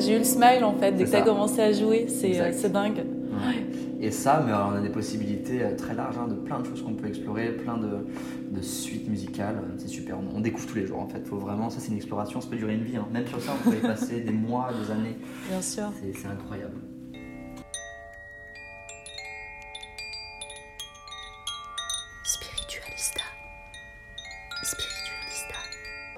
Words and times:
J'ai 0.00 0.14
eu 0.14 0.18
le 0.18 0.24
smile 0.24 0.64
en 0.64 0.74
fait 0.74 0.92
dès 0.92 1.04
que 1.04 1.10
t'as 1.10 1.18
ça. 1.20 1.24
commencé 1.24 1.60
à 1.60 1.72
jouer. 1.72 2.06
C'est 2.08 2.40
euh, 2.40 2.68
dingue. 2.68 2.98
Ouais. 3.32 3.64
Et 4.00 4.10
ça, 4.10 4.42
mais 4.46 4.52
on 4.52 4.76
a 4.76 4.80
des 4.80 4.90
possibilités 4.90 5.62
euh, 5.62 5.74
très 5.76 5.94
larges 5.94 6.16
hein, 6.18 6.28
de 6.28 6.34
plein 6.34 6.60
de 6.60 6.66
choses 6.66 6.82
qu'on 6.82 6.94
peut 6.94 7.06
explorer, 7.06 7.52
plein 7.52 7.78
de, 7.78 8.06
de 8.50 8.60
suites 8.62 9.08
musicales. 9.08 9.56
C'est 9.78 9.88
super. 9.88 10.16
On, 10.18 10.36
on 10.38 10.40
découvre 10.40 10.66
tous 10.66 10.76
les 10.76 10.86
jours 10.86 11.00
en 11.00 11.08
fait. 11.08 11.26
Faut 11.26 11.38
vraiment, 11.38 11.70
ça 11.70 11.80
c'est 11.80 11.90
une 11.90 11.96
exploration, 11.96 12.40
ça 12.40 12.48
peut 12.48 12.56
durer 12.56 12.74
une 12.74 12.84
vie. 12.84 12.96
hein. 12.96 13.06
Même 13.12 13.26
sur 13.26 13.40
ça, 13.40 13.52
on 13.58 13.62
pourrait 13.64 13.78
y 13.78 13.80
passer 13.80 14.20
des 14.20 14.32
mois, 14.32 14.70
des 14.84 14.90
années. 14.92 15.16
Bien 15.48 15.62
sûr. 15.62 15.90
C'est 16.12 16.28
incroyable. 16.28 16.76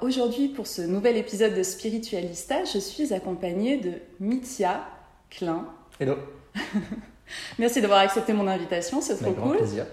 Aujourd'hui, 0.07 0.47
pour 0.47 0.69
ce 0.69 0.83
nouvel 0.83 1.17
épisode 1.17 1.53
de 1.57 1.65
Spiritualista, 1.65 2.63
je 2.63 2.79
suis 2.79 3.13
accompagnée 3.13 3.77
de 3.79 3.95
Mithia 4.21 4.85
Klein. 5.31 5.67
Hello. 5.99 6.15
Merci 7.59 7.81
d'avoir 7.81 7.99
accepté 7.99 8.33
mon 8.33 8.47
invitation, 8.47 9.01
c'est 9.01 9.17
trop 9.17 9.33
cool. 9.33 9.57
plaisir. 9.57 9.85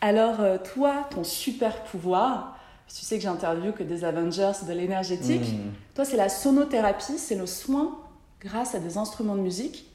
Alors, 0.00 0.40
euh, 0.40 0.58
toi, 0.58 1.08
ton 1.10 1.24
super 1.24 1.82
pouvoir, 1.82 2.56
tu 2.86 3.04
sais 3.04 3.16
que 3.16 3.24
j'interviewe 3.24 3.72
que 3.72 3.82
des 3.82 4.04
Avengers 4.04 4.52
de 4.64 4.72
l'énergétique. 4.72 5.52
Hmm. 5.52 5.72
Toi, 5.96 6.04
c'est 6.04 6.16
la 6.16 6.28
sonothérapie, 6.28 7.18
c'est 7.18 7.34
le 7.34 7.46
soin 7.46 7.98
grâce 8.40 8.76
à 8.76 8.78
des 8.78 8.96
instruments 8.96 9.34
de 9.34 9.42
musique. 9.42 9.90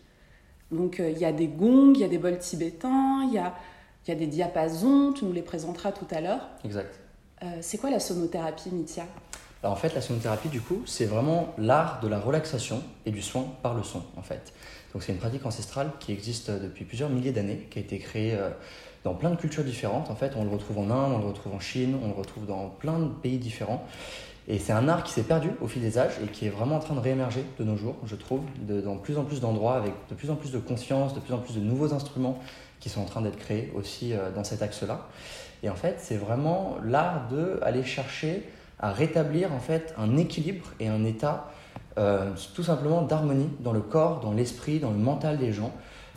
Donc, 0.73 1.00
euh, 1.00 1.09
il 1.09 1.19
y 1.19 1.25
a 1.25 1.31
des 1.31 1.47
gongs, 1.47 1.94
il 1.96 2.02
y 2.02 2.03
a 2.03 2.09
des 2.09 2.18
bols 2.18 2.38
tibétains, 2.38 3.23
il 3.29 3.34
y 3.35 3.38
a, 3.38 3.56
y 4.09 4.12
a 4.12 4.16
des 4.16 4.28
diapasons, 4.28 5.13
tu 5.13 5.23
nous 5.23 5.31
les 5.31 5.41
présenteras 5.41 5.94
tout 5.94 6.07
à 6.12 6.19
l'heure. 6.19 6.50
Exact. 6.66 7.00
Euh, 7.44 7.46
c'est 7.62 7.78
quoi 7.78 7.90
la 7.90 8.02
sonothérapie, 8.02 8.69
Mithia 8.73 9.06
Alors 9.63 9.74
en 9.74 9.78
fait, 9.78 9.96
la 9.96 10.01
sonothérapie, 10.01 10.50
du 10.50 10.59
coup, 10.59 10.81
c'est 10.85 11.06
vraiment 11.06 11.53
l'art 11.57 12.01
de 12.01 12.09
la 12.09 12.19
relaxation 12.19 12.84
et 13.06 13.12
du 13.12 13.22
soin 13.22 13.47
par 13.62 13.74
le 13.74 13.81
son, 13.81 14.03
en 14.18 14.22
fait. 14.22 14.53
Donc 14.91 15.03
c'est 15.03 15.13
une 15.13 15.19
pratique 15.19 15.46
ancestrale 15.46 15.91
qui 16.01 16.12
existe 16.12 16.51
depuis 16.51 16.84
plusieurs 16.84 17.09
milliers 17.09 17.31
d'années, 17.31 17.68
qui 17.72 17.79
a 17.79 17.81
été 17.81 17.97
créée 17.97 18.35
euh, 18.35 18.50
dans 19.06 19.13
plein 19.13 19.29
de 19.29 19.38
cultures 19.38 19.63
différentes. 19.63 20.12
En 20.12 20.16
fait, 20.16 20.34
on 20.35 20.44
le 20.44 20.50
retrouve 20.50 20.79
en 20.79 20.90
Inde, 20.91 21.13
on 21.16 21.19
le 21.19 21.25
retrouve 21.25 21.53
en 21.53 21.62
Chine, 21.62 21.97
on 22.03 22.09
le 22.09 22.13
retrouve 22.13 22.46
dans 22.46 22.68
plein 22.68 23.00
de 23.00 23.07
pays 23.07 23.38
différents. 23.38 23.88
Et 24.50 24.59
c'est 24.59 24.73
un 24.73 24.90
art 24.90 25.03
qui 25.06 25.13
s'est 25.13 25.23
perdu 25.23 25.52
au 25.62 25.68
fil 25.69 25.81
des 25.81 25.97
âges 25.97 26.16
et 26.22 26.28
qui 26.28 26.46
est 26.46 26.50
vraiment 26.50 26.75
en 26.75 26.79
train 26.79 26.96
de 26.96 27.00
réémerger 27.00 27.46
de 27.57 27.63
nos 27.63 27.78
jours, 27.78 27.96
je 28.06 28.18
trouve, 28.18 28.41
dans 28.68 28.97
plus 28.97 29.18
en 29.18 29.23
plus 29.23 29.40
d'endroits, 29.40 29.78
avec 29.78 29.94
de 30.09 30.16
plus 30.16 30.29
en 30.29 30.35
plus 30.35 30.52
de 30.52 30.59
conscience, 30.59 31.13
de 31.13 31.22
plus 31.22 31.34
en 31.34 31.38
plus 31.38 31.56
de 31.56 31.62
nouveaux 31.62 31.94
instruments 31.94 32.38
qui 32.81 32.90
sont 32.90 33.00
en 33.00 33.06
train 33.06 33.22
d'être 33.22 33.38
créés 33.38 33.72
aussi 33.73 34.12
euh, 34.12 34.29
dans 34.31 34.44
cet 34.44 34.62
axe-là. 34.62 35.07
Et 35.63 35.69
en 35.69 35.75
fait, 35.75 35.96
c'est 36.00 36.18
vraiment 36.18 36.75
l'art 36.84 37.29
de 37.29 37.59
aller 37.63 37.85
chercher 37.85 38.44
à 38.84 38.92
rétablir 38.92 39.54
en 39.54 39.60
fait 39.60 39.94
un 39.98 40.18
équilibre 40.18 40.66
et 40.82 40.90
un 40.90 41.06
état 41.06 41.50
euh, 41.98 42.32
tout 42.54 42.64
simplement 42.64 43.02
d'harmonie 43.02 43.48
dans 43.62 43.72
le 43.72 43.80
corps, 43.80 44.20
dans 44.20 44.34
l'esprit, 44.34 44.80
dans 44.80 44.92
le 44.92 44.98
mental 44.98 45.38
des 45.38 45.54
gens 45.54 45.72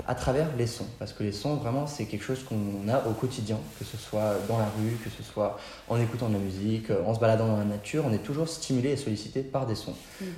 à 0.09 0.15
travers 0.17 0.49
les 0.59 0.67
sons. 0.67 0.87
Parce 0.99 1.13
que 1.13 1.23
les 1.23 1.31
sons, 1.33 1.55
vraiment, 1.57 1.87
c'est 1.87 2.07
quelque 2.07 2.25
chose 2.25 2.43
qu'on 2.43 2.89
a 2.93 3.07
au 3.09 3.13
quotidien, 3.13 3.57
que 3.79 3.85
ce 3.85 3.97
soit 3.97 4.35
dans 4.49 4.59
la 4.59 4.65
rue, 4.65 4.97
que 5.05 5.11
ce 5.11 5.23
soit 5.23 5.59
en 5.89 5.99
écoutant 6.01 6.29
de 6.29 6.35
la 6.35 6.39
musique, 6.41 6.89
en 7.07 7.15
se 7.15 7.21
baladant 7.21 7.47
dans 7.47 7.57
la 7.57 7.65
nature, 7.65 8.03
on 8.07 8.13
est 8.13 8.19
toujours 8.25 8.49
stimulé 8.49 8.91
et 8.91 8.97
sollicité 8.97 9.43
par 9.43 9.65
des 9.67 9.77
sons. 9.77 9.95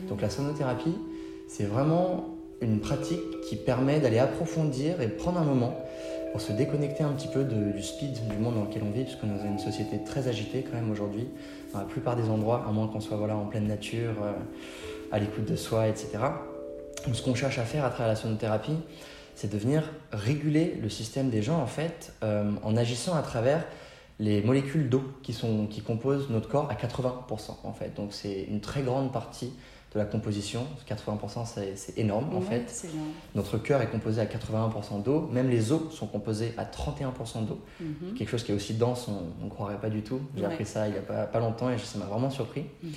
Donc 0.09 0.21
la 0.21 0.29
sonothérapie, 0.29 0.95
c'est 1.49 1.65
vraiment 1.65 2.35
une 2.61 2.81
pratique 2.81 3.41
qui 3.49 3.57
permet 3.57 4.01
d'aller 4.01 4.19
approfondir 4.19 5.01
et 5.01 5.09
prendre 5.09 5.39
un 5.41 5.45
moment 5.45 5.75
pour 6.33 6.41
se 6.43 6.53
déconnecter 6.53 7.03
un 7.05 7.13
petit 7.13 7.29
peu 7.29 7.43
de- 7.45 7.73
du 7.73 7.83
speed 7.83 8.13
du 8.29 8.37
monde 8.37 8.55
dans 8.57 8.65
lequel 8.65 8.83
on 8.87 8.91
vit, 8.91 9.05
puisqu'on 9.05 9.29
est 9.29 9.39
dans 9.39 9.45
une 9.47 9.59
société 9.59 9.99
très 10.05 10.29
agitée 10.29 10.63
quand 10.63 10.77
même 10.77 10.91
aujourd'hui, 10.91 11.27
dans 11.73 11.81
la 11.81 11.85
plupart 11.85 12.17
des 12.17 12.29
endroits, 12.29 12.65
à 12.67 12.73
moins 12.73 12.89
qu'on 12.89 13.01
soit 13.01 13.17
voilà, 13.17 13.37
en 13.37 13.47
pleine 13.47 13.67
nature, 13.67 14.15
euh, 14.23 14.33
à 15.13 15.19
l'écoute 15.19 15.45
de 15.45 15.57
soi, 15.57 15.89
etc. 15.89 16.19
Donc, 17.07 17.15
ce 17.15 17.23
qu'on 17.23 17.35
cherche 17.35 17.59
à 17.59 17.65
faire 17.65 17.85
à 17.85 17.91
travers 17.91 18.09
la 18.09 18.17
sonothérapie, 18.17 18.77
c'est 19.35 19.51
de 19.53 19.59
venir 19.59 19.85
réguler 20.13 20.79
le 20.83 20.89
système 20.89 21.31
des 21.31 21.43
gens 21.43 21.61
en 21.61 21.67
fait, 21.67 22.13
euh, 22.25 22.51
en 22.65 22.77
agissant 22.77 23.15
à 23.15 23.23
travers 23.23 23.65
les 24.19 24.43
molécules 24.43 24.89
d'eau 24.89 25.05
qui, 25.23 25.33
sont, 25.33 25.67
qui 25.67 25.81
composent 25.81 26.29
notre 26.29 26.49
corps 26.49 26.69
à 26.71 26.75
80% 26.75 27.59
en 27.63 27.73
fait. 27.73 27.95
Donc 27.95 28.13
c'est 28.13 28.43
une 28.43 28.61
très 28.61 28.83
grande 28.83 29.13
partie 29.13 29.53
de 29.95 29.99
la 29.99 30.05
composition. 30.05 30.67
80% 30.89 31.47
c'est 31.47 31.77
c'est 31.77 31.99
énorme 31.99 32.29
en 32.35 32.41
Ouais, 32.41 32.63
fait. 32.67 32.87
Notre 33.35 33.59
cœur 33.59 33.81
est 33.81 33.89
composé 33.89 34.21
à 34.21 34.27
81% 34.27 35.03
d'eau, 35.03 35.29
même 35.33 35.49
les 35.49 35.73
os 35.73 35.81
sont 35.95 36.07
composés 36.07 36.53
à 36.59 36.65
31% 36.65 37.43
d'eau. 37.47 37.59
Mhm. 37.81 38.15
Quelque 38.15 38.29
chose 38.29 38.43
qui 38.45 38.53
est 38.53 38.55
aussi 38.55 38.75
dense, 38.75 39.09
on 39.41 39.45
ne 39.45 39.51
croirait 39.51 39.81
pas 39.81 39.89
du 39.91 40.03
tout. 40.03 40.21
J'ai 40.37 40.43
Ouais. 40.47 40.53
appris 40.53 40.67
ça 40.67 40.87
il 40.89 40.93
n'y 40.93 40.99
a 40.99 41.03
pas, 41.03 41.25
pas 41.25 41.39
longtemps 41.41 41.71
et 41.71 41.79
ça 41.79 41.99
m'a 41.99 42.05
vraiment 42.07 42.31
surpris. 42.31 42.65
Mhm. 42.83 42.93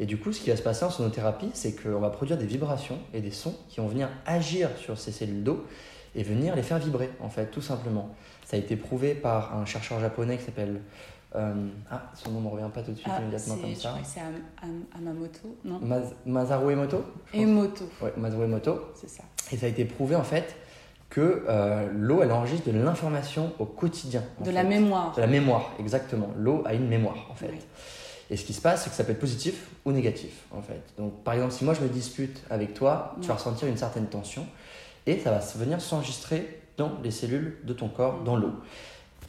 Et 0.00 0.06
du 0.06 0.16
coup, 0.18 0.32
ce 0.32 0.40
qui 0.40 0.50
va 0.50 0.56
se 0.56 0.62
passer 0.62 0.84
en 0.84 0.90
sonothérapie, 0.90 1.50
c'est 1.54 1.80
qu'on 1.80 2.00
va 2.00 2.10
produire 2.10 2.36
des 2.36 2.46
vibrations 2.46 2.98
et 3.14 3.20
des 3.20 3.30
sons 3.30 3.54
qui 3.68 3.78
vont 3.80 3.86
venir 3.86 4.08
agir 4.26 4.68
sur 4.78 4.98
ces 4.98 5.12
cellules 5.12 5.44
d'eau 5.44 5.64
et 6.14 6.24
venir 6.24 6.56
les 6.56 6.62
faire 6.62 6.78
vibrer, 6.78 7.10
en 7.20 7.28
fait, 7.28 7.46
tout 7.52 7.62
simplement. 7.62 8.10
Ça 8.44 8.56
a 8.56 8.58
été 8.60 8.74
prouvé 8.76 9.14
par 9.14 9.56
un 9.56 9.64
chercheur 9.64 10.00
japonais 10.00 10.36
qui 10.38 10.44
s'appelle. 10.44 10.80
Euh, 11.34 11.54
ah, 11.90 12.02
son 12.14 12.30
nom 12.30 12.40
ne 12.40 12.44
me 12.46 12.50
revient 12.50 12.70
pas 12.72 12.82
tout 12.82 12.90
de 12.92 12.96
suite 12.96 13.08
Ah, 13.10 13.20
immédiatement 13.20 13.56
comme 13.56 13.70
je 13.70 13.74
ça. 13.74 13.88
crois 13.90 14.02
que 14.02 14.06
c'est 14.08 14.20
Am- 14.20 14.34
Am- 14.62 14.84
Amamoto, 14.98 15.56
non 15.64 15.78
Maz- 15.80 16.14
Masaru 16.26 16.72
Emoto 16.72 17.04
je. 17.32 17.38
Emoto, 17.40 17.84
Ouais, 18.02 18.12
Masaru 18.16 18.44
Emoto. 18.44 18.90
c'est 18.94 19.08
ça. 19.08 19.22
Et 19.50 19.56
ça 19.56 19.66
a 19.66 19.68
été 19.68 19.84
prouvé, 19.84 20.14
en 20.16 20.24
fait, 20.24 20.56
que 21.10 21.44
euh, 21.48 21.88
l'eau, 21.94 22.22
elle 22.22 22.32
enregistre 22.32 22.70
de 22.70 22.78
l'information 22.78 23.52
au 23.58 23.64
quotidien. 23.66 24.22
en 24.38 24.42
De 24.42 24.46
fait. 24.48 24.52
la 24.52 24.64
mémoire. 24.64 25.14
De 25.14 25.20
la 25.20 25.26
mémoire, 25.26 25.70
exactement. 25.78 26.28
L'eau 26.36 26.62
a 26.64 26.74
une 26.74 26.88
mémoire, 26.88 27.16
en 27.30 27.34
fait. 27.34 27.52
Et 28.30 28.36
ce 28.36 28.44
qui 28.46 28.54
se 28.54 28.62
passe, 28.62 28.84
c'est 28.84 28.90
que 28.90 28.96
ça 28.96 29.04
peut 29.04 29.12
être 29.12 29.18
positif 29.20 29.68
ou 29.84 29.92
négatif, 29.92 30.44
en 30.52 30.62
fait. 30.62 30.80
Donc, 30.96 31.12
par 31.22 31.34
exemple, 31.34 31.52
si 31.52 31.64
moi 31.66 31.74
je 31.74 31.80
me 31.82 31.88
dispute 31.88 32.42
avec 32.48 32.72
toi, 32.72 33.14
tu 33.20 33.28
vas 33.28 33.34
ressentir 33.34 33.68
une 33.68 33.76
certaine 33.76 34.06
tension 34.06 34.46
et 35.06 35.18
ça 35.18 35.30
va 35.32 35.40
venir 35.56 35.80
s'enregistrer 35.82 36.60
dans 36.78 36.92
les 37.04 37.10
cellules 37.10 37.58
de 37.64 37.74
ton 37.74 37.88
corps, 37.88 38.22
dans 38.24 38.36
l'eau. 38.36 38.52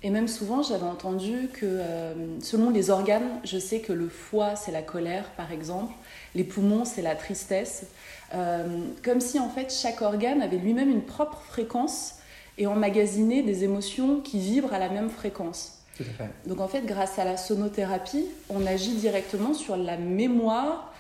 Et 0.05 0.09
même 0.09 0.27
souvent, 0.27 0.61
j'avais 0.61 0.85
entendu 0.85 1.49
que 1.53 1.65
euh, 1.65 2.13
selon 2.41 2.69
les 2.69 2.89
organes, 2.89 3.39
je 3.45 3.57
sais 3.57 3.79
que 3.79 3.93
le 3.93 4.09
foie, 4.09 4.57
c'est 4.57 4.73
la 4.73 4.81
colère, 4.81 5.29
par 5.37 5.53
exemple, 5.53 5.93
les 6.35 6.43
poumons, 6.43 6.83
c'est 6.83 7.01
la 7.01 7.15
tristesse. 7.15 7.85
Euh, 8.33 8.65
comme 9.01 9.21
si, 9.21 9.39
en 9.39 9.49
fait, 9.49 9.73
chaque 9.73 10.01
organe 10.01 10.41
avait 10.41 10.57
lui-même 10.57 10.89
une 10.89 11.03
propre 11.03 11.41
fréquence 11.47 12.15
et 12.57 12.67
emmagasinait 12.67 13.43
des 13.43 13.63
émotions 13.63 14.19
qui 14.19 14.39
vibrent 14.39 14.73
à 14.73 14.79
la 14.79 14.89
même 14.89 15.09
fréquence. 15.09 15.79
Tout 15.95 16.03
à 16.03 16.23
fait. 16.23 16.49
Donc, 16.49 16.59
en 16.59 16.67
fait, 16.67 16.81
grâce 16.81 17.17
à 17.17 17.23
la 17.23 17.37
sonothérapie, 17.37 18.25
on 18.49 18.65
agit 18.65 18.95
directement 18.95 19.53
sur 19.53 19.77
la 19.77 19.95
mémoire 19.95 20.91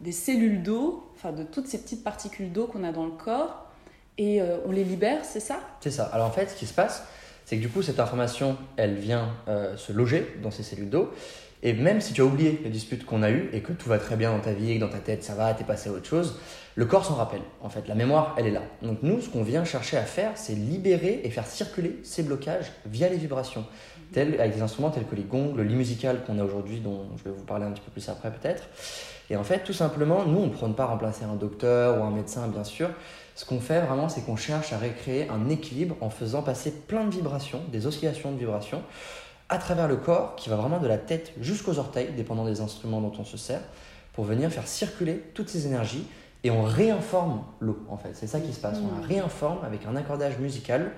des 0.00 0.12
cellules 0.12 0.64
d'eau, 0.64 1.08
enfin 1.14 1.32
de 1.32 1.44
toutes 1.44 1.68
ces 1.68 1.78
petites 1.78 2.02
particules 2.02 2.52
d'eau 2.52 2.66
qu'on 2.66 2.82
a 2.82 2.90
dans 2.90 3.04
le 3.04 3.12
corps, 3.12 3.66
et 4.16 4.42
euh, 4.42 4.58
on 4.66 4.72
les 4.72 4.84
libère, 4.84 5.24
c'est 5.24 5.40
ça? 5.40 5.60
C'est 5.80 5.92
ça. 5.92 6.04
Alors 6.12 6.26
en 6.26 6.32
fait, 6.32 6.50
ce 6.50 6.56
qui 6.56 6.66
se 6.66 6.74
passe, 6.74 7.04
c'est 7.48 7.56
que 7.56 7.62
du 7.62 7.70
coup, 7.70 7.80
cette 7.80 7.98
information, 7.98 8.58
elle 8.76 8.96
vient 8.96 9.30
euh, 9.48 9.74
se 9.78 9.90
loger 9.90 10.36
dans 10.42 10.50
ces 10.50 10.62
cellules 10.62 10.90
d'eau. 10.90 11.10
Et 11.62 11.72
même 11.72 12.02
si 12.02 12.12
tu 12.12 12.20
as 12.20 12.24
oublié 12.26 12.60
les 12.62 12.68
disputes 12.68 13.06
qu'on 13.06 13.22
a 13.22 13.30
eues 13.30 13.48
et 13.54 13.62
que 13.62 13.72
tout 13.72 13.88
va 13.88 13.98
très 13.98 14.16
bien 14.16 14.32
dans 14.32 14.40
ta 14.40 14.52
vie, 14.52 14.74
que 14.74 14.80
dans 14.80 14.90
ta 14.90 14.98
tête 14.98 15.24
ça 15.24 15.34
va, 15.34 15.54
t'es 15.54 15.64
passé 15.64 15.88
à 15.88 15.92
autre 15.92 16.06
chose, 16.06 16.38
le 16.74 16.84
corps 16.84 17.06
s'en 17.06 17.14
rappelle. 17.14 17.40
En 17.62 17.70
fait, 17.70 17.88
la 17.88 17.94
mémoire, 17.94 18.34
elle 18.36 18.48
est 18.48 18.50
là. 18.50 18.60
Donc 18.82 18.98
nous, 19.02 19.22
ce 19.22 19.30
qu'on 19.30 19.42
vient 19.42 19.64
chercher 19.64 19.96
à 19.96 20.02
faire, 20.02 20.32
c'est 20.34 20.52
libérer 20.52 21.22
et 21.24 21.30
faire 21.30 21.46
circuler 21.46 21.98
ces 22.02 22.22
blocages 22.22 22.70
via 22.84 23.08
les 23.08 23.16
vibrations, 23.16 23.64
tels, 24.12 24.38
avec 24.38 24.54
des 24.54 24.60
instruments 24.60 24.90
tels 24.90 25.06
que 25.06 25.16
les 25.16 25.24
gongs, 25.24 25.54
le 25.56 25.62
lit 25.62 25.74
musical 25.74 26.24
qu'on 26.26 26.38
a 26.38 26.44
aujourd'hui, 26.44 26.80
dont 26.80 27.06
je 27.16 27.24
vais 27.24 27.34
vous 27.34 27.44
parler 27.44 27.64
un 27.64 27.72
petit 27.72 27.82
peu 27.82 27.90
plus 27.90 28.06
après 28.10 28.30
peut-être. 28.30 28.64
Et 29.30 29.36
en 29.36 29.44
fait, 29.44 29.60
tout 29.60 29.72
simplement, 29.72 30.26
nous, 30.26 30.38
on 30.38 30.46
ne 30.46 30.52
prône 30.52 30.74
pas 30.74 30.84
remplacer 30.84 31.24
un 31.24 31.36
docteur 31.36 31.98
ou 31.98 32.04
un 32.04 32.10
médecin, 32.10 32.46
bien 32.48 32.64
sûr. 32.64 32.90
Ce 33.38 33.44
qu'on 33.44 33.60
fait 33.60 33.80
vraiment, 33.80 34.08
c'est 34.08 34.22
qu'on 34.22 34.34
cherche 34.34 34.72
à 34.72 34.78
recréer 34.78 35.28
un 35.28 35.48
équilibre 35.48 35.94
en 36.00 36.10
faisant 36.10 36.42
passer 36.42 36.72
plein 36.72 37.04
de 37.04 37.14
vibrations, 37.14 37.62
des 37.70 37.86
oscillations 37.86 38.32
de 38.32 38.36
vibrations, 38.36 38.82
à 39.48 39.58
travers 39.58 39.86
le 39.86 39.94
corps, 39.94 40.34
qui 40.34 40.48
va 40.48 40.56
vraiment 40.56 40.80
de 40.80 40.88
la 40.88 40.98
tête 40.98 41.32
jusqu'aux 41.40 41.78
orteils, 41.78 42.10
dépendant 42.16 42.44
des 42.44 42.60
instruments 42.60 43.00
dont 43.00 43.12
on 43.16 43.24
se 43.24 43.36
sert, 43.36 43.60
pour 44.12 44.24
venir 44.24 44.50
faire 44.50 44.66
circuler 44.66 45.22
toutes 45.34 45.50
ces 45.50 45.68
énergies 45.68 46.04
et 46.42 46.50
on 46.50 46.64
réinforme 46.64 47.44
l'eau 47.60 47.78
en 47.88 47.96
fait. 47.96 48.10
C'est 48.14 48.26
ça 48.26 48.40
qui 48.40 48.52
se 48.52 48.58
passe. 48.58 48.78
On 48.78 49.00
la 49.00 49.06
mmh. 49.06 49.08
réinforme 49.08 49.64
avec 49.64 49.86
un 49.86 49.94
accordage 49.94 50.36
musical 50.38 50.90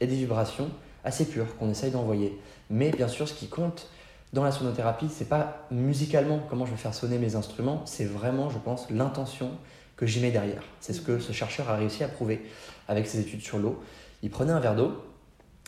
et 0.00 0.08
des 0.08 0.16
vibrations 0.16 0.70
assez 1.04 1.26
pures 1.26 1.56
qu'on 1.58 1.70
essaye 1.70 1.92
d'envoyer. 1.92 2.36
Mais 2.70 2.90
bien 2.90 3.06
sûr, 3.06 3.28
ce 3.28 3.34
qui 3.34 3.46
compte 3.46 3.88
dans 4.32 4.42
la 4.42 4.50
sonothérapie, 4.50 5.06
c'est 5.10 5.28
pas 5.28 5.64
musicalement 5.70 6.40
comment 6.50 6.66
je 6.66 6.72
vais 6.72 6.76
faire 6.76 6.92
sonner 6.92 7.18
mes 7.18 7.36
instruments, 7.36 7.82
c'est 7.84 8.04
vraiment, 8.04 8.50
je 8.50 8.58
pense, 8.58 8.90
l'intention 8.90 9.52
que 10.04 10.10
j'y 10.10 10.20
mets 10.20 10.30
derrière. 10.30 10.62
C'est 10.80 10.92
ce 10.92 11.00
que 11.00 11.18
ce 11.18 11.32
chercheur 11.32 11.70
a 11.70 11.76
réussi 11.76 12.04
à 12.04 12.08
prouver 12.08 12.42
avec 12.88 13.06
ses 13.06 13.20
études 13.20 13.40
sur 13.40 13.58
l'eau. 13.58 13.82
Il 14.22 14.30
prenait 14.30 14.52
un 14.52 14.60
verre 14.60 14.76
d'eau 14.76 14.92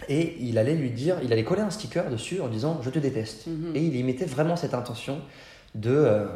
et 0.09 0.37
il 0.41 0.59
allait 0.59 0.75
lui 0.75 0.91
dire, 0.91 1.19
il 1.23 1.33
allait 1.33 1.45
coller 1.45 1.63
un 1.63 1.71
sticker 1.71 2.11
dessus 2.11 2.41
en 2.41 2.49
disant 2.49 2.81
je 2.83 2.91
te 2.91 2.99
déteste. 2.99 3.47
Mhm. 3.47 3.75
Et 3.75 3.81
il 3.81 3.97
y 3.97 4.03
mettait 4.03 4.27
vraiment 4.27 4.57
cette 4.57 4.75
intention 4.75 5.21
de, 5.75 5.91
euh, 5.91 6.27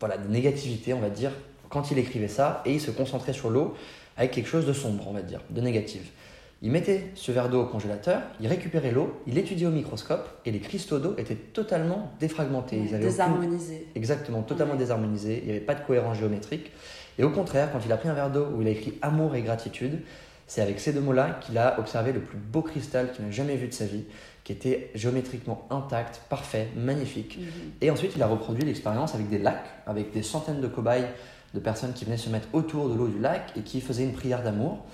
voilà, 0.00 0.18
de 0.18 0.28
négativité, 0.28 0.94
on 0.94 1.00
va 1.00 1.10
dire, 1.10 1.32
quand 1.68 1.90
il 1.90 1.98
écrivait 1.98 2.28
ça, 2.28 2.62
et 2.64 2.74
il 2.74 2.80
se 2.80 2.90
concentrait 2.90 3.32
sur 3.32 3.50
l'eau 3.50 3.74
avec 4.16 4.30
quelque 4.30 4.48
chose 4.48 4.66
de 4.66 4.72
sombre, 4.72 5.06
on 5.08 5.12
va 5.12 5.22
dire, 5.22 5.40
de 5.50 5.60
négatif. 5.60 6.12
Il 6.60 6.72
mettait 6.72 7.10
ce 7.14 7.30
verre 7.30 7.48
d'eau 7.48 7.62
au 7.62 7.66
congélateur, 7.66 8.22
il 8.40 8.48
récupérait 8.48 8.90
l'eau, 8.90 9.20
il 9.28 9.34
l'étudiait 9.34 9.68
au 9.68 9.70
microscope 9.70 10.28
et 10.44 10.50
les 10.50 10.58
cristaux 10.58 10.98
d'eau 10.98 11.14
étaient 11.16 11.36
totalement 11.36 12.12
défragmentés. 12.18 12.78
Ils 12.78 12.98
désharmonisés. 12.98 13.86
Exactement, 13.94 14.42
totalement 14.42 14.74
désharmonisés. 14.74 15.38
Il 15.42 15.44
n'y 15.44 15.50
avait 15.50 15.60
pas 15.60 15.76
de 15.76 15.84
cohérence 15.84 16.18
géométrique. 16.18 16.72
Et 17.18 17.24
au 17.24 17.30
contraire, 17.30 17.70
quand 17.72 17.80
il 17.84 17.92
a 17.92 17.96
pris 17.96 18.08
un 18.08 18.14
verre 18.14 18.30
d'eau 18.30 18.46
où 18.54 18.62
il 18.62 18.68
a 18.68 18.70
écrit 18.70 18.94
amour 19.02 19.34
et 19.34 19.42
gratitude, 19.42 20.00
c'est 20.46 20.62
avec 20.62 20.80
ces 20.80 20.92
deux 20.92 21.00
mots-là 21.00 21.38
qu'il 21.42 21.58
a 21.58 21.78
observé 21.78 22.12
le 22.12 22.20
plus 22.20 22.38
beau 22.38 22.62
cristal 22.62 23.12
qu'il 23.12 23.26
n'a 23.26 23.30
jamais 23.30 23.56
vu 23.56 23.68
de 23.68 23.74
sa 23.74 23.84
vie, 23.84 24.04
qui 24.44 24.52
était 24.52 24.90
géométriquement 24.94 25.66
intact, 25.68 26.22
parfait, 26.30 26.68
magnifique. 26.74 27.38
Mhm. 27.38 27.46
Et 27.82 27.90
ensuite, 27.90 28.12
il 28.16 28.22
a 28.22 28.26
reproduit 28.26 28.64
l'expérience 28.64 29.14
avec 29.14 29.28
des 29.28 29.38
lacs, 29.38 29.66
avec 29.86 30.10
des 30.12 30.22
centaines 30.22 30.62
de 30.62 30.68
cobayes, 30.68 31.04
de 31.52 31.60
personnes 31.60 31.92
qui 31.92 32.06
venaient 32.06 32.16
se 32.16 32.30
mettre 32.30 32.48
autour 32.54 32.88
de 32.88 32.94
l'eau 32.94 33.08
du 33.08 33.18
lac 33.18 33.52
et 33.56 33.60
qui 33.60 33.82
faisaient 33.82 34.04
une 34.04 34.14
prière 34.14 34.42
d'amour. 34.42 34.86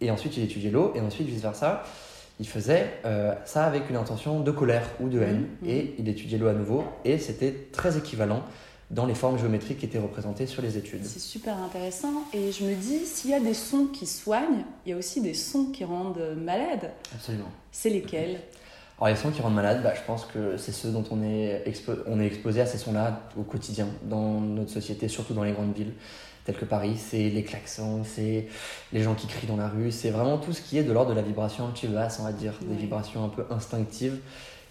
Et 0.00 0.12
ensuite, 0.12 0.36
il 0.36 0.44
étudiait 0.44 0.70
l'eau, 0.70 0.92
et 0.94 1.00
ensuite, 1.00 1.26
vice-versa. 1.26 1.82
Il 2.38 2.46
faisait 2.46 3.00
euh, 3.04 3.34
ça 3.44 3.64
avec 3.64 3.90
une 3.90 3.96
intention 3.96 4.40
de 4.40 4.50
colère 4.50 4.88
ou 5.00 5.08
de 5.08 5.20
haine, 5.20 5.46
mhm. 5.60 5.68
et 5.68 5.94
il 5.98 6.08
étudiait 6.08 6.38
l'eau 6.38 6.48
à 6.48 6.54
nouveau, 6.54 6.84
et 7.04 7.18
c'était 7.18 7.68
très 7.72 7.98
équivalent 7.98 8.44
dans 8.90 9.06
les 9.06 9.14
formes 9.14 9.38
géométriques 9.38 9.78
qui 9.78 9.86
étaient 9.86 9.98
représentées 9.98 10.46
sur 10.46 10.62
les 10.62 10.76
études. 10.76 11.04
C'est 11.04 11.20
super 11.20 11.56
intéressant. 11.58 12.12
Et 12.34 12.50
je 12.50 12.64
me 12.64 12.74
dis, 12.74 13.06
s'il 13.06 13.30
y 13.30 13.34
a 13.34 13.40
des 13.40 13.54
sons 13.54 13.86
qui 13.86 14.06
soignent, 14.06 14.64
il 14.84 14.90
y 14.90 14.92
a 14.92 14.96
aussi 14.96 15.20
des 15.20 15.34
sons 15.34 15.66
qui 15.66 15.84
rendent 15.84 16.36
malade. 16.36 16.90
Absolument. 17.14 17.50
C'est 17.70 17.90
lesquels? 17.90 18.40
Alors 18.98 19.14
les 19.14 19.16
sons 19.16 19.30
qui 19.30 19.40
rendent 19.40 19.54
malade, 19.54 19.82
bah, 19.82 19.94
je 19.94 20.02
pense 20.06 20.26
que 20.26 20.56
c'est 20.56 20.72
ceux 20.72 20.90
dont 20.90 21.04
on 21.10 21.22
est, 21.22 21.64
on 22.06 22.20
est 22.20 22.26
exposé 22.26 22.60
à 22.60 22.66
ces 22.66 22.78
sons-là 22.78 23.22
au 23.38 23.42
quotidien 23.42 23.86
dans 24.02 24.40
notre 24.40 24.70
société, 24.70 25.08
surtout 25.08 25.34
dans 25.34 25.44
les 25.44 25.52
grandes 25.52 25.74
villes 25.74 25.94
telles 26.44 26.56
que 26.56 26.64
Paris. 26.64 26.96
C'est 26.98 27.30
les 27.30 27.44
klaxons, 27.44 28.02
c'est 28.04 28.48
les 28.92 29.02
gens 29.02 29.14
qui 29.14 29.26
crient 29.28 29.46
dans 29.46 29.56
la 29.56 29.68
rue, 29.68 29.92
c'est 29.92 30.10
vraiment 30.10 30.36
tout 30.36 30.52
ce 30.52 30.60
qui 30.60 30.76
est 30.76 30.82
de 30.82 30.92
l'ordre 30.92 31.12
de 31.12 31.16
la 31.16 31.22
vibration 31.22 31.66
un 31.66 31.70
petit 31.70 31.86
peu 31.86 31.94
basse, 31.94 32.18
on 32.20 32.24
va 32.24 32.32
dire, 32.32 32.54
des 32.60 32.76
vibrations 32.76 33.24
un 33.24 33.28
peu 33.28 33.44
instinctives. 33.50 34.18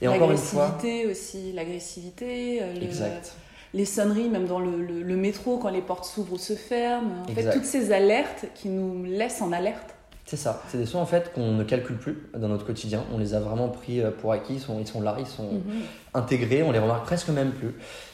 Et 0.01 0.07
encore 0.07 0.31
une 0.31 0.37
fois... 0.37 0.65
L'agressivité 0.65 1.07
aussi, 1.07 1.51
l'agressivité. 1.53 2.61
Euh, 2.61 2.81
exact 2.81 3.33
les 3.73 3.85
sonneries, 3.85 4.29
même 4.29 4.45
dans 4.45 4.59
le, 4.59 5.15
métro, 5.15 5.57
quand 5.57 5.69
les 5.69 5.81
portes 5.81 6.05
s'ouvrent 6.05 6.33
ou 6.33 6.37
se 6.37 6.53
ferment. 6.53 7.23
En 7.29 7.33
fait, 7.33 7.51
toutes 7.51 7.65
ces 7.65 7.91
alertes 7.91 8.45
qui 8.55 8.69
nous 8.69 9.03
laissent 9.03 9.41
en 9.41 9.51
alerte. 9.51 9.95
C'est 10.25 10.37
ça. 10.37 10.61
C'est 10.67 10.77
des 10.77 10.85
sons 10.85 10.99
en 10.99 11.07
fait 11.07 11.33
qu'on 11.33 11.53
ne 11.53 11.63
calcule 11.63 11.97
plus 11.97 12.29
dans 12.37 12.49
notre 12.49 12.63
quotidien. 12.63 13.03
On 13.11 13.17
les 13.17 13.33
a 13.33 13.39
vraiment 13.39 13.69
pris 13.69 13.99
euh, 13.99 14.11
pour 14.11 14.31
acquis. 14.31 14.53
Ils 14.53 14.59
sont, 14.59 14.79
ils 14.79 14.85
sont 14.85 15.01
là, 15.01 15.15
ils 15.17 15.25
sont 15.25 15.53
mhm. 15.53 15.81
intégrés. 16.13 16.61
On 16.61 16.71
les 16.71 16.77
remarque 16.77 17.05
presque 17.05 17.29
même 17.29 17.51
plus. 17.51 17.73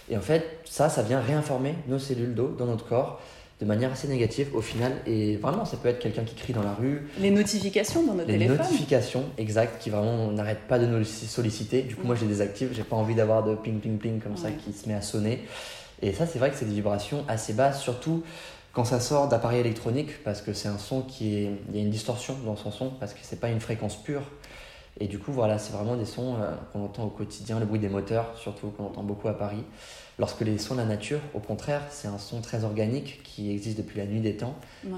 Et 0.10 0.16
en 0.16 0.22
fait, 0.22 0.60
ça, 0.64 0.88
ça 0.88 1.02
vient 1.02 1.20
réinformer 1.20 1.76
nos 1.90 2.00
cellules 2.00 2.34
d'eau 2.34 2.56
dans 2.58 2.68
notre 2.68 2.88
corps 2.88 3.20
de 3.60 3.66
manière 3.66 3.92
assez 3.92 4.08
négative 4.08 4.50
au 4.54 4.62
final. 4.62 4.94
Et 5.08 5.38
vraiment, 5.38 5.66
ça 5.66 5.78
peut 5.78 5.90
être 5.90 6.00
quelqu'un 6.00 6.24
qui 6.24 6.36
crie 6.36 6.54
dans 6.54 6.64
la 6.64 6.74
rue. 6.74 7.08
Les 7.20 7.32
notifications 7.32 8.04
dans 8.04 8.14
notre 8.14 8.28
téléphone. 8.28 8.58
Les 8.58 8.64
notifications, 8.64 9.26
exact, 9.38 9.82
qui 9.82 9.90
vraiment 9.90 10.32
n'arrêtent 10.32 10.68
pas 10.68 10.80
de 10.80 10.86
nous 10.86 11.04
solliciter. 11.04 11.82
Du 11.84 11.96
coup, 11.96 12.06
moi, 12.06 12.16
je 12.16 12.22
les 12.22 12.28
désactive. 12.28 12.72
J'ai 12.74 12.84
pas 12.84 12.96
envie 12.96 13.16
d'avoir 13.16 13.44
de 13.44 13.56
ping, 13.56 13.80
ping, 13.80 13.98
ping 13.98 14.20
comme 14.20 14.38
ça 14.38 14.52
qui 14.52 14.74
se 14.74 14.88
met 14.90 14.96
à 14.96 15.02
sonner. 15.02 15.46
Et 16.02 16.12
ça, 16.12 16.28
c'est 16.28 16.40
vrai 16.40 16.50
que 16.50 16.58
c'est 16.58 16.66
des 16.66 16.74
vibrations 16.74 17.24
assez 17.28 17.54
basses, 17.54 17.82
surtout 17.82 18.24
quand 18.74 18.84
ça 18.84 19.00
sort 19.00 19.30
d'appareils 19.30 19.62
électroniques, 19.62 20.22
parce 20.26 20.42
que 20.42 20.52
c'est 20.52 20.68
un 20.68 20.78
son 20.78 21.02
qui 21.02 21.36
est. 21.38 21.52
Il 21.70 21.78
y 21.78 21.80
a 21.80 21.82
une 21.82 21.90
distorsion 21.90 22.36
dans 22.46 22.58
son 22.58 22.72
son, 22.72 22.90
parce 22.90 23.14
que 23.14 23.20
c'est 23.22 23.40
pas 23.40 23.50
une 23.50 23.62
fréquence 23.62 23.96
pure. 23.96 24.24
Et 25.00 25.08
du 25.08 25.18
coup, 25.18 25.32
voilà, 25.32 25.58
c'est 25.58 25.74
vraiment 25.74 25.96
des 25.96 26.06
sons 26.06 26.36
euh, 26.36 26.52
qu'on 26.72 26.84
entend 26.84 27.06
au 27.06 27.10
quotidien, 27.10 27.60
le 27.60 27.66
bruit 27.66 27.80
des 27.80 27.90
moteurs, 27.90 28.38
surtout 28.38 28.68
qu'on 28.68 28.86
entend 28.86 29.04
beaucoup 29.04 29.28
à 29.28 29.38
Paris. 29.38 29.64
Lorsque 30.18 30.42
les 30.42 30.58
sons 30.58 30.76
de 30.76 30.80
la 30.80 30.86
nature, 30.86 31.20
au 31.34 31.40
contraire, 31.40 31.82
c'est 31.90 32.08
un 32.08 32.18
son 32.18 32.40
très 32.40 32.64
organique 32.64 33.22
qui 33.24 33.52
existe 33.52 33.78
depuis 33.78 33.98
la 33.98 34.06
nuit 34.06 34.22
des 34.22 34.38
temps, 34.38 34.56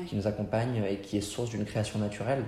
qui 0.07 0.15
nous 0.15 0.27
accompagne 0.27 0.83
et 0.88 0.97
qui 0.97 1.17
est 1.17 1.21
source 1.21 1.50
d'une 1.50 1.65
création 1.65 1.97
naturelle, 1.97 2.43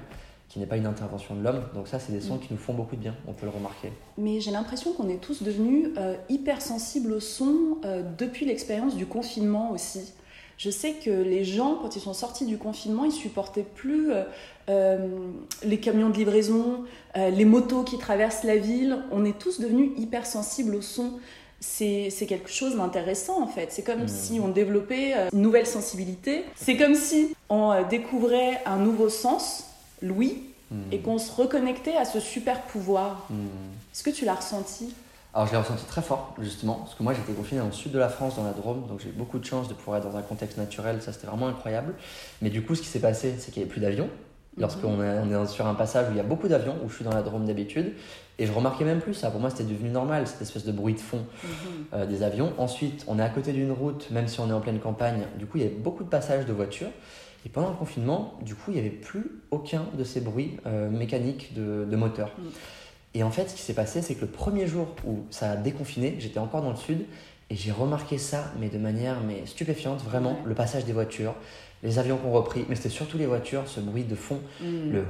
qui 0.49 0.59
n'est 0.59 0.67
pas 0.67 0.77
une 0.77 0.85
intervention 0.85 1.35
de 1.35 1.43
l'homme. 1.43 1.63
Donc 1.73 1.88
ça, 1.88 1.99
c'est 1.99 2.11
des 2.11 2.21
sons 2.21 2.38
qui 2.38 2.47
nous 2.51 2.59
font 2.59 2.73
beaucoup 2.73 2.95
de 2.95 3.01
bien, 3.01 3.15
on 3.27 3.33
peut 3.33 3.45
le 3.45 3.51
remarquer. 3.51 3.91
Mais 4.17 4.39
j'ai 4.39 4.51
l'impression 4.51 4.93
qu'on 4.93 5.09
est 5.09 5.21
tous 5.21 5.41
devenus 5.41 5.89
euh, 5.97 6.15
hypersensibles 6.29 7.13
au 7.13 7.19
son 7.19 7.77
euh, 7.85 8.03
depuis 8.17 8.45
l'expérience 8.45 8.95
du 8.95 9.07
confinement 9.07 9.71
aussi. 9.71 10.13
Je 10.57 10.69
sais 10.69 10.93
que 10.93 11.09
les 11.09 11.45
gens, 11.45 11.77
quand 11.81 11.95
ils 11.95 12.01
sont 12.01 12.13
sortis 12.13 12.45
du 12.45 12.57
confinement, 12.57 13.05
ils 13.05 13.13
supportaient 13.13 13.63
plus 13.63 14.09
euh, 14.67 15.07
les 15.63 15.79
camions 15.79 16.09
de 16.09 16.17
livraison, 16.17 16.83
les 17.15 17.45
motos 17.45 17.83
qui 17.83 17.97
traversent 17.97 18.43
la 18.43 18.57
ville. 18.57 18.97
On 19.13 19.23
est 19.23 19.39
tous 19.39 19.61
devenus 19.61 19.91
hypersensibles 19.97 20.75
au 20.75 20.81
son 20.81 21.13
c'est 21.59 22.25
quelque 22.27 22.49
chose 22.49 22.75
d'intéressant 22.75 23.41
en 23.41 23.47
fait. 23.47 23.71
C'est 23.71 23.83
comme 23.83 24.03
hmm. 24.03 24.07
si 24.07 24.39
on 24.39 24.49
développait 24.49 25.13
euh, 25.15 25.29
une 25.33 25.41
nouvelle 25.41 25.67
sensibilité. 25.67 26.45
C'est 26.55 26.77
comme 26.77 26.95
si 26.95 27.35
on 27.49 27.71
euh, 27.71 27.83
découvrait 27.83 28.61
un 28.65 28.77
nouveau 28.77 29.09
sens, 29.09 29.65
l'ouïe, 30.01 30.43
hmm. 30.71 30.81
et 30.91 30.99
qu'on 30.99 31.17
se 31.17 31.31
reconnectait 31.31 31.95
à 31.95 32.05
ce 32.05 32.19
super 32.19 32.61
pouvoir. 32.61 33.27
Hmm. 33.29 33.47
Est-ce 33.93 34.03
que 34.03 34.09
tu 34.09 34.25
l'as 34.25 34.35
ressenti? 34.35 34.93
Alors 35.33 35.45
je 35.45 35.51
l'ai 35.51 35.59
ressenti 35.59 35.85
très 35.85 36.01
fort 36.01 36.33
justement, 36.41 36.75
parce 36.75 36.95
que 36.95 37.03
moi 37.03 37.13
j'étais 37.13 37.33
confiné 37.33 37.59
dans 37.59 37.67
le 37.67 37.71
sud 37.71 37.91
de 37.91 37.99
la 37.99 38.09
France, 38.09 38.35
dans 38.35 38.43
la 38.43 38.51
Drôme, 38.51 38.87
donc 38.87 38.99
j'ai 38.99 39.09
eu 39.09 39.11
beaucoup 39.11 39.37
de 39.37 39.45
chance 39.45 39.67
de 39.67 39.75
pouvoir 39.75 39.97
être 39.97 40.09
dans 40.09 40.17
un 40.17 40.23
contexte 40.23 40.57
naturel, 40.57 41.03
ça 41.03 41.13
c'était 41.13 41.27
vraiment 41.27 41.47
incroyable. 41.47 41.93
Mais 42.41 42.49
du 42.49 42.63
coup 42.63 42.73
ce 42.73 42.81
qui 42.81 42.87
s'est 42.87 42.99
passé, 42.99 43.35
c'est 43.37 43.51
qu'il 43.51 43.61
n'y 43.61 43.65
avait 43.65 43.71
plus 43.71 43.81
d'avions, 43.81 44.09
lorsqu'on 44.57 45.03
est, 45.03 45.47
sur 45.47 45.67
un 45.67 45.75
passage 45.75 46.07
où 46.09 46.13
il 46.13 46.17
y 46.17 46.19
a 46.19 46.23
beaucoup 46.23 46.47
d'avions, 46.47 46.75
où 46.83 46.89
je 46.89 46.95
suis 46.95 47.05
dans 47.05 47.13
la 47.13 47.21
Drôme 47.21 47.45
d'habitude, 47.45 47.93
et 48.39 48.46
je 48.46 48.51
remarquais 48.51 48.86
même 48.86 49.01
plus 49.01 49.13
ça. 49.13 49.29
Pour 49.29 49.39
moi, 49.41 49.50
c'était 49.50 49.65
devenu 49.65 49.89
normal, 49.89 50.25
cette 50.25 50.41
espèce 50.41 50.65
de 50.65 50.72
bruit 50.72 50.93
de 50.93 51.00
fond 51.00 51.25
mhm. 51.43 51.50
euh, 51.93 52.05
des 52.05 52.24
avions. 52.24 52.53
Ensuite, 52.58 53.03
on 53.08 53.19
est 53.19 53.24
à 53.24 53.29
côté 53.29 53.51
d'une 53.51 53.72
route, 53.72 54.10
même 54.12 54.27
si 54.27 54.39
on 54.39 54.50
est 54.50 54.53
en 54.53 54.62
pleine 54.62 54.79
campagne, 54.79 55.27
du 55.38 55.46
coup, 55.46 55.58
il 55.58 55.63
y 55.63 55.65
avait 55.67 55.75
beaucoup 55.75 56.03
de 56.03 56.10
passages 56.10 56.46
de 56.46 56.53
voitures. 56.53 56.89
Et 57.46 57.50
pendant 57.50 57.69
le 57.69 57.75
confinement, 57.75 58.34
du 58.41 58.55
coup, 58.55 58.72
il 58.72 58.74
n'y 58.74 58.79
avait 58.79 58.89
plus 58.89 59.41
aucun 59.51 59.86
de 59.98 60.03
ces 60.03 60.22
bruits 60.22 60.58
euh, 60.65 60.89
mécaniques 60.89 61.53
de, 61.53 61.86
de 61.89 61.96
moteur. 61.96 62.31
Mhm. 62.38 62.50
Et 63.15 63.24
en 63.24 63.31
fait, 63.31 63.50
ce 63.50 63.55
qui 63.55 63.62
s'est 63.62 63.74
passé, 63.74 64.01
c'est 64.01 64.15
que 64.15 64.22
le 64.22 64.27
premier 64.27 64.67
jour 64.67 64.88
où 65.05 65.19
ça 65.31 65.51
a 65.51 65.55
déconfiné, 65.55 66.15
j'étais 66.19 66.39
encore 66.39 66.62
dans 66.62 66.69
le 66.72 66.75
sud, 66.75 67.05
Et 67.51 67.55
j'ai 67.55 67.72
remarqué 67.72 68.19
ça, 68.19 68.53
mais 68.60 68.69
de 68.69 68.77
manière 68.77 69.17
mais 69.25 69.46
stupéfiante, 69.48 70.03
vraiment, 70.03 70.38
le 70.46 70.53
passage 70.53 70.86
des 70.86 70.93
voitures, 70.93 71.34
les 71.81 71.98
avions 71.98 72.17
qu'on 72.17 72.31
repris, 72.31 72.63
mais 72.69 72.75
c'était 72.75 72.89
surtout 72.89 73.17
les 73.17 73.25
voitures, 73.25 73.63
ce 73.67 73.79
bruit 73.79 74.03
de 74.03 74.13
fond, 74.15 74.39
Mm. 74.62 74.91
le 74.91 75.05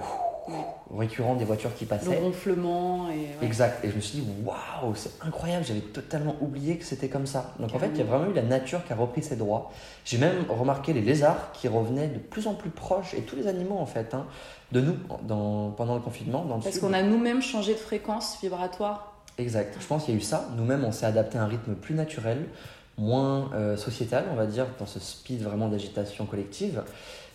récurrent 0.96 1.36
des 1.36 1.46
voitures 1.46 1.74
qui 1.76 1.86
Le 1.86 1.90
passaient. 1.90 2.20
ronflement 2.20 3.10
et. 3.10 3.14
ouais. 3.14 3.36
Exact. 3.42 3.84
Et 3.86 3.90
je 3.90 3.96
me 3.96 4.02
suis 4.02 4.20
dit, 4.20 4.28
waouh, 4.44 4.96
c'est 4.96 5.12
incroyable, 5.22 5.66
j'avais 5.66 5.80
totalement 5.82 6.36
oublié 6.42 6.78
que 6.78 6.86
c'était 6.86 7.10
comme 7.10 7.26
ça. 7.28 7.54
Donc 7.60 7.74
en 7.74 7.80
fait, 7.80 7.90
il 7.94 7.98
y 7.98 8.02
a 8.02 8.06
vraiment 8.06 8.30
eu 8.30 8.34
la 8.34 8.42
nature 8.44 8.84
qui 8.86 8.94
a 8.94 8.96
repris 8.96 9.24
ses 9.24 9.36
droits. 9.36 9.72
J'ai 10.06 10.18
même 10.18 10.46
remarqué 10.50 10.94
les 10.94 11.02
lézards 11.02 11.52
qui 11.54 11.68
revenaient 11.68 12.08
de 12.08 12.20
plus 12.20 12.48
en 12.48 12.54
plus 12.54 12.70
proches, 12.70 13.14
et 13.14 13.22
tous 13.22 13.36
les 13.36 13.48
animaux 13.48 13.78
en 13.78 13.86
fait, 13.86 14.14
hein, 14.14 14.26
de 14.72 14.82
nous 14.82 14.96
dans, 15.24 15.72
pendant 15.72 15.96
le 15.96 16.02
confinement. 16.02 16.46
Dans 16.46 16.58
le 16.58 16.62
Parce 16.62 16.80
qu'on 16.80 16.94
a 16.94 17.02
nous-mêmes 17.02 17.42
changé 17.42 17.74
de 17.74 17.80
fréquence 17.80 18.38
vibratoire. 18.42 19.14
Exact. 19.38 19.78
Je 19.80 19.86
pense 19.88 20.04
qu'il 20.06 20.14
y 20.14 20.18
a 20.18 20.20
eu 20.20 20.24
ça. 20.24 20.50
Nous-mêmes, 20.58 20.84
on 20.84 20.92
s'est 20.92 21.06
adapté 21.06 21.38
à 21.38 21.44
un 21.44 21.48
rythme 21.48 21.74
plus 21.76 21.96
naturel, 21.96 22.46
moins 22.98 23.50
euh, 23.54 23.78
sociétal, 23.78 24.26
on 24.32 24.36
va 24.36 24.46
dire, 24.46 24.66
dans 24.80 24.86
ce 24.86 25.00
speed 25.00 25.42
vraiment 25.42 25.70
d'agitation 25.70 26.26
collective. 26.26 26.84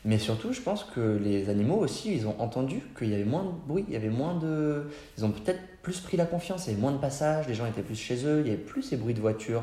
Mais 0.07 0.19
surtout, 0.19 0.53
je 0.53 0.61
pense 0.61 0.85
que 0.85 1.01
les 1.23 1.49
animaux 1.49 1.77
aussi, 1.77 2.15
ils 2.15 2.27
ont 2.27 2.35
entendu 2.39 2.83
qu'il 2.99 3.09
y 3.09 3.15
avait 3.15 3.25
moins 3.25 3.45
de 3.45 3.51
bruit, 3.67 3.85
il 3.89 3.95
y 3.95 3.97
avait 3.97 4.11
moins 4.11 4.35
de... 4.35 4.85
Ils 5.17 5.25
ont 5.25 5.31
peut-être 5.31 5.61
plus 5.81 6.01
pris 6.01 6.17
la 6.19 6.27
confiance, 6.27 6.67
il 6.67 6.71
y 6.71 6.73
avait 6.73 6.81
moins 6.83 6.93
de 6.93 6.99
passages, 6.99 7.49
les 7.49 7.55
gens 7.55 7.65
étaient 7.67 7.83
plus 7.83 7.95
chez 7.97 8.27
eux, 8.27 8.41
il 8.41 8.47
y 8.47 8.51
avait 8.51 8.59
plus 8.63 8.83
ces 8.83 8.97
bruits 8.99 9.15
de 9.15 9.21
voitures 9.21 9.63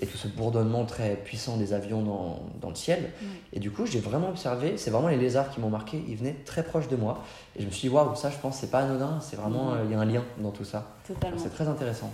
et 0.00 0.06
tout 0.06 0.16
ce 0.16 0.28
bourdonnement 0.28 0.84
très 0.84 1.16
puissant 1.16 1.56
des 1.56 1.72
avions 1.72 2.02
dans, 2.02 2.40
dans 2.60 2.68
le 2.68 2.74
ciel. 2.76 3.10
Et 3.52 3.58
du 3.58 3.70
coup, 3.72 3.84
j'ai 3.84 3.98
vraiment 4.00 4.28
observé, 4.28 4.76
c'est 4.76 4.90
vraiment 4.90 5.08
les 5.08 5.16
lézards 5.16 5.50
qui 5.50 5.60
m'ont 5.60 5.70
marqué, 5.70 6.02
ils 6.08 6.16
venaient 6.16 6.36
très 6.44 6.62
proches 6.64 6.88
de 6.88 6.96
moi. 6.96 7.24
Et 7.56 7.62
je 7.62 7.66
me 7.66 7.70
suis 7.72 7.88
dit, 7.88 7.94
waouh, 7.94 8.14
ça, 8.14 8.30
je 8.30 8.38
pense, 8.38 8.58
c'est 8.58 8.70
pas 8.70 8.80
anodin, 8.80 9.18
c'est 9.20 9.36
vraiment, 9.36 9.72
euh, 9.72 9.82
il 9.84 9.90
y 9.90 9.94
a 9.94 9.98
un 9.98 10.04
lien 10.04 10.22
dans 10.38 10.50
tout 10.52 10.64
ça. 10.64 10.96
C'est 11.36 11.52
très 11.52 11.66
intéressant. 11.66 12.12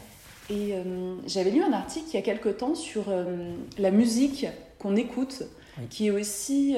Et 0.48 0.74
euh, 0.74 1.14
j'avais 1.26 1.50
lu 1.50 1.62
un 1.62 1.72
article 1.72 2.06
il 2.10 2.14
y 2.14 2.18
a 2.18 2.22
quelque 2.22 2.48
temps 2.48 2.74
sur 2.74 3.04
euh, 3.08 3.50
la 3.78 3.90
musique 3.90 4.46
qu'on 4.78 4.96
écoute, 4.96 5.42
Oui. 5.78 5.84
qui 5.90 6.06
est 6.06 6.10
aussi 6.10 6.76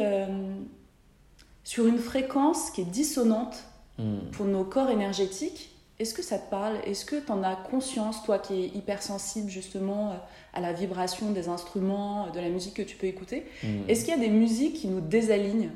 sur 1.68 1.87
une 1.87 1.98
fréquence 1.98 2.70
qui 2.70 2.80
est 2.80 2.84
dissonante 2.90 3.62
Hmm. 3.98 4.30
pour 4.30 4.46
nos 4.46 4.62
corps 4.64 4.90
énergétiques. 4.90 5.70
Est-ce 5.98 6.14
que 6.14 6.22
ça 6.22 6.38
te 6.38 6.48
parle? 6.48 6.76
Est-ce 6.87 7.04
que 7.04 7.16
tu 7.16 7.30
en 7.32 7.42
as 7.42 7.56
conscience, 7.56 8.22
toi 8.22 8.38
qui 8.38 8.54
es 8.54 8.66
hypersensible 8.68 9.50
justement 9.50 10.10
euh, 10.12 10.14
à 10.54 10.60
la 10.60 10.72
vibration 10.72 11.32
des 11.32 11.48
instruments, 11.48 12.26
euh, 12.26 12.30
de 12.30 12.38
la 12.38 12.48
musique 12.48 12.75
que 12.75 12.82
tu 12.82 12.96
peux 12.96 13.08
écouter? 13.08 13.44
Hmm. 13.64 13.82
Est-ce 13.88 14.04
qu'il 14.04 14.14
y 14.14 14.16
a 14.16 14.20
des 14.20 14.30
musiques 14.30 14.75
qui 14.76 14.87
nous 14.87 15.00
désalignent? 15.00 15.70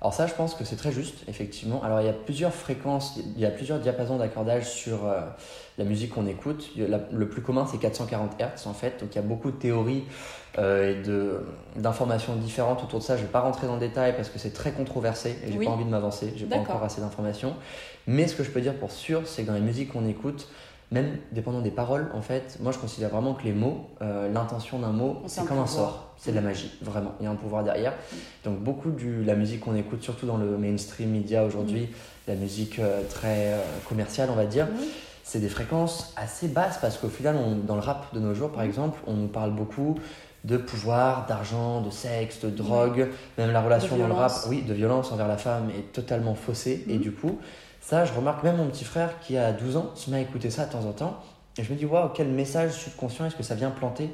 Alors 0.00 0.12
ça, 0.14 0.26
je 0.26 0.34
pense 0.34 0.54
que 0.54 0.64
c'est 0.64 0.76
très 0.76 0.90
juste, 0.92 1.18
effectivement. 1.28 1.80
Alors 1.84 2.00
il 2.00 2.06
y 2.06 2.10
a 2.10 2.12
plusieurs 2.12 2.52
fréquences, 2.54 3.18
il 3.36 3.40
y 3.40 3.46
a 3.46 3.50
plusieurs 3.50 3.78
diapasons 3.78 4.16
d'accordage 4.18 4.68
sur 4.68 5.06
euh, 5.06 5.20
la 5.78 5.84
musique 5.84 6.10
qu'on 6.14 6.26
écoute. 6.26 6.70
La- 6.76 7.00
le 7.12 7.28
plus 7.28 7.40
commun, 7.42 7.66
c'est 7.70 7.78
440 7.78 8.32
Hz 8.40 8.66
en 8.66 8.74
fait. 8.74 8.98
Donc 9.00 9.10
il 9.12 9.16
y 9.16 9.18
a 9.20 9.22
beaucoup 9.22 9.52
de 9.52 9.56
théories 9.56 10.02
et 10.58 10.94
de- 11.04 11.40
d'informations 11.76 12.34
différentes 12.36 12.82
autour 12.82 12.98
de 12.98 13.04
ça. 13.04 13.16
Je 13.16 13.22
ne 13.22 13.26
vais 13.26 13.32
pas 13.32 13.40
rentrer 13.40 13.66
dans 13.66 13.74
le 13.74 13.80
détail 13.80 14.14
parce 14.16 14.28
que 14.28 14.38
c'est 14.38 14.52
très 14.52 14.72
controversé 14.72 15.36
et 15.46 15.52
j'ai 15.52 15.58
Oui. 15.58 15.64
pas 15.66 15.72
envie 15.72 15.84
de 15.84 15.90
m'avancer. 15.90 16.32
J'ai 16.36 16.46
pas 16.46 16.56
encore 16.56 16.82
assez 16.82 17.00
d'informations. 17.00 17.54
Mais 18.06 18.26
ce 18.26 18.34
que 18.34 18.42
je 18.42 18.50
peux 18.50 18.60
dire 18.60 18.74
pour 18.74 18.90
sûr, 18.90 19.22
c'est 19.26 19.42
que 19.42 19.46
dans 19.48 19.54
les 19.54 19.60
musiques 19.60 19.92
qu'on 19.92 20.06
écoute, 20.08 20.48
même 20.90 21.18
dépendant 21.30 21.60
des 21.60 21.70
paroles, 21.70 22.10
en 22.14 22.22
fait, 22.22 22.58
moi 22.60 22.72
je 22.72 22.78
considère 22.78 23.10
vraiment 23.10 23.34
que 23.34 23.44
les 23.44 23.52
mots, 23.52 23.86
euh, 24.02 24.28
l'intention 24.32 24.80
d'un 24.80 24.88
mot, 24.90 25.22
c'est 25.26 25.44
comme 25.44 25.58
un 25.58 25.66
sort. 25.66 26.08
C'est 26.16 26.32
de 26.32 26.36
la 26.36 26.42
magie, 26.42 26.72
vraiment. 26.82 27.12
Il 27.20 27.24
y 27.24 27.26
a 27.26 27.30
un 27.30 27.36
pouvoir 27.36 27.62
derrière. 27.62 27.92
Donc 28.44 28.58
beaucoup 28.58 28.90
de 28.90 29.24
la 29.24 29.36
musique 29.36 29.60
qu'on 29.60 29.76
écoute, 29.76 30.02
surtout 30.02 30.26
dans 30.26 30.36
le 30.36 30.58
mainstream 30.58 31.10
média 31.10 31.44
aujourd'hui, 31.44 31.88
la 32.26 32.34
musique 32.34 32.80
euh, 32.80 33.02
très 33.08 33.52
euh, 33.52 33.60
commerciale, 33.88 34.28
on 34.32 34.36
va 34.36 34.46
dire, 34.46 34.66
c'est 35.22 35.38
des 35.38 35.48
fréquences 35.48 36.12
assez 36.16 36.48
basses 36.48 36.78
parce 36.78 36.98
qu'au 36.98 37.08
final, 37.08 37.36
on- 37.36 37.54
dans 37.54 37.76
le 37.76 37.80
rap 37.82 38.12
de 38.12 38.18
nos 38.18 38.34
jours, 38.34 38.50
par 38.50 38.62
exemple, 38.62 38.98
on 39.06 39.12
nous 39.14 39.28
parle 39.28 39.52
beaucoup 39.52 39.94
de 40.44 40.56
pouvoir, 40.56 41.26
d'argent, 41.26 41.80
de 41.82 41.90
sexe, 41.90 42.40
de 42.40 42.50
drogue, 42.50 43.08
même 43.38 43.50
la 43.52 43.60
relation 43.60 43.96
dans 43.96 44.06
le 44.06 44.12
rap, 44.14 44.32
oui, 44.48 44.62
de 44.62 44.72
violence 44.74 45.12
envers 45.12 45.28
la 45.28 45.36
femme 45.36 45.70
est 45.70 45.92
totalement 45.92 46.34
faussée. 46.34 46.84
Et 46.88 46.94
Mhm. 46.94 47.00
du 47.00 47.12
coup, 47.12 47.38
ça, 47.80 48.04
je 48.04 48.12
remarque 48.12 48.42
même 48.42 48.56
mon 48.56 48.66
petit 48.68 48.84
frère 48.84 49.20
qui 49.20 49.36
a 49.36 49.52
12 49.52 49.76
ans 49.76 49.90
se 49.94 50.10
met 50.10 50.16
à 50.18 50.20
écouter 50.20 50.50
ça 50.50 50.66
de 50.66 50.72
temps 50.72 50.84
en 50.86 50.92
temps. 50.92 51.18
Et 51.58 51.62
je 51.64 51.72
me 51.72 51.76
dis, 51.76 51.84
waouh, 51.84 52.08
quel 52.14 52.28
message 52.28 52.72
subconscient 52.72 53.26
est-ce 53.26 53.36
que 53.36 53.42
ça 53.42 53.54
vient 53.54 53.70
planter 53.70 54.10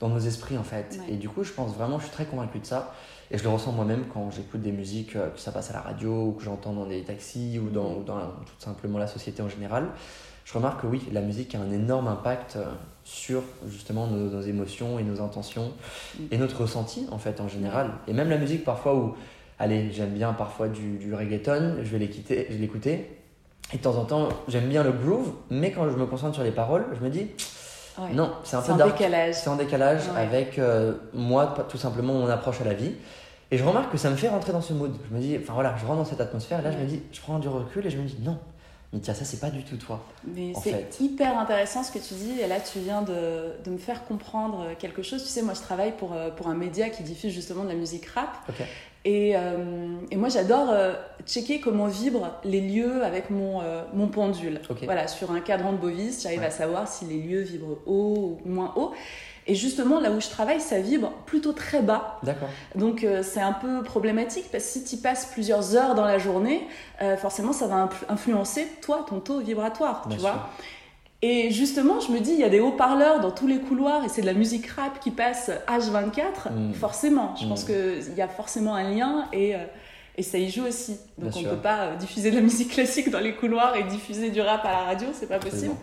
dans 0.00 0.08
nos 0.08 0.18
esprits 0.20 0.56
en 0.56 0.62
fait. 0.64 0.98
Ouais. 1.06 1.14
Et 1.14 1.16
du 1.16 1.28
coup, 1.28 1.42
je 1.44 1.52
pense 1.52 1.72
vraiment, 1.74 1.98
je 1.98 2.04
suis 2.04 2.12
très 2.12 2.24
convaincu 2.24 2.58
de 2.60 2.66
ça. 2.66 2.92
Et 3.30 3.36
je 3.38 3.42
le 3.42 3.50
ressens 3.50 3.72
moi-même 3.72 4.04
quand 4.12 4.30
j'écoute 4.30 4.62
des 4.62 4.72
musiques, 4.72 5.14
euh, 5.16 5.28
que 5.30 5.38
ça 5.38 5.52
passe 5.52 5.70
à 5.70 5.74
la 5.74 5.80
radio 5.80 6.26
ou 6.28 6.32
que 6.32 6.42
j'entends 6.44 6.72
dans 6.72 6.86
des 6.86 7.02
taxis 7.02 7.58
ou 7.58 7.68
dans, 7.68 7.94
ou 7.94 8.02
dans 8.04 8.16
la- 8.16 8.24
tout 8.46 8.52
simplement 8.64 8.98
la 8.98 9.06
société 9.08 9.42
en 9.42 9.48
général. 9.48 9.88
Je 10.44 10.54
remarque 10.54 10.80
que 10.82 10.86
oui, 10.86 11.02
la 11.12 11.20
musique 11.20 11.54
a 11.54 11.58
un 11.58 11.70
énorme 11.70 12.08
impact 12.08 12.56
euh, 12.56 12.64
sur 13.10 13.42
justement 13.66 14.06
nos, 14.06 14.28
nos 14.30 14.42
émotions 14.42 14.98
et 14.98 15.02
nos 15.02 15.22
intentions 15.22 15.72
et 16.30 16.36
notre 16.36 16.60
ressenti 16.60 17.06
en 17.10 17.16
fait 17.18 17.40
en 17.40 17.48
général. 17.48 17.92
Et 18.06 18.12
même 18.12 18.28
la 18.28 18.36
musique 18.36 18.64
parfois 18.64 18.94
où, 18.94 19.14
allez, 19.58 19.90
j'aime 19.92 20.10
bien 20.10 20.34
parfois 20.34 20.68
du, 20.68 20.98
du 20.98 21.14
reggaeton, 21.14 21.76
je 21.82 21.88
vais 21.96 21.98
l'écouter. 21.98 23.16
Et 23.72 23.76
de 23.78 23.82
temps 23.82 23.96
en 23.96 24.04
temps, 24.04 24.28
j'aime 24.48 24.68
bien 24.68 24.82
le 24.82 24.92
groove, 24.92 25.32
mais 25.50 25.72
quand 25.72 25.88
je 25.90 25.96
me 25.96 26.04
concentre 26.06 26.34
sur 26.34 26.44
les 26.44 26.50
paroles, 26.50 26.84
je 26.98 27.04
me 27.04 27.10
dis, 27.10 27.28
Ouais. 27.98 28.12
non, 28.14 28.30
c'est 28.44 28.56
un 28.56 28.62
peu 28.62 28.74
dark. 28.74 28.92
décalage. 28.92 29.34
C'est 29.34 29.48
en 29.50 29.56
décalage 29.56 30.02
Ouais. 30.14 30.20
avec 30.20 30.58
euh, 30.58 30.92
moi, 31.14 31.54
tout 31.68 31.78
simplement 31.78 32.12
mon 32.14 32.28
approche 32.28 32.60
à 32.60 32.64
la 32.64 32.74
vie. 32.74 32.92
Et 33.50 33.58
je 33.58 33.64
remarque 33.64 33.90
que 33.90 33.98
ça 33.98 34.08
me 34.10 34.16
fait 34.16 34.28
rentrer 34.28 34.52
dans 34.52 34.60
ce 34.60 34.72
mood. 34.72 34.92
Je 35.10 35.16
me 35.16 35.20
dis, 35.20 35.36
enfin 35.42 35.54
voilà, 35.54 35.74
je 35.80 35.84
rentre 35.86 35.98
dans 35.98 36.04
cette 36.04 36.20
atmosphère. 36.20 36.60
Et 36.60 36.62
là, 36.62 36.70
je 36.70 36.76
me 36.78 36.84
dis, 36.84 37.02
je 37.10 37.20
prends 37.20 37.38
du 37.40 37.48
recul 37.48 37.84
et 37.86 37.90
je 37.90 37.96
me 37.98 38.04
dis, 38.04 38.16
non, 38.22 38.38
mais 38.92 39.00
tiens, 39.00 39.12
ça, 39.12 39.24
c'est 39.26 39.40
pas 39.40 39.50
du 39.50 39.64
tout 39.64 39.76
toi. 39.76 40.02
Mais 40.24 40.52
c'est 40.62 40.98
hyper 41.00 41.38
intéressant 41.38 41.82
ce 41.82 41.92
que 41.92 41.98
tu 41.98 42.14
dis. 42.14 42.40
Et 42.40 42.46
là, 42.46 42.58
tu 42.58 42.78
viens 42.78 43.02
de, 43.02 43.52
de 43.62 43.70
me 43.70 43.76
faire 43.76 44.06
comprendre 44.06 44.64
quelque 44.78 45.02
chose. 45.02 45.22
Tu 45.22 45.28
sais, 45.28 45.42
moi, 45.42 45.52
je 45.52 45.60
travaille 45.60 45.92
pour, 45.92 46.14
euh, 46.14 46.30
pour 46.30 46.48
un 46.48 46.54
média 46.54 46.88
qui 46.88 47.02
diffuse 47.02 47.34
justement 47.34 47.64
de 47.64 47.68
la 47.68 47.74
musique 47.74 48.06
rap. 48.06 48.30
Et, 49.08 49.32
euh, 49.36 49.56
et 50.10 50.16
moi, 50.16 50.28
j'adore 50.28 50.68
euh, 50.68 50.92
checker 51.24 51.60
comment 51.60 51.86
vibrent 51.86 52.30
les 52.44 52.60
lieux 52.60 53.02
avec 53.02 53.30
mon, 53.30 53.62
euh, 53.62 53.82
mon 53.94 54.08
pendule. 54.08 54.60
Voilà, 54.84 55.08
sur 55.08 55.30
un 55.30 55.40
cadran 55.40 55.72
de 55.72 55.78
Bovis, 55.78 56.22
j'arrive 56.22 56.40
Ouais. 56.40 56.46
à 56.46 56.50
savoir 56.50 56.86
si 56.88 57.06
les 57.06 57.18
lieux 57.22 57.40
vibrent 57.40 57.78
haut 57.86 58.38
ou 58.44 58.48
moins 58.50 58.74
haut. 58.76 58.92
Et 59.46 59.54
justement, 59.54 59.98
là 59.98 60.10
où 60.10 60.20
je 60.20 60.28
travaille, 60.28 60.60
ça 60.60 60.78
vibre 60.78 61.10
plutôt 61.24 61.52
très 61.54 61.80
bas. 61.80 62.18
D'accord. 62.22 62.50
Donc 62.74 63.06
c'est 63.22 63.40
un 63.40 63.54
peu 63.54 63.82
problématique 63.82 64.50
parce 64.52 64.64
que 64.64 64.70
si 64.70 64.84
tu 64.84 64.98
passes 64.98 65.24
plusieurs 65.24 65.74
heures 65.74 65.94
dans 65.94 66.04
la 66.04 66.18
journée, 66.18 66.66
forcément 67.16 67.54
ça 67.54 67.66
va 67.66 67.86
influ- 67.86 68.04
influencer 68.10 68.66
toi, 68.82 69.06
ton 69.08 69.20
taux 69.20 69.40
vibratoire, 69.40 70.02
Bien 70.06 70.16
tu 70.18 70.22
sûr. 70.22 70.30
vois. 70.32 70.48
Et 71.20 71.50
justement, 71.50 71.98
je 71.98 72.12
me 72.12 72.20
dis, 72.20 72.30
il 72.32 72.38
y 72.38 72.44
a 72.44 72.48
des 72.48 72.60
haut-parleurs 72.60 73.18
dans 73.20 73.32
tous 73.32 73.48
les 73.48 73.58
couloirs 73.58 74.04
et 74.04 74.08
c'est 74.08 74.20
de 74.20 74.26
la 74.26 74.34
musique 74.34 74.68
rap 74.68 75.00
qui 75.00 75.10
passe 75.10 75.50
H24, 75.66 76.50
Mm. 76.52 76.74
forcément. 76.74 77.34
Je 77.36 77.44
Mm. 77.44 77.48
pense 77.48 77.64
qu'il 77.64 78.14
y 78.16 78.22
a 78.22 78.28
forcément 78.28 78.76
un 78.76 78.88
lien 78.88 79.24
et, 79.32 79.56
euh, 79.56 79.58
et 80.16 80.22
ça 80.22 80.38
y 80.38 80.48
joue 80.48 80.64
aussi. 80.66 80.96
Donc 81.18 81.32
Bien 81.32 81.40
on 81.40 81.44
ne 81.44 81.50
peut 81.50 81.60
pas 81.62 81.78
euh, 81.86 81.96
diffuser 81.96 82.30
de 82.30 82.36
la 82.36 82.42
musique 82.42 82.70
classique 82.70 83.10
dans 83.10 83.18
les 83.18 83.34
couloirs 83.34 83.74
et 83.74 83.82
diffuser 83.84 84.30
du 84.30 84.40
rap 84.40 84.64
à 84.64 84.70
la 84.70 84.78
radio, 84.84 85.08
c'est 85.12 85.28
pas 85.28 85.40
possible. 85.40 85.74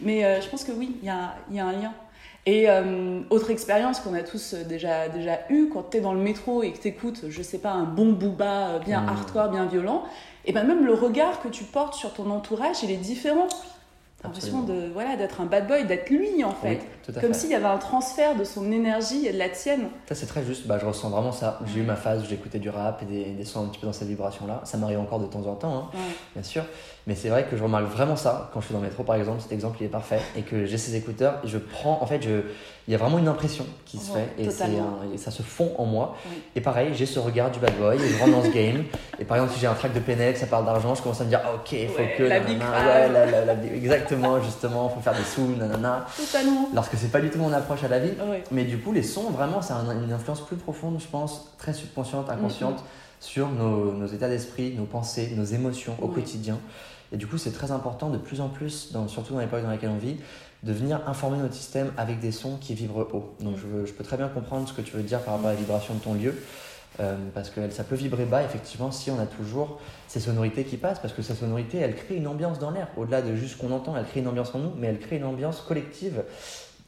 Mais 0.00 0.24
euh, 0.24 0.40
je 0.40 0.48
pense 0.48 0.62
que 0.62 0.70
oui, 0.70 0.94
il 1.02 1.06
y 1.06 1.10
a, 1.10 1.34
y 1.50 1.58
a 1.58 1.66
un 1.66 1.72
lien. 1.72 1.92
Et 2.46 2.70
euh, 2.70 3.20
autre 3.30 3.50
expérience 3.50 3.98
qu'on 4.00 4.14
a 4.14 4.22
tous 4.22 4.54
déjà, 4.54 5.08
déjà 5.08 5.40
eu 5.48 5.70
quand 5.72 5.90
tu 5.90 5.96
es 5.96 6.00
dans 6.02 6.12
le 6.12 6.20
métro 6.20 6.62
et 6.62 6.70
que 6.72 6.78
tu 6.78 6.86
écoutes, 6.88 7.22
je 7.30 7.42
sais 7.42 7.58
pas, 7.58 7.70
un 7.72 7.84
bon 7.84 8.12
booba 8.12 8.78
bien 8.84 9.00
Mm. 9.00 9.08
hardcore, 9.08 9.48
bien 9.48 9.64
violent, 9.66 10.04
et 10.44 10.52
ben 10.52 10.62
même 10.64 10.84
le 10.86 10.94
regard 10.94 11.40
que 11.42 11.48
tu 11.48 11.64
portes 11.64 11.94
sur 11.94 12.12
ton 12.12 12.30
entourage, 12.30 12.76
il 12.84 12.90
est 12.92 12.96
différent. 12.98 13.48
L'impression 14.24 14.62
de, 14.62 14.90
voilà, 14.92 15.16
d'être 15.16 15.40
un 15.42 15.44
bad 15.44 15.66
boy, 15.68 15.86
d'être 15.86 16.08
lui 16.10 16.42
en 16.44 16.50
fait. 16.52 16.80
Oui, 17.08 17.14
Comme 17.20 17.34
s'il 17.34 17.50
y 17.50 17.54
avait 17.54 17.66
un 17.66 17.76
transfert 17.78 18.34
de 18.36 18.42
son 18.44 18.72
énergie 18.72 19.26
et 19.26 19.32
de 19.32 19.38
la 19.38 19.50
tienne. 19.50 19.88
Ça, 20.08 20.14
c'est 20.14 20.26
très 20.26 20.42
juste. 20.42 20.66
Bah, 20.66 20.78
je 20.80 20.86
ressens 20.86 21.10
vraiment 21.10 21.30
ça. 21.32 21.60
J'ai 21.66 21.80
eu 21.80 21.82
ma 21.82 21.94
phase 21.96 22.22
où 22.22 22.26
j'écoutais 22.26 22.58
du 22.58 22.70
rap 22.70 23.02
et 23.02 23.04
des, 23.04 23.24
des 23.32 23.44
sons 23.44 23.64
un 23.64 23.68
petit 23.68 23.78
peu 23.80 23.86
dans 23.86 23.92
cette 23.92 24.08
vibration-là. 24.08 24.62
Ça 24.64 24.78
m'arrive 24.78 24.98
encore 24.98 25.20
de 25.20 25.26
temps 25.26 25.46
en 25.46 25.54
temps, 25.54 25.74
hein, 25.76 25.90
Ouais. 25.92 26.00
bien 26.34 26.42
sûr. 26.42 26.64
Mais 27.06 27.14
c'est 27.14 27.28
vrai 27.28 27.44
que 27.44 27.54
je 27.54 27.62
remarque 27.62 27.84
vraiment 27.84 28.16
ça 28.16 28.50
quand 28.54 28.60
je 28.62 28.66
suis 28.66 28.72
dans 28.74 28.80
le 28.80 28.86
métro, 28.86 29.02
par 29.02 29.16
exemple. 29.16 29.42
Cet 29.42 29.52
exemple, 29.52 29.76
il 29.80 29.84
est 29.84 29.88
parfait. 29.90 30.20
Et 30.38 30.40
que 30.42 30.64
j'ai 30.64 30.78
ces 30.78 30.96
écouteurs 30.96 31.34
et 31.44 31.48
je 31.48 31.58
prends. 31.58 31.98
En 32.00 32.06
fait, 32.06 32.22
je, 32.22 32.30
il 32.88 32.92
y 32.92 32.94
a 32.94 32.98
vraiment 32.98 33.18
une 33.18 33.28
impression 33.28 33.66
qui 33.84 33.98
se 33.98 34.10
Ouais, 34.12 34.26
fait 34.36 34.42
et, 34.44 34.50
c'est 34.50 34.64
un- 34.64 35.12
et 35.14 35.18
ça 35.18 35.30
se 35.30 35.42
fond 35.42 35.72
en 35.76 35.84
moi. 35.84 36.16
Oui. 36.30 36.36
Et 36.56 36.62
pareil, 36.62 36.92
j'ai 36.94 37.04
ce 37.04 37.18
regard 37.18 37.50
du 37.50 37.58
bad 37.58 37.76
boy 37.78 37.96
et 37.96 38.08
je 38.08 38.18
rentre 38.18 38.32
dans 38.32 38.42
ce 38.42 38.50
game. 38.50 38.84
Et 39.18 39.26
par 39.26 39.36
exemple, 39.36 39.52
si 39.52 39.60
j'ai 39.60 39.66
un 39.66 39.74
track 39.74 39.92
de 39.92 40.00
PNL, 40.00 40.34
ça 40.34 40.46
parle 40.46 40.64
d'argent, 40.64 40.94
je 40.94 41.02
commence 41.02 41.20
à 41.20 41.24
me 41.24 41.28
dire, 41.28 41.42
ah, 41.44 41.54
ok, 41.56 41.72
il 41.72 41.88
faut 41.88 41.98
Ouais, 41.98 42.14
que. 42.16 42.22
la 42.22 42.40
nanana, 42.40 42.48
big 42.48 42.58
ouais, 42.58 42.64
crowd. 42.64 43.12
la- 43.12 43.26
la- 43.26 43.54
la- 43.54 43.64
exactement, 43.74 44.40
justement, 44.42 44.88
faut 44.88 45.00
faire 45.00 45.14
des 45.14 45.24
sous, 45.24 45.46
nanana. 45.58 46.06
Totalement. 46.16 46.70
Lorsque 46.74 46.94
c'est 46.96 47.12
pas 47.12 47.20
du 47.20 47.28
tout 47.28 47.38
mon 47.38 47.52
approche 47.52 47.84
à 47.84 47.88
la 47.88 47.98
vie. 47.98 48.12
Mais 48.50 48.64
du 48.64 48.78
coup, 48.78 48.92
les 48.92 49.02
sons, 49.02 49.28
vraiment, 49.30 49.60
a 49.60 49.72
un- 49.74 50.02
une 50.02 50.12
influence 50.12 50.40
plus 50.40 50.56
profonde, 50.56 50.96
je 51.00 51.06
pense, 51.08 51.52
très 51.58 51.74
subconsciente, 51.74 52.30
inconsciente, 52.30 52.82
sur 53.20 53.48
nos, 53.50 53.92
nos 53.92 54.06
états 54.06 54.28
d'esprit, 54.28 54.74
nos 54.76 54.84
pensées, 54.84 55.32
nos 55.36 55.44
émotions 55.44 55.96
au 56.00 56.08
quotidien. 56.08 56.58
Et 57.14 57.16
du 57.16 57.26
coup, 57.26 57.38
c'est 57.38 57.52
très 57.52 57.70
important 57.70 58.10
de 58.10 58.18
plus 58.18 58.40
en 58.42 58.48
plus, 58.48 58.90
dans, 58.92 59.06
surtout 59.08 59.32
dans 59.34 59.40
l'époque 59.40 59.62
dans 59.62 59.70
laquelle 59.70 59.90
on 59.90 59.98
vit, 59.98 60.16
de 60.64 60.72
venir 60.72 61.00
informer 61.06 61.38
notre 61.38 61.54
système 61.54 61.92
avec 61.96 62.18
des 62.20 62.32
sons 62.32 62.56
qui 62.60 62.74
vibrent 62.74 63.06
haut. 63.12 63.34
Donc, 63.40 63.56
je, 63.56 63.66
veux- 63.66 63.86
je 63.86 63.92
peux 63.92 64.02
très 64.04 64.16
bien 64.16 64.28
comprendre 64.28 64.68
ce 64.68 64.72
que 64.72 64.82
tu 64.82 64.96
veux 64.96 65.02
dire 65.02 65.20
par 65.20 65.34
rapport 65.34 65.48
à 65.48 65.52
la 65.52 65.58
vibration 65.58 65.94
de 65.94 66.00
ton 66.00 66.14
lieu. 66.14 66.34
euh, 67.00 67.16
parce 67.34 67.50
que 67.50 67.70
ça 67.70 67.82
peut 67.84 67.96
vibrer 67.96 68.24
bas, 68.24 68.42
effectivement, 68.44 68.90
si 68.92 69.10
on 69.10 69.18
a 69.18 69.26
toujours 69.26 69.80
ces 70.06 70.20
sonorités 70.20 70.64
qui 70.64 70.76
passent, 70.76 71.00
parce 71.00 71.12
que 71.12 71.22
ces 71.22 71.34
sonorités, 71.34 71.78
elles 71.78 71.96
créent 71.96 72.16
une 72.16 72.28
ambiance 72.28 72.58
dans 72.60 72.70
l'air. 72.70 72.86
Au-delà 72.96 73.20
de 73.22 73.34
juste 73.34 73.54
ce 73.56 73.58
qu'on 73.60 73.72
entend, 73.72 73.96
elles 73.96 74.04
créent 74.06 74.20
une 74.20 74.28
ambiance 74.28 74.54
en 74.54 74.60
nous, 74.60 74.70
mais 74.76 74.86
elles 74.88 75.00
créent 75.00 75.16
une 75.16 75.24
ambiance 75.24 75.60
collective 75.60 76.22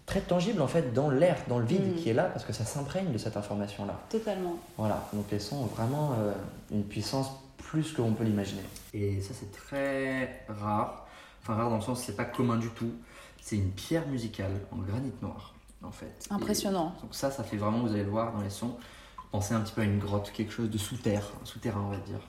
très 0.07 0.21
tangible 0.21 0.63
en 0.63 0.69
fait 0.69 0.93
dans 0.93 1.11
l'air, 1.11 1.37
dans 1.49 1.59
le 1.59 1.67
vide 1.67 1.95
Mm. 1.95 1.95
qui 1.97 2.11
est 2.11 2.15
là, 2.15 2.25
parce 2.33 2.45
que 2.45 2.53
ça 2.53 2.65
s'imprègne 2.65 3.11
de 3.13 3.19
cette 3.19 3.37
information-là. 3.37 3.95
Totalement. 4.09 4.55
Voilà, 4.79 5.03
donc 5.13 5.25
les 5.33 5.41
sons 5.41 5.57
ont 5.57 5.67
vraiment 5.67 6.13
euh, 6.21 6.33
une 6.71 6.85
puissance 6.85 7.27
plus 7.67 7.93
que 7.93 8.01
l'on 8.01 8.13
peut 8.13 8.25
l'imaginer. 8.25 8.63
Et 8.95 9.21
ça 9.21 9.35
c'est 9.35 9.51
très 9.51 10.45
rare, 10.49 11.07
enfin 11.43 11.55
rare 11.55 11.69
dans 11.69 11.77
le 11.77 11.83
sens 11.83 12.03
c'est 12.03 12.17
pas 12.17 12.25
commun 12.25 12.57
du 12.57 12.71
tout. 12.71 12.93
C'est 13.43 13.57
une 13.57 13.71
pierre 13.71 14.07
musicale 14.09 14.53
en 14.73 14.77
granit 14.79 15.13
noir 15.23 15.55
en 15.83 15.91
fait. 15.91 16.27
Impressionnant. 16.31 16.95
Et 16.99 17.03
donc 17.03 17.15
ça, 17.15 17.31
ça 17.31 17.45
fait 17.45 17.57
vraiment, 17.57 17.81
vous 17.81 17.93
allez 17.93 18.05
le 18.05 18.11
voir 18.11 18.33
dans 18.33 18.41
les 18.41 18.51
sons, 18.51 18.77
penser 19.31 19.55
un 19.55 19.61
petit 19.61 19.73
peu 19.73 19.83
à 19.83 19.85
une 19.85 19.99
grotte, 19.99 20.33
quelque 20.33 20.53
chose 20.53 20.71
de 20.71 20.79
sous 20.79 20.97
terre, 20.97 21.25
souterrain 21.45 21.83
on 21.87 21.91
va 21.91 21.99
dire. 21.99 22.21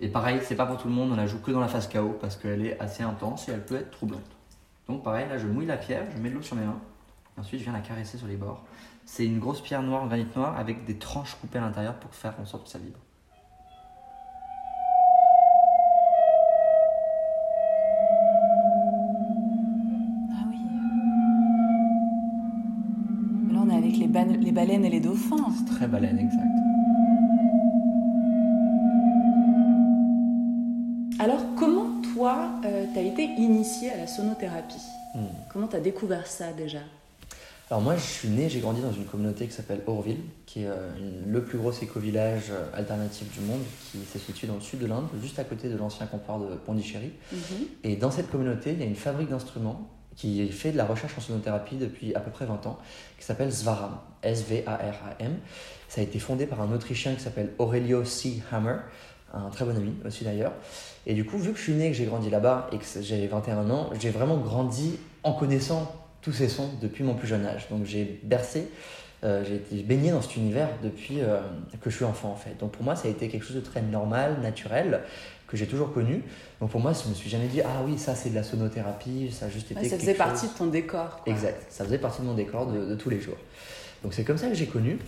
Et 0.00 0.08
pareil, 0.08 0.40
c'est 0.42 0.56
pas 0.56 0.66
pour 0.66 0.76
tout 0.76 0.88
le 0.88 0.94
monde, 0.94 1.12
on 1.12 1.16
la 1.16 1.26
joue 1.26 1.40
que 1.40 1.50
dans 1.50 1.60
la 1.60 1.68
phase 1.68 1.88
KO 1.88 2.16
parce 2.20 2.36
qu'elle 2.36 2.64
est 2.64 2.78
assez 2.80 3.02
intense 3.02 3.48
et 3.48 3.52
elle 3.52 3.64
peut 3.64 3.76
être 3.76 3.90
troublante. 3.90 4.20
Donc 4.86 5.02
pareil, 5.02 5.28
là 5.28 5.38
je 5.38 5.46
mouille 5.46 5.66
la 5.66 5.76
pierre, 5.76 6.06
je 6.14 6.20
mets 6.20 6.30
de 6.30 6.34
l'eau 6.34 6.42
sur 6.42 6.56
mes 6.56 6.64
mains, 6.64 6.80
et 7.36 7.40
ensuite 7.40 7.60
je 7.60 7.64
viens 7.64 7.72
la 7.72 7.80
caresser 7.80 8.18
sur 8.18 8.26
les 8.26 8.36
bords. 8.36 8.62
C'est 9.06 9.24
une 9.24 9.38
grosse 9.38 9.60
pierre 9.60 9.82
noire 9.82 10.02
en 10.02 10.06
granit 10.06 10.26
noir 10.36 10.58
avec 10.58 10.84
des 10.84 10.98
tranches 10.98 11.36
coupées 11.40 11.58
à 11.58 11.62
l'intérieur 11.62 11.94
pour 11.94 12.14
faire 12.14 12.34
en 12.40 12.44
sorte 12.44 12.64
que 12.64 12.70
ça 12.70 12.78
vibre. 12.78 12.98
Initié 33.64 33.90
à 33.92 33.96
la 33.96 34.06
sonothérapie 34.06 34.74
Hmm. 35.14 35.26
Comment 35.52 35.68
t'as 35.68 35.78
découvert 35.78 36.26
ça 36.26 36.52
déjà? 36.52 36.80
Alors 37.70 37.80
moi 37.80 37.94
je 37.94 38.02
suis 38.02 38.28
né, 38.28 38.48
j'ai 38.48 38.58
grandi 38.58 38.80
dans 38.82 38.92
une 38.92 39.04
communauté 39.04 39.46
qui 39.46 39.52
s'appelle 39.52 39.80
Orville, 39.86 40.18
qui 40.44 40.64
est 40.64 40.66
euh, 40.66 40.90
une- 40.98 41.32
le 41.32 41.44
plus 41.44 41.56
gros 41.56 41.70
éco-village 41.70 42.50
euh, 42.50 42.66
alternatif 42.76 43.32
du 43.32 43.38
monde, 43.46 43.60
qui 43.92 43.98
se 44.04 44.18
situe 44.18 44.46
dans 44.48 44.56
le 44.56 44.60
sud 44.60 44.80
de 44.80 44.86
l'Inde, 44.86 45.06
juste 45.22 45.38
à 45.38 45.44
côté 45.44 45.68
de 45.68 45.76
l'ancien 45.76 46.06
comptoir 46.06 46.40
de 46.40 46.56
Pondichéry. 46.56 47.12
Et 47.84 47.94
dans 47.94 48.10
cette 48.10 48.28
communauté, 48.28 48.72
il 48.72 48.80
y 48.80 48.82
a 48.82 48.86
une 48.86 48.96
fabrique 48.96 49.28
d'instruments 49.30 49.88
qui 50.16 50.48
fait 50.48 50.72
de 50.72 50.76
la 50.76 50.84
recherche 50.84 51.16
en 51.16 51.20
sonothérapie 51.20 51.76
depuis 51.76 52.12
à 52.16 52.20
peu 52.20 52.32
près 52.32 52.44
20 52.46 52.66
ans, 52.66 52.78
qui 53.20 53.24
s'appelle 53.24 53.52
Svaram, 53.52 53.98
S-V-A-R-A-M. 54.24 55.36
Ça 55.88 56.00
a 56.00 56.04
été 56.04 56.18
fondé 56.18 56.46
par 56.46 56.60
un 56.60 56.72
Autrichien 56.72 57.14
qui 57.14 57.20
s'appelle 57.22 57.50
Aurelio 57.58 58.04
C. 58.04 58.42
Hammer, 58.50 58.78
un 59.34 59.50
très 59.50 59.64
bon 59.64 59.76
ami 59.76 59.92
aussi 60.06 60.24
d'ailleurs. 60.24 60.52
Et 61.06 61.14
du 61.14 61.24
coup, 61.24 61.38
vu 61.38 61.52
que 61.52 61.58
je 61.58 61.62
suis 61.64 61.72
né, 61.74 61.88
que 61.90 61.96
j'ai 61.96 62.06
grandi 62.06 62.30
là-bas 62.30 62.68
et 62.72 62.78
que 62.78 62.84
j'ai 63.00 63.26
21 63.26 63.68
ans, 63.70 63.90
j'ai 64.00 64.10
vraiment 64.10 64.36
grandi 64.38 64.98
en 65.22 65.32
connaissant 65.32 65.92
tous 66.22 66.32
ces 66.32 66.48
sons 66.48 66.70
depuis 66.80 67.04
mon 67.04 67.14
plus 67.14 67.28
jeune 67.28 67.44
âge. 67.44 67.66
Donc 67.70 67.84
j'ai 67.84 68.20
bercé, 68.22 68.68
euh, 69.24 69.44
j'ai 69.46 69.56
été 69.56 69.76
baigné 69.82 70.10
dans 70.10 70.22
cet 70.22 70.36
univers 70.36 70.68
depuis 70.82 71.20
euh, 71.20 71.40
que 71.80 71.90
je 71.90 71.96
suis 71.96 72.04
enfant 72.04 72.30
en 72.30 72.36
fait. 72.36 72.56
Donc 72.58 72.72
pour 72.72 72.82
moi, 72.84 72.96
ça 72.96 73.08
a 73.08 73.10
été 73.10 73.28
quelque 73.28 73.44
chose 73.44 73.56
de 73.56 73.60
très 73.60 73.82
normal, 73.82 74.38
naturel, 74.42 75.00
que 75.46 75.58
j'ai 75.58 75.66
toujours 75.66 75.92
connu. 75.92 76.22
Donc 76.60 76.70
pour 76.70 76.80
moi, 76.80 76.92
je 76.94 77.06
me 77.08 77.14
suis 77.14 77.28
jamais 77.28 77.46
dit, 77.48 77.60
ah 77.60 77.82
oui, 77.86 77.98
ça 77.98 78.14
c'est 78.14 78.30
de 78.30 78.34
la 78.34 78.42
sonothérapie, 78.42 79.30
ça 79.30 79.46
a 79.46 79.48
juste 79.50 79.70
été 79.70 79.80
Ouais, 79.80 79.88
Ça 79.88 79.98
faisait 79.98 80.12
chose- 80.12 80.18
partie 80.18 80.46
de 80.48 80.52
ton 80.52 80.66
décor. 80.66 81.20
quoi. 81.22 81.32
Exact, 81.32 81.66
ça 81.68 81.84
faisait 81.84 81.98
partie 81.98 82.22
de 82.22 82.26
mon 82.26 82.34
décor 82.34 82.66
de, 82.66 82.86
de 82.86 82.94
tous 82.94 83.10
les 83.10 83.20
jours. 83.20 83.36
Donc 84.02 84.14
c'est 84.14 84.24
comme 84.24 84.38
ça 84.38 84.48
que 84.48 84.54
j'ai 84.54 84.66
connu, 84.66 84.98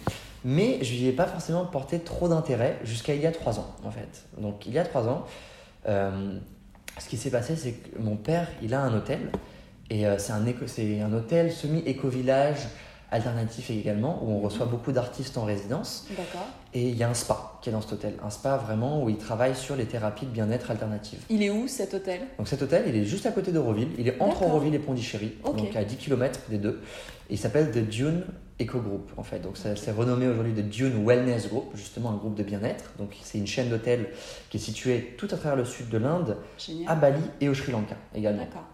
mais 0.49 0.79
je 0.83 0.95
n'y 0.95 1.09
ai 1.09 1.12
pas 1.12 1.26
forcément 1.26 1.65
porté 1.67 1.99
trop 1.99 2.29
d'intérêt 2.29 2.79
jusqu'à 2.85 3.15
il 3.17 3.21
y 3.21 3.26
a 3.26 3.33
trois 3.33 3.59
ans 3.59 3.67
en 3.85 3.91
fait. 3.91 4.25
Donc 4.38 4.65
il 4.67 4.73
y 4.73 4.79
a 4.79 4.85
trois 4.85 5.09
ans, 5.09 5.25
euh, 5.88 6.38
ce 6.99 7.09
qui 7.09 7.17
s'est 7.17 7.31
passé 7.31 7.57
c'est 7.57 7.73
que 7.73 7.99
mon 7.99 8.17
père 8.17 8.47
il 8.62 8.73
a 8.73 8.81
un 8.81 8.95
hôtel 8.97 9.31
et 9.91 10.07
euh, 10.07 10.19
c'est 10.19 10.33
un, 10.33 10.47
éco- 10.47 10.65
un 10.79 11.12
hôtel 11.12 11.50
semi-éco-village 11.53 12.59
alternatif 13.11 13.71
également 13.71 14.23
où 14.25 14.31
on 14.31 14.41
reçoit 14.41 14.67
beaucoup 14.67 14.91
d'artistes 14.93 15.37
en 15.38 15.45
résidence 15.45 16.07
D'accord. 16.11 16.47
et 16.75 16.88
il 16.88 16.97
y 16.97 17.03
a 17.05 17.09
un 17.09 17.15
spa 17.15 17.59
qui 17.62 17.69
est 17.69 17.73
dans 17.73 17.81
cet 17.81 17.93
hôtel, 17.95 18.15
un 18.25 18.31
spa 18.31 18.57
vraiment 18.57 19.03
où 19.03 19.09
il 19.09 19.17
travaille 19.17 19.55
sur 19.55 19.75
les 19.76 19.87
thérapies 19.87 20.26
de 20.26 20.31
bien-être 20.33 20.71
alternatives. 20.73 21.21
Il 21.31 21.43
est 21.43 21.50
où 21.50 21.67
cet 21.69 21.95
hôtel? 21.95 22.21
Donc 22.38 22.49
cet 22.49 22.62
hôtel, 22.62 22.85
il 22.88 22.97
est 22.97 23.05
juste 23.05 23.25
à 23.26 23.30
côté 23.32 23.52
d'Auroville. 23.52 23.89
Il 23.99 24.09
est 24.09 24.21
entre. 24.21 24.43
Auroville 24.43 24.75
et 24.75 24.78
Pondichéry, 24.80 25.35
Ok. 25.45 25.56
donc 25.56 25.76
à 25.76 25.85
10 25.85 25.97
km 25.97 26.41
des 26.50 26.59
deux. 26.59 26.80
Il 27.30 27.39
s'appelle 27.39 27.71
The 27.71 27.78
Dune 27.89 28.25
Eco 28.60 28.80
Group, 28.80 29.10
en 29.16 29.23
fait. 29.23 29.38
Donc 29.40 29.56
ça- 29.56 29.76
c'est 29.76 29.90
renommé 29.92 30.26
aujourd'hui 30.26 30.52
The 30.54 30.66
Dune 30.69 31.04
Wellness 31.06 31.49
Group, 31.49 31.71
justement 31.75 32.10
un 32.10 32.16
groupe 32.16 32.34
de 32.34 32.42
bien-être. 32.42 32.90
Donc 32.99 33.10
c'est 33.23 33.38
une 33.38 33.47
chaîne 33.47 33.69
d'hôtels 33.69 34.08
qui 34.50 34.56
est 34.56 34.60
située 34.60 35.14
tout 35.19 35.28
à 35.30 35.36
travers 35.36 35.56
le 35.56 35.64
sud 35.64 35.88
de 35.90 35.99
l'Inde, 35.99 36.36
à 36.86 36.95
Bali 36.95 37.21
et 37.40 37.49
au 37.49 37.54
Sri 37.54 37.73
Lanka 37.73 37.97
également. 38.14 38.42
D'accord. 38.45 38.64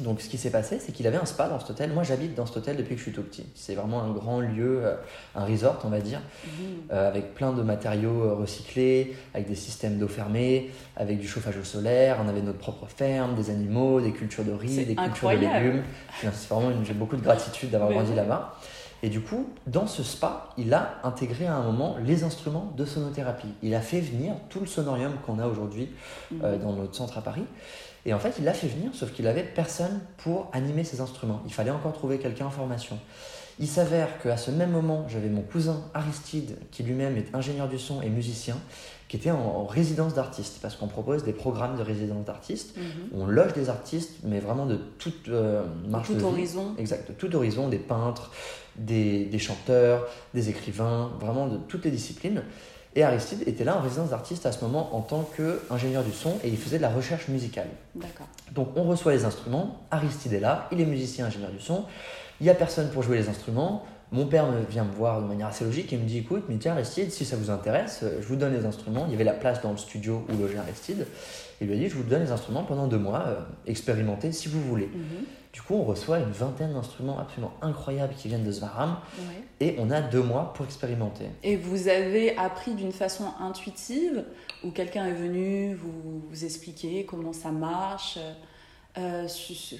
Donc 0.00 0.20
ce 0.20 0.28
qui 0.28 0.38
s'est 0.38 0.50
passé, 0.50 0.80
c'est 0.80 0.90
qu'il 0.90 1.06
avait 1.06 1.18
un 1.18 1.24
spa 1.24 1.48
dans 1.48 1.60
cet 1.60 1.70
hôtel. 1.70 1.92
Moi 1.92 2.02
j'habite 2.02 2.34
dans 2.34 2.46
cet 2.46 2.56
hôtel 2.56 2.76
depuis 2.76 2.94
que 2.94 2.98
je 2.98 3.04
suis 3.04 3.12
tout 3.12 3.22
petit. 3.22 3.46
C'est 3.54 3.76
vraiment 3.76 4.02
un 4.02 4.10
grand 4.10 4.40
lieu, 4.40 4.80
euh, 4.84 4.96
un 5.36 5.44
resort 5.44 5.78
on 5.84 5.88
va 5.88 6.00
dire, 6.00 6.20
Mhm. 6.46 6.50
euh, 6.90 7.08
avec 7.08 7.34
plein 7.34 7.52
de 7.52 7.62
matériaux 7.62 8.24
euh, 8.24 8.34
recyclés, 8.34 9.14
avec 9.34 9.46
des 9.46 9.54
systèmes 9.54 9.98
d'eau 9.98 10.08
fermée, 10.08 10.70
avec 10.96 11.18
du 11.20 11.28
chauffage 11.28 11.56
au 11.58 11.64
solaire. 11.64 12.18
On 12.24 12.28
avait 12.28 12.42
notre 12.42 12.58
propre 12.58 12.86
ferme, 12.88 13.36
des 13.36 13.50
animaux, 13.50 14.00
des 14.00 14.10
cultures 14.12 14.42
de 14.44 14.50
riz, 14.52 14.84
des 14.84 14.96
cultures 14.96 15.28
de 15.30 15.36
légumes. 15.62 15.82
Vraiment 16.50 16.70
une- 16.72 16.84
j'ai 16.84 16.94
beaucoup 16.94 17.16
de 17.16 17.22
gratitude 17.22 17.70
d'avoir 17.70 17.90
grandi 17.90 18.14
là-bas. 18.16 18.58
Et 19.04 19.10
du 19.10 19.20
coup, 19.20 19.50
dans 19.66 19.86
ce 19.86 20.02
spa, 20.02 20.48
il 20.56 20.72
a 20.72 20.98
intégré 21.02 21.46
à 21.46 21.54
un 21.56 21.62
moment 21.62 21.98
les 22.02 22.24
instruments 22.24 22.72
de 22.74 22.86
sonothérapie. 22.86 23.52
Il 23.62 23.74
a 23.74 23.82
fait 23.82 24.00
venir 24.00 24.32
tout 24.48 24.60
le 24.60 24.66
sonorium 24.66 25.12
qu'on 25.26 25.38
a 25.38 25.46
aujourd'hui 25.46 25.90
euh, 26.42 26.56
dans 26.56 26.72
notre 26.72 26.94
centre 26.94 27.18
à 27.18 27.20
Paris. 27.20 27.44
Et 28.06 28.14
en 28.14 28.18
fait, 28.18 28.36
il 28.38 28.44
l'a 28.44 28.54
fait 28.54 28.66
venir, 28.66 28.92
sauf 28.94 29.12
qu'il 29.12 29.26
avait 29.26 29.42
personne 29.42 30.00
pour 30.16 30.48
animer 30.54 30.84
ces 30.84 31.02
instruments. 31.02 31.42
Il 31.44 31.52
fallait 31.52 31.70
encore 31.70 31.92
trouver 31.92 32.18
quelqu'un 32.18 32.46
en 32.46 32.50
formation. 32.50 32.98
Il 33.58 33.68
s'avère 33.68 34.22
qu'à 34.22 34.38
ce 34.38 34.50
même 34.50 34.70
moment, 34.70 35.04
j'avais 35.06 35.28
mon 35.28 35.42
cousin 35.42 35.82
Aristide, 35.92 36.56
qui 36.70 36.82
lui-même 36.82 37.18
est 37.18 37.34
ingénieur 37.34 37.68
du 37.68 37.78
son 37.78 38.00
et 38.00 38.08
musicien, 38.08 38.56
qui 39.14 39.20
était 39.20 39.30
en, 39.30 39.38
en 39.38 39.64
résidence 39.64 40.14
d'artiste, 40.14 40.58
parce 40.60 40.74
qu'on 40.74 40.88
propose 40.88 41.22
des 41.22 41.32
programmes 41.32 41.76
de 41.76 41.82
résidence 41.82 42.24
d'artistes. 42.24 42.76
Mhm. 42.76 43.20
On 43.20 43.26
loge 43.26 43.52
des 43.52 43.68
artistes, 43.68 44.16
mais 44.24 44.40
vraiment 44.40 44.66
de 44.66 44.76
toute 44.98 45.28
euh, 45.28 45.62
marche 45.88 46.08
Tout 46.08 46.14
de 46.14 46.18
vie. 46.18 46.24
horizon. 46.24 46.74
Exact, 46.78 47.06
de 47.08 47.12
tout 47.14 47.32
horizon, 47.36 47.68
des 47.68 47.78
peintres, 47.78 48.32
des, 48.74 49.26
des 49.26 49.38
chanteurs, 49.38 50.08
des 50.34 50.48
écrivains, 50.50 51.12
vraiment 51.20 51.46
de 51.46 51.58
toutes 51.68 51.84
les 51.84 51.92
disciplines. 51.92 52.42
Et 52.96 53.04
Aristide 53.04 53.46
était 53.46 53.62
là 53.62 53.78
en 53.78 53.82
résidence 53.82 54.10
d'artiste 54.10 54.46
à 54.46 54.52
ce 54.52 54.64
moment 54.64 54.96
en 54.96 55.00
tant 55.00 55.28
qu'ingénieur 55.36 56.02
du 56.02 56.12
son 56.12 56.32
et 56.42 56.48
il 56.48 56.56
faisait 56.56 56.78
de 56.78 56.82
la 56.82 56.90
recherche 56.90 57.28
musicale. 57.28 57.68
D'accord. 57.94 58.26
Donc 58.52 58.70
on 58.74 58.82
reçoit 58.82 59.12
les 59.12 59.24
instruments, 59.24 59.80
Aristide 59.92 60.32
est 60.32 60.40
là, 60.40 60.68
il 60.72 60.80
est 60.80 60.86
musicien, 60.86 61.26
ingénieur 61.26 61.50
du 61.52 61.60
son, 61.60 61.84
il 62.40 62.44
n'y 62.44 62.50
a 62.50 62.54
personne 62.54 62.90
pour 62.90 63.04
jouer 63.04 63.18
les 63.18 63.28
instruments. 63.28 63.84
Mon 64.14 64.26
père 64.26 64.46
me 64.46 64.62
vient 64.64 64.84
me 64.84 64.92
voir 64.92 65.20
de 65.20 65.26
manière 65.26 65.48
assez 65.48 65.64
logique 65.64 65.92
et 65.92 65.96
me 65.96 66.04
dit 66.04 66.18
écoute, 66.18 66.44
mais 66.48 66.54
tiens 66.56 66.74
Aristide, 66.74 67.10
si 67.10 67.24
ça 67.24 67.34
vous 67.34 67.50
intéresse, 67.50 68.02
euh, 68.04 68.22
je 68.22 68.26
vous 68.28 68.36
donne 68.36 68.52
les 68.52 68.64
instruments. 68.64 69.06
Il 69.08 69.10
y 69.10 69.14
avait 69.16 69.24
la 69.24 69.32
place 69.32 69.60
dans 69.60 69.72
le 69.72 69.76
studio 69.76 70.24
où 70.28 70.40
logeait 70.40 70.56
Aristide. 70.56 71.08
Il 71.60 71.66
lui 71.66 71.74
a 71.74 71.76
dit 71.78 71.88
je 71.88 71.96
vous 71.96 72.04
donne 72.04 72.22
les 72.22 72.30
instruments 72.30 72.62
pendant 72.62 72.86
deux 72.86 72.98
mois, 72.98 73.24
euh, 73.26 73.40
expérimentez 73.66 74.30
si 74.30 74.46
vous 74.48 74.60
voulez. 74.62 74.86
Mhm. 74.86 75.24
Du 75.52 75.62
coup, 75.62 75.74
on 75.74 75.82
reçoit 75.82 76.20
une 76.20 76.30
vingtaine 76.30 76.74
d'instruments 76.74 77.18
absolument 77.18 77.54
incroyables 77.60 78.14
qui 78.14 78.28
viennent 78.28 78.44
de 78.44 78.52
Svaram 78.52 78.98
Ouais. 79.18 79.42
et 79.66 79.76
on 79.80 79.90
a 79.90 80.00
deux 80.00 80.22
mois 80.22 80.52
pour 80.54 80.64
expérimenter. 80.64 81.24
Et 81.42 81.56
vous 81.56 81.88
avez 81.88 82.36
appris 82.36 82.74
d'une 82.74 82.92
façon 82.92 83.24
intuitive, 83.40 84.24
où 84.62 84.70
quelqu'un 84.70 85.06
est 85.06 85.12
venu 85.12 85.74
vous, 85.74 86.22
vous 86.30 86.44
expliquer 86.44 87.04
comment 87.04 87.32
ça 87.32 87.50
marche, 87.50 88.20
euh, 88.96 89.26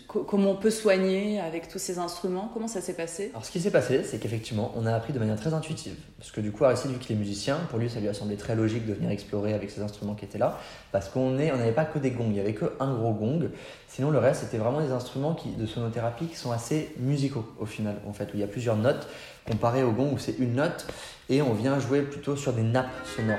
comment 0.09 0.51
on 0.51 0.57
peut 0.57 0.71
soigner 0.71 1.39
avec 1.41 1.69
tous 1.69 1.79
ces 1.79 1.99
instruments? 1.99 2.51
Comment 2.53 2.67
ça 2.67 2.81
s'est 2.81 2.95
passé? 2.95 3.31
Alors, 3.31 3.45
ce 3.45 3.53
qui 3.53 3.61
s'est 3.61 3.71
passé, 3.71 4.03
c'est 4.03 4.19
qu'effectivement, 4.19 4.73
on 4.75 4.87
a 4.87 4.93
appris 4.93 5.13
de 5.13 5.19
manière 5.21 5.37
très 5.37 5.55
intuitive. 5.55 5.95
Parce 6.19 6.33
que 6.33 6.41
du 6.41 6.51
coup, 6.51 6.65
Aristide, 6.65 6.91
vu 6.91 6.99
qu'il 6.99 7.15
est 7.15 7.19
musicien, 7.19 7.59
pour 7.71 7.79
lui, 7.79 7.89
ça 7.89 8.01
lui 8.01 8.09
a 8.09 8.15
semblé 8.15 8.37
très 8.37 8.57
logique 8.57 8.87
de 8.87 8.93
venir 8.93 9.11
explorer 9.11 9.55
avec 9.55 9.71
ces 9.71 9.83
instruments 9.83 10.15
qui 10.15 10.25
étaient 10.25 10.39
là. 10.39 10.59
Parce 10.91 11.09
qu'on 11.09 11.31
n'avait 11.31 11.73
pas 11.73 11.85
que 11.85 12.01
des 12.01 12.11
gongs, 12.11 12.27
il 12.27 12.33
n'y 12.33 12.41
avait 12.41 12.55
que 12.55 12.73
un 12.81 12.93
gros 12.93 13.13
gong. 13.13 13.51
Sinon, 13.87 14.11
le 14.11 14.19
reste, 14.19 14.43
c'était 14.43 14.59
vraiment 14.59 14.81
des 14.81 14.91
instruments 14.91 15.35
qui, 15.35 15.51
de 15.51 15.67
sonothérapie 15.67 16.27
qui 16.27 16.37
sont 16.37 16.51
assez 16.51 16.93
musicaux, 16.99 17.45
au 17.61 17.67
final, 17.67 17.97
en 18.09 18.13
fait, 18.13 18.25
où 18.33 18.35
il 18.35 18.41
y 18.41 18.45
a 18.45 18.49
plusieurs 18.49 18.77
notes, 18.77 19.07
comparé 19.49 19.85
au 19.85 19.93
gong 19.93 20.11
où 20.13 20.19
c'est 20.19 20.39
une 20.39 20.55
note, 20.55 20.87
et 21.29 21.41
on 21.41 21.55
vient 21.55 21.79
jouer 21.79 22.03
plutôt 22.03 22.35
sur 22.35 22.53
des 22.53 22.63
nappes 22.63 22.91
sonores. 23.17 23.39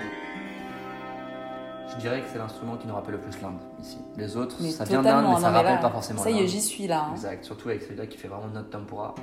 Je 1.89 2.01
dirais 2.01 2.21
que 2.21 2.27
c'est 2.31 2.39
l'instrument 2.39 2.77
qui 2.77 2.88
nous 2.88 2.93
rappelle 2.93 3.15
le 3.15 3.21
plus 3.21 3.41
l'Inde, 3.41 3.59
ici. 3.85 3.97
Les 4.17 4.35
autres, 4.37 4.55
Mais 4.61 4.71
ça 4.71 4.83
vient 4.83 5.01
d'Inde, 5.01 5.25
mais 5.29 5.35
ça 5.41 5.49
mais 5.51 5.57
rappelle 5.57 5.75
là, 5.75 5.77
pas 5.81 5.89
forcément 5.89 6.21
Ça 6.21 6.29
y 6.31 6.39
est, 6.39 6.47
j'y 6.47 6.61
suis 6.61 6.87
là. 6.87 7.05
hein. 7.09 7.13
Exact, 7.13 7.43
surtout 7.45 7.69
avec 7.69 7.83
celui-là 7.83 8.07
qui 8.07 8.17
fait 8.17 8.27
vraiment 8.27 8.47
note 8.53 8.69
tempora. 8.69 9.13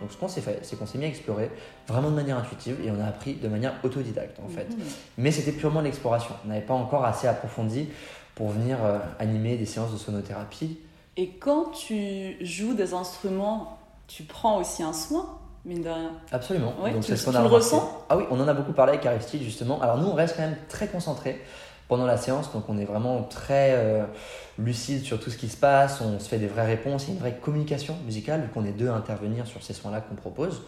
Donc 0.00 0.12
ce 0.12 0.16
qu'on 0.16 0.28
s'est 0.28 0.40
fait, 0.40 0.60
c'est 0.62 0.78
qu'on 0.78 0.86
s'est 0.86 0.98
mis 0.98 1.06
à 1.06 1.08
explorer 1.08 1.50
vraiment 1.88 2.10
de 2.10 2.14
manière 2.14 2.38
intuitive 2.38 2.78
et 2.84 2.90
on 2.90 3.00
a 3.00 3.06
appris 3.06 3.34
de 3.34 3.48
manière 3.48 3.74
autodidacte 3.82 4.38
en 4.44 4.48
fait. 4.48 4.68
Mhm. 4.70 4.84
Mais 5.18 5.32
c'était 5.32 5.52
purement 5.52 5.80
l'exploration. 5.80 6.34
On 6.44 6.48
n'avait 6.48 6.60
pas 6.64 6.74
encore 6.74 7.04
assez 7.04 7.26
approfondi 7.26 7.88
pour 8.36 8.50
venir 8.50 8.78
euh, 8.84 8.98
animer 9.18 9.56
des 9.56 9.66
séances 9.66 9.92
de 9.92 9.96
sonothérapie. 9.96 10.78
Et 11.16 11.30
quand 11.30 11.70
tu 11.72 12.36
joues 12.44 12.74
des 12.74 12.94
instruments, 12.94 13.77
tu 14.08 14.24
prends 14.24 14.58
aussi 14.58 14.82
un 14.82 14.92
soin 14.92 15.38
mine 15.64 15.82
de 15.82 15.88
rien. 15.90 16.12
Absolument. 16.32 16.72
Ouais, 16.82 16.92
Donc 16.92 17.04
c'est 17.04 17.16
ce 17.16 17.24
qu'on 17.26 17.30
tu 17.32 17.36
a 17.36 17.42
ressens 17.42 18.04
Ah 18.08 18.16
oui, 18.16 18.24
on 18.30 18.40
en 18.40 18.48
a 18.48 18.54
beaucoup 18.54 18.72
parlé 18.72 18.92
avec 18.94 19.04
Aristide 19.06 19.42
justement. 19.42 19.80
Alors 19.80 19.98
nous, 19.98 20.06
on 20.08 20.14
reste 20.14 20.36
quand 20.36 20.42
même 20.42 20.56
très 20.68 20.86
concentré 20.88 21.40
pendant 21.88 22.06
la 22.06 22.16
séance, 22.16 22.52
donc 22.52 22.64
on 22.68 22.76
est 22.78 22.84
vraiment 22.84 23.22
très 23.22 23.72
euh, 23.74 24.04
lucide 24.58 25.02
sur 25.04 25.18
tout 25.20 25.30
ce 25.30 25.36
qui 25.38 25.48
se 25.48 25.56
passe. 25.56 26.00
On 26.00 26.18
se 26.18 26.28
fait 26.28 26.38
des 26.38 26.46
vraies 26.46 26.66
réponses, 26.66 27.04
il 27.04 27.08
y 27.08 27.10
a 27.12 27.14
une 27.14 27.20
vraie 27.20 27.36
communication 27.36 27.96
musicale 28.04 28.42
vu 28.42 28.48
qu'on 28.48 28.64
est 28.64 28.72
deux 28.72 28.88
à 28.88 28.94
intervenir 28.94 29.46
sur 29.46 29.62
ces 29.62 29.72
soins-là 29.74 30.00
qu'on 30.00 30.14
propose. 30.14 30.62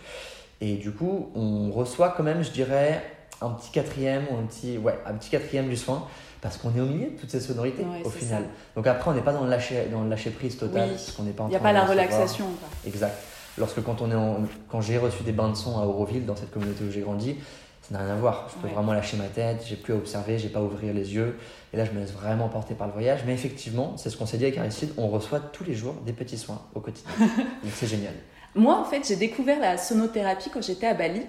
Et 0.61 0.77
du 0.77 0.93
coup, 0.93 1.31
on 1.35 1.71
reçoit 1.71 2.11
quand 2.11 2.23
même, 2.23 2.43
je 2.43 2.51
dirais, 2.51 3.03
un 3.41 3.51
petit 3.51 3.71
quatrième 3.71 4.25
ou 4.31 4.37
un 4.37 4.43
petit, 4.43 4.77
ouais, 4.79 4.99
un 5.07 5.15
petit 5.15 5.31
quatrième 5.31 5.69
du 5.69 5.77
soin. 5.77 6.07
Parce 6.43 6.57
qu'on 6.57 6.75
est 6.75 6.81
au 6.81 6.87
milieu 6.87 7.11
de 7.11 7.17
toutes 7.19 7.31
ces 7.31 7.41
sonorités 7.41 7.83
Ouais, 7.83 8.03
au 8.03 8.09
final. 8.09 8.43
ça. 8.45 8.49
Donc 8.75 8.87
après, 8.87 9.11
on 9.11 9.15
n'est 9.15 9.21
pas 9.21 9.33
dans 9.35 9.45
le 9.45 9.51
lâcher, 9.51 9.89
dans 9.93 10.03
le 10.05 10.09
lâcher 10.09 10.31
prise 10.31 10.57
total, 10.57 10.85
Oui. 10.89 10.95
parce 10.95 11.11
qu'on 11.13 11.23
n'est 11.25 11.33
pas 11.33 11.45
Il 11.45 11.51
n'y 11.51 11.57
a 11.57 11.61
pas 11.61 11.73
la 11.73 11.83
recevoir. 11.85 12.07
relaxation. 12.07 12.47
quoi. 12.47 12.69
Exact. 12.87 13.15
Lorsque 13.61 13.83
quand 13.85 14.03
on 14.03 14.11
est 14.11 14.15
en- 14.17 14.39
quand 14.69 14.81
j'ai 14.81 14.99
reçu 14.99 15.23
des 15.23 15.33
bains 15.33 15.51
de 15.51 15.55
son 15.55 15.79
à 15.79 15.85
Auroville, 15.85 16.27
dans 16.27 16.35
cette 16.37 16.51
communauté 16.51 16.83
où 16.83 16.91
j'ai 16.91 17.01
grandi, 17.03 17.37
ça 17.83 17.95
n'a 17.99 18.05
rien 18.05 18.15
à 18.15 18.17
voir. 18.17 18.49
Je 18.55 18.61
peux 18.61 18.67
Ouais. 18.69 18.75
vraiment 18.75 18.93
lâcher 18.93 19.17
ma 19.17 19.27
tête, 19.27 19.63
j'ai 19.69 19.77
plus 19.77 19.93
à 19.93 19.97
observer, 19.97 20.39
j'ai 20.39 20.49
pas 20.49 20.59
à 20.61 20.63
ouvrir 20.63 20.93
les 20.95 21.15
yeux. 21.15 21.37
Et 21.73 21.77
là, 21.77 21.85
je 21.85 21.93
me 21.93 22.01
laisse 22.01 22.13
vraiment 22.13 22.49
porter 22.49 22.75
par 22.75 22.87
le 22.87 22.93
voyage. 22.93 23.21
Mais 23.27 23.35
effectivement, 23.35 23.95
c'est 23.97 24.11
ce 24.11 24.17
qu'on 24.17 24.27
s'est 24.27 24.39
dit 24.39 24.45
avec 24.45 24.59
Aristide, 24.59 24.91
on 24.97 25.09
reçoit 25.09 25.39
tous 25.41 25.65
les 25.65 25.75
jours 25.75 25.95
des 26.07 26.13
petits 26.13 26.39
soins 26.39 26.63
au 26.75 26.81
quotidien. 26.81 27.11
Donc 27.19 27.73
c'est 27.75 27.87
génial. 27.87 28.15
Moi, 28.57 28.77
en 28.77 28.83
fait, 28.85 29.07
j'ai 29.07 29.15
découvert 29.15 29.61
la 29.61 29.79
sonothérapie 29.79 30.51
quand 30.51 30.61
j'étais 30.61 30.89
à 30.89 30.95
Bali, 30.95 31.23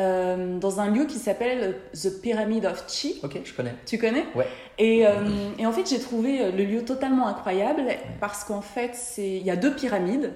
euh, 0.00 0.58
dans 0.58 0.80
un 0.80 0.90
lieu 0.90 1.04
qui 1.04 1.18
s'appelle 1.18 1.76
The 1.92 2.20
Pyramid 2.20 2.66
of 2.66 2.84
Chi. 2.88 3.20
ok, 3.22 3.38
je 3.44 3.52
connais. 3.54 3.74
Tu 3.86 3.98
connais? 3.98 4.24
Ouais. 4.34 4.46
Et, 4.78 5.06
euh, 5.06 5.12
et 5.58 5.66
en 5.66 5.70
fait, 5.72 5.88
j'ai 5.88 6.00
trouvé 6.00 6.40
euh, 6.42 6.50
le 6.50 6.64
lieu 6.64 6.84
totalement 6.84 7.28
incroyable 7.28 7.82
parce 8.20 8.42
qu'en 8.44 8.62
fait, 8.62 8.96
il 9.18 9.42
y 9.44 9.50
a 9.50 9.54
deux 9.56 9.74
pyramides, 9.74 10.32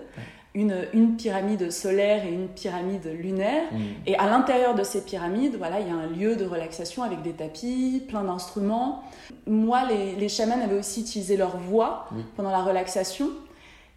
une, 0.54 0.86
une 0.92 1.16
pyramide 1.16 1.70
solaire 1.70 2.24
et 2.24 2.32
une 2.32 2.48
pyramide 2.48 3.06
lunaire. 3.06 3.64
Mm. 3.72 3.78
Et 4.06 4.16
à 4.16 4.26
l'intérieur 4.26 4.74
de 4.74 4.84
ces 4.84 5.02
pyramides, 5.02 5.56
voilà, 5.56 5.80
il 5.80 5.88
y 5.88 5.90
a 5.90 5.94
un 5.94 6.06
lieu 6.06 6.36
de 6.36 6.44
relaxation 6.44 7.02
avec 7.02 7.22
des 7.22 7.32
tapis, 7.32 8.02
plein 8.08 8.22
d'instruments. 8.22 9.02
Moi, 9.46 9.84
les, 9.88 10.14
les 10.14 10.28
chamans 10.28 10.62
avaient 10.62 10.78
aussi 10.78 11.00
utilisé 11.00 11.36
leur 11.36 11.56
voix 11.56 12.08
pendant 12.36 12.50
la 12.50 12.62
relaxation. 12.62 13.30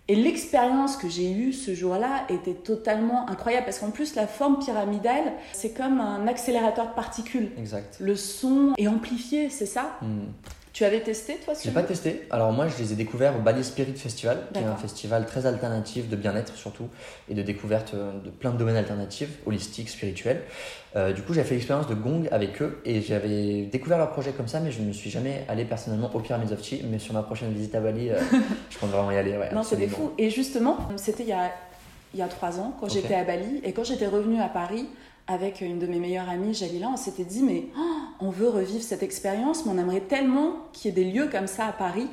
Et 0.10 0.15
l'expérience 0.15 0.96
que 0.96 1.10
j'ai 1.10 1.32
eue 1.32 1.52
ce 1.52 1.76
jour-là 1.76 2.24
était 2.30 2.54
totalement 2.54 3.30
incroyable 3.30 3.65
parce 3.65 3.80
qu'en 3.80 3.91
plus, 3.91 4.15
la 4.15 4.26
forme 4.26 4.58
pyramidale, 4.60 5.34
c'est 5.52 5.72
comme 5.72 6.00
un 6.00 6.28
accélérateur 6.28 6.88
de 6.88 6.93
particules. 6.93 7.52
Exact. 7.58 7.98
Le 8.00 8.15
son 8.15 8.74
est 8.78 8.88
amplifié, 8.88 9.50
c'est 9.50 9.65
ça? 9.65 9.98
Mm. 10.02 10.22
Tu 10.78 10.86
avais 10.86 11.00
testé, 11.00 11.38
toi, 11.44 11.56
J'ai 11.56 11.62
celui 11.62 11.74
pas 11.74 11.82
testé. 11.82 12.28
Alors 12.30 12.52
moi, 12.52 12.68
je 12.68 12.78
les 12.78 12.94
ai 12.94 12.96
découverts 12.96 13.36
au 13.36 13.40
Bali 13.42 13.63
Spirit 13.63 13.96
Festival, 13.96 14.44
qui 14.54 14.60
est 14.60 14.63
un 14.63 14.76
festival 14.76 15.26
très 15.26 15.48
alternatif 15.48 16.08
de 16.08 16.16
bien-être 16.16 16.54
surtout 16.56 16.88
et 17.28 17.34
de 17.34 17.42
découverte 17.42 17.96
euh, 17.96 18.12
de 18.24 18.30
plein 18.30 18.52
de 18.52 18.60
domaines 18.60 18.76
alternatifs, 18.76 19.40
holistiques, 19.48 19.90
spirituels. 19.90 20.44
Euh, 20.96 21.13
du 21.13 21.24
coup, 21.24 21.34
j'ai 21.34 21.44
fait 21.44 21.56
l'expérience 21.56 21.88
de 21.88 21.96
Gong 21.96 22.28
avec 22.30 22.62
eux 22.62 22.80
et 22.86 23.02
j'avais 23.02 23.63
découvert 23.63 23.98
leur 23.98 24.12
projet 24.12 24.34
comme 24.34 24.48
ça, 24.48 24.60
mais 24.60 24.70
je 24.70 24.84
ne 24.84 24.94
suis 24.94 25.10
jamais 25.10 25.46
allé 25.50 25.66
personnellement 25.66 26.12
au 26.13 26.20
Pyramids 26.20 26.54
of 26.54 26.63
Chi. 26.63 26.86
Mais 26.88 27.00
sur 27.00 27.16
ma 27.16 27.24
prochaine 27.24 27.52
visite 27.54 27.74
à 27.74 27.80
Bali, 27.80 28.12
euh, 28.12 28.20
je 28.70 28.78
compte 28.78 28.92
vraiment 28.92 29.10
y 29.10 29.18
aller. 29.18 29.36
Ouais, 29.36 29.50
Non, 29.52 29.63
c'était 29.63 29.86
absolument. 29.86 30.10
fou. 30.10 30.13
Et 30.20 30.30
justement, 30.30 30.78
c'était 30.98 31.24
il 31.24 31.30
y 31.30 31.34
a, 31.34 31.50
il 32.13 32.20
y 32.20 32.22
a 32.22 32.28
trois 32.28 32.60
ans, 32.60 32.78
quand 32.80 32.88
j'étais 32.88 33.16
à 33.16 33.24
Bali, 33.24 33.62
et 33.63 33.74
quand 33.74 33.84
j'étais 33.84 34.06
revenue 34.06 34.40
à 34.40 34.48
Paris 34.48 34.88
avec 35.28 35.62
une 35.62 35.80
de 35.80 35.88
mes 35.88 36.00
meilleures 36.00 36.30
amies, 36.30 36.54
Jalila, 36.54 36.88
on 36.94 36.98
s'était 36.98 37.26
dit, 37.26 37.44
mais 37.44 37.66
oh, 37.78 37.82
on 38.22 38.30
veut 38.30 38.50
revivre 38.50 38.82
cette 38.84 39.04
expérience, 39.04 39.66
mais 39.66 39.72
on 39.74 39.78
aimerait 39.78 40.02
tellement 40.02 40.54
qu'il 40.74 40.90
y 40.90 40.92
ait 40.92 41.04
des 41.04 41.12
lieux 41.12 41.28
comme 41.32 41.48
ça 41.48 41.66
à 41.68 41.72
Paris. 41.74 42.08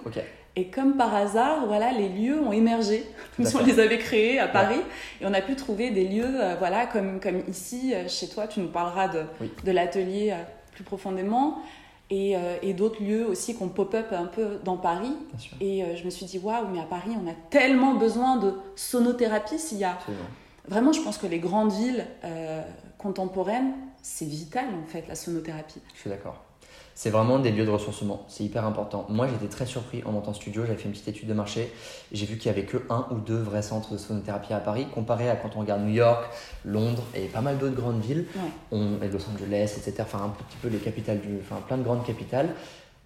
Et 0.57 0.69
comme 0.69 0.97
par 0.97 1.13
hasard, 1.15 1.67
voilà, 1.67 1.91
les 1.93 2.09
lieux 2.09 2.41
ont 2.41 2.53
émergé. 2.53 3.05
Comme 3.37 3.45
si 3.45 3.57
on 3.61 3.65
les 3.65 3.81
avait 3.81 3.99
créés 3.99 4.39
à 4.39 4.47
Paris. 4.47 4.81
Et 5.21 5.27
on 5.27 5.35
a 5.35 5.41
pu 5.41 5.57
trouver 5.57 5.91
des 5.91 6.07
lieux, 6.07 6.25
euh, 6.41 6.55
voilà, 6.59 6.87
comme, 6.87 7.19
comme 7.21 7.43
ici, 7.49 7.93
euh, 7.93 8.07
chez 8.09 8.29
toi. 8.29 8.47
Tu 8.47 8.61
nous 8.61 8.69
parleras 8.69 9.09
de, 9.09 9.23
Oui. 9.41 9.51
de 9.65 9.73
l'atelier 9.73 10.31
euh, 10.33 10.43
plus 10.73 10.85
profondément. 10.85 11.59
Et, 12.11 12.37
et 12.63 12.75
d'autres 12.75 13.03
lieux 13.03 13.27
aussi 13.27 13.57
qu'on 13.57 13.69
pop-up 13.69 14.13
un 14.13 14.27
peu 14.27 14.61
dans 14.63 14.77
Paris. 14.77 15.17
Et 15.61 15.83
je 15.97 16.05
me 16.05 16.11
suis 16.11 16.27
dit, 16.27 16.39
waouh, 16.39 16.69
mais 16.73 16.79
à 16.79 16.85
Paris, 16.85 17.11
on 17.21 17.29
a 17.29 17.35
tellement 17.51 17.95
besoin 17.95 18.37
de 18.37 18.53
sonothérapie. 18.77 19.59
S'il 19.59 19.79
y 19.79 19.85
a... 19.85 19.93
Absolument. 19.93 20.23
Vraiment, 20.69 20.93
je 20.93 21.01
pense 21.03 21.19
que 21.19 21.27
les 21.27 21.39
grandes 21.41 21.73
villes 21.73 22.07
euh, 22.25 22.63
contemporaines, 22.99 23.73
c'est 24.03 24.25
vital, 24.25 24.65
en 24.83 24.87
fait, 24.87 25.05
la 25.09 25.15
sonothérapie. 25.15 25.81
Je 25.95 26.01
suis 26.01 26.11
d'accord. 26.11 26.43
C'est 26.97 27.11
vraiment 27.11 27.41
des 27.41 27.51
lieux 27.51 27.65
de 27.67 27.71
ressourcement, 27.73 28.25
c'est 28.29 28.45
hyper 28.45 28.65
important. 28.65 29.05
Moi 29.09 29.27
j'étais 29.27 29.49
très 29.49 29.67
surpris 29.67 30.05
en 30.05 30.13
montant 30.13 30.33
studio, 30.33 30.63
j'avais 30.65 30.79
fait 30.79 30.85
une 30.85 30.93
petite 30.93 31.09
étude 31.09 31.27
de 31.29 31.35
marché, 31.35 31.73
j'ai 32.13 32.25
vu 32.25 32.39
qu'il 32.39 32.47
y 32.47 32.55
avait 32.55 32.67
que 32.67 32.77
un 32.89 33.09
ou 33.11 33.17
deux 33.17 33.37
vrais 33.37 33.63
centres 33.63 33.93
de 33.95 33.99
sonothérapie 33.99 34.53
à 34.53 34.61
Paris, 34.61 34.87
comparé 34.95 35.29
à 35.29 35.35
quand 35.35 35.51
on 35.57 35.61
regarde 35.61 35.83
New 35.83 35.93
York, 35.93 36.25
Londres 36.65 37.03
et 37.17 37.27
pas 37.27 37.41
mal 37.41 37.59
d'autres 37.59 37.75
grandes 37.75 38.01
villes, 38.01 38.27
Ouais. 38.37 38.43
on, 38.71 39.03
et 39.03 39.09
Los 39.09 39.29
Angeles, 39.29 39.75
etc., 39.77 39.95
enfin 40.03 40.23
un 40.25 40.29
petit 40.29 40.57
peu 40.63 40.69
les 40.69 40.79
capitales, 40.79 41.19
du, 41.21 41.39
enfin 41.41 41.61
plein 41.67 41.79
de 41.79 41.83
grandes 41.83 42.05
capitales, 42.07 42.51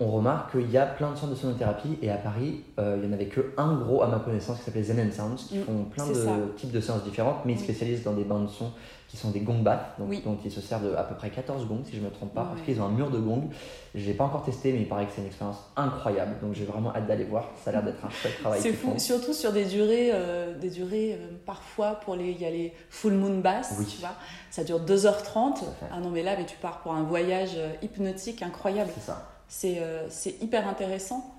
on 0.00 0.06
remarque 0.12 0.52
qu'il 0.52 0.70
y 0.70 0.78
a 0.78 0.86
plein 0.86 1.10
de 1.10 1.16
centres 1.16 1.32
de 1.32 1.36
sonothérapie 1.36 1.98
et 2.02 2.10
à 2.10 2.16
Paris, 2.16 2.62
euh, 2.78 2.96
il 2.96 3.08
n'y 3.08 3.12
en 3.12 3.12
avait 3.12 3.26
que 3.26 3.52
un 3.56 3.74
gros 3.76 4.00
à 4.02 4.06
ma 4.06 4.20
connaissance 4.20 4.58
qui 4.58 4.64
s'appelle 4.64 4.84
Zen 4.84 5.00
and 5.00 5.10
Sounds, 5.12 5.48
qui 5.48 5.58
Mm, 5.58 5.64
font 5.64 5.84
plein 5.90 6.06
de 6.06 6.14
ça. 6.14 6.30
types 6.56 6.70
de 6.70 6.80
séances 6.80 7.02
différentes, 7.02 7.38
mais 7.44 7.54
ils 7.54 7.58
Oui. 7.58 7.64
spécialisent 7.64 8.04
dans 8.04 8.12
des 8.12 8.22
bains 8.22 8.40
de 8.40 8.46
son 8.46 8.70
qui 9.08 9.16
sont 9.16 9.30
des 9.30 9.40
gong 9.40 9.62
baths, 9.62 9.94
donc, 9.98 10.08
Oui. 10.10 10.22
ils 10.44 10.50
se 10.52 10.60
servent 10.60 10.84
de 10.84 10.94
à 10.94 11.02
peu 11.02 11.14
près 11.16 11.30
14 11.30 11.66
gongs 11.66 11.82
si 11.84 11.96
je 11.96 12.00
ne 12.00 12.04
me 12.04 12.10
trompe 12.10 12.32
pas, 12.34 12.44
parce 12.44 12.60
Ouais. 12.60 12.66
qu'ils 12.66 12.80
ont 12.80 12.84
un 12.84 12.90
mur 12.90 13.10
de 13.10 13.18
gongs. 13.18 13.48
Je 13.94 14.04
l'ai 14.06 14.12
pas 14.14 14.24
encore 14.24 14.44
testé, 14.44 14.70
mais 14.72 14.80
il 14.82 14.88
paraît 14.88 15.06
que 15.06 15.12
c'est 15.14 15.22
une 15.22 15.26
expérience 15.28 15.58
incroyable, 15.76 16.36
donc 16.42 16.52
j'ai 16.54 16.66
vraiment 16.66 16.94
hâte 16.94 17.06
d'aller 17.08 17.24
voir. 17.24 17.46
Ça 17.64 17.70
a 17.70 17.72
l'air 17.72 17.82
d'être 17.82 18.04
un 18.04 18.10
chouette 18.10 18.38
travail. 18.38 18.60
C'est 18.60 18.72
fou, 18.74 18.90
font. 18.92 18.98
surtout 18.98 19.32
sur 19.32 19.50
des 19.52 19.64
durées, 19.64 20.10
euh, 20.12 20.56
des 20.58 20.68
durées 20.70 21.14
euh, 21.14 21.28
parfois 21.46 21.92
pour 21.94 22.14
les, 22.16 22.30
il 22.30 22.40
y 22.40 22.44
a 22.44 22.50
les 22.50 22.72
full 22.90 23.14
moon 23.14 23.38
bass, 23.38 23.74
Oui. 23.80 23.86
tu 23.86 23.98
vois, 24.00 24.14
ça 24.50 24.62
dure 24.62 24.78
2h30. 24.80 25.54
Tout 25.58 25.64
à 25.64 25.86
fait. 25.86 25.86
Ah 25.92 26.00
non 26.00 26.10
mais 26.10 26.22
là, 26.22 26.36
mais 26.38 26.44
tu 26.46 26.56
pars 26.58 26.80
pour 26.82 26.92
un 26.92 27.02
voyage 27.02 27.56
hypnotique 27.82 28.42
incroyable. 28.42 28.90
C'est 28.94 29.00
ça. 29.06 29.26
C'est 29.48 29.78
euh, 29.80 30.06
c'est 30.10 30.42
hyper 30.42 30.68
intéressant. 30.68 31.34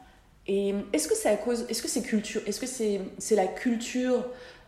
Et 0.47 0.73
est-ce 0.93 1.07
que 1.07 1.15
c'est 1.15 1.29
à 1.29 1.35
cause, 1.37 1.65
est-ce 1.69 1.81
que 1.83 1.87
c'est 1.87 2.01
culture, 2.01 2.41
est-ce 2.47 2.59
que 2.59 2.65
c'est 2.65 3.35
la 3.35 3.45
culture 3.47 4.25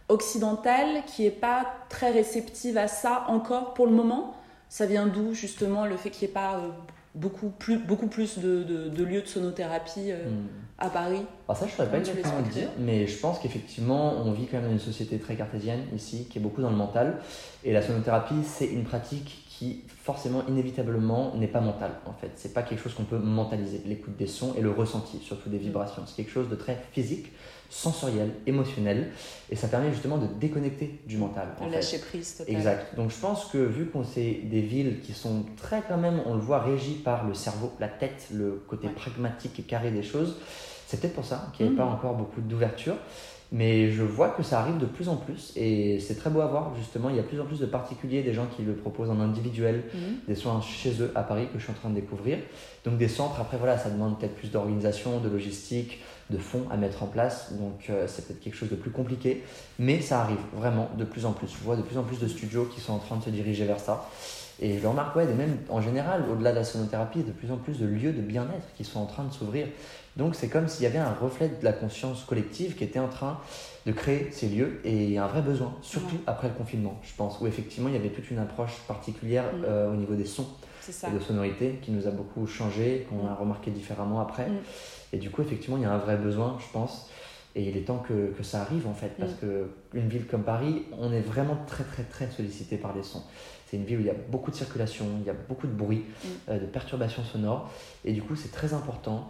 occidentale 0.09 1.03
qui 1.07 1.25
est 1.25 1.31
pas 1.31 1.65
très 1.89 2.11
réceptive 2.11 2.77
à 2.77 2.87
ça 2.87 3.25
encore 3.27 3.73
pour 3.73 3.85
le 3.87 3.93
moment? 3.93 4.35
Ça 4.69 4.85
vient 4.85 5.07
d'où 5.07 5.33
justement 5.33 5.85
le 5.85 5.97
fait 5.97 6.09
qu'il 6.11 6.27
n'y 6.27 6.31
ait 6.31 6.33
pas 6.33 6.57
euh, 6.57 6.69
beaucoup 7.15 7.49
plus, 7.49 7.77
beaucoup 7.77 8.07
plus 8.07 8.37
de, 8.39 8.63
de- 8.63 8.89
de 8.89 9.03
lieux 9.03 9.21
de 9.21 9.27
sonothérapie 9.27 10.11
euh, 10.11 10.29
Mm. 10.29 10.47
à 10.77 10.89
Paris? 10.89 11.25
Alors 11.47 11.57
ça, 11.57 11.65
je 11.65 11.71
ne 11.71 11.75
saurais 11.77 11.89
pas 11.91 11.97
exactement 11.97 12.41
dire, 12.41 12.69
mais 12.79 13.07
je 13.07 13.17
pense 13.17 13.39
qu'effectivement, 13.39 14.13
on 14.23 14.31
vit 14.31 14.45
quand 14.47 14.57
même 14.57 14.67
dans 14.67 14.71
une 14.73 14.79
société 14.79 15.17
très 15.17 15.35
cartésienne 15.35 15.81
ici, 15.95 16.27
qui 16.29 16.37
est 16.37 16.41
beaucoup 16.41 16.61
dans 16.61 16.69
le 16.69 16.75
mental. 16.77 17.17
Et 17.63 17.73
la 17.73 17.81
sonothérapie, 17.81 18.43
c'est 18.45 18.67
une 18.67 18.83
pratique 18.83 19.45
qui, 19.61 19.83
forcément, 20.03 20.41
inévitablement, 20.49 21.35
n'est 21.35 21.45
pas 21.47 21.61
mentale, 21.61 21.91
en 22.07 22.13
fait. 22.13 22.31
C'est 22.33 22.51
pas 22.51 22.63
quelque 22.63 22.81
chose 22.81 22.95
qu'on 22.95 23.03
peut 23.03 23.19
mentaliser. 23.19 23.83
L'écoute 23.85 24.17
des 24.17 24.25
sons 24.25 24.55
et 24.57 24.61
le 24.61 24.71
ressenti, 24.71 25.19
surtout 25.19 25.49
des 25.49 25.59
vibrations. 25.59 26.01
C'est 26.07 26.15
quelque 26.15 26.31
chose 26.31 26.49
de 26.49 26.55
très 26.55 26.81
physique, 26.93 27.27
sensoriel, 27.69 28.31
émotionnel. 28.47 29.11
Et 29.51 29.55
ça 29.55 29.67
permet 29.67 29.91
justement 29.91 30.17
de 30.17 30.25
déconnecter 30.39 30.99
du 31.05 31.17
mental. 31.17 31.49
en 31.59 31.65
Le 31.65 31.69
fait. 31.69 31.75
lâcher 31.75 31.99
prise 31.99 32.37
total. 32.37 32.55
Exact. 32.55 32.95
Donc 32.95 33.11
je 33.11 33.17
pense 33.17 33.45
que 33.45 33.59
vu 33.59 33.85
qu'on 33.85 34.03
sait 34.03 34.39
des 34.45 34.61
villes 34.61 34.99
qui 35.01 35.13
sont 35.13 35.45
très 35.57 35.83
quand 35.87 35.97
même, 35.97 36.21
on 36.25 36.33
le 36.33 36.41
voit, 36.41 36.61
régies 36.63 36.95
par 36.95 37.27
le 37.27 37.35
cerveau, 37.35 37.71
la 37.79 37.87
tête, 37.87 38.29
le 38.33 38.63
côté 38.67 38.87
Ouais. 38.87 38.93
pragmatique 38.93 39.59
et 39.59 39.63
carré 39.63 39.91
des 39.91 40.01
choses, 40.01 40.37
c'est 40.87 40.99
peut-être 40.99 41.13
pour 41.13 41.25
ça 41.25 41.51
qu'il 41.53 41.67
n'y 41.67 41.71
avait 41.73 41.79
Mhm. 41.79 41.87
pas 41.87 41.93
encore 41.93 42.15
beaucoup 42.15 42.41
d'ouverture. 42.41 42.95
Mais 43.53 43.91
je 43.91 44.01
vois 44.01 44.29
que 44.29 44.43
ça 44.43 44.61
arrive 44.61 44.77
de 44.77 44.85
plus 44.85 45.09
en 45.09 45.17
plus 45.17 45.51
et 45.57 45.99
c'est 45.99 46.15
très 46.15 46.29
beau 46.29 46.39
à 46.39 46.45
voir 46.47 46.73
justement. 46.77 47.09
Il 47.09 47.17
y 47.17 47.19
a 47.19 47.21
de 47.21 47.27
plus 47.27 47.41
en 47.41 47.45
plus 47.45 47.59
de 47.59 47.65
particuliers, 47.65 48.23
des 48.23 48.33
gens 48.33 48.45
qui 48.55 48.61
le 48.61 48.73
proposent 48.73 49.09
en 49.09 49.19
individuel, 49.19 49.83
Mhm. 49.93 49.99
des 50.27 50.35
soins 50.35 50.61
chez 50.61 51.01
eux 51.01 51.11
à 51.15 51.23
Paris 51.23 51.47
que 51.51 51.59
je 51.59 51.63
suis 51.63 51.71
en 51.73 51.75
train 51.75 51.89
de 51.89 51.95
découvrir. 51.95 52.37
Donc 52.85 52.97
des 52.97 53.09
centres, 53.09 53.41
après 53.41 53.57
voilà, 53.57 53.77
ça 53.77 53.89
demande 53.89 54.17
peut-être 54.17 54.35
plus 54.35 54.51
d'organisation, 54.51 55.19
de 55.19 55.27
logistique, 55.27 55.99
de 56.31 56.37
fonds 56.37 56.63
à 56.71 56.77
mettre 56.77 57.03
en 57.03 57.07
place. 57.07 57.53
Donc 57.53 57.89
euh, 57.89 58.07
c'est 58.07 58.25
peut-être 58.27 58.39
quelque 58.39 58.55
chose 58.55 58.69
de 58.69 58.75
plus 58.75 58.91
compliqué. 58.91 59.43
Mais 59.79 60.01
ça 60.01 60.21
arrive 60.21 60.39
vraiment 60.55 60.89
de 60.97 61.03
plus 61.05 61.25
en 61.25 61.33
plus. 61.33 61.47
Je 61.47 61.63
vois 61.63 61.75
de 61.75 61.81
plus 61.83 61.97
en 61.97 62.03
plus 62.03 62.19
de 62.19 62.27
studios 62.27 62.65
qui 62.65 62.79
sont 62.81 62.93
en 62.93 62.99
train 62.99 63.17
de 63.17 63.23
se 63.23 63.29
diriger 63.29 63.65
vers 63.65 63.79
ça. 63.79 64.07
Et 64.63 64.77
je 64.77 64.81
le 64.83 64.89
remarque, 64.89 65.15
ouais, 65.15 65.23
et 65.23 65.33
même 65.33 65.57
en 65.69 65.81
général, 65.81 66.23
au-delà 66.31 66.51
de 66.51 66.57
la 66.57 66.63
sonothérapie, 66.63 67.19
il 67.19 67.21
y 67.25 67.25
a 67.25 67.33
de 67.33 67.33
plus 67.35 67.51
en 67.51 67.57
plus 67.57 67.79
de 67.79 67.87
lieux 67.87 68.11
de 68.13 68.21
bien-être 68.21 68.67
qui 68.75 68.83
sont 68.83 68.99
en 68.99 69.07
train 69.07 69.23
de 69.23 69.31
s'ouvrir. 69.33 69.65
Donc 70.17 70.35
c'est 70.35 70.49
comme 70.49 70.67
s'il 70.67 70.83
y 70.83 70.85
avait 70.85 70.99
un 70.99 71.13
reflet 71.13 71.47
de 71.47 71.63
la 71.65 71.73
conscience 71.73 72.23
collective 72.25 72.75
qui 72.75 72.83
était 72.83 72.99
en 72.99 73.07
train 73.07 73.39
de 73.87 73.91
créer 73.91 74.27
ces 74.31 74.47
lieux 74.49 74.79
et 74.83 75.05
il 75.05 75.11
y 75.13 75.17
a 75.17 75.23
un 75.23 75.27
vrai 75.27 75.41
besoin, 75.41 75.73
surtout 75.81 76.13
Ouais. 76.15 76.21
après 76.27 76.47
le 76.49 76.53
confinement, 76.53 76.99
je 77.01 77.13
pense, 77.17 77.39
où 77.41 77.47
effectivement 77.47 77.89
il 77.89 77.95
y 77.95 77.97
avait 77.97 78.09
toute 78.09 78.29
une 78.29 78.37
approche 78.37 78.73
particulière 78.87 79.45
Mm. 79.45 79.63
euh, 79.65 79.91
au 79.91 79.95
niveau 79.95 80.13
des 80.13 80.25
sons 80.25 80.45
et 81.07 81.11
de 81.11 81.19
sonorité 81.19 81.79
qui 81.81 81.89
nous 81.91 82.05
a 82.07 82.11
beaucoup 82.11 82.45
changé, 82.45 83.07
qu'on 83.09 83.25
a 83.27 83.33
remarqué 83.33 83.71
différemment 83.71 84.19
après. 84.21 84.47
Mm. 84.47 84.57
Et 85.13 85.17
du 85.17 85.29
coup, 85.29 85.41
effectivement, 85.41 85.77
il 85.77 85.83
y 85.83 85.85
a 85.85 85.91
un 85.91 85.97
vrai 85.97 86.17
besoin, 86.17 86.57
je 86.59 86.71
pense. 86.71 87.09
Et 87.53 87.67
il 87.67 87.75
est 87.75 87.81
temps 87.81 87.97
que, 88.07 88.27
que 88.31 88.43
ça 88.43 88.61
arrive 88.61 88.87
en 88.87 88.93
fait, 88.93 89.11
parce 89.19 89.33
Mm. 89.33 89.37
que 89.41 89.69
une 89.93 90.07
ville 90.07 90.25
comme 90.25 90.43
Paris, 90.43 90.83
on 90.97 91.11
est 91.11 91.19
vraiment 91.19 91.57
très 91.67 91.83
très 91.83 92.03
très 92.03 92.29
sollicité 92.31 92.77
par 92.77 92.95
les 92.95 93.03
sons. 93.03 93.23
C'est 93.67 93.75
une 93.75 93.83
ville 93.83 93.97
où 93.97 93.99
il 94.01 94.05
y 94.07 94.09
a 94.09 94.15
beaucoup 94.29 94.51
de 94.51 94.55
circulation, 94.55 95.05
il 95.19 95.27
y 95.27 95.29
a 95.29 95.35
beaucoup 95.49 95.67
de 95.67 95.73
bruit, 95.73 96.05
Mm. 96.05 96.27
euh, 96.49 96.59
de 96.59 96.65
perturbations 96.65 97.23
sonores, 97.25 97.69
et 98.05 98.13
du 98.13 98.21
coup 98.21 98.37
c'est 98.37 98.53
très 98.53 98.73
important 98.73 99.27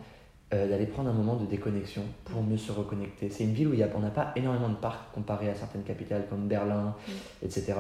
euh, 0.54 0.68
d'aller 0.70 0.86
prendre 0.86 1.10
un 1.10 1.14
moment 1.14 1.36
de 1.36 1.46
déconnexion 1.48 2.04
pour 2.26 2.44
mieux 2.44 2.58
se 2.58 2.72
reconnecter. 2.72 3.32
C'est 3.32 3.44
une 3.46 3.54
ville 3.54 3.70
où 3.70 3.74
il 3.74 3.80
y 3.80 3.84
a, 3.84 3.90
on 3.96 4.02
n'a 4.02 4.12
pas 4.12 4.34
énormément 4.36 4.70
de 4.70 4.76
parcs 4.76 5.12
comparé 5.16 5.50
à 5.50 5.56
certaines 5.56 5.84
capitales 5.84 6.28
comme 6.30 6.48
Berlin, 6.48 6.94
etc. 7.42 7.74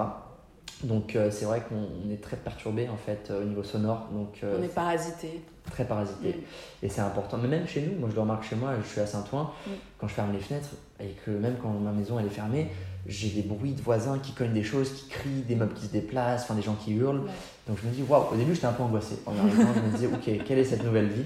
Donc 0.83 1.15
euh, 1.15 1.29
c'est 1.31 1.45
vrai 1.45 1.61
qu'on 1.67 2.09
est 2.11 2.21
très 2.21 2.37
perturbé 2.37 2.89
en 2.89 2.97
fait 2.97 3.29
euh, 3.29 3.41
au 3.41 3.45
niveau 3.45 3.63
sonore. 3.63 4.07
Donc, 4.11 4.39
euh, 4.43 4.57
On 4.59 4.63
est 4.63 4.73
parasité. 4.73 5.41
très 5.69 5.85
parasité. 5.85 6.29
Mm. 6.29 6.85
Et 6.85 6.89
c'est 6.89 7.01
important. 7.01 7.37
Mais 7.37 7.47
même 7.47 7.67
chez 7.67 7.81
nous, 7.81 7.99
moi 7.99 8.09
je 8.09 8.15
le 8.15 8.21
remarque 8.21 8.43
chez 8.43 8.55
moi, 8.55 8.71
je 8.83 8.87
suis 8.87 9.01
à 9.01 9.05
Saint-Ouen, 9.07 9.51
Mm. 9.67 9.69
quand 9.99 10.07
je 10.07 10.13
ferme 10.13 10.33
les 10.33 10.39
fenêtres, 10.39 10.69
et 10.99 11.15
que 11.25 11.31
même 11.31 11.55
quand 11.61 11.69
ma 11.69 11.91
maison 11.91 12.19
elle 12.19 12.25
est 12.25 12.29
fermée, 12.29 12.69
j'ai 13.07 13.29
des 13.29 13.41
bruits 13.41 13.73
de 13.73 13.81
voisins 13.81 14.19
qui 14.19 14.31
cognent 14.33 14.53
des 14.53 14.63
choses, 14.63 14.91
qui 14.93 15.07
crient, 15.09 15.41
des 15.47 15.55
meubles 15.55 15.73
qui 15.73 15.85
se 15.87 15.91
déplacent, 15.91 16.43
enfin 16.43 16.55
des 16.55 16.61
gens 16.61 16.75
qui 16.75 16.93
hurlent. 16.93 17.21
Ouais. 17.21 17.31
Donc 17.67 17.77
je 17.81 17.87
me 17.87 17.93
dis, 17.93 18.01
waouh, 18.03 18.25
au 18.33 18.35
début 18.35 18.55
j'étais 18.55 18.65
un 18.67 18.73
peu 18.73 18.83
angoissé. 18.83 19.19
En 19.25 19.37
arrivant, 19.37 19.69
je 19.75 19.81
me 19.81 19.89
disais, 19.91 20.07
ok, 20.07 20.45
quelle 20.45 20.57
est 20.59 20.63
cette 20.65 20.83
nouvelle 20.83 21.07
vie 21.07 21.25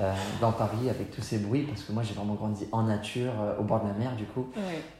euh, 0.00 0.12
dans 0.40 0.50
Paris 0.50 0.90
avec 0.90 1.10
tous 1.12 1.22
ces 1.22 1.38
bruits? 1.38 1.62
Parce 1.62 1.82
que 1.82 1.92
moi 1.92 2.02
j'ai 2.02 2.12
vraiment 2.14 2.34
grandi 2.34 2.66
en 2.72 2.82
nature, 2.82 3.30
euh, 3.40 3.58
au 3.60 3.62
bord 3.62 3.80
de 3.82 3.88
la 3.88 3.94
mer 3.94 4.16
du 4.16 4.24
coup, 4.24 4.48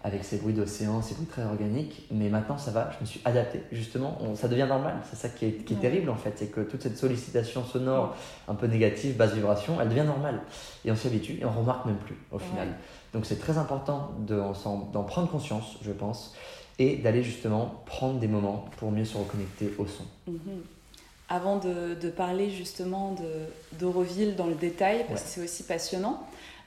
avec 0.05 0.25
ces 0.25 0.39
bruits 0.39 0.55
d'océan, 0.55 1.03
ces 1.03 1.15
bruits 1.15 1.27
très 1.27 1.43
organiques. 1.45 2.07
Mais 2.13 2.29
maintenant 2.29 2.57
ça 2.57 2.71
va, 2.71 2.91
je 2.97 3.01
me 3.01 3.07
suis 3.07 3.21
adapté 3.25 3.63
justement, 3.73 4.17
On- 4.21 4.37
ça 4.37 4.47
devient 4.47 4.67
normal. 4.69 4.95
C'est 5.11 5.17
ça 5.17 5.29
qui 5.29 5.47
est, 5.47 5.53
qui 5.65 5.75
est 5.75 5.77
terrible 5.79 6.09
en 6.09 6.17
fait, 6.17 6.35
c'est 6.37 6.47
que 6.47 6.61
toute 6.61 6.83
cette 6.83 6.97
sollicitation 6.97 7.65
sonore 7.65 8.15
un 8.47 8.55
peu 8.55 8.67
négative, 8.69 9.17
basse 9.17 9.33
vibration, 9.35 9.79
elle 9.81 9.89
devient 9.89 10.07
normale. 10.07 10.41
Et 10.85 10.93
on 10.93 10.97
s'y 10.97 11.09
habitue 11.09 11.39
et 11.41 11.45
on 11.45 11.51
remarque 11.51 11.85
même 11.87 11.97
plus 11.99 12.17
au 12.31 12.39
final. 12.39 12.69
Donc 13.13 13.27
c'est 13.27 13.41
très 13.41 13.59
important 13.59 14.13
de- 14.21 14.41
d'en 14.93 15.03
prendre 15.03 15.29
conscience, 15.29 15.79
je 15.83 15.91
pense, 15.91 16.35
et 16.81 16.97
d'aller 16.97 17.23
justement 17.23 17.83
prendre 17.85 18.19
des 18.19 18.27
moments 18.27 18.65
pour 18.79 18.91
mieux 18.91 19.05
se 19.05 19.17
reconnecter 19.17 19.73
au 19.79 19.87
son. 19.87 20.03
Mhm. 20.27 20.63
Avant 21.29 21.59
de, 21.59 21.95
de 21.95 22.09
parler 22.11 22.51
justement 22.51 23.15
d'Euroville 23.79 24.35
dans 24.35 24.47
le 24.47 24.55
détail, 24.55 25.05
parce 25.07 25.21
Ouais. 25.21 25.27
que 25.27 25.33
c'est 25.33 25.45
aussi 25.45 25.63
passionnant, 25.63 26.27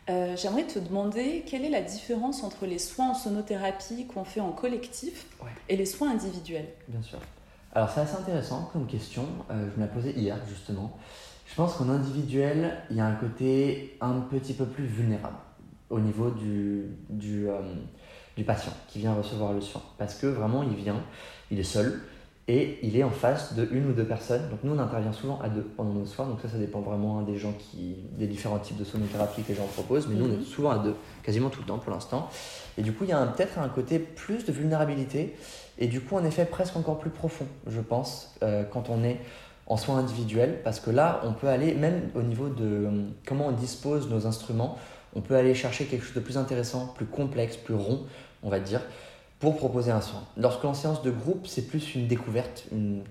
euh, 0.09 0.35
j'aimerais 0.37 0.63
te 0.67 0.77
demander 0.79 1.43
quelle 1.47 1.65
est 1.65 1.69
la 1.69 1.81
différence 1.81 2.43
entre 2.43 2.65
les 2.67 2.77
soins 2.77 3.09
en 3.09 3.13
sonothérapie 3.15 4.05
qu'on 4.05 4.23
fait 4.23 4.39
en 4.39 4.51
collectif 4.51 5.25
Ouais. 5.41 5.49
et 5.67 5.75
les 5.75 5.85
soins 5.87 6.11
individuels? 6.11 6.67
Bien 6.87 7.01
sûr. 7.01 7.17
Alors 7.73 7.89
c'est 7.89 8.01
assez 8.01 8.15
intéressant 8.15 8.69
comme 8.71 8.85
question, 8.85 9.25
euh, 9.49 9.67
je 9.73 9.81
me 9.81 9.85
la 9.87 9.91
posais 9.91 10.11
hier 10.11 10.37
justement. 10.47 10.95
Je 11.47 11.55
pense 11.55 11.73
qu'en 11.73 11.89
individuel, 11.89 12.77
il 12.91 12.97
y 12.97 12.99
a 13.01 13.05
un 13.07 13.15
côté 13.15 13.97
un 13.99 14.19
petit 14.21 14.53
peu 14.53 14.65
plus 14.65 14.85
vulnérable 14.85 15.37
au 15.89 15.99
niveau 15.99 16.29
du, 16.29 16.85
du, 17.09 17.49
euh, 17.49 17.59
du 18.37 18.43
patient 18.43 18.71
qui 18.87 18.99
vient 18.99 19.13
recevoir 19.13 19.53
le 19.53 19.61
soin. 19.61 19.81
Parce 19.97 20.15
que 20.15 20.27
vraiment, 20.27 20.63
il 20.63 20.75
vient, 20.75 21.01
il 21.51 21.59
est 21.59 21.63
seul 21.63 22.01
et 22.49 22.79
il 22.83 22.97
est 22.97 23.03
en 23.03 23.09
face 23.09 23.53
de 23.53 23.67
une 23.71 23.89
ou 23.89 23.93
deux 23.93 24.03
personnes. 24.05 24.49
Donc 24.49 24.59
nous, 24.63 24.73
on 24.75 24.79
intervient 24.79 25.13
souvent 25.13 25.39
à 25.41 25.47
deux 25.49 25.61
pendant 25.77 25.93
nos 25.93 26.05
soins. 26.05 26.25
Donc 26.25 26.39
ça, 26.41 26.49
ça 26.49 26.57
dépend 26.57 26.81
vraiment 26.81 27.21
des 27.21 27.37
gens 27.37 27.53
qui, 27.53 27.95
des 28.17 28.27
différents 28.27 28.59
types 28.59 28.77
de 28.77 28.83
sonothérapie 28.83 29.43
que 29.43 29.49
les 29.49 29.55
gens 29.55 29.65
proposent. 29.67 30.07
Mais 30.07 30.15
nous, 30.15 30.25
on 30.25 30.29
Mhm. 30.29 30.41
est 30.41 30.45
souvent 30.45 30.71
à 30.71 30.79
deux, 30.79 30.95
quasiment 31.23 31.49
tout 31.49 31.61
le 31.61 31.67
temps 31.67 31.77
pour 31.77 31.91
l'instant. 31.93 32.29
Et 32.77 32.81
du 32.81 32.91
coup, 32.91 33.03
il 33.05 33.11
y 33.11 33.13
a 33.13 33.25
peut-être 33.25 33.59
un 33.59 33.69
côté 33.69 33.99
plus 33.99 34.43
de 34.45 34.51
vulnérabilité 34.51 35.35
et 35.77 35.87
du 35.87 36.01
coup, 36.01 36.15
en 36.17 36.25
effet, 36.25 36.45
presque 36.45 36.75
encore 36.75 36.99
plus 36.99 37.09
profond, 37.11 37.45
je 37.67 37.79
pense, 37.81 38.35
euh, 38.43 38.63
quand 38.63 38.89
on 38.89 39.03
est 39.03 39.19
en 39.65 39.77
soins 39.77 39.97
individuels, 39.97 40.59
parce 40.65 40.81
que 40.81 40.91
là, 40.91 41.21
on 41.23 41.31
peut 41.31 41.47
aller, 41.47 41.73
même 41.73 42.09
au 42.15 42.21
niveau 42.21 42.49
de 42.49 42.65
euh, 42.65 42.91
comment 43.25 43.47
on 43.47 43.51
dispose 43.53 44.09
nos 44.09 44.27
instruments, 44.27 44.77
on 45.15 45.21
peut 45.21 45.35
aller 45.35 45.53
chercher 45.53 45.85
quelque 45.85 46.05
chose 46.05 46.15
de 46.15 46.19
plus 46.19 46.37
intéressant, 46.37 46.87
plus 46.95 47.05
complexe, 47.05 47.57
plus 47.57 47.75
rond, 47.75 48.03
on 48.43 48.49
va 48.49 48.59
dire, 48.59 48.81
pour 49.39 49.57
proposer 49.57 49.91
un 49.91 50.01
soin. 50.01 50.23
Lorsqu'en 50.37 50.73
séance 50.73 51.01
de 51.01 51.11
groupe, 51.11 51.47
c'est 51.47 51.63
plus 51.63 51.95
une 51.95 52.07
découverte, 52.07 52.65
une... 52.71 53.03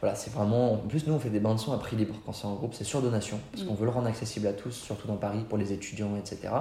voilà, 0.00 0.14
c'est 0.14 0.30
vraiment... 0.32 0.74
En 0.74 0.76
plus, 0.76 1.06
nous, 1.06 1.14
on 1.14 1.18
fait 1.18 1.30
des 1.30 1.40
bandes 1.40 1.58
son 1.58 1.72
à 1.72 1.78
prix 1.78 1.96
libre 1.96 2.14
quand 2.26 2.32
c'est 2.32 2.46
en 2.46 2.54
groupe, 2.54 2.74
c'est 2.74 2.84
sur 2.84 3.00
donation, 3.00 3.40
parce 3.52 3.64
qu'on 3.64 3.74
veut 3.74 3.86
le 3.86 3.90
rendre 3.90 4.06
accessible 4.06 4.46
à 4.46 4.52
tous, 4.52 4.72
surtout 4.72 5.08
dans 5.08 5.16
Paris, 5.16 5.44
pour 5.48 5.56
les 5.56 5.72
étudiants, 5.72 6.14
etc. 6.16 6.52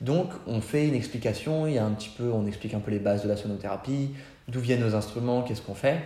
Donc, 0.00 0.30
on 0.46 0.60
fait 0.60 0.88
une 0.88 0.94
explication, 0.94 1.66
il 1.66 1.74
y 1.74 1.78
a 1.78 1.84
un 1.84 1.92
petit 1.92 2.08
peu, 2.08 2.30
on 2.32 2.46
explique 2.46 2.74
un 2.74 2.80
peu 2.80 2.90
les 2.90 2.98
bases 2.98 3.22
de 3.22 3.28
la 3.28 3.36
sonothérapie, 3.36 4.10
d'où 4.48 4.60
viennent 4.60 4.80
nos 4.80 4.94
instruments, 4.94 5.42
qu'est-ce 5.42 5.62
qu'on 5.62 5.74
fait. 5.74 6.00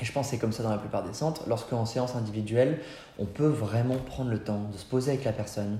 Et 0.00 0.04
je 0.04 0.12
pense 0.12 0.26
que 0.26 0.30
c'est 0.32 0.38
comme 0.38 0.52
ça 0.52 0.62
dans 0.62 0.70
la 0.70 0.78
plupart 0.78 1.02
des 1.02 1.14
centres. 1.14 1.42
Lorsqu'en 1.48 1.84
séance 1.84 2.14
individuelle, 2.14 2.80
on 3.18 3.24
peut 3.24 3.48
vraiment 3.48 3.96
prendre 3.96 4.30
le 4.30 4.38
temps 4.38 4.68
de 4.72 4.76
se 4.76 4.84
poser 4.84 5.12
avec 5.12 5.24
la 5.24 5.32
personne, 5.32 5.78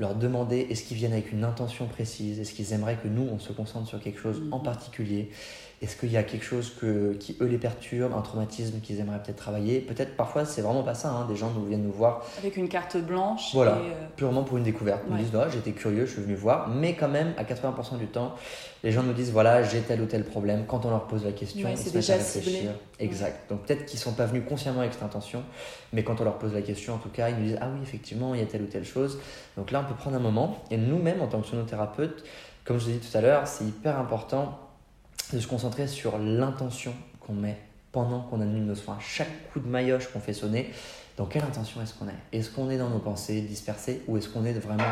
leur 0.00 0.14
demander 0.14 0.66
est-ce 0.70 0.82
qu'ils 0.82 0.96
viennent 0.96 1.12
avec 1.12 1.30
une 1.30 1.44
intention 1.44 1.86
précise, 1.86 2.40
est-ce 2.40 2.54
qu'ils 2.54 2.72
aimeraient 2.72 2.96
que 2.96 3.06
nous, 3.06 3.28
on 3.30 3.38
se 3.38 3.52
concentre 3.52 3.86
sur 3.86 4.00
quelque 4.00 4.18
chose 4.18 4.42
en 4.50 4.58
particulier, 4.58 5.28
est-ce 5.82 5.96
qu'il 5.96 6.12
y 6.12 6.18
a 6.18 6.22
quelque 6.22 6.44
chose 6.44 6.74
que, 6.78 7.14
qui 7.14 7.38
eux 7.40 7.46
les 7.46 7.56
perturbe, 7.56 8.12
un 8.12 8.20
traumatisme 8.20 8.80
qu'ils 8.80 9.00
aimeraient 9.00 9.22
peut-être 9.22 9.36
travailler? 9.36 9.80
Peut-être 9.80 10.14
parfois 10.14 10.44
c'est 10.44 10.60
vraiment 10.60 10.82
pas 10.82 10.92
ça, 10.92 11.08
hein. 11.10 11.26
des 11.26 11.36
gens 11.36 11.50
nous 11.56 11.64
viennent 11.64 11.84
nous 11.84 11.92
voir 11.92 12.22
Avec 12.38 12.58
une 12.58 12.68
carte 12.68 12.98
blanche. 12.98 13.54
Voilà. 13.54 13.72
et, 13.72 13.90
euh, 13.90 14.06
purement 14.14 14.42
pour 14.42 14.58
une 14.58 14.62
découverte. 14.62 15.00
Ils 15.08 15.12
nous 15.16 15.22
disent, 15.22 15.30
Ah, 15.34 15.48
j'étais 15.50 15.72
curieux, 15.72 16.04
je 16.04 16.12
suis 16.12 16.22
venu 16.22 16.34
voir, 16.34 16.68
mais 16.68 16.94
quand 16.94 17.08
même, 17.08 17.32
à 17.38 17.44
80% 17.44 17.96
du 17.96 18.08
temps, 18.08 18.34
les 18.82 18.92
gens 18.92 19.02
nous 19.02 19.14
disent, 19.14 19.32
voilà, 19.32 19.62
j'ai 19.62 19.80
tel 19.80 20.02
ou 20.02 20.06
tel 20.06 20.24
problème. 20.24 20.64
Quand 20.66 20.84
on 20.84 20.90
leur 20.90 21.06
pose 21.06 21.24
la 21.24 21.32
question, 21.32 21.66
Ouais, 21.66 21.72
ils 21.72 21.78
se 21.78 21.84
mettent 21.86 21.94
déjà 21.94 22.14
à 22.14 22.16
réfléchir. 22.16 22.52
ciblé. 22.52 22.70
Exact. 22.98 23.48
Donc 23.48 23.62
peut-être 23.62 23.86
qu'ils 23.86 23.98
sont 23.98 24.12
pas 24.12 24.26
venus 24.26 24.42
consciemment 24.46 24.80
avec 24.80 24.92
cette 24.92 25.02
intention, 25.02 25.42
mais 25.94 26.04
quand 26.04 26.20
on 26.20 26.24
leur 26.24 26.36
pose 26.38 26.52
la 26.52 26.62
question, 26.62 26.94
en 26.94 26.98
tout 26.98 27.08
cas, 27.08 27.30
ils 27.30 27.36
nous 27.36 27.44
disent, 27.44 27.58
ah 27.62 27.68
oui, 27.72 27.80
effectivement, 27.82 28.34
il 28.34 28.40
y 28.40 28.42
a 28.42 28.46
telle 28.46 28.62
ou 28.62 28.66
telle 28.66 28.84
chose. 28.84 29.18
Donc 29.56 29.70
là, 29.70 29.82
on 29.82 29.88
peut 29.88 29.96
prendre 29.98 30.16
un 30.16 30.20
moment, 30.20 30.58
et 30.70 30.76
nous-mêmes, 30.76 31.22
en 31.22 31.26
tant 31.26 31.40
que 31.40 31.46
sonothérapeute, 31.46 32.22
comme 32.66 32.78
je 32.78 32.84
vous 32.84 32.90
ai 32.90 32.94
dit 32.98 33.08
tout 33.10 33.16
à 33.16 33.22
l'heure, 33.22 33.46
c'est 33.46 33.64
hyper 33.64 33.98
important 33.98 34.58
de 35.32 35.40
se 35.40 35.46
concentrer 35.46 35.86
sur 35.86 36.18
l'intention 36.18 36.92
qu'on 37.20 37.34
met 37.34 37.58
pendant 37.92 38.20
qu'on 38.20 38.40
anime 38.40 38.66
nos 38.66 38.74
soins. 38.74 38.98
Chaque 39.00 39.50
coup 39.52 39.60
de 39.60 39.66
maillotche 39.68 40.08
qu'on 40.12 40.20
fait 40.20 40.32
sonner, 40.32 40.70
dans 41.16 41.26
quelle 41.26 41.42
intention 41.42 41.82
est-ce 41.82 41.94
qu'on 41.94 42.06
est? 42.08 42.38
Est-ce 42.38 42.50
qu'on 42.50 42.70
est 42.70 42.78
dans 42.78 42.88
nos 42.88 42.98
pensées 42.98 43.40
dispersées 43.42 44.02
ou 44.08 44.16
est-ce 44.16 44.28
qu'on 44.28 44.44
est 44.44 44.52
vraiment 44.52 44.84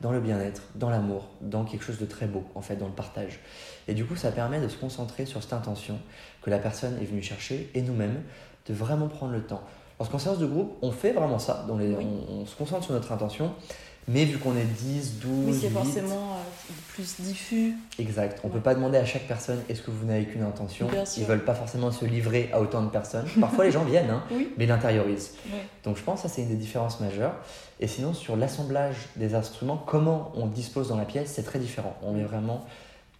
dans 0.00 0.12
le 0.12 0.20
bien-être, 0.20 0.62
dans 0.74 0.90
l'amour, 0.90 1.28
dans 1.40 1.64
quelque 1.64 1.84
chose 1.84 1.98
de 1.98 2.06
très 2.06 2.26
beau, 2.26 2.44
en 2.54 2.60
fait, 2.60 2.76
dans 2.76 2.86
le 2.86 2.92
partage? 2.92 3.40
Et 3.88 3.94
du 3.94 4.04
coup, 4.04 4.16
ça 4.16 4.32
permet 4.32 4.60
de 4.60 4.68
se 4.68 4.76
concentrer 4.76 5.26
sur 5.26 5.42
cette 5.42 5.52
intention 5.52 5.98
que 6.42 6.50
la 6.50 6.58
personne 6.58 6.98
est 7.00 7.04
venue 7.04 7.22
chercher 7.22 7.70
et 7.74 7.82
nous-mêmes 7.82 8.22
de 8.66 8.74
vraiment 8.74 9.08
prendre 9.08 9.32
le 9.32 9.42
temps. 9.42 9.62
Lorsqu'en 9.98 10.18
séance 10.18 10.38
de 10.38 10.46
groupe, 10.46 10.76
on 10.82 10.92
fait 10.92 11.12
vraiment 11.12 11.38
ça, 11.38 11.64
dans 11.68 11.76
les, 11.76 11.94
Oui. 11.94 12.06
on, 12.30 12.40
on 12.40 12.46
se 12.46 12.56
concentre 12.56 12.84
sur 12.84 12.94
notre 12.94 13.12
intention, 13.12 13.52
mais 14.12 14.24
vu 14.24 14.38
qu'on 14.38 14.56
est 14.56 14.64
10, 14.64 15.18
12, 15.20 15.30
Oui, 15.46 15.58
c'est 15.60 15.68
8, 15.68 15.72
forcément 15.72 16.32
euh, 16.34 16.72
plus 16.94 17.20
diffus. 17.20 17.74
Exact. 17.98 18.40
On 18.42 18.48
Ouais. 18.48 18.54
peut 18.54 18.60
pas 18.60 18.74
demander 18.74 18.98
à 18.98 19.04
chaque 19.04 19.26
personne 19.28 19.60
est-ce 19.68 19.82
que 19.82 19.90
vous 19.90 20.00
venez 20.00 20.14
avec 20.14 20.34
une 20.34 20.42
intention. 20.42 20.88
Ils 21.16 21.24
veulent 21.24 21.44
pas 21.44 21.54
forcément 21.54 21.92
se 21.92 22.04
livrer 22.04 22.50
à 22.52 22.60
autant 22.60 22.82
de 22.82 22.88
personnes. 22.90 23.26
Parfois 23.40 23.64
les 23.64 23.70
gens 23.70 23.84
viennent, 23.84 24.10
hein, 24.10 24.22
Oui. 24.32 24.52
mais 24.58 24.64
ils 24.64 24.68
l'intériorisent. 24.68 25.32
Ouais. 25.52 25.60
Donc 25.84 25.96
je 25.96 26.02
pense 26.02 26.22
que 26.22 26.28
ça 26.28 26.34
c'est 26.34 26.42
une 26.42 26.48
des 26.48 26.54
différences 26.56 27.00
majeures. 27.00 27.34
Et 27.78 27.86
sinon 27.86 28.12
sur 28.12 28.36
l'assemblage 28.36 28.96
des 29.16 29.34
instruments, 29.34 29.76
comment 29.86 30.32
on 30.34 30.46
dispose 30.46 30.88
dans 30.88 30.96
la 30.96 31.04
pièce, 31.04 31.32
c'est 31.34 31.44
très 31.44 31.58
différent. 31.58 31.94
On 32.02 32.12
met 32.12 32.24
vraiment 32.24 32.64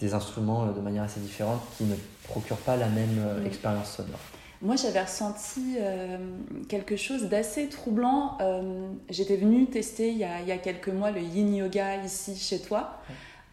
des 0.00 0.14
instruments 0.14 0.64
euh, 0.66 0.72
de 0.72 0.80
manière 0.80 1.02
assez 1.04 1.20
différente 1.20 1.60
qui 1.78 1.84
ne 1.84 1.94
procurent 2.24 2.56
pas 2.58 2.76
la 2.76 2.88
même 2.88 3.18
euh, 3.18 3.46
expérience 3.46 3.92
sonore. 3.96 4.18
Moi, 4.62 4.76
j'avais 4.76 5.00
ressenti 5.00 5.76
euh, 5.78 6.18
quelque 6.68 6.94
chose 6.96 7.24
d'assez 7.30 7.68
troublant. 7.68 8.36
Euh, 8.42 8.90
J'étais 9.08 9.36
venue 9.36 9.66
tester 9.66 10.10
il 10.10 10.18
y, 10.18 10.24
a, 10.24 10.42
il 10.42 10.48
y 10.48 10.52
a 10.52 10.58
quelques 10.58 10.90
mois 10.90 11.10
le 11.10 11.22
yin 11.22 11.54
yoga 11.54 11.96
ici 12.04 12.36
chez 12.36 12.60
toi. 12.60 13.00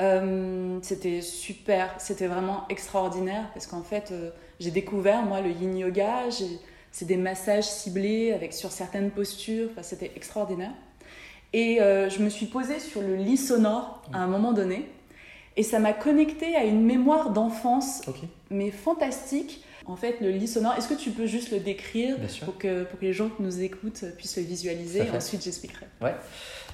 Euh, 0.01 0.79
c'était 0.81 1.21
super, 1.21 1.95
c'était 1.97 2.27
vraiment 2.27 2.65
extraordinaire 2.69 3.49
parce 3.53 3.67
qu'en 3.67 3.83
fait, 3.83 4.13
j'ai 4.59 4.69
découvert 4.69 5.23
moi 5.23 5.39
le 5.39 5.49
yin 5.49 5.77
yoga. 5.77 6.25
C'est 6.91 7.05
des 7.05 7.15
massages 7.15 7.69
ciblés 7.69 8.33
avec 8.33 8.53
sur 8.53 8.71
certaines 8.73 9.11
postures. 9.11 9.69
Enfin, 9.71 9.83
c'était 9.83 10.11
extraordinaire. 10.17 10.73
Et 11.53 11.77
je 11.77 12.21
me 12.21 12.27
suis 12.27 12.47
posée 12.47 12.81
sur 12.81 13.01
le 13.01 13.15
lit 13.15 13.37
sonore 13.37 14.01
à 14.11 14.17
un 14.17 14.27
moment 14.27 14.51
donné. 14.51 14.89
Et 15.55 15.63
ça 15.63 15.79
m'a 15.79 15.93
connectée 15.93 16.55
à 16.57 16.65
une 16.65 16.83
mémoire 16.83 17.29
d'enfance 17.29 18.01
mais 18.49 18.71
fantastique. 18.71 19.63
En 19.87 19.95
fait, 19.95 20.17
le 20.21 20.29
lit 20.31 20.47
sonore, 20.47 20.73
est-ce 20.77 20.87
que 20.89 20.93
tu 20.93 21.11
peux 21.11 21.25
juste 21.25 21.51
le 21.51 21.59
décrire 21.59 22.17
pour 22.45 22.57
que, 22.57 22.83
pour 22.83 22.99
que 22.99 23.05
les 23.05 23.13
gens 23.13 23.29
qui 23.29 23.41
nous 23.41 23.61
écoutent 23.61 24.03
puissent 24.17 24.37
le 24.37 24.43
visualiser 24.43 24.99
et 24.99 25.17
ensuite 25.17 25.43
j'expliquerai. 25.43 25.85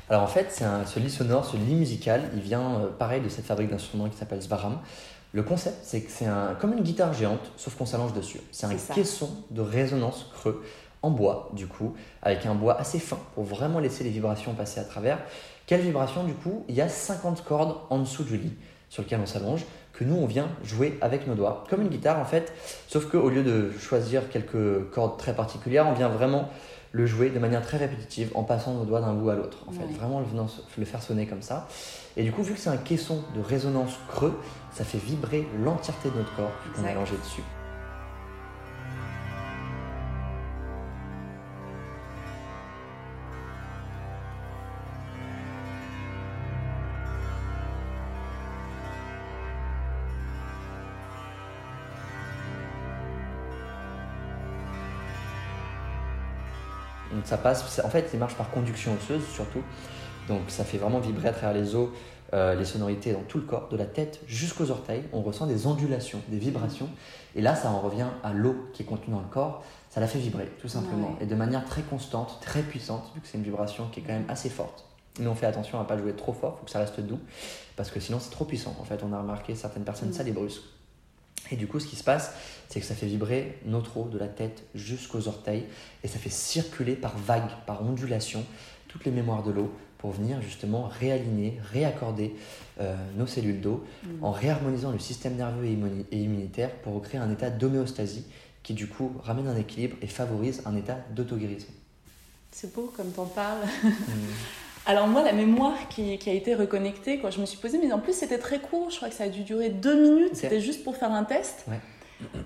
Alors 0.10 0.24
en 0.24 0.28
fait, 0.28 0.48
c'est 0.50 0.66
un- 0.66 0.86
ce 0.86 1.00
lit 1.00 1.10
sonore, 1.10 1.46
ce 1.46 1.56
lit 1.56 1.76
musical, 1.76 2.24
il 2.34 2.42
vient 2.42 2.80
euh, 2.82 2.88
pareil 2.90 3.22
de 3.22 3.30
cette 3.30 3.46
fabrique 3.46 3.70
d'instruments 3.70 4.10
qui 4.10 4.18
s'appelle 4.18 4.42
Svaram. 4.42 4.80
Le 5.32 5.44
concept, 5.44 5.78
c'est 5.84 6.02
que 6.02 6.12
c'est 6.12 6.26
un, 6.26 6.56
comme 6.60 6.74
une 6.74 6.84
guitare 6.84 7.14
géante, 7.14 7.52
sauf 7.58 7.76
qu'on 7.76 7.86
s'allonge 7.86 8.14
dessus. 8.14 8.40
C'est 8.52 8.66
un 8.66 8.70
caisson 8.96 9.30
de 9.52 9.62
résonance 9.62 10.28
creux 10.34 10.64
en 11.02 11.10
bois, 11.12 11.50
du 11.54 11.68
coup, 11.68 11.94
avec 12.22 12.46
un 12.46 12.56
bois 12.56 12.80
assez 12.80 13.00
fin 13.00 13.18
pour 13.36 13.44
vraiment 13.44 13.80
laisser 13.80 14.04
les 14.04 14.10
vibrations 14.10 14.54
passer 14.54 14.80
à 14.80 14.84
travers. 14.84 15.20
Quelle 15.66 15.82
vibration, 15.82 16.24
du 16.24 16.34
coup? 16.34 16.66
Il 16.68 16.76
y 16.76 16.82
a 16.82 16.90
50 16.90 17.44
cordes 17.44 17.78
en 17.90 18.00
dessous 18.00 18.24
du 18.24 18.38
lit 18.38 18.54
sur 18.90 19.02
lequel 19.04 19.20
on 19.22 19.26
s'allonge, 19.26 19.66
que 20.04 20.10
nous, 20.10 20.16
on 20.16 20.26
vient 20.26 20.48
jouer 20.64 20.98
avec 21.02 21.28
nos 21.28 21.36
doigts, 21.36 21.64
comme 21.70 21.82
une 21.82 21.90
guitare 21.90 22.20
en 22.20 22.26
fait, 22.26 22.54
sauf 22.88 23.06
qu'au 23.10 23.30
lieu 23.30 23.44
de 23.44 23.72
choisir 23.80 24.30
quelques 24.30 24.90
cordes 24.92 25.18
très 25.18 25.34
particulières, 25.36 25.88
on 25.88 25.94
vient 25.94 26.10
vraiment 26.10 26.50
le 26.92 27.06
jouer 27.08 27.30
de 27.32 27.40
manière 27.40 27.64
très 27.64 27.78
répétitive 27.78 28.30
en 28.36 28.44
passant 28.44 28.74
nos 28.76 28.86
doigts 28.86 29.02
d'un 29.02 29.14
bout 29.14 29.30
à 29.32 29.36
l'autre. 29.36 29.58
En 29.68 29.72
fait, 29.72 29.86
vraiment 29.98 30.20
le, 30.20 30.26
venant- 30.28 30.48
le 30.78 30.86
faire 30.86 31.02
sonner 31.02 31.26
comme 31.26 31.42
ça. 31.42 31.68
Et 32.18 32.24
du 32.24 32.32
coup, 32.32 32.44
vu 32.44 32.54
que 32.54 32.60
c'est 32.60 32.70
un 32.70 32.78
caisson 32.78 33.24
de 33.36 33.42
résonance 33.42 33.94
creux, 34.10 34.38
ça 34.72 34.84
fait 34.84 35.00
vibrer 35.00 35.48
l'entièreté 35.64 36.10
de 36.12 36.18
notre 36.18 36.36
corps 36.36 36.52
qu'on 36.76 36.86
est 36.86 36.92
allongé 36.92 37.16
dessus. 37.24 37.42
Ça 57.26 57.38
passe, 57.38 57.82
en 57.84 57.90
fait, 57.90 58.10
il 58.14 58.20
marche 58.20 58.36
par 58.36 58.50
conduction 58.52 58.94
osseuse 58.94 59.24
surtout. 59.34 59.62
Donc 60.28 60.42
ça 60.48 60.64
fait 60.64 60.78
vraiment 60.78 61.00
vibrer 61.00 61.30
à 61.30 61.34
travers 61.34 61.54
les 61.54 61.76
os 61.76 61.90
euh, 62.34 62.56
les 62.56 62.66
sonorités 62.66 63.14
dans 63.14 63.22
tout 63.22 63.38
le 63.38 63.44
corps, 63.44 63.70
de 63.70 63.78
la 63.78 63.86
tête 63.86 64.20
jusqu'aux 64.26 64.72
orteils. 64.72 65.04
On 65.14 65.22
ressent 65.22 65.46
des 65.46 65.68
ondulations, 65.68 66.20
des 66.30 66.40
vibrations. 66.40 66.90
Et 67.36 67.42
là, 67.42 67.56
ça 67.56 67.70
en 67.70 67.80
revient 67.80 68.08
à 68.24 68.34
l'eau 68.34 68.56
qui 68.74 68.82
est 68.82 68.86
contenue 68.86 69.14
dans 69.14 69.22
le 69.22 69.28
corps. 69.28 69.64
Ça 69.92 70.00
la 70.00 70.08
fait 70.08 70.18
vibrer, 70.18 70.48
tout 70.60 70.68
simplement. 70.68 71.16
Et 71.22 71.28
de 71.28 71.36
manière 71.36 71.64
très 71.66 71.84
constante, 71.84 72.40
très 72.42 72.64
puissante, 72.64 73.12
vu 73.14 73.22
que 73.22 73.28
c'est 73.28 73.38
une 73.38 73.44
vibration 73.44 73.88
qui 73.92 74.00
est 74.00 74.04
quand 74.04 74.14
même 74.14 74.26
assez 74.30 74.50
forte. 74.50 74.84
Mais 75.20 75.28
on 75.28 75.36
fait 75.36 75.46
attention 75.46 75.78
à 75.78 75.84
ne 75.84 75.88
pas 75.88 75.96
jouer 75.96 76.14
trop 76.14 76.34
fort, 76.34 76.56
il 76.56 76.60
faut 76.60 76.66
que 76.66 76.72
ça 76.72 76.80
reste 76.80 77.00
doux, 77.02 77.20
parce 77.76 77.92
que 77.92 78.00
sinon 78.00 78.18
c'est 78.20 78.32
trop 78.32 78.46
puissant. 78.46 78.76
En 78.82 78.84
fait, 78.84 79.04
on 79.04 79.14
a 79.14 79.20
remarqué 79.20 79.54
certaines 79.54 79.84
personnes, 79.84 80.12
ça 80.12 80.24
les 80.24 80.32
brusque. 80.32 80.64
Et 81.52 81.56
du 81.56 81.68
coup, 81.68 81.80
ce 81.80 81.88
qui 81.88 81.96
se 81.96 82.04
passe, 82.04 82.34
c'est 82.70 82.80
que 82.80 82.86
ça 82.86 82.96
fait 82.96 83.06
vibrer 83.06 83.60
notre 83.66 83.98
eau 83.98 84.08
de 84.08 84.18
la 84.18 84.28
tête 84.28 84.64
jusqu'aux 84.74 85.28
orteils, 85.28 85.66
et 86.04 86.08
ça 86.08 86.20
fait 86.20 86.32
circuler 86.32 86.96
par 86.96 87.18
vagues, 87.18 87.52
par 87.66 87.84
ondulation, 87.84 88.46
toutes 88.88 89.06
les 89.06 89.12
mémoires 89.12 89.44
de 89.44 89.52
l'eau 89.52 89.72
pour 89.98 90.12
venir 90.12 90.42
justement 90.42 90.90
réaligner, 91.00 91.60
réaccorder 91.72 92.36
euh, 92.82 92.96
nos 93.16 93.26
cellules 93.26 93.62
d'eau 93.62 93.86
mm. 94.04 94.24
en 94.24 94.32
réharmonisant 94.32 94.92
le 94.92 95.00
système 95.00 95.36
nerveux 95.36 95.66
et 95.66 96.18
immunitaire 96.18 96.72
pour 96.82 97.02
créer 97.02 97.22
un 97.22 97.32
état 97.32 97.50
d'homéostasie 97.50 98.26
qui 98.64 98.74
du 98.74 98.88
coup 98.88 99.14
ramène 99.24 99.48
un 99.48 99.56
équilibre 99.56 99.96
et 100.02 100.08
favorise 100.08 100.62
un 100.66 100.76
état 100.76 100.98
d'auto-guérison. 101.12 101.68
C'est 102.52 102.74
beau 102.74 102.92
comme 102.96 103.12
t'en 103.12 103.26
parles. 103.26 103.66
Mm. 103.84 103.90
Alors 104.86 105.08
moi, 105.08 105.24
la 105.24 105.34
mémoire 105.34 105.88
qui, 105.90 106.18
qui, 106.18 106.30
a 106.30 106.34
été 106.34 106.56
reconnectée, 106.56 107.20
quand 107.20 107.32
je 107.32 107.40
me 107.40 107.46
suis 107.46 107.58
posée, 107.58 107.80
mais 107.82 107.92
en 107.94 108.00
plus 108.00 108.14
c'était 108.14 108.38
très 108.38 108.60
court, 108.60 108.90
je 108.90 108.98
crois 108.98 109.10
que 109.10 109.16
ça 109.16 109.26
a 109.26 109.30
dû 109.30 109.44
durer 109.44 109.70
deux 109.70 109.96
minutes, 109.96 110.36
c'était 110.36 110.60
juste 110.60 110.84
pour 110.84 110.98
faire 110.98 111.12
un 111.12 111.24
test. 111.24 111.66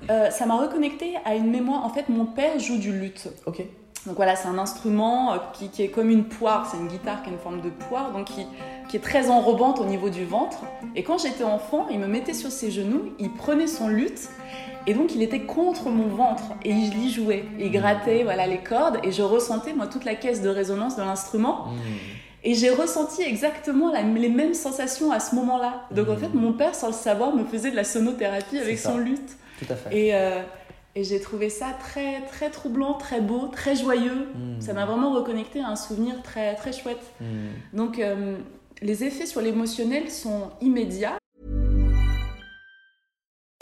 Euh, 0.10 0.30
ça 0.30 0.46
m'a 0.46 0.56
reconnecté 0.56 1.16
à 1.26 1.36
une 1.36 1.50
mémoire. 1.50 1.86
En 1.86 1.90
fait, 1.90 2.10
mon 2.10 2.26
père 2.26 2.60
joue 2.60 2.78
du 2.78 2.92
luth. 2.92 3.30
Ok. 3.46 3.64
Donc 4.06 4.16
voilà, 4.16 4.36
c'est 4.36 4.48
un 4.48 4.58
instrument 4.58 5.34
euh, 5.34 5.38
qui, 5.54 5.84
est 5.84 5.90
comme 5.90 6.10
une 6.10 6.24
poire, 6.24 6.70
c'est 6.70 6.78
une 6.78 6.88
guitare 6.88 7.22
qui 7.24 7.30
a 7.30 7.34
une 7.34 7.40
forme 7.40 7.62
de 7.62 7.70
poire, 7.70 8.14
donc 8.14 8.26
qui, 8.26 8.46
qui 8.88 8.98
est 8.98 9.02
très 9.02 9.30
enrobante 9.30 9.80
au 9.80 9.86
niveau 9.86 10.10
du 10.10 10.24
ventre. 10.24 10.60
Et 10.96 11.04
quand 11.04 11.18
j'étais 11.18 11.44
enfant, 11.44 11.88
il 11.92 12.00
me 12.00 12.08
mettait 12.08 12.34
sur 12.34 12.52
ses 12.52 12.72
genoux, 12.72 13.14
il 13.20 13.34
prenait 13.34 13.68
son 13.68 13.90
luth, 13.90 14.30
et 14.86 14.94
donc 14.94 15.14
il 15.14 15.22
était 15.22 15.42
contre 15.42 15.90
mon 15.90 16.08
ventre, 16.08 16.44
et 16.64 16.70
il 16.70 17.04
y 17.04 17.12
jouait. 17.12 17.44
Il 17.60 17.70
grattait 17.72 18.24
voilà, 18.24 18.48
les 18.48 18.60
cordes, 18.60 19.00
et 19.04 19.12
je 19.12 19.24
ressentais 19.24 19.74
moi 19.74 19.88
toute 19.88 20.06
la 20.06 20.16
caisse 20.16 20.42
de 20.42 20.50
résonance 20.50 20.96
de 20.96 21.02
l'instrument. 21.02 21.66
Mmh. 21.66 21.78
Et 22.48 22.54
j'ai 22.54 22.70
ressenti 22.70 23.24
exactement 23.24 23.92
les 23.92 24.30
mêmes 24.30 24.54
sensations 24.54 25.12
à 25.12 25.20
ce 25.20 25.36
moment-là. 25.36 25.86
Donc 25.92 26.08
en 26.08 26.16
fait, 26.16 26.34
mon 26.34 26.54
père, 26.54 26.76
sans 26.76 26.88
le 26.88 26.94
savoir, 26.94 27.36
me 27.36 27.44
faisait 27.44 27.72
de 27.72 27.76
la 27.76 27.84
sonothérapie 27.84 28.58
avec 28.58 28.80
son 28.80 28.98
luth. 28.98 29.36
Tout 29.60 29.66
à 29.70 29.76
fait. 29.76 29.94
Et, 29.94 30.16
euh, 30.16 30.42
et 30.96 31.04
j'ai 31.04 31.20
trouvé 31.20 31.50
ça 31.50 31.76
très, 31.78 32.22
très 32.22 32.50
troublant, 32.50 32.94
très 32.94 33.20
beau, 33.20 33.48
très 33.48 33.76
joyeux. 33.76 34.30
Hmm. 34.34 34.62
Ça 34.62 34.72
m'a 34.72 34.86
vraiment 34.86 35.12
reconnecté 35.12 35.60
à 35.60 35.68
un 35.68 35.76
souvenir 35.76 36.24
très, 36.24 36.56
très 36.56 36.72
chouette. 36.72 37.02
Hmm. 37.20 37.50
Donc, 37.74 38.00
euh, 38.00 38.38
les 38.82 39.04
effets 39.04 39.26
sur 39.26 39.42
l'émotionnel 39.42 40.10
sont 40.10 40.52
immédiats. 40.62 41.18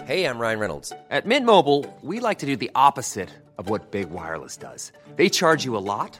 Hey, 0.08 0.26
I'm 0.26 0.38
Ryan 0.40 0.60
Reynolds. 0.60 0.94
At 1.10 1.26
Mint 1.26 1.44
Mobile, 1.44 1.86
we 2.04 2.20
like 2.20 2.38
to 2.38 2.46
do 2.46 2.56
the 2.56 2.70
opposite 2.76 3.30
of 3.58 3.68
what 3.68 3.90
Big 3.92 4.12
Wireless 4.12 4.56
does. 4.56 4.92
They 5.18 5.28
charge 5.28 5.66
you 5.66 5.76
a 5.76 5.82
lot, 5.82 6.20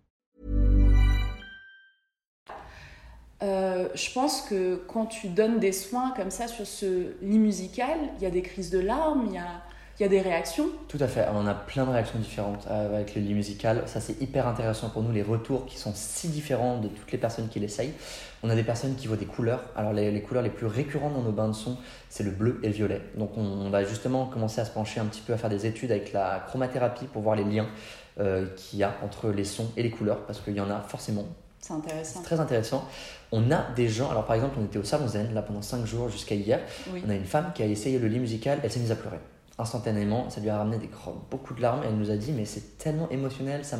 Euh, 3.43 3.87
je 3.95 4.11
pense 4.13 4.41
que 4.41 4.75
quand 4.87 5.07
tu 5.07 5.27
donnes 5.27 5.59
des 5.59 5.71
soins 5.71 6.13
comme 6.15 6.29
ça 6.29 6.47
sur 6.47 6.67
ce 6.67 7.13
lit 7.21 7.39
musical, 7.39 7.97
il 8.17 8.23
y 8.23 8.27
a 8.27 8.29
des 8.29 8.43
crises 8.43 8.69
de 8.69 8.79
larmes, 8.79 9.25
il 9.27 9.33
y 9.33 9.37
a, 9.37 10.07
des 10.07 10.21
réactions. 10.21 10.65
Tout 10.87 10.97
à 10.99 11.07
fait, 11.07 11.27
on 11.31 11.45
a 11.45 11.53
plein 11.53 11.85
de 11.85 11.91
réactions 11.91 12.17
différentes 12.17 12.65
euh, 12.71 12.95
avec 12.95 13.13
le 13.13 13.21
lit 13.21 13.35
musical. 13.35 13.83
Ça, 13.85 14.01
c'est 14.01 14.19
hyper 14.19 14.47
intéressant 14.47 14.89
pour 14.89 15.03
nous, 15.03 15.11
les 15.11 15.21
retours 15.21 15.67
qui 15.67 15.77
sont 15.77 15.91
si 15.93 16.27
différents 16.29 16.79
de 16.79 16.87
toutes 16.87 17.11
les 17.11 17.19
personnes 17.19 17.49
qui 17.49 17.59
l'essayent. 17.59 17.93
On 18.41 18.49
a 18.49 18.55
des 18.55 18.63
personnes 18.63 18.95
qui 18.95 19.05
voient 19.05 19.17
des 19.17 19.27
couleurs. 19.27 19.63
Alors, 19.75 19.93
les, 19.93 20.09
les 20.09 20.21
couleurs 20.23 20.41
les 20.41 20.49
plus 20.49 20.65
récurrentes 20.65 21.13
dans 21.13 21.21
nos 21.21 21.31
bains 21.31 21.49
de 21.49 21.53
son, 21.53 21.77
c'est 22.09 22.23
le 22.23 22.31
bleu 22.31 22.59
et 22.63 22.67
le 22.69 22.73
violet. 22.73 23.01
Donc, 23.15 23.37
on, 23.37 23.69
va 23.69 23.83
justement 23.83 24.25
commencer 24.25 24.59
à 24.59 24.65
se 24.65 24.71
pencher 24.71 24.99
un 24.99 25.05
petit 25.05 25.21
peu, 25.21 25.33
à 25.33 25.37
faire 25.37 25.51
des 25.51 25.67
études 25.67 25.91
avec 25.91 26.13
la 26.13 26.43
chromathérapie 26.47 27.05
pour 27.05 27.21
voir 27.21 27.35
les 27.35 27.43
liens 27.43 27.67
euh, 28.19 28.47
qu'il 28.55 28.79
y 28.79 28.83
a 28.83 28.95
entre 29.03 29.29
les 29.29 29.45
sons 29.45 29.69
et 29.77 29.83
les 29.83 29.91
couleurs, 29.91 30.25
parce 30.25 30.39
qu'il 30.39 30.55
y 30.55 30.61
en 30.61 30.71
a 30.71 30.79
forcément 30.79 31.25
c'est 31.61 31.73
intéressant. 31.73 32.21
très 32.23 32.39
intéressant. 32.39 32.85
On 33.31 33.51
a 33.51 33.71
des 33.75 33.87
gens, 33.87 34.09
alors 34.09 34.25
par 34.25 34.35
exemple, 34.35 34.57
on 34.59 34.65
était 34.65 34.79
au 34.79 34.83
Salon 34.83 35.07
Zen 35.07 35.33
là 35.33 35.41
pendant 35.41 35.61
5 35.61 35.85
jours 35.85 36.09
jusqu'à 36.09 36.35
hier. 36.35 36.59
On 37.05 37.09
a 37.09 37.13
une 37.13 37.25
femme 37.25 37.51
qui 37.53 37.63
a 37.63 37.65
essayé 37.65 37.99
le 37.99 38.07
lit 38.07 38.19
musical, 38.19 38.59
elle 38.63 38.71
s'est 38.71 38.79
mise 38.79 38.91
à 38.91 38.95
pleurer. 38.95 39.19
Instantanément, 39.59 40.27
ça 40.31 40.41
lui 40.41 40.49
a 40.49 40.57
ramené 40.57 40.79
des 40.79 40.89
beaucoup 41.29 41.53
de 41.53 41.61
larmes. 41.61 41.81
Elle 41.85 41.95
nous 41.95 42.09
a 42.09 42.15
dit 42.15 42.31
Mais 42.31 42.45
c'est 42.45 42.79
tellement 42.79 43.07
émotionnel, 43.09 43.63
ça 43.63 43.77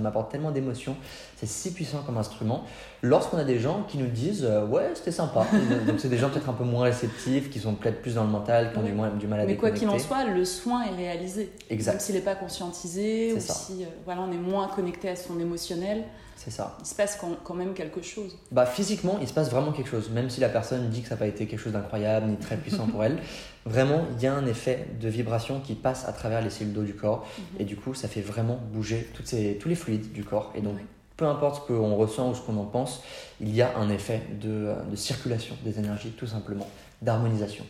m'apporte 0.00 0.30
tellement 0.30 0.50
d'émotions, 0.50 0.96
c'est 1.36 1.46
si 1.46 1.72
puissant 1.72 2.02
comme 2.04 2.18
instrument. 2.18 2.64
Lorsqu'on 3.00 3.38
a 3.38 3.44
des 3.44 3.58
gens 3.58 3.84
qui 3.88 3.96
nous 3.96 4.08
disent 4.08 4.44
euh, 4.44 4.66
Ouais, 4.66 4.90
c'était 4.94 5.12
sympa. 5.12 5.46
Donc, 5.86 5.98
c'est 5.98 6.10
des 6.10 6.18
gens 6.18 6.28
peut-être 6.28 6.50
un 6.50 6.54
peu 6.54 6.64
moins 6.64 6.84
réceptifs, 6.84 7.48
qui 7.48 7.58
sont 7.58 7.74
peut-être 7.74 8.02
plus 8.02 8.16
dans 8.16 8.24
le 8.24 8.30
mental, 8.30 8.72
qui 8.72 8.78
ont 8.78 8.82
du, 8.82 8.92
moins, 8.92 9.08
du 9.10 9.26
mal 9.26 9.40
à 9.40 9.46
Mais 9.46 9.56
quoi 9.56 9.70
qu'il 9.70 9.88
en 9.88 9.98
soit, 9.98 10.24
le 10.24 10.44
soin 10.44 10.82
est 10.82 10.94
réalisé. 10.94 11.52
Exact. 11.70 11.92
Même 11.92 12.00
s'il 12.00 12.14
n'est 12.16 12.20
pas 12.20 12.34
conscientisé, 12.34 13.32
ou 13.32 13.40
si 13.40 13.84
euh, 13.84 13.86
voilà, 14.04 14.20
on 14.20 14.32
est 14.32 14.36
moins 14.36 14.68
connecté 14.68 15.08
à 15.08 15.16
son 15.16 15.40
émotionnel. 15.40 16.04
C'est 16.44 16.50
ça. 16.50 16.76
Il 16.80 16.86
se 16.86 16.94
passe 16.94 17.18
quand, 17.42 17.54
même 17.54 17.72
quelque 17.72 18.02
chose. 18.02 18.36
Bah, 18.52 18.66
physiquement, 18.66 19.16
il 19.22 19.26
se 19.26 19.32
passe 19.32 19.50
vraiment 19.50 19.72
quelque 19.72 19.88
chose. 19.88 20.10
Même 20.10 20.28
si 20.28 20.40
la 20.40 20.50
personne 20.50 20.90
dit 20.90 21.00
que 21.00 21.08
ça 21.08 21.14
n'a 21.14 21.20
pas 21.20 21.26
été 21.26 21.46
quelque 21.46 21.58
chose 21.58 21.72
d'incroyable 21.72 22.26
ni 22.26 22.36
très 22.36 22.58
puissant 22.58 22.86
pour 22.86 23.02
elle, 23.02 23.18
vraiment, 23.64 24.04
il 24.14 24.22
y 24.22 24.26
a 24.26 24.34
un 24.34 24.44
effet 24.44 24.86
de 25.00 25.08
vibration 25.08 25.60
qui 25.60 25.74
passe 25.74 26.06
à 26.06 26.12
travers 26.12 26.42
les 26.42 26.50
cellules 26.50 26.74
d'eau 26.74 26.82
du 26.82 26.94
corps. 26.94 27.26
Mhm. 27.38 27.60
Et 27.60 27.64
du 27.64 27.76
coup, 27.76 27.94
ça 27.94 28.08
fait 28.08 28.20
vraiment 28.20 28.58
bouger 28.72 29.08
toutes 29.14 29.26
ces, 29.26 29.56
tous 29.58 29.70
les 29.70 29.74
fluides 29.74 30.12
du 30.12 30.22
corps. 30.22 30.52
Et 30.54 30.60
donc, 30.60 30.76
peu 31.16 31.26
importe 31.26 31.62
ce 31.62 31.72
qu'on 31.72 31.96
ressent 31.96 32.30
ou 32.30 32.34
ce 32.34 32.42
qu'on 32.42 32.58
en 32.58 32.66
pense, 32.66 33.02
il 33.40 33.54
y 33.54 33.62
a 33.62 33.74
un 33.78 33.88
effet 33.88 34.20
de, 34.38 34.74
de 34.90 34.96
circulation 34.96 35.56
des 35.64 35.78
énergies, 35.78 36.10
tout 36.10 36.26
simplement, 36.26 36.68
d'harmonisation. 37.00 37.64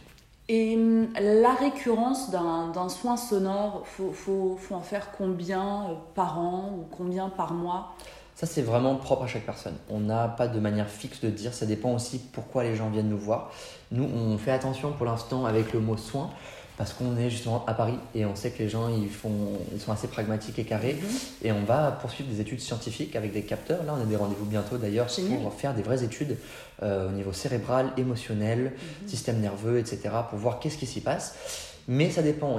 Et 0.49 0.77
hum, 0.77 1.09
la 1.19 1.55
récurrence 1.55 2.31
d'un 2.31 2.89
soin 2.89 3.17
sonore, 3.17 3.83
il 3.85 3.89
faut, 3.89 4.13
faut, 4.13 4.57
faut, 4.59 4.75
en 4.75 4.81
faire 4.81 5.11
combien 5.17 5.85
euh, 5.85 5.95
par 6.15 6.39
an 6.39 6.75
ou 6.77 6.85
combien 6.95 7.31
par 7.31 7.55
mois? 7.55 7.95
Ça, 8.45 8.53
c'est 8.53 8.63
vraiment 8.63 8.97
propre 8.97 9.25
à 9.25 9.27
chaque 9.27 9.47
personne. 9.47 9.75
On 9.89 10.01
n'a 10.01 10.29
pas 10.29 10.49
de 10.49 10.59
manière 10.61 10.89
fixe 10.89 11.21
de 11.21 11.31
dire. 11.31 11.55
Ça 11.55 11.67
dépend 11.67 11.95
aussi 11.95 12.21
pourquoi 12.33 12.65
les 12.65 12.77
gens 12.77 12.91
viennent 12.91 13.09
nous 13.09 13.19
voir. 13.19 13.53
Nous, 13.91 14.05
on 14.05 14.37
fait 14.39 14.51
attention 14.51 14.93
pour 14.93 15.07
l'instant 15.07 15.47
avec 15.47 15.73
le 15.73 15.81
mot 15.81 15.97
soin 15.97 16.31
parce 16.77 16.93
qu'on 16.93 17.17
est 17.17 17.31
justement 17.31 17.65
à 17.67 17.75
Paris 17.75 17.99
et 18.17 18.25
on 18.27 18.35
sait 18.35 18.51
que 18.51 18.59
les 18.59 18.69
gens 18.69 18.89
ils, 18.89 19.09
font, 19.09 19.31
ils 19.73 19.81
sont 19.81 19.93
assez 19.93 20.09
pragmatiques 20.09 20.59
et 20.59 20.65
carrés. 20.65 20.95
Mhm. 21.01 21.09
Et 21.43 21.53
on 21.53 21.63
va 21.63 21.93
poursuivre 21.93 22.29
des 22.29 22.41
études 22.41 22.61
scientifiques 22.61 23.15
avec 23.15 23.33
des 23.33 23.43
capteurs. 23.43 23.85
Là, 23.85 23.95
on 23.97 24.03
a 24.03 24.05
des 24.05 24.17
rendez-vous 24.17 24.47
bientôt 24.47 24.77
d'ailleurs 24.77 25.07
pour 25.43 25.55
faire 25.55 25.73
des 25.73 25.83
vraies 25.83 26.03
études 26.03 26.37
euh, 26.83 27.09
au 27.09 27.13
niveau 27.13 27.33
cérébral, 27.33 27.93
émotionnel, 27.97 28.73
mhm. 29.03 29.09
système 29.09 29.41
nerveux, 29.41 29.79
etc. 29.79 30.01
pour 30.29 30.39
voir 30.39 30.59
qu'est-ce 30.59 30.79
qui 30.79 30.87
s'y 30.87 31.01
passe. 31.01 31.37
Mais 31.87 32.11
ça 32.11 32.23
dépend. 32.23 32.59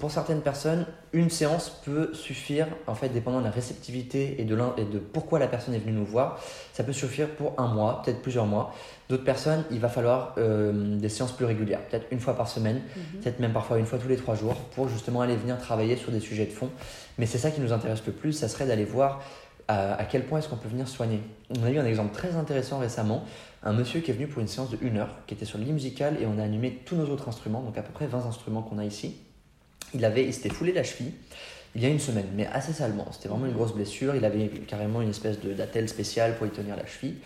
pour 0.00 0.10
certaines 0.10 0.40
personnes, 0.40 0.86
une 1.12 1.28
séance 1.28 1.80
peut 1.84 2.14
suffire, 2.14 2.66
en 2.86 2.94
fait, 2.94 3.10
dépendant 3.10 3.40
de 3.40 3.44
la 3.44 3.50
réceptivité 3.50 4.40
et 4.40 4.44
de, 4.44 4.56
et 4.78 4.84
de 4.84 4.98
pourquoi 4.98 5.38
la 5.38 5.46
personne 5.46 5.74
est 5.74 5.78
venue 5.78 5.92
nous 5.92 6.06
voir, 6.06 6.40
ça 6.72 6.82
peut 6.82 6.92
suffire 6.92 7.28
pour 7.28 7.58
un 7.60 7.66
mois, 7.66 8.00
peut-être 8.02 8.22
plusieurs 8.22 8.46
mois. 8.46 8.74
D'autres 9.10 9.24
personnes, 9.24 9.64
il 9.70 9.78
va 9.78 9.88
falloir 9.88 10.34
euh, 10.38 10.96
des 10.96 11.10
séances 11.10 11.32
plus 11.32 11.44
régulières, 11.44 11.82
peut-être 11.82 12.06
une 12.10 12.20
fois 12.20 12.34
par 12.34 12.48
semaine, 12.48 12.80
mhm. 12.96 13.20
peut-être 13.20 13.40
même 13.40 13.52
parfois 13.52 13.78
une 13.78 13.86
fois 13.86 13.98
tous 13.98 14.08
les 14.08 14.16
trois 14.16 14.36
jours, 14.36 14.54
pour 14.74 14.88
justement 14.88 15.20
aller 15.20 15.36
venir 15.36 15.58
travailler 15.58 15.96
sur 15.96 16.10
des 16.10 16.20
sujets 16.20 16.46
de 16.46 16.52
fond. 16.52 16.70
Mais 17.18 17.26
c'est 17.26 17.38
ça 17.38 17.50
qui 17.50 17.60
nous 17.60 17.74
intéresse 17.74 18.02
le 18.06 18.12
plus, 18.12 18.32
ça 18.32 18.48
serait 18.48 18.66
d'aller 18.66 18.86
voir 18.86 19.22
à, 19.68 20.04
quel 20.04 20.24
point 20.24 20.38
est-ce 20.38 20.48
qu'on 20.48 20.56
peut 20.56 20.68
venir 20.68 20.88
soigner. 20.88 21.20
On 21.58 21.64
a 21.64 21.70
eu 21.70 21.78
un 21.78 21.86
exemple 21.86 22.14
très 22.14 22.36
intéressant 22.36 22.78
récemment, 22.78 23.24
un 23.62 23.72
monsieur 23.72 24.00
qui 24.00 24.10
est 24.10 24.14
venu 24.14 24.26
pour 24.26 24.40
une 24.40 24.48
séance 24.48 24.70
de 24.70 24.78
1 24.82 24.96
heure, 24.96 25.16
qui 25.26 25.34
était 25.34 25.44
sur 25.44 25.58
le 25.58 25.64
lit 25.64 25.72
musical 25.72 26.16
et 26.20 26.26
on 26.26 26.38
a 26.38 26.42
animé 26.42 26.80
tous 26.84 26.96
nos 26.96 27.06
autres 27.06 27.28
instruments, 27.28 27.62
donc 27.62 27.78
à 27.78 27.82
peu 27.82 27.92
près 27.92 28.06
20 28.06 28.26
instruments 28.26 28.62
qu'on 28.62 28.78
a 28.78 28.84
ici. 28.84 29.16
Il, 29.94 30.04
avait, 30.04 30.24
il 30.24 30.34
s'était 30.34 30.50
foulé 30.50 30.72
la 30.72 30.82
cheville 30.82 31.12
il 31.74 31.82
y 31.82 31.86
a 31.86 31.88
une 31.88 31.98
semaine, 31.98 32.26
mais 32.34 32.46
assez 32.46 32.72
salement. 32.72 33.06
C'était 33.12 33.28
vraiment 33.28 33.46
une 33.46 33.54
grosse 33.54 33.74
blessure. 33.74 34.14
Il 34.14 34.24
avait 34.24 34.48
carrément 34.68 35.00
une 35.00 35.08
espèce 35.08 35.40
d'attelle 35.40 35.88
spéciale 35.88 36.36
pour 36.36 36.46
y 36.46 36.50
tenir 36.50 36.76
la 36.76 36.84
cheville. 36.84 37.16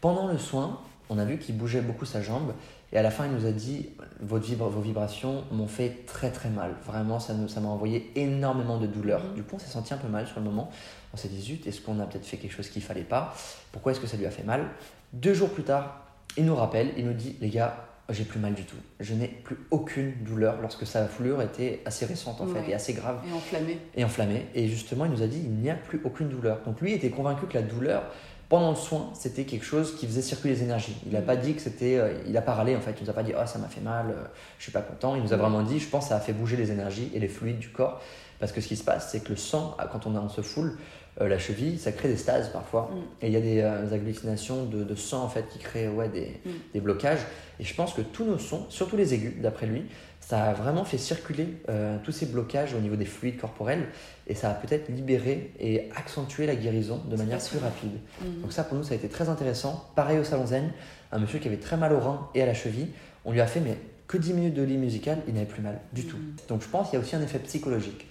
Pendant 0.00 0.28
le 0.28 0.38
soin, 0.38 0.80
on 1.08 1.18
a 1.18 1.24
vu 1.24 1.38
qu'il 1.38 1.56
bougeait 1.56 1.80
beaucoup 1.80 2.04
sa 2.04 2.20
jambe. 2.20 2.52
Et 2.92 2.98
à 2.98 3.02
la 3.02 3.10
fin, 3.10 3.26
il 3.26 3.32
nous 3.32 3.46
a 3.46 3.52
dit 3.52 3.88
Votre 4.20 4.46
Vos 4.54 4.80
vibrations 4.80 5.44
m'ont 5.50 5.66
fait 5.66 6.04
très 6.06 6.30
très 6.30 6.50
mal. 6.50 6.74
Vraiment, 6.84 7.18
ça 7.20 7.32
m'a 7.32 7.48
ça 7.48 7.60
envoyé 7.60 8.12
énormément 8.16 8.78
de 8.78 8.86
douleur. 8.86 9.22
Du 9.34 9.42
coup, 9.42 9.56
on 9.56 9.58
s'est 9.58 9.66
senti 9.66 9.94
un 9.94 9.98
peu 9.98 10.08
mal 10.08 10.26
sur 10.26 10.40
le 10.40 10.44
moment. 10.44 10.70
On 11.14 11.16
s'est 11.16 11.28
dit 11.28 11.40
Zut, 11.40 11.66
est-ce 11.66 11.80
qu'on 11.80 11.98
a 11.98 12.04
peut-être 12.04 12.26
fait 12.26 12.36
quelque 12.36 12.52
chose 12.52 12.68
qu'il 12.68 12.82
fallait 12.82 13.00
pas? 13.00 13.34
Pourquoi 13.72 13.92
est-ce 13.92 14.00
que 14.00 14.06
ça 14.06 14.18
lui 14.18 14.26
a 14.26 14.30
fait 14.30 14.44
mal? 14.44 14.68
Deux 15.16 15.32
jours 15.32 15.48
plus 15.48 15.62
tard, 15.62 16.02
il 16.36 16.44
nous 16.44 16.54
rappelle 16.54 16.90
il 16.98 17.06
nous 17.06 17.14
dit 17.14 17.36
Les 17.40 17.48
gars, 17.48 17.86
j'ai 18.10 18.24
plus 18.24 18.38
mal 18.38 18.52
du 18.52 18.64
tout. 18.64 18.76
Je 19.00 19.14
n'ai 19.14 19.28
plus 19.28 19.56
aucune 19.70 20.12
douleur 20.20 20.60
lorsque 20.60 20.86
sa 20.86 21.06
foulure 21.06 21.40
était 21.40 21.80
assez 21.86 22.04
récente 22.04 22.42
en 22.42 22.46
fait 22.46 22.68
et 22.68 22.74
assez 22.74 22.92
grave. 22.92 23.20
Et 23.26 23.32
enflammée. 23.32 23.78
Et 23.94 24.04
enflammée. 24.04 24.46
Et 24.54 24.68
justement, 24.68 25.06
il 25.06 25.12
nous 25.12 25.22
a 25.22 25.26
dit 25.26 25.40
il 25.42 25.52
n'y 25.52 25.70
a 25.70 25.74
plus 25.74 26.02
aucune 26.04 26.28
douleur. 26.28 26.60
Donc 26.66 26.82
lui 26.82 26.92
était 26.92 27.08
convaincu 27.08 27.46
que 27.46 27.54
la 27.54 27.62
douleur, 27.62 28.02
pendant 28.50 28.68
le 28.68 28.76
soin, 28.76 29.10
c'était 29.14 29.44
quelque 29.44 29.64
chose 29.64 29.96
qui 29.96 30.06
faisait 30.06 30.20
circuler 30.20 30.52
les 30.52 30.64
énergies. 30.64 30.98
Il 31.06 31.12
n'a 31.12 31.22
pas 31.22 31.36
dit 31.36 31.54
que 31.54 31.62
c'était. 31.62 31.96
Euh, 31.96 32.12
il 32.26 32.36
a 32.36 32.42
pas 32.42 32.52
râlé 32.52 32.76
en 32.76 32.82
fait. 32.82 32.94
Il 33.00 33.04
nous 33.04 33.10
a 33.10 33.14
pas 33.14 33.22
dit 33.22 33.32
oh 33.34 33.46
ça 33.46 33.58
m'a 33.58 33.68
fait 33.68 33.80
mal, 33.80 34.10
euh, 34.10 34.24
je 34.58 34.64
suis 34.64 34.72
pas 34.72 34.82
content. 34.82 35.16
Il 35.16 35.22
nous 35.22 35.32
a 35.32 35.36
vraiment 35.38 35.62
dit 35.62 35.80
je 35.80 35.88
pense 35.88 36.04
que 36.04 36.08
ça 36.10 36.16
a 36.16 36.20
fait 36.20 36.34
bouger 36.34 36.58
les 36.58 36.72
énergies 36.72 37.10
et 37.14 37.20
les 37.20 37.28
fluides 37.28 37.58
du 37.58 37.70
corps. 37.70 38.02
Parce 38.38 38.52
que 38.52 38.60
ce 38.60 38.68
qui 38.68 38.76
se 38.76 38.84
passe, 38.84 39.10
c'est 39.10 39.20
que 39.20 39.30
le 39.30 39.36
sang, 39.36 39.74
quand 39.90 40.06
on, 40.06 40.14
on 40.14 40.28
se 40.28 40.42
foule, 40.42 40.76
euh, 41.20 41.28
la 41.28 41.38
cheville, 41.38 41.78
ça 41.78 41.92
crée 41.92 42.08
des 42.08 42.16
stases 42.16 42.50
parfois. 42.50 42.90
Mm. 42.92 43.24
Et 43.24 43.26
il 43.28 43.32
y 43.32 43.36
a 43.36 43.40
des 43.40 43.60
euh, 43.60 43.94
agglutinations 43.94 44.64
de, 44.66 44.94
sang 44.94 45.22
en 45.22 45.28
fait 45.28 45.48
qui 45.48 45.58
créent 45.58 45.88
ouais, 45.88 46.08
des, 46.08 46.40
mm. 46.44 46.50
des, 46.74 46.80
blocages. 46.80 47.20
Et 47.58 47.64
je 47.64 47.74
pense 47.74 47.94
que 47.94 48.02
tous 48.02 48.24
nos 48.24 48.38
sons, 48.38 48.66
surtout 48.68 48.96
les 48.96 49.14
aigus, 49.14 49.34
d'après 49.40 49.66
lui, 49.66 49.84
ça 50.20 50.42
a 50.42 50.52
vraiment 50.52 50.84
fait 50.84 50.98
circuler 50.98 51.46
euh, 51.68 51.98
tous 52.02 52.12
ces 52.12 52.26
blocages 52.26 52.74
au 52.74 52.80
niveau 52.80 52.96
des 52.96 53.04
fluides 53.04 53.38
corporels 53.38 53.86
et 54.26 54.34
ça 54.34 54.50
a 54.50 54.54
peut-être 54.54 54.88
libéré 54.88 55.52
et 55.60 55.88
accentué 55.94 56.46
la 56.46 56.56
guérison 56.56 57.00
de 57.08 57.16
manière 57.16 57.38
plus 57.38 57.58
rapide. 57.58 57.92
Mm. 58.20 58.42
Donc 58.42 58.52
ça 58.52 58.64
pour 58.64 58.76
nous 58.76 58.82
ça 58.82 58.94
a 58.94 58.96
été 58.96 59.08
très 59.08 59.28
intéressant. 59.28 59.88
Pareil 59.94 60.18
au 60.18 60.24
salon 60.24 60.46
zen, 60.46 60.72
un 61.12 61.18
monsieur 61.18 61.38
qui 61.38 61.46
avait 61.46 61.58
très 61.58 61.76
mal 61.76 61.92
au 61.92 62.00
rein 62.00 62.28
et 62.34 62.42
à 62.42 62.46
la 62.46 62.54
cheville, 62.54 62.88
on 63.24 63.32
lui 63.32 63.40
a 63.40 63.46
fait 63.46 63.60
mais 63.60 63.78
que 64.08 64.18
10 64.18 64.34
minutes 64.34 64.54
de 64.54 64.62
lit 64.62 64.76
musical, 64.76 65.18
il 65.28 65.34
n'avait 65.34 65.46
plus 65.46 65.62
mal 65.62 65.80
du 65.92 66.04
tout. 66.04 66.18
Donc 66.48 66.62
je 66.62 66.68
pense 66.68 66.90
qu'il 66.90 66.98
y 66.98 67.02
a 67.02 67.04
aussi 67.04 67.16
un 67.16 67.22
effet 67.22 67.38
psychologique. 67.38 68.06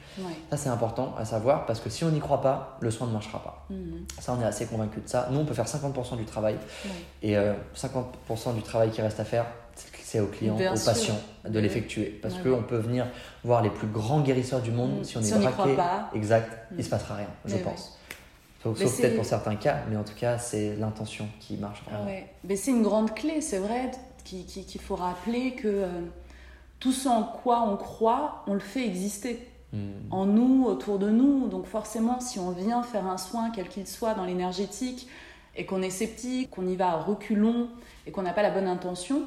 Ça, 0.49 0.57
c'est 0.57 0.69
important 0.69 1.13
à 1.17 1.25
savoir 1.25 1.65
parce 1.65 1.79
que 1.79 1.89
si 1.89 2.03
on 2.03 2.09
n'y 2.09 2.19
croit 2.19 2.41
pas, 2.41 2.77
le 2.79 2.91
soin 2.91 3.07
ne 3.07 3.13
marchera 3.13 3.41
pas. 3.43 3.65
Mhm. 3.69 4.05
Ça, 4.19 4.35
on 4.37 4.41
est 4.41 4.45
assez 4.45 4.65
convaincu 4.65 5.01
de 5.01 5.07
ça. 5.07 5.27
Nous, 5.31 5.39
on 5.39 5.45
peut 5.45 5.53
faire 5.53 5.67
50% 5.67 6.17
du 6.17 6.25
travail 6.25 6.55
et 7.21 7.35
50% 7.35 7.35
euh, 7.35 8.53
du 8.53 8.61
travail 8.61 8.91
qui 8.91 9.01
reste 9.01 9.19
à 9.19 9.25
faire, 9.25 9.45
c'est 10.03 10.19
au 10.19 10.27
client, 10.27 10.55
au 10.55 10.85
patient 10.85 11.17
de 11.47 11.59
l'effectuer. 11.59 12.05
Parce 12.21 12.35
qu'on 12.35 12.63
peut 12.63 12.77
venir 12.77 13.07
voir 13.43 13.61
les 13.61 13.69
plus 13.69 13.87
grands 13.87 14.21
guérisseurs 14.21 14.61
du 14.61 14.71
monde, 14.71 14.99
mhm. 14.99 15.03
si 15.03 15.17
on 15.17 15.21
est 15.21 15.39
braqué, 15.39 15.75
pas. 15.75 16.09
exact, 16.13 16.67
il 16.71 16.77
ne 16.77 16.81
se 16.81 16.87
mhm. 16.87 16.91
passera 16.91 17.15
rien, 17.15 17.29
je 17.45 17.57
pense. 17.57 17.97
Sauf, 18.63 18.97
peut-être 18.97 19.15
pour 19.15 19.25
certains 19.25 19.55
cas, 19.55 19.81
mais 19.89 19.95
en 19.95 20.03
tout 20.03 20.15
cas, 20.15 20.39
c'est 20.39 20.75
l'intention 20.77 21.27
qui 21.39 21.55
marche 21.57 21.83
vraiment. 21.85 22.09
Mais 22.43 22.55
c'est 22.55 22.71
une 22.71 22.81
grande 22.81 23.13
clé, 23.13 23.41
c'est 23.41 23.59
vrai, 23.59 23.91
qu'il 24.23 24.81
faut 24.81 24.95
rappeler 24.95 25.51
que 25.51 25.67
euh, 25.67 25.87
tout 26.79 26.91
ce 26.91 27.07
en 27.07 27.23
quoi 27.23 27.61
on 27.61 27.77
croit, 27.77 28.43
on 28.47 28.53
le 28.53 28.59
fait 28.59 28.85
exister. 28.85 29.47
Hmm. 29.75 30.07
en 30.09 30.25
nous, 30.25 30.65
autour 30.65 30.99
de 30.99 31.09
nous. 31.09 31.47
Donc 31.47 31.65
forcément, 31.65 32.21
si 32.21 32.39
on 32.39 32.51
vient 32.51 32.81
faire 32.81 33.05
un 33.07 33.17
soin, 33.17 33.51
quel 33.51 33.67
qu'il 33.67 33.85
soit, 33.85 34.13
dans 34.13 34.23
l'énergétique, 34.23 35.09
et 35.57 35.65
qu'on 35.65 35.81
est 35.81 35.89
sceptique, 35.89 36.49
qu'on 36.49 36.65
y 36.67 36.75
va 36.75 36.91
à 36.91 37.01
reculons, 37.01 37.67
et 38.07 38.11
qu'on 38.11 38.21
n'a 38.21 38.33
pas 38.33 38.41
la 38.41 38.51
bonne 38.51 38.67
intention, 38.67 39.23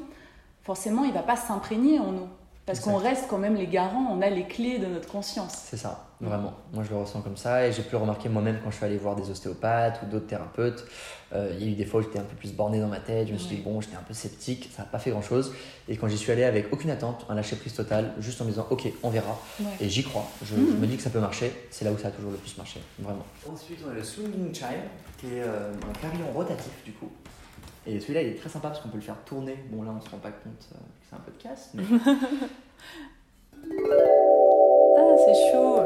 forcément, 0.62 1.04
il 1.04 1.10
ne 1.10 1.14
va 1.14 1.22
pas 1.22 1.36
s'imprégner 1.36 1.98
en 1.98 2.12
nous. 2.12 2.28
Parce 2.68 2.80
qu'on 2.80 2.96
reste 2.96 3.24
quand 3.30 3.38
même 3.38 3.54
les 3.54 3.66
garants, 3.66 4.12
on 4.12 4.20
a 4.20 4.28
les 4.28 4.44
clés 4.44 4.78
de 4.78 4.84
notre 4.84 5.08
conscience. 5.08 5.54
C'est 5.64 5.78
ça, 5.78 6.06
vraiment. 6.20 6.52
Moi, 6.74 6.84
je 6.84 6.90
le 6.90 6.98
ressens 6.98 7.22
comme 7.22 7.38
ça 7.38 7.66
et 7.66 7.72
j'ai 7.72 7.80
pu 7.82 7.92
le 7.92 7.96
remarquer 7.96 8.28
moi-même 8.28 8.58
quand 8.62 8.70
je 8.70 8.76
suis 8.76 8.84
allé 8.84 8.98
voir 8.98 9.16
des 9.16 9.30
ostéopathes 9.30 10.02
ou 10.02 10.06
d'autres 10.10 10.26
thérapeutes. 10.26 10.84
Euh, 11.32 11.54
il 11.58 11.64
y 11.64 11.68
a 11.68 11.72
eu 11.72 11.74
des 11.74 11.86
fois 11.86 12.00
où 12.00 12.02
j'étais 12.02 12.18
un 12.18 12.24
peu 12.24 12.36
plus 12.36 12.52
borné 12.52 12.78
dans 12.78 12.88
ma 12.88 13.00
tête, 13.00 13.28
je 13.28 13.32
me 13.32 13.38
suis 13.38 13.56
dit, 13.56 13.62
bon, 13.62 13.80
j'étais 13.80 13.96
un 13.96 14.02
peu 14.02 14.12
sceptique, 14.12 14.68
ça 14.76 14.82
n'a 14.82 14.88
pas 14.90 14.98
fait 14.98 15.10
grand-chose. 15.10 15.54
Et 15.88 15.96
quand 15.96 16.08
j'y 16.08 16.18
suis 16.18 16.30
allé 16.30 16.44
avec 16.44 16.70
aucune 16.70 16.90
attente, 16.90 17.24
un 17.30 17.34
lâcher-prise 17.34 17.72
total, 17.72 18.12
juste 18.18 18.38
en 18.42 18.44
me 18.44 18.50
disant, 18.50 18.66
ok, 18.68 18.86
on 19.02 19.08
verra. 19.08 19.38
Et 19.80 19.88
j'y 19.88 20.02
crois, 20.02 20.26
je, 20.44 20.54
mhm. 20.54 20.78
me 20.78 20.86
dis 20.86 20.96
que 20.98 21.02
ça 21.02 21.10
peut 21.10 21.20
marcher, 21.20 21.50
c'est 21.70 21.86
là 21.86 21.92
où 21.92 21.96
ça 21.96 22.08
a 22.08 22.10
toujours 22.10 22.32
le 22.32 22.36
plus 22.36 22.54
marché, 22.58 22.80
vraiment. 22.98 23.24
Ensuite, 23.50 23.78
on 23.86 23.90
a 23.90 23.94
le 23.94 24.04
swinging 24.04 24.54
chime, 24.54 24.66
qui 25.18 25.28
est 25.28 25.42
euh, 25.42 25.72
un 25.72 25.98
carillon 26.02 26.30
rotatif 26.34 26.84
du 26.84 26.92
coup. 26.92 27.10
Et 27.86 28.00
celui-là, 28.00 28.22
il 28.22 28.28
est 28.28 28.34
très 28.34 28.48
sympa 28.48 28.68
parce 28.68 28.80
qu'on 28.80 28.88
peut 28.88 28.96
le 28.96 29.02
faire 29.02 29.22
tourner. 29.24 29.56
Bon, 29.70 29.82
là, 29.82 29.92
on 29.96 30.00
se 30.00 30.08
rend 30.10 30.18
pas 30.18 30.30
compte 30.30 30.68
euh, 30.72 30.78
que 30.78 31.06
c'est 31.08 31.16
un 31.16 31.20
peu 31.20 31.32
de 31.32 31.42
casse. 31.42 31.70
Mais... 31.74 31.82
ah, 34.96 35.16
c'est 35.24 35.34
chaud. 35.52 35.77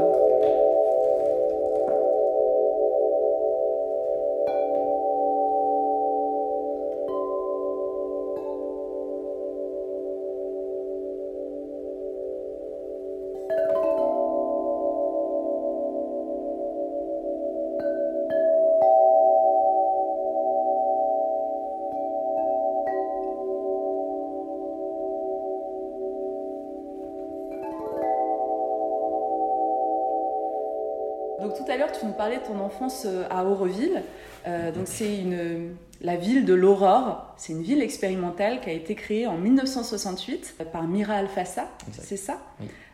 Parlais 32.22 32.38
de 32.38 32.44
ton 32.44 32.60
enfance 32.60 33.02
euh, 33.04 33.24
à 33.30 33.44
Auroville. 33.44 34.00
Euh, 34.46 34.70
donc 34.70 34.84
c'est 34.86 35.18
une, 35.18 35.74
la 36.00 36.14
ville 36.14 36.44
de 36.44 36.54
l'Aurore. 36.54 37.34
C'est 37.36 37.52
une 37.52 37.62
ville 37.62 37.82
expérimentale 37.82 38.60
qui 38.60 38.70
a 38.70 38.72
été 38.72 38.94
créée 38.94 39.26
en 39.26 39.36
1968 39.36 40.54
par 40.72 40.84
Mira 40.84 41.14
Alfassa, 41.14 41.68
c'est 41.90 42.16
ça 42.16 42.40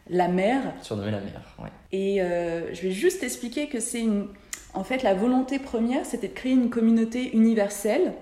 La 0.08 0.28
mer. 0.28 0.62
Surnommée 0.80 1.10
la 1.10 1.20
mer, 1.20 1.42
oui. 1.58 1.68
Et 1.92 2.22
euh, 2.22 2.72
je 2.74 2.80
vais 2.80 2.90
juste 2.90 3.22
expliquer 3.22 3.68
que 3.68 3.80
c'est 3.80 4.00
une... 4.00 4.28
En 4.72 4.82
fait, 4.82 5.02
la 5.02 5.12
volonté 5.12 5.58
première, 5.58 6.06
c'était 6.06 6.28
de 6.28 6.34
créer 6.34 6.52
une 6.52 6.70
communauté 6.70 7.36
universelle 7.36 8.14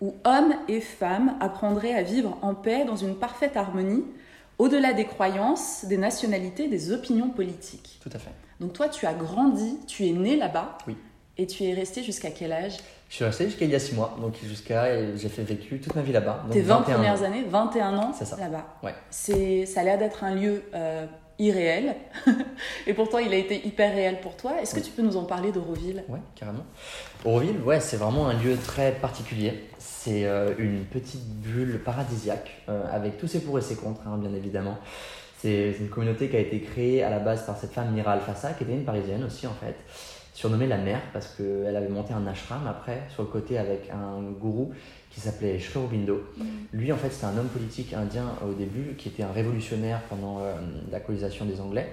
où 0.00 0.16
hommes 0.24 0.54
et 0.66 0.80
femmes 0.80 1.36
apprendraient 1.38 1.94
à 1.94 2.02
vivre 2.02 2.38
en 2.42 2.56
paix 2.56 2.84
dans 2.84 2.96
une 2.96 3.14
parfaite 3.14 3.56
harmonie, 3.56 4.02
au-delà 4.58 4.92
des 4.92 5.04
croyances, 5.04 5.84
des 5.84 5.96
nationalités, 5.96 6.68
des 6.68 6.92
opinions 6.92 7.30
politiques. 7.30 7.98
Tout 8.02 8.10
à 8.12 8.18
fait. 8.18 8.30
Donc 8.60 8.72
toi, 8.72 8.88
tu 8.88 9.06
as 9.06 9.14
grandi, 9.14 9.78
tu 9.86 10.06
es 10.06 10.12
né 10.12 10.36
là-bas. 10.36 10.78
Oui. 10.86 10.96
Et 11.36 11.46
tu 11.46 11.64
es 11.64 11.74
resté 11.74 12.04
jusqu'à 12.04 12.30
quel 12.30 12.52
âge? 12.52 12.76
Je 13.08 13.16
suis 13.16 13.24
resté 13.24 13.46
jusqu'à 13.46 13.64
il 13.64 13.70
y 13.72 13.74
a 13.74 13.80
6 13.80 13.94
mois, 13.94 14.16
donc 14.20 14.36
jusqu'à 14.44 15.16
j'ai 15.16 15.28
fait 15.28 15.42
vécu 15.42 15.80
toute 15.80 15.94
ma 15.96 16.02
vie 16.02 16.12
là-bas. 16.12 16.46
Tes 16.50 16.62
20 16.62 16.82
premières 16.82 17.22
années, 17.22 17.44
21 17.48 17.96
ans 17.98 18.12
là-bas. 18.38 18.66
Ouais. 18.82 18.94
C'est, 19.10 19.66
ça 19.66 19.80
a 19.80 19.84
l'air 19.84 19.98
d'être 19.98 20.22
un 20.22 20.34
lieu 20.34 20.62
euh, 20.74 21.06
irréel, 21.38 21.96
et 22.86 22.94
pourtant 22.94 23.18
il 23.18 23.32
a 23.32 23.36
été 23.36 23.66
hyper 23.66 23.92
réel 23.92 24.20
pour 24.20 24.36
toi. 24.36 24.60
Est-ce 24.60 24.74
que 24.74 24.80
tu 24.80 24.90
peux 24.90 25.02
nous 25.02 25.16
en 25.16 25.24
parler 25.24 25.52
d'Auroville? 25.52 26.04
Ouais, 26.08 26.20
carrément. 26.34 26.64
Auroville, 27.24 27.58
ouais, 27.64 27.80
c'est 27.80 27.96
vraiment 27.96 28.28
un 28.28 28.34
lieu 28.34 28.56
très 28.56 28.92
particulier. 28.92 29.64
C'est 29.78 30.26
euh, 30.26 30.54
une 30.58 30.84
petite 30.84 31.24
bulle 31.26 31.80
paradisiaque, 31.84 32.50
euh, 32.68 32.84
avec 32.92 33.18
tous 33.18 33.26
ses 33.26 33.40
pour 33.40 33.58
et 33.58 33.62
ses 33.62 33.76
contre, 33.76 34.02
hein, 34.06 34.18
bien 34.18 34.34
évidemment. 34.34 34.78
C'est 35.38 35.76
une 35.78 35.88
communauté 35.88 36.30
qui 36.30 36.36
a 36.36 36.40
été 36.40 36.60
créée 36.60 37.02
à 37.02 37.10
la 37.10 37.18
base 37.18 37.44
par 37.44 37.58
cette 37.58 37.72
femme 37.72 37.92
Mira 37.92 38.12
Alfassa, 38.12 38.52
qui 38.54 38.62
était 38.64 38.72
une 38.72 38.84
parisienne 38.84 39.24
aussi 39.24 39.46
en 39.46 39.52
fait, 39.52 39.76
surnommée 40.32 40.66
la 40.66 40.78
mère 40.78 41.00
parce 41.12 41.26
qu'elle 41.36 41.76
avait 41.76 41.88
monté 41.88 42.14
un 42.14 42.26
ashram 42.26 42.66
après 42.66 43.02
sur 43.12 43.24
le 43.24 43.28
côté 43.28 43.58
avec 43.58 43.90
un 43.90 44.22
gourou 44.22 44.72
qui 45.14 45.20
s'appelait 45.20 45.58
Sri 45.60 45.78
Aurobindo. 45.78 46.24
Mm. 46.36 46.44
Lui 46.72 46.92
en 46.92 46.96
fait 46.96 47.10
c'était 47.10 47.26
un 47.26 47.38
homme 47.38 47.48
politique 47.48 47.92
indien 47.92 48.34
au 48.44 48.52
début 48.52 48.94
qui 48.98 49.08
était 49.08 49.22
un 49.22 49.32
révolutionnaire 49.32 50.00
pendant 50.08 50.40
euh, 50.40 50.54
la 50.90 51.00
colonisation 51.00 51.44
des 51.44 51.60
Anglais. 51.60 51.92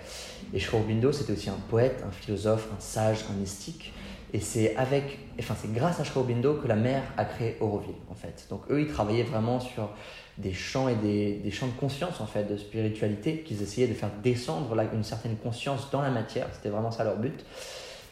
Et 0.54 0.60
Sri 0.60 0.76
Aurobindo 0.76 1.12
c'était 1.12 1.34
aussi 1.34 1.50
un 1.50 1.60
poète, 1.70 2.04
un 2.08 2.12
philosophe, 2.12 2.68
un 2.76 2.80
sage, 2.80 3.26
un 3.30 3.34
mystique. 3.34 3.94
Et 4.34 4.40
c'est 4.40 4.76
avec, 4.78 5.20
enfin 5.40 5.56
c'est 5.62 5.72
grâce 5.72 6.00
à 6.00 6.06
Sri 6.06 6.18
Aurobindo 6.18 6.56
que 6.56 6.68
la 6.68 6.76
mère 6.76 7.04
a 7.18 7.26
créé 7.26 7.58
Auroville 7.60 7.96
en 8.10 8.16
fait. 8.16 8.48
Donc 8.50 8.62
eux 8.72 8.82
ils 8.82 8.88
travaillaient 8.88 9.24
vraiment 9.24 9.60
sur 9.60 9.90
des 10.38 10.54
champs 10.54 10.88
et 10.88 10.96
des, 10.96 11.36
des, 11.36 11.52
champs 11.52 11.68
de 11.68 11.80
conscience 11.80 12.20
en 12.22 12.26
fait, 12.26 12.46
de 12.46 12.58
spiritualité, 12.58 13.42
qu'ils 13.42 13.62
essayaient 13.62 13.88
de 13.88 13.94
faire 13.94 14.10
descendre 14.24 14.76
une 14.94 15.04
certaine 15.04 15.36
conscience 15.36 15.92
dans 15.92 16.02
la 16.02 16.10
matière. 16.10 16.48
C'était 16.54 16.70
vraiment 16.70 16.90
ça 16.90 17.04
leur 17.04 17.18
but. 17.18 17.46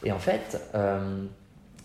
Et 0.03 0.11
en 0.11 0.19
fait, 0.19 0.61
euh, 0.75 1.25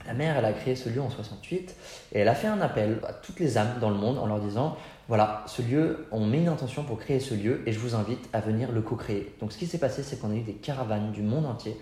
La 0.07 0.15
mère, 0.15 0.37
elle 0.37 0.45
a 0.45 0.53
créé 0.53 0.77
ce 0.77 0.89
lieu 0.89 1.01
en 1.01 1.11
68 1.11 1.75
et 2.13 2.19
elle 2.19 2.29
a 2.29 2.35
fait 2.35 2.47
un 2.47 2.61
appel 2.61 2.99
à 3.07 3.13
toutes 3.13 3.41
les 3.41 3.57
âmes 3.57 3.79
dans 3.81 3.91
le 3.91 3.97
monde 3.97 4.19
en 4.19 4.27
leur 4.27 4.41
disant 4.41 4.77
voilà, 5.09 5.45
ce 5.47 5.61
lieu, 5.61 6.07
on 6.13 6.25
met 6.25 6.39
une 6.39 6.49
intention 6.49 6.83
pour 6.83 6.99
créer 6.99 7.21
ce 7.21 7.35
lieu 7.35 7.63
et 7.67 7.73
je 7.73 7.79
vous 7.79 7.95
invite 7.95 8.29
à 8.33 8.41
venir 8.41 8.73
le 8.73 8.81
co-créer. 8.81 9.35
Donc 9.41 9.53
ce 9.53 9.59
qui 9.59 9.67
s'est 9.67 9.79
passé, 9.79 10.03
c'est 10.03 10.21
qu'on 10.21 10.31
a 10.31 10.35
eu 10.35 10.43
des 10.43 10.55
caravanes 10.55 11.13
du 11.13 11.23
monde 11.23 11.47
entier 11.47 11.77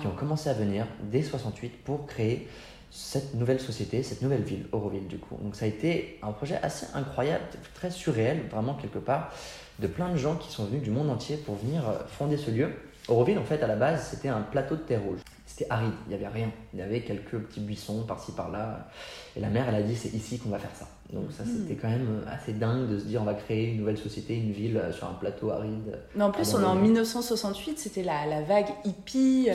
qui 0.00 0.06
ont 0.06 0.12
commencé 0.12 0.48
à 0.48 0.54
venir 0.54 0.86
dès 1.02 1.22
68 1.22 1.82
pour 1.84 2.06
créer 2.06 2.48
cette 2.90 3.34
nouvelle 3.34 3.60
société, 3.60 4.02
cette 4.02 4.22
nouvelle 4.22 4.42
ville, 4.42 4.66
Auroville 4.72 5.06
du 5.08 5.18
coup. 5.18 5.36
Donc 5.42 5.56
ça 5.56 5.64
a 5.64 5.68
été 5.68 6.18
un 6.22 6.32
projet 6.32 6.58
assez 6.62 6.86
incroyable, 6.94 7.44
très 7.74 7.90
surréel, 7.90 8.42
vraiment 8.50 8.74
quelque 8.74 8.98
part, 8.98 9.32
de 9.78 9.86
plein 9.86 10.08
de 10.08 10.16
gens 10.16 10.36
qui 10.36 10.50
sont 10.50 10.64
venus 10.64 10.82
du 10.82 10.90
monde 10.90 11.10
entier 11.10 11.36
pour 11.36 11.56
venir 11.56 11.88
euh, 11.88 11.98
fonder 12.06 12.36
ce 12.36 12.50
lieu. 12.50 12.70
Auroville, 13.08 13.38
en 13.38 13.44
fait, 13.44 13.62
à 13.62 13.66
la 13.66 13.76
base, 13.76 14.08
c'était 14.10 14.28
un 14.28 14.40
plateau 14.40 14.76
de 14.76 14.80
terre 14.80 15.02
rouge. 15.02 15.20
C'était 15.58 15.70
aride, 15.72 15.90
il 16.06 16.10
n'y 16.10 16.14
avait 16.14 16.28
rien. 16.32 16.50
Il 16.72 16.78
y 16.78 16.82
avait 16.82 17.00
quelques 17.00 17.36
petits 17.36 17.58
buissons 17.60 18.04
par-ci 18.06 18.30
par-là. 18.32 18.88
Et 19.36 19.40
la 19.40 19.48
mère, 19.48 19.68
elle 19.68 19.74
a 19.74 19.82
dit, 19.82 19.96
c'est 19.96 20.12
ici 20.14 20.38
qu'on 20.38 20.50
va 20.50 20.58
faire 20.60 20.74
ça. 20.74 20.86
Donc 21.12 21.32
ça, 21.32 21.42
Hmm. 21.42 21.48
c'était 21.66 21.74
quand 21.74 21.88
même 21.88 22.22
assez 22.30 22.52
dingue 22.52 22.88
de 22.88 22.98
se 22.98 23.04
dire, 23.06 23.20
on 23.22 23.24
va 23.24 23.34
créer 23.34 23.72
une 23.72 23.78
nouvelle 23.78 23.98
société, 23.98 24.36
une 24.36 24.52
ville 24.52 24.76
euh, 24.76 24.92
sur 24.92 25.08
un 25.08 25.14
plateau 25.14 25.50
aride. 25.50 25.98
Mais 26.14 26.22
en 26.22 26.30
plus, 26.30 26.54
on 26.54 26.60
est 26.60 26.64
en 26.64 26.76
oui. 26.76 26.82
1968, 26.82 27.78
c'était 27.78 28.04
la, 28.04 28.26
la 28.26 28.42
vague 28.42 28.68
hippie, 28.84 29.48
euh, 29.50 29.54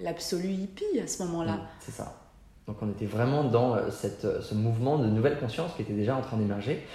l'absolu 0.00 0.48
hippie 0.48 0.98
à 1.02 1.06
ce 1.06 1.22
moment-là. 1.24 1.52
Mm, 1.56 1.66
C'est 1.80 1.92
ça. 1.92 2.14
Donc 2.66 2.76
on 2.80 2.88
était 2.90 3.04
vraiment 3.04 3.44
dans 3.44 3.74
euh, 3.74 3.90
cette, 3.90 4.26
ce 4.40 4.54
mouvement 4.54 4.96
de 4.98 5.06
nouvelle 5.08 5.38
conscience 5.38 5.72
qui 5.76 5.82
était 5.82 5.92
déjà 5.92 6.16
en 6.16 6.22
train 6.22 6.38
d'émerger. 6.38 6.86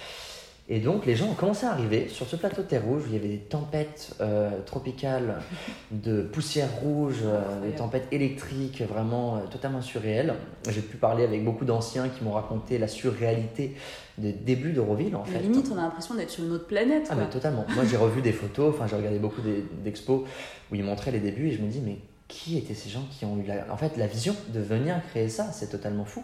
Et 0.72 0.78
donc 0.78 1.04
les 1.04 1.16
gens 1.16 1.28
ont 1.28 1.34
commencé 1.34 1.66
à 1.66 1.72
arriver 1.72 2.08
sur 2.08 2.28
ce 2.28 2.36
plateau 2.36 2.62
de 2.62 2.68
terre 2.68 2.84
rouge 2.84 3.02
où 3.02 3.06
il 3.08 3.14
y 3.14 3.16
avait 3.16 3.28
des 3.28 3.38
tempêtes 3.38 4.14
euh, 4.20 4.50
tropicales 4.64 5.42
de 5.90 6.22
poussière 6.22 6.70
rouge, 6.80 7.16
euh, 7.24 7.66
des 7.66 7.74
tempêtes 7.74 8.06
électriques 8.12 8.80
vraiment 8.82 9.36
euh, 9.36 9.40
totalement 9.50 9.82
surréelles. 9.82 10.32
J'ai 10.68 10.80
pu 10.80 10.96
parler 10.96 11.24
avec 11.24 11.44
beaucoup 11.44 11.64
d'anciens 11.64 12.08
qui 12.08 12.22
m'ont 12.22 12.34
raconté 12.34 12.78
la 12.78 12.86
surréalité 12.86 13.74
des 14.16 14.32
débuts 14.32 14.70
d'Euroville 14.70 15.16
en 15.16 15.24
fait. 15.24 15.40
limite, 15.40 15.68
on 15.74 15.76
a 15.76 15.82
l'impression 15.82 16.14
d'être 16.14 16.30
sur 16.30 16.44
une 16.44 16.52
autre 16.52 16.68
planète. 16.68 17.08
Ah 17.10 17.16
mais 17.16 17.28
totalement. 17.28 17.66
Moi 17.74 17.84
j'ai 17.84 17.96
revu 17.96 18.22
des 18.22 18.32
photos, 18.32 18.72
enfin 18.72 18.86
j'ai 18.86 18.94
regardé 18.94 19.18
beaucoup 19.18 19.40
d'expos 19.82 20.22
où 20.70 20.74
ils 20.76 20.84
montraient 20.84 21.10
les 21.10 21.18
débuts 21.18 21.48
et 21.48 21.52
je 21.52 21.62
me 21.62 21.66
dis 21.66 21.80
mais 21.80 21.98
qui 22.30 22.56
étaient 22.56 22.74
ces 22.74 22.88
gens 22.88 23.02
qui 23.10 23.24
ont 23.24 23.36
eu 23.36 23.42
la, 23.42 23.66
en 23.72 23.76
fait 23.76 23.96
la 23.96 24.06
vision 24.06 24.34
de 24.48 24.60
venir 24.60 24.94
créer 25.10 25.28
ça? 25.28 25.50
C'est 25.52 25.68
totalement 25.68 26.04
fou. 26.04 26.22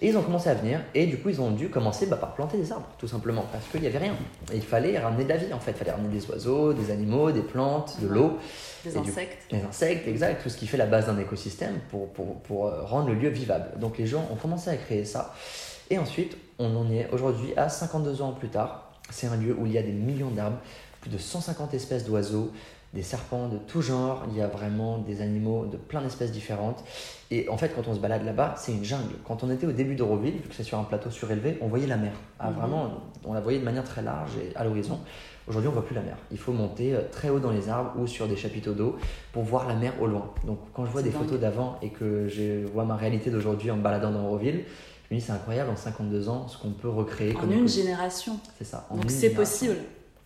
Et 0.00 0.08
ils 0.08 0.16
ont 0.16 0.22
commencé 0.22 0.48
à 0.48 0.54
venir 0.54 0.80
et 0.94 1.06
du 1.06 1.18
coup 1.18 1.28
ils 1.28 1.40
ont 1.40 1.50
dû 1.50 1.68
commencer 1.68 2.06
bah, 2.06 2.16
par 2.16 2.34
planter 2.34 2.56
des 2.56 2.70
arbres 2.72 2.86
tout 2.98 3.08
simplement 3.08 3.44
parce 3.52 3.66
qu'il 3.68 3.80
n'y 3.80 3.86
avait 3.88 3.98
rien. 3.98 4.14
Et 4.52 4.56
il 4.56 4.62
fallait 4.62 4.98
ramener 4.98 5.24
de 5.24 5.28
la 5.28 5.36
vie 5.36 5.52
en 5.52 5.58
fait. 5.60 5.72
Il 5.72 5.76
fallait 5.76 5.90
ramener 5.90 6.08
des 6.18 6.24
oiseaux, 6.30 6.72
des 6.72 6.90
animaux, 6.90 7.32
des 7.32 7.42
plantes, 7.42 8.00
de 8.00 8.06
l'eau. 8.06 8.38
Des 8.84 8.96
Et 8.96 9.00
du- 9.00 9.10
insectes. 9.10 9.42
Les 9.50 9.62
insectes, 9.62 10.08
exact, 10.08 10.42
tout 10.42 10.48
ce 10.48 10.56
qui 10.56 10.66
fait 10.66 10.76
la 10.78 10.86
base 10.86 11.06
d'un 11.06 11.18
écosystème 11.18 11.80
pour, 11.90 12.08
pour, 12.12 12.40
pour 12.42 12.66
euh, 12.68 12.82
rendre 12.84 13.08
le 13.08 13.14
lieu 13.14 13.28
vivable. 13.28 13.78
Donc 13.78 13.98
les 13.98 14.06
gens 14.06 14.26
ont 14.32 14.36
commencé 14.36 14.70
à 14.70 14.76
créer 14.76 15.04
ça. 15.04 15.34
Et 15.90 15.98
ensuite, 15.98 16.36
on 16.58 16.74
en 16.76 16.90
est 16.90 17.08
aujourd'hui 17.12 17.52
à 17.56 17.68
52 17.68 18.22
ans 18.22 18.32
plus 18.32 18.48
tard. 18.48 18.92
C'est 19.10 19.26
un 19.26 19.36
lieu 19.36 19.54
où 19.58 19.66
il 19.66 19.72
y 19.72 19.78
a 19.78 19.82
des 19.82 19.92
millions 19.92 20.30
d'arbres, 20.30 20.58
plus 21.00 21.10
de 21.10 21.18
150 21.18 21.74
espèces 21.74 22.04
d'oiseaux, 22.04 22.50
des 22.92 23.02
serpents 23.02 23.48
de 23.48 23.56
tout 23.56 23.80
genre. 23.82 24.24
Il 24.30 24.36
y 24.36 24.42
a 24.42 24.46
vraiment 24.46 24.98
des 24.98 25.22
animaux 25.22 25.64
de 25.66 25.76
plein 25.78 26.02
d'espèces 26.02 26.30
différentes. 26.32 26.84
Et 27.30 27.48
en 27.48 27.56
fait, 27.56 27.70
quand 27.74 27.88
on 27.88 27.94
se 27.94 28.00
balade 28.00 28.24
là-bas, 28.24 28.54
c'est 28.58 28.72
une 28.72 28.84
jungle. 28.84 29.14
Quand 29.26 29.42
on 29.42 29.50
était 29.50 29.66
au 29.66 29.72
début 29.72 29.94
d'Euroville, 29.94 30.34
vu 30.34 30.48
que 30.48 30.54
c'est 30.54 30.62
sur 30.62 30.78
un 30.78 30.84
plateau 30.84 31.10
surélevé, 31.10 31.56
on 31.62 31.68
voyait 31.68 31.86
la 31.86 31.96
mer. 31.96 32.12
Ah, 32.38 32.50
Mhm. 32.50 32.56
Vraiment, 32.56 32.90
on 33.24 33.32
la 33.32 33.40
voyait 33.40 33.58
de 33.60 33.64
manière 33.64 33.84
très 33.84 34.02
large 34.02 34.32
et 34.36 34.54
à 34.56 34.64
l'horizon. 34.64 34.98
Aujourd'hui, 35.48 35.68
on 35.68 35.72
voit 35.72 35.84
plus 35.84 35.94
la 35.94 36.02
mer. 36.02 36.16
Il 36.30 36.38
faut 36.38 36.52
monter 36.52 36.94
euh, 36.94 37.00
très 37.10 37.28
haut 37.30 37.40
dans 37.40 37.50
les 37.50 37.68
arbres 37.68 37.98
ou 37.98 38.06
sur 38.06 38.28
des 38.28 38.36
chapiteaux 38.36 38.74
d'eau 38.74 38.96
pour 39.32 39.42
voir 39.42 39.66
la 39.66 39.74
mer 39.74 39.94
au 40.00 40.06
loin. 40.06 40.30
Donc, 40.46 40.58
quand 40.74 40.84
je 40.84 40.90
vois 40.90 41.02
des 41.02 41.10
dingue. 41.10 41.22
photos 41.22 41.40
d'avant 41.40 41.78
et 41.82 41.88
que 41.88 42.28
je 42.28 42.64
vois 42.66 42.84
ma 42.84 42.96
réalité 42.96 43.30
d'aujourd'hui 43.30 43.70
en 43.70 43.76
me 43.76 43.82
baladant 43.82 44.10
dans 44.12 44.22
Euroville, 44.26 44.64
je 45.08 45.14
me 45.14 45.18
dis 45.18 45.24
c'est 45.26 45.32
incroyable 45.32 45.70
en 45.70 45.76
52 45.76 46.28
ans 46.28 46.46
ce 46.46 46.58
qu'on 46.58 46.70
peut 46.70 46.88
recréer. 46.88 47.34
En 47.36 47.50
une 47.50 47.66
génération. 47.68 48.38
C'est 48.58 48.64
ça. 48.64 48.86
en 48.90 48.96
Donc 48.96 49.10
c'est 49.10 49.30
possible. 49.30 49.76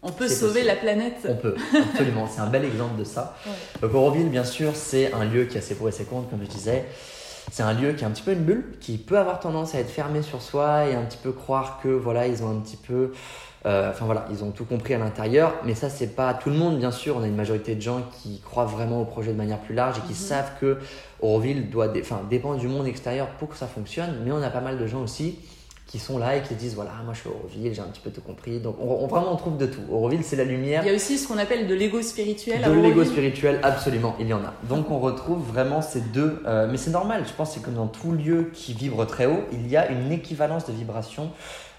On 0.02 0.10
peut 0.12 0.28
sauver 0.28 0.60
possible. 0.62 0.66
la 0.68 0.76
planète. 0.76 1.16
On 1.28 1.34
peut, 1.36 1.54
absolument. 1.90 2.28
C'est 2.32 2.40
un 2.40 2.46
bel 2.46 2.64
exemple 2.64 2.98
de 2.98 3.04
ça. 3.04 3.34
Ouais. 3.46 3.52
Donc 3.82 3.94
Auroville, 3.94 4.28
bien 4.28 4.44
sûr, 4.44 4.72
c'est 4.76 5.12
un 5.12 5.24
lieu 5.24 5.44
qui 5.44 5.58
a 5.58 5.60
ses 5.60 5.74
pour 5.74 5.88
et 5.88 5.92
ses 5.92 6.04
contre, 6.04 6.28
comme 6.30 6.42
je 6.42 6.48
disais. 6.48 6.84
C'est 7.52 7.62
un 7.62 7.72
lieu 7.74 7.92
qui 7.92 8.02
est 8.02 8.06
un 8.06 8.10
petit 8.10 8.22
peu 8.22 8.32
une 8.32 8.42
bulle, 8.44 8.64
qui 8.80 8.98
peut 8.98 9.18
avoir 9.18 9.38
tendance 9.40 9.74
à 9.74 9.78
être 9.78 9.90
fermé 9.90 10.22
sur 10.22 10.42
soi 10.42 10.86
et 10.86 10.94
un 10.94 11.02
petit 11.02 11.18
peu 11.18 11.30
croire 11.32 11.78
que 11.82 11.88
voilà, 11.88 12.26
ils 12.26 12.42
ont 12.42 12.50
un 12.50 12.58
petit 12.60 12.76
peu, 12.76 13.12
euh, 13.66 13.90
enfin 13.90 14.04
voilà, 14.04 14.26
ils 14.32 14.42
ont 14.42 14.50
tout 14.50 14.64
compris 14.64 14.94
à 14.94 14.98
l'intérieur. 14.98 15.54
Mais 15.64 15.74
ça, 15.74 15.88
c'est 15.88 16.08
pas 16.16 16.34
tout 16.34 16.50
le 16.50 16.56
monde, 16.56 16.78
bien 16.78 16.90
sûr. 16.90 17.16
On 17.16 17.22
a 17.22 17.26
une 17.28 17.36
majorité 17.36 17.76
de 17.76 17.80
gens 17.80 18.02
qui 18.20 18.40
croient 18.40 18.64
vraiment 18.64 19.00
au 19.00 19.04
projet 19.04 19.30
de 19.32 19.36
manière 19.36 19.58
plus 19.60 19.74
large 19.76 19.96
et 19.98 20.00
qui 20.02 20.08
Mhm. 20.12 20.14
savent 20.28 20.50
que 20.60 20.78
Auroville 21.20 21.70
doit, 21.70 21.88
enfin, 22.00 22.20
dépend 22.28 22.54
du 22.54 22.66
monde 22.68 22.86
extérieur 22.88 23.28
pour 23.38 23.48
que 23.48 23.56
ça 23.56 23.66
fonctionne. 23.68 24.16
Mais 24.24 24.32
on 24.32 24.42
a 24.42 24.50
pas 24.50 24.60
mal 24.60 24.76
de 24.78 24.86
gens 24.88 25.02
aussi 25.02 25.38
qui 25.86 25.98
sont 26.00 26.18
là 26.18 26.36
et 26.36 26.42
qui 26.42 26.48
se 26.48 26.54
disent 26.54 26.74
voilà, 26.74 26.90
moi 27.04 27.14
je 27.14 27.20
suis 27.20 27.28
Auroville, 27.28 27.72
j'ai 27.72 27.80
un 27.80 27.84
petit 27.84 28.00
peu 28.00 28.10
tout 28.10 28.20
compris. 28.20 28.58
Donc 28.58 28.76
on, 28.80 28.88
on- 29.04 29.06
vraiment 29.06 29.32
on 29.32 29.36
trouve 29.36 29.56
de 29.56 29.66
tout. 29.66 29.80
Auroville, 29.90 30.24
c'est 30.24 30.34
la 30.36 30.44
lumière. 30.44 30.82
Il 30.84 30.88
y 30.88 30.90
a 30.90 30.94
aussi 30.94 31.16
ce 31.16 31.28
qu'on 31.28 31.38
appelle 31.38 31.68
de 31.68 31.74
l'ego 31.74 32.02
spirituel. 32.02 32.60
De 32.62 32.72
l'ego 32.72 33.04
spirituel, 33.04 33.60
absolument, 33.62 34.16
il 34.18 34.26
y 34.26 34.34
en 34.34 34.42
a. 34.44 34.52
Donc 34.68 34.90
on 34.90 34.98
retrouve 34.98 35.40
vraiment 35.46 35.82
ces 35.82 36.00
deux. 36.00 36.42
euh, 36.46 36.66
mais 36.70 36.76
c'est 36.76 36.90
normal, 36.90 37.22
je 37.26 37.32
pense 37.32 37.50
que 37.50 37.54
c'est 37.56 37.62
comme 37.62 37.74
dans 37.74 37.86
tout 37.86 38.12
lieu 38.12 38.50
qui 38.52 38.72
vibre 38.72 39.06
très 39.06 39.26
haut, 39.26 39.44
il 39.52 39.68
y 39.68 39.76
a 39.76 39.88
une 39.90 40.10
équivalence 40.10 40.66
de 40.66 40.72
vibration 40.72 41.30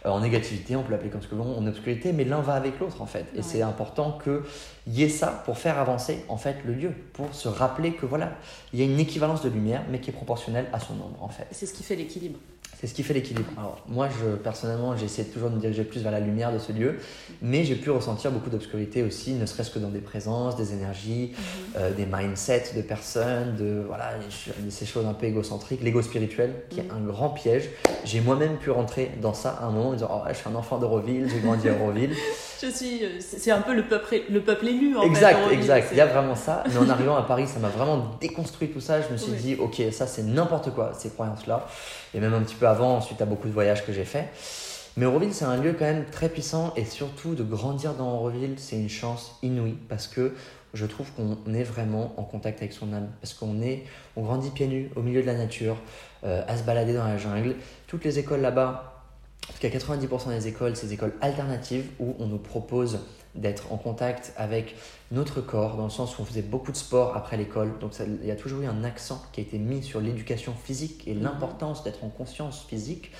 euh, 0.05 0.09
en 0.09 0.21
négativité, 0.21 0.75
on 0.77 0.83
peut 0.83 0.91
l'appeler 0.91 1.09
comme 1.09 1.21
ce 1.23 1.27
que 1.27 1.35
l'on, 1.35 1.57
en 1.57 1.67
obscurité, 1.67 2.13
mais 2.13 2.23
l'un 2.23 2.39
va 2.39 2.53
avec 2.53 2.79
l'autre 2.79 3.01
en 3.01 3.07
fait. 3.07 3.25
Et 3.33 3.37
Ouais. 3.37 3.43
c'est 3.43 3.61
important 3.61 4.17
qu'il 4.23 4.93
y 4.93 5.03
ait 5.03 5.09
ça 5.09 5.41
pour 5.43 5.57
faire 5.57 5.79
avancer 5.79 6.23
en 6.29 6.37
fait 6.37 6.55
le 6.65 6.73
lieu, 6.73 6.91
pour 7.13 7.33
se 7.33 7.49
rappeler 7.49 7.91
que 7.91 8.05
voilà, 8.05 8.31
il 8.73 8.79
y 8.79 8.83
a 8.83 8.85
une 8.85 8.99
équivalence 8.99 9.41
de 9.41 9.49
lumière, 9.49 9.83
mais 9.91 9.99
qui 9.99 10.11
est 10.11 10.13
proportionnelle 10.13 10.67
à 10.71 10.79
son 10.79 10.93
nombre 10.93 11.17
en 11.21 11.27
fait. 11.29 11.47
C'est 11.51 11.65
ce 11.65 11.73
qui 11.73 11.83
fait 11.83 11.95
l'équilibre. 11.97 12.39
C'est 12.79 12.85
ce 12.85 12.93
qui 12.93 13.01
fait 13.01 13.15
l'équilibre. 13.15 13.49
Alors, 13.57 13.79
moi, 13.87 14.07
je, 14.07 14.35
personnellement, 14.35 14.95
j'ai 14.95 15.05
essayé 15.05 15.27
toujours 15.27 15.49
de 15.49 15.55
me 15.55 15.59
diriger 15.59 15.83
plus 15.83 16.03
vers 16.03 16.11
la 16.11 16.19
lumière 16.19 16.53
de 16.53 16.59
ce 16.59 16.71
lieu, 16.71 16.99
mais 17.41 17.63
j'ai 17.63 17.73
pu 17.73 17.89
ressentir 17.89 18.29
beaucoup 18.29 18.51
d'obscurité 18.51 19.01
aussi, 19.01 19.33
ne 19.33 19.47
serait-ce 19.47 19.71
que 19.71 19.79
dans 19.79 19.89
des 19.89 19.99
présences, 19.99 20.55
des 20.57 20.73
énergies, 20.73 21.33
euh, 21.75 21.91
des 21.91 22.05
mindsets 22.05 22.73
de 22.75 22.83
personnes, 22.83 23.55
de 23.55 23.81
voilà, 23.87 24.11
ces 24.69 24.85
choses 24.85 25.07
un 25.07 25.15
peu 25.15 25.25
égocentriques, 25.25 25.81
l'ego 25.81 26.03
spirituel, 26.03 26.53
qui 26.69 26.81
est 26.81 26.87
un 26.91 27.03
grand 27.03 27.29
piège. 27.29 27.67
J'ai 28.05 28.21
moi-même 28.21 28.57
pu 28.57 28.69
rentrer 28.69 29.09
dans 29.23 29.33
ça 29.33 29.57
à 29.59 29.65
un 29.65 29.71
moment 29.71 29.89
en 29.89 29.93
disant, 29.93 30.09
oh, 30.11 30.27
je 30.29 30.35
suis 30.35 30.47
un 30.47 30.55
enfant 30.55 30.77
d'Euroville, 30.77 31.27
j'ai 31.33 31.39
grandi 31.39 31.67
à 31.69 31.71
Euroville. 31.73 32.11
Je 32.59 32.69
suis, 32.71 33.03
euh, 33.05 33.09
c'est 33.19 33.51
un 33.51 33.61
peu 33.61 33.75
le 33.75 33.83
peuple, 33.83 34.15
le 34.31 34.41
peuple 34.41 34.67
élu 34.69 34.97
en 34.97 35.01
fait. 35.01 35.07
Exact, 35.09 35.37
exact. 35.51 35.89
Il 35.91 35.97
y 35.99 36.01
a 36.01 36.07
vraiment 36.07 36.35
ça. 36.35 36.63
Mais 36.67 36.77
en 36.77 36.89
arrivant 36.89 37.15
à 37.15 37.21
Paris, 37.21 37.45
ça 37.45 37.59
m'a 37.59 37.67
vraiment 37.69 38.15
déconstruit 38.19 38.69
tout 38.69 38.81
ça. 38.81 38.99
Je 38.99 39.09
me 39.13 39.17
suis 39.17 39.31
Oui. 39.33 39.37
dit, 39.37 39.55
ok, 39.59 39.79
ça 39.91 40.07
c'est 40.07 40.23
n'importe 40.23 40.71
quoi, 40.73 40.91
ces 40.97 41.11
croyances-là. 41.11 41.67
Et 42.17 42.19
même 42.19 42.33
un 42.33 42.41
petit 42.41 42.55
peu 42.55 42.67
avant, 42.67 42.95
ensuite 42.97 43.21
à 43.21 43.25
beaucoup 43.25 43.47
de 43.47 43.53
voyages 43.53 43.85
que 43.85 43.93
j'ai 43.93 44.03
faits. 44.03 44.27
Mais 44.97 45.05
Auroville, 45.05 45.35
c'est 45.35 45.45
un 45.45 45.57
lieu 45.57 45.75
quand 45.77 45.85
même 45.85 46.05
très 46.11 46.27
puissant 46.27 46.73
et 46.75 46.83
surtout 46.83 47.35
de 47.35 47.43
grandir 47.43 47.93
dans 47.93 48.15
Auroville, 48.15 48.55
c'est 48.57 48.75
une 48.75 48.89
chance 48.89 49.37
inouïe 49.43 49.77
parce 49.87 50.07
que 50.07 50.33
je 50.73 50.87
trouve 50.87 51.11
qu'on 51.11 51.53
est 51.53 51.63
vraiment 51.63 52.15
en 52.17 52.23
contact 52.23 52.59
avec 52.59 52.73
son 52.73 52.91
âme. 52.91 53.09
Parce 53.21 53.35
qu'on 53.35 53.61
est, 53.61 53.83
on 54.15 54.23
grandit 54.23 54.49
pieds 54.49 54.65
nus 54.65 54.89
au 54.95 55.03
milieu 55.03 55.21
de 55.21 55.27
la 55.27 55.35
nature, 55.35 55.77
euh, 56.23 56.43
à 56.47 56.57
se 56.57 56.63
balader 56.63 56.95
dans 56.95 57.05
la 57.05 57.17
jungle. 57.17 57.55
Toutes 57.85 58.03
les 58.03 58.17
écoles 58.17 58.41
là-bas, 58.41 59.03
a 59.63 59.67
90% 59.67 60.29
des 60.29 60.47
écoles, 60.47 60.75
c'est 60.75 60.87
des 60.87 60.93
écoles 60.93 61.13
alternatives 61.21 61.85
où 61.99 62.15
on 62.17 62.25
nous 62.25 62.39
propose 62.39 62.99
d'être 63.35 63.71
en 63.71 63.77
contact 63.77 64.33
avec 64.37 64.75
notre 65.11 65.39
corps, 65.41 65.77
dans 65.77 65.85
le 65.85 65.89
sens 65.89 66.17
où 66.17 66.21
on 66.21 66.25
faisait 66.25 66.41
beaucoup 66.41 66.71
de 66.71 66.77
sport 66.77 67.15
après 67.15 67.37
l'école. 67.37 67.79
Donc 67.79 67.93
ça- 67.93 68.03
il 68.05 68.25
y 68.25 68.31
a 68.31 68.35
toujours 68.35 68.61
eu 68.61 68.65
un 68.65 68.83
accent 68.83 69.21
qui 69.31 69.39
a 69.39 69.43
été 69.43 69.57
mis 69.57 69.81
sur 69.81 70.01
l'éducation 70.01 70.53
physique 70.53 71.07
et 71.07 71.13
l'importance 71.13 71.83
d'être 71.83 72.03
en 72.03 72.09
conscience 72.09 72.65
physique. 72.67 73.11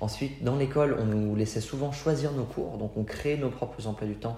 Ensuite, 0.00 0.42
dans 0.42 0.56
l'école, 0.56 0.96
on 1.00 1.04
nous 1.04 1.36
laissait 1.36 1.60
souvent 1.60 1.92
choisir 1.92 2.32
nos 2.32 2.44
cours, 2.44 2.78
donc 2.78 2.96
on 2.96 3.04
créait 3.04 3.36
nos 3.36 3.50
propres 3.50 3.86
emplois 3.86 4.08
du 4.08 4.16
temps 4.16 4.36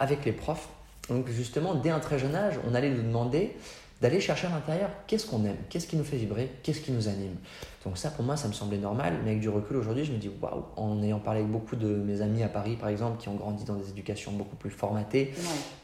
avec 0.00 0.24
les 0.24 0.32
profs. 0.32 0.68
Donc 1.08 1.28
justement, 1.28 1.74
dès 1.74 1.90
un 1.90 2.00
très 2.00 2.18
jeune 2.18 2.34
âge, 2.34 2.54
on 2.68 2.74
allait 2.74 2.90
nous 2.90 3.02
demander 3.02 3.56
d'aller 4.02 4.20
chercher 4.20 4.46
à 4.46 4.50
l'intérieur 4.50 4.90
qu'est-ce 5.06 5.26
qu'on 5.26 5.44
aime, 5.44 5.56
qu'est-ce 5.70 5.86
qui 5.86 5.96
nous 5.96 6.04
fait 6.04 6.16
vibrer, 6.18 6.50
qu'est-ce 6.62 6.80
qui 6.80 6.92
nous 6.92 7.08
anime? 7.08 7.36
Donc 7.84 7.96
ça, 7.96 8.10
pour 8.10 8.24
moi, 8.24 8.36
ça 8.36 8.46
me 8.48 8.52
semblait 8.52 8.76
normal, 8.78 9.14
mais 9.24 9.30
avec 9.30 9.40
du 9.40 9.48
recul 9.48 9.76
aujourd'hui, 9.76 10.04
je 10.04 10.12
me 10.12 10.18
dis, 10.18 10.30
waouh, 10.42 10.64
en 10.76 11.02
ayant 11.02 11.18
parlé 11.20 11.40
avec 11.40 11.50
beaucoup 11.52 11.76
de 11.76 11.86
mes 11.86 12.20
amis 12.20 12.42
à 12.42 12.48
Paris, 12.48 12.76
par 12.78 12.88
exemple, 12.90 13.18
qui 13.20 13.28
ont 13.28 13.36
grandi 13.36 13.64
dans 13.64 13.76
des 13.76 13.88
éducations 13.88 14.32
beaucoup 14.32 14.56
plus 14.56 14.70
formatées, 14.70 15.32
Ouais. 15.38 15.42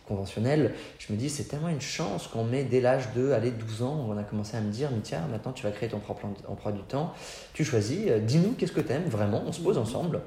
conventionnelles, 0.08 0.74
je 0.98 1.12
me 1.12 1.18
dis, 1.18 1.30
c'est 1.30 1.44
tellement 1.44 1.68
une 1.68 1.80
chance 1.80 2.26
qu'on 2.26 2.44
met 2.44 2.64
dès 2.64 2.80
l'âge 2.80 3.04
de, 3.14 3.30
allez, 3.30 3.50
12 3.52 3.82
ans, 3.82 4.04
où 4.06 4.12
on 4.12 4.18
a 4.18 4.24
commencé 4.24 4.56
à 4.56 4.60
me 4.60 4.70
dire, 4.70 4.90
mais 4.92 5.00
tiens, 5.02 5.22
maintenant 5.30 5.52
tu 5.52 5.62
vas 5.62 5.70
créer 5.70 5.88
ton 5.88 6.00
propre 6.00 6.26
emploi 6.48 6.72
du 6.72 6.82
temps, 6.82 7.14
tu 7.54 7.64
choisis, 7.64 8.00
euh, 8.08 8.18
dis-nous 8.18 8.52
qu'est-ce 8.52 8.72
que 8.72 8.80
tu 8.80 8.92
aimes 8.92 9.08
vraiment, 9.08 9.42
on 9.46 9.52
se 9.52 9.60
pose 9.60 9.78
ensemble. 9.78 10.20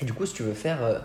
Et 0.00 0.04
du 0.04 0.12
coup, 0.12 0.26
si 0.26 0.34
tu 0.34 0.42
veux 0.44 0.54
faire 0.54 0.84
euh, 0.84 0.98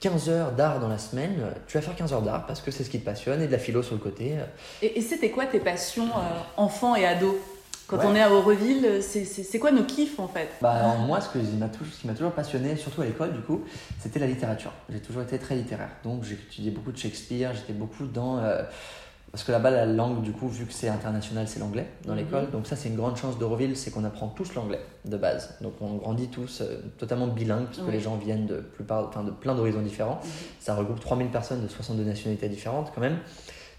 15 0.00 0.28
heures 0.28 0.52
d'art 0.52 0.78
dans 0.80 0.88
la 0.88 0.98
semaine, 0.98 1.34
tu 1.66 1.76
vas 1.76 1.82
faire 1.82 1.96
15 1.96 2.12
heures 2.12 2.22
d'art 2.22 2.46
parce 2.46 2.60
que 2.60 2.70
c'est 2.70 2.84
ce 2.84 2.90
qui 2.90 3.00
te 3.00 3.04
passionne 3.04 3.42
et 3.42 3.46
de 3.46 3.52
la 3.52 3.58
philo 3.58 3.82
sur 3.82 3.94
le 3.94 4.00
côté. 4.00 4.34
Et, 4.80 4.98
et 4.98 5.02
c'était 5.02 5.30
quoi 5.30 5.46
tes 5.46 5.58
passions 5.60 6.06
euh, 6.08 6.20
enfants 6.56 6.94
et 6.94 7.04
ados 7.04 7.34
Quand 7.88 7.96
Ouais. 7.98 8.04
on 8.06 8.14
est 8.14 8.20
à 8.22 8.30
Auroville, 8.32 9.02
c'est- 9.02 9.58
quoi 9.58 9.72
nos 9.72 9.82
kiffs 9.84 10.20
en 10.20 10.28
fait? 10.28 10.50
Bah, 10.60 10.72
alors, 10.72 10.98
moi, 10.98 11.20
ce, 11.20 11.28
que 11.30 11.38
ce 11.42 12.00
qui 12.00 12.06
m'a 12.06 12.12
toujours 12.14 12.32
passionné, 12.32 12.76
surtout 12.76 13.00
à 13.02 13.06
l'école, 13.06 13.32
du 13.32 13.40
coup, 13.40 13.64
c'était 13.98 14.20
la 14.20 14.26
littérature. 14.26 14.72
J'ai 14.90 15.00
toujours 15.00 15.22
été 15.22 15.36
très 15.38 15.56
littéraire. 15.56 15.90
Donc, 16.04 16.22
j'ai 16.22 16.34
étudié 16.34 16.70
beaucoup 16.70 16.92
de 16.92 16.98
Shakespeare, 16.98 17.52
j'étais 17.54 17.72
beaucoup 17.72 18.06
dans 18.06 18.38
euh, 18.38 18.62
Parce 19.30 19.44
que 19.44 19.52
là-bas, 19.52 19.70
la 19.70 19.84
langue, 19.86 20.22
du 20.22 20.32
coup, 20.32 20.48
vu 20.48 20.64
que 20.64 20.72
c'est 20.72 20.88
international, 20.88 21.46
c'est 21.46 21.60
l'anglais 21.60 21.86
dans 22.06 22.12
Mhm. 22.14 22.18
l'école. 22.18 22.50
Donc 22.50 22.66
ça, 22.66 22.76
c'est 22.76 22.88
une 22.88 22.96
grande 22.96 23.16
chance 23.16 23.38
d'Euroville, 23.38 23.76
c'est 23.76 23.90
qu'on 23.90 24.04
apprend 24.04 24.28
tous 24.28 24.54
l'anglais 24.54 24.80
de 25.04 25.16
base. 25.18 25.54
Donc 25.60 25.74
on 25.82 25.96
grandit 25.96 26.28
tous 26.28 26.62
euh, 26.62 26.80
totalement 26.96 27.26
bilingues, 27.26 27.66
parce 27.66 27.78
que 27.78 27.84
Oui. 27.84 27.92
les 27.92 28.00
gens 28.00 28.16
viennent 28.16 28.46
de, 28.46 28.56
plupart, 28.60 29.10
de 29.22 29.30
plein 29.30 29.54
d'horizons 29.54 29.82
différents. 29.82 30.20
Mhm. 30.24 30.30
Ça 30.60 30.74
regroupe 30.74 31.00
3000 31.00 31.28
personnes 31.28 31.62
de 31.62 31.68
62 31.68 32.04
nationalités 32.04 32.48
différentes 32.48 32.90
quand 32.94 33.00
même. 33.02 33.18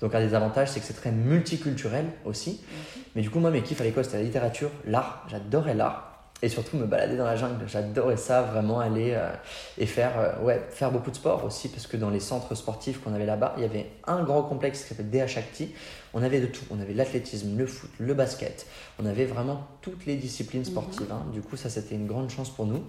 Donc 0.01 0.15
un 0.15 0.19
des 0.21 0.33
avantages, 0.33 0.69
c'est 0.69 0.79
que 0.79 0.85
c'est 0.85 0.93
très 0.93 1.11
multiculturel 1.11 2.05
aussi. 2.25 2.51
Mhm. 2.51 3.01
Mais 3.15 3.21
du 3.23 3.29
coup, 3.29 3.39
moi, 3.39 3.49
mes 3.51 3.61
kiffs 3.63 3.81
à 3.81 3.83
l'école, 3.83 4.05
c'était 4.05 4.17
la 4.17 4.23
littérature, 4.23 4.69
l'art. 4.85 5.25
J'adorais 5.29 5.73
l'art. 5.73 6.08
Et 6.41 6.47
surtout 6.47 6.77
me 6.77 6.85
balader 6.85 7.17
dans 7.17 7.25
la 7.25 7.35
jungle. 7.35 7.65
J'adorais 7.67 8.15
ça, 8.15 8.41
vraiment 8.41 8.79
aller 8.79 9.11
euh, 9.13 9.29
et 9.77 9.85
faire, 9.85 10.13
euh, 10.17 10.41
ouais, 10.45 10.65
faire 10.69 10.89
beaucoup 10.89 11.11
de 11.11 11.15
sport 11.17 11.43
aussi, 11.43 11.67
parce 11.67 11.85
que 11.85 11.97
dans 11.97 12.09
les 12.09 12.21
centres 12.21 12.55
sportifs 12.55 13.01
qu'on 13.01 13.13
avait 13.13 13.25
là-bas, 13.25 13.55
il 13.57 13.63
y 13.63 13.65
avait 13.65 13.87
un 14.07 14.23
grand 14.23 14.43
complexe 14.43 14.83
qui 14.83 14.87
s'appelle 14.87 15.09
DH 15.09 15.37
Acti. 15.37 15.73
On 16.13 16.23
avait 16.23 16.39
de 16.39 16.45
tout. 16.45 16.63
On 16.71 16.79
avait 16.79 16.93
l'athlétisme, 16.93 17.57
le 17.57 17.67
foot, 17.67 17.89
le 17.99 18.13
basket. 18.13 18.67
On 18.99 19.05
avait 19.05 19.25
vraiment 19.25 19.67
toutes 19.81 20.05
les 20.05 20.15
disciplines 20.15 20.63
sportives. 20.63 21.11
hein. 21.11 21.23
Du 21.33 21.41
coup, 21.41 21.57
ça, 21.57 21.69
c'était 21.69 21.95
une 21.95 22.07
grande 22.07 22.29
chance 22.29 22.49
pour 22.49 22.65
nous. 22.65 22.83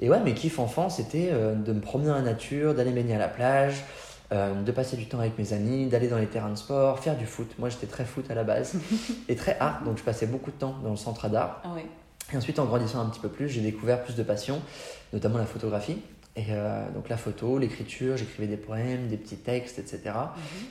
Et 0.00 0.10
ouais, 0.10 0.18
mes 0.20 0.34
kiffs 0.34 0.58
enfants, 0.58 0.90
c'était 0.90 1.28
euh, 1.30 1.54
de 1.54 1.72
me 1.72 1.80
promener 1.80 2.08
dans 2.08 2.16
la 2.16 2.22
nature, 2.22 2.74
d'aller 2.74 2.90
baigner 2.90 3.14
à 3.14 3.18
la 3.18 3.28
plage, 3.28 3.84
euh, 4.32 4.60
de 4.62 4.72
passer 4.72 4.96
du 4.96 5.06
temps 5.06 5.20
avec 5.20 5.38
mes 5.38 5.52
amis, 5.52 5.86
d'aller 5.86 6.08
dans 6.08 6.18
les 6.18 6.26
terrains 6.26 6.50
de 6.50 6.56
sport, 6.56 6.98
faire 6.98 7.16
du 7.16 7.26
foot. 7.26 7.52
Moi, 7.60 7.68
j'étais 7.68 7.86
très 7.86 8.04
foot 8.04 8.28
à 8.30 8.34
la 8.34 8.42
base 8.42 8.74
et 9.28 9.36
très 9.36 9.56
art, 9.60 9.82
donc 9.84 9.98
je 9.98 10.02
passais 10.02 10.26
beaucoup 10.26 10.50
de 10.50 10.56
temps 10.56 10.74
dans 10.82 10.90
le 10.90 10.96
centre 10.96 11.28
d'art. 11.28 11.62
Ah 11.62 11.68
ouais. 11.76 11.86
Et 12.34 12.36
ensuite, 12.36 12.58
en 12.58 12.64
grandissant 12.64 13.00
un 13.00 13.06
petit 13.06 13.20
peu 13.20 13.28
plus, 13.28 13.48
j'ai 13.48 13.60
découvert 13.60 14.02
plus 14.02 14.16
de 14.16 14.22
passion, 14.24 14.60
notamment 15.12 15.38
la 15.38 15.46
photographie. 15.46 15.98
Et 16.36 16.46
euh, 16.50 16.90
donc 16.90 17.08
la 17.08 17.16
photo, 17.16 17.58
l'écriture, 17.58 18.16
j'écrivais 18.16 18.48
des 18.48 18.56
poèmes, 18.56 19.06
des 19.06 19.16
petits 19.16 19.36
textes, 19.36 19.78
etc. 19.78 20.00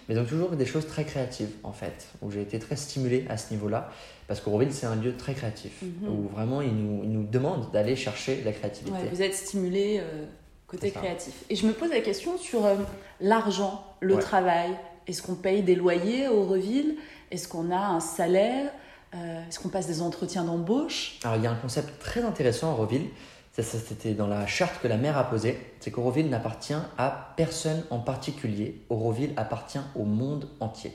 Mais 0.09 0.15
donc 0.15 0.27
toujours 0.27 0.49
des 0.49 0.65
choses 0.65 0.85
très 0.85 1.05
créatives 1.05 1.51
en 1.63 1.71
fait, 1.71 2.07
où 2.21 2.29
j'ai 2.29 2.41
été 2.41 2.59
très 2.59 2.75
stimulé 2.75 3.25
à 3.29 3.37
ce 3.37 3.53
niveau-là, 3.53 3.89
parce 4.27 4.41
qu'Auroville 4.41 4.73
c'est 4.73 4.87
un 4.87 4.95
lieu 4.97 5.15
très 5.15 5.33
créatif, 5.33 5.81
Mhm. 5.81 6.09
où 6.09 6.27
vraiment 6.27 6.61
il 6.61 6.75
nous, 6.75 7.03
il 7.05 7.11
nous 7.11 7.23
demande 7.25 7.71
d'aller 7.71 7.95
chercher 7.95 8.41
la 8.43 8.51
créativité. 8.51 8.91
Ouais, 8.91 9.07
vous 9.09 9.21
êtes 9.21 9.33
stimulé 9.35 10.01
euh, 10.01 10.25
côté 10.67 10.91
créatif. 10.91 11.33
Et 11.49 11.55
je 11.55 11.65
me 11.65 11.71
pose 11.71 11.91
la 11.91 12.01
question 12.01 12.37
sur 12.37 12.65
euh, 12.65 12.75
l'argent, 13.21 13.85
le 14.01 14.15
Ouais. 14.15 14.21
travail. 14.21 14.71
Est-ce 15.07 15.21
qu'on 15.21 15.35
paye 15.35 15.61
des 15.63 15.75
loyers 15.75 16.27
au 16.27 16.43
Reville 16.43 16.95
Est-ce 17.31 17.47
qu'on 17.47 17.71
a 17.71 17.77
un 17.79 18.01
salaire? 18.01 18.69
Euh, 19.15 19.47
Est-ce 19.47 19.59
qu'on 19.59 19.69
passe 19.69 19.87
des 19.87 20.01
entretiens 20.01 20.43
d'embauche? 20.43 21.19
Alors 21.23 21.37
il 21.37 21.43
y 21.43 21.47
a 21.47 21.51
un 21.51 21.55
concept 21.55 21.99
très 21.99 22.21
intéressant 22.23 22.69
à 22.69 22.73
Auroville, 22.73 23.07
c'était 23.55 24.13
dans 24.13 24.25
la 24.27 24.47
charte 24.47 24.81
que 24.81 24.87
la 24.87 24.97
maire 24.97 25.17
a 25.17 25.25
posée, 25.25 25.59
c'est 25.79 25.91
qu'Auroville 25.91 26.29
n'appartient 26.29 26.73
à 26.97 27.33
personne 27.37 27.83
en 27.91 27.99
particulier, 27.99 28.81
Auroville 28.89 29.33
appartient 29.37 29.79
au 29.95 30.03
monde 30.03 30.47
entier. 30.59 30.91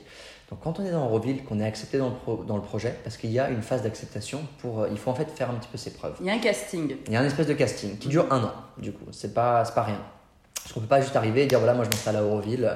Donc 0.49 0.59
quand 0.63 0.79
on 0.79 0.83
est 0.85 0.91
dans 0.91 1.05
Auroville, 1.05 1.43
qu'on 1.43 1.59
est 1.61 1.65
accepté 1.65 1.99
dans 1.99 2.09
le, 2.09 2.15
pro- 2.15 2.43
dans 2.43 2.57
le 2.57 2.61
projet, 2.63 2.95
parce 3.03 3.15
qu'il 3.17 3.31
y 3.31 3.39
a 3.39 3.49
une 3.49 3.61
phase 3.61 3.83
d'acceptation, 3.83 4.41
pour, 4.57 4.81
euh, 4.81 4.89
il 4.91 4.97
faut 4.97 5.11
en 5.11 5.15
fait 5.15 5.29
faire 5.29 5.49
un 5.51 5.53
petit 5.53 5.69
peu 5.71 5.77
ses 5.77 5.91
preuves. 5.91 6.15
Il 6.19 6.25
y 6.25 6.29
a 6.29 6.33
un 6.33 6.39
casting. 6.39 6.95
Il 7.07 7.13
y 7.13 7.15
a 7.15 7.21
un 7.21 7.25
espèce 7.25 7.45
de 7.47 7.53
casting 7.53 7.97
qui 7.99 8.09
dure 8.09 8.25
un 8.31 8.43
an, 8.43 8.51
du 8.79 8.91
coup. 8.91 9.05
C'est 9.11 9.33
pas, 9.35 9.63
pas 9.63 9.83
rien. 9.83 10.01
Parce 10.55 10.73
qu'on 10.73 10.79
peut 10.81 10.87
pas 10.87 11.01
juste 11.01 11.15
arriver 11.15 11.43
et 11.43 11.45
dire 11.45 11.59
voilà, 11.59 11.75
moi 11.75 11.85
je 11.85 11.89
m'installe 11.91 12.15
à 12.15 12.23
Auroville. 12.23 12.69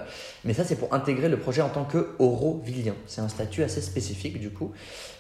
Mais 0.46 0.54
ça, 0.54 0.64
c'est 0.64 0.76
pour 0.76 0.94
intégrer 0.94 1.30
le 1.30 1.38
projet 1.38 1.62
en 1.64 1.70
tant 1.70 1.84
que 1.84 2.16
Aurovillien. 2.20 2.94
C'est 3.08 3.22
un 3.22 3.28
statut 3.28 3.64
assez 3.64 3.82
spécifique, 3.82 4.40
du 4.40 4.52
coup. 4.52 4.72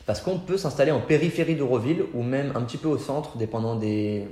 Parce 0.06 0.20
qu'on 0.20 0.38
peut 0.38 0.58
s'installer 0.58 0.92
en 0.92 1.00
périphérie 1.00 1.56
d'Auroville 1.56 2.04
ou 2.14 2.24
même 2.24 2.52
un 2.56 2.62
petit 2.62 2.78
peu 2.78 2.90
au 2.90 2.98
centre, 2.98 3.38
dépendant 3.38 3.76
des. 3.76 4.28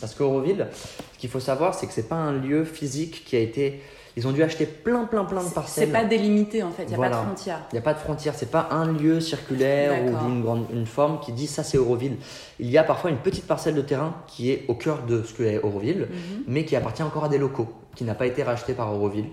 Parce 0.00 0.14
qu'Auroville, 0.14 0.68
ce 1.14 1.18
qu'il 1.18 1.28
faut 1.28 1.40
savoir, 1.40 1.74
c'est 1.74 1.86
que 1.86 1.92
c'est 1.92 2.08
pas 2.08 2.16
un 2.16 2.32
lieu 2.32 2.64
physique 2.64 3.24
qui 3.26 3.36
a 3.36 3.40
été. 3.40 3.82
Ils 4.14 4.26
ont 4.28 4.32
dû 4.32 4.42
acheter 4.42 4.66
plein, 4.66 5.04
plein, 5.06 5.24
plein 5.24 5.40
de 5.42 5.46
C'est 5.48 5.54
parcelles. 5.54 5.90
pas 5.90 6.04
délimité 6.04 6.62
en 6.62 6.70
fait, 6.70 6.82
il 6.82 6.88
n'y 6.88 6.94
a 6.94 6.96
Voilà. 6.98 7.16
pas 7.16 7.22
de 7.22 7.26
frontières. 7.28 7.60
Il 7.72 7.74
n'y 7.74 7.78
a 7.78 7.82
pas 7.82 7.94
de 7.94 7.98
frontière, 7.98 8.34
c'est 8.36 8.50
pas 8.50 8.68
un 8.70 8.92
lieu 8.92 9.20
circulaire 9.20 10.04
ou 10.04 10.26
d'une 10.26 10.42
grande 10.42 10.66
une 10.70 10.84
forme 10.84 11.18
qui 11.20 11.32
dit 11.32 11.46
ça 11.46 11.62
c'est 11.62 11.78
Auroville. 11.78 12.16
Il 12.60 12.70
y 12.70 12.76
a 12.76 12.84
parfois 12.84 13.08
une 13.10 13.16
petite 13.16 13.46
parcelle 13.46 13.74
de 13.74 13.80
terrain 13.80 14.14
qui 14.26 14.50
est 14.50 14.64
au 14.68 14.74
cœur 14.74 15.04
de 15.08 15.22
ce 15.22 15.32
que 15.32 15.42
est 15.42 15.58
Auroville, 15.62 16.08
Mhm. 16.10 16.42
mais 16.46 16.66
qui 16.66 16.76
appartient 16.76 17.02
encore 17.02 17.24
à 17.24 17.28
des 17.30 17.38
locaux, 17.38 17.68
qui 17.96 18.04
n'a 18.04 18.14
pas 18.14 18.26
été 18.26 18.42
racheté 18.42 18.74
par 18.74 18.92
Auroville. 18.92 19.26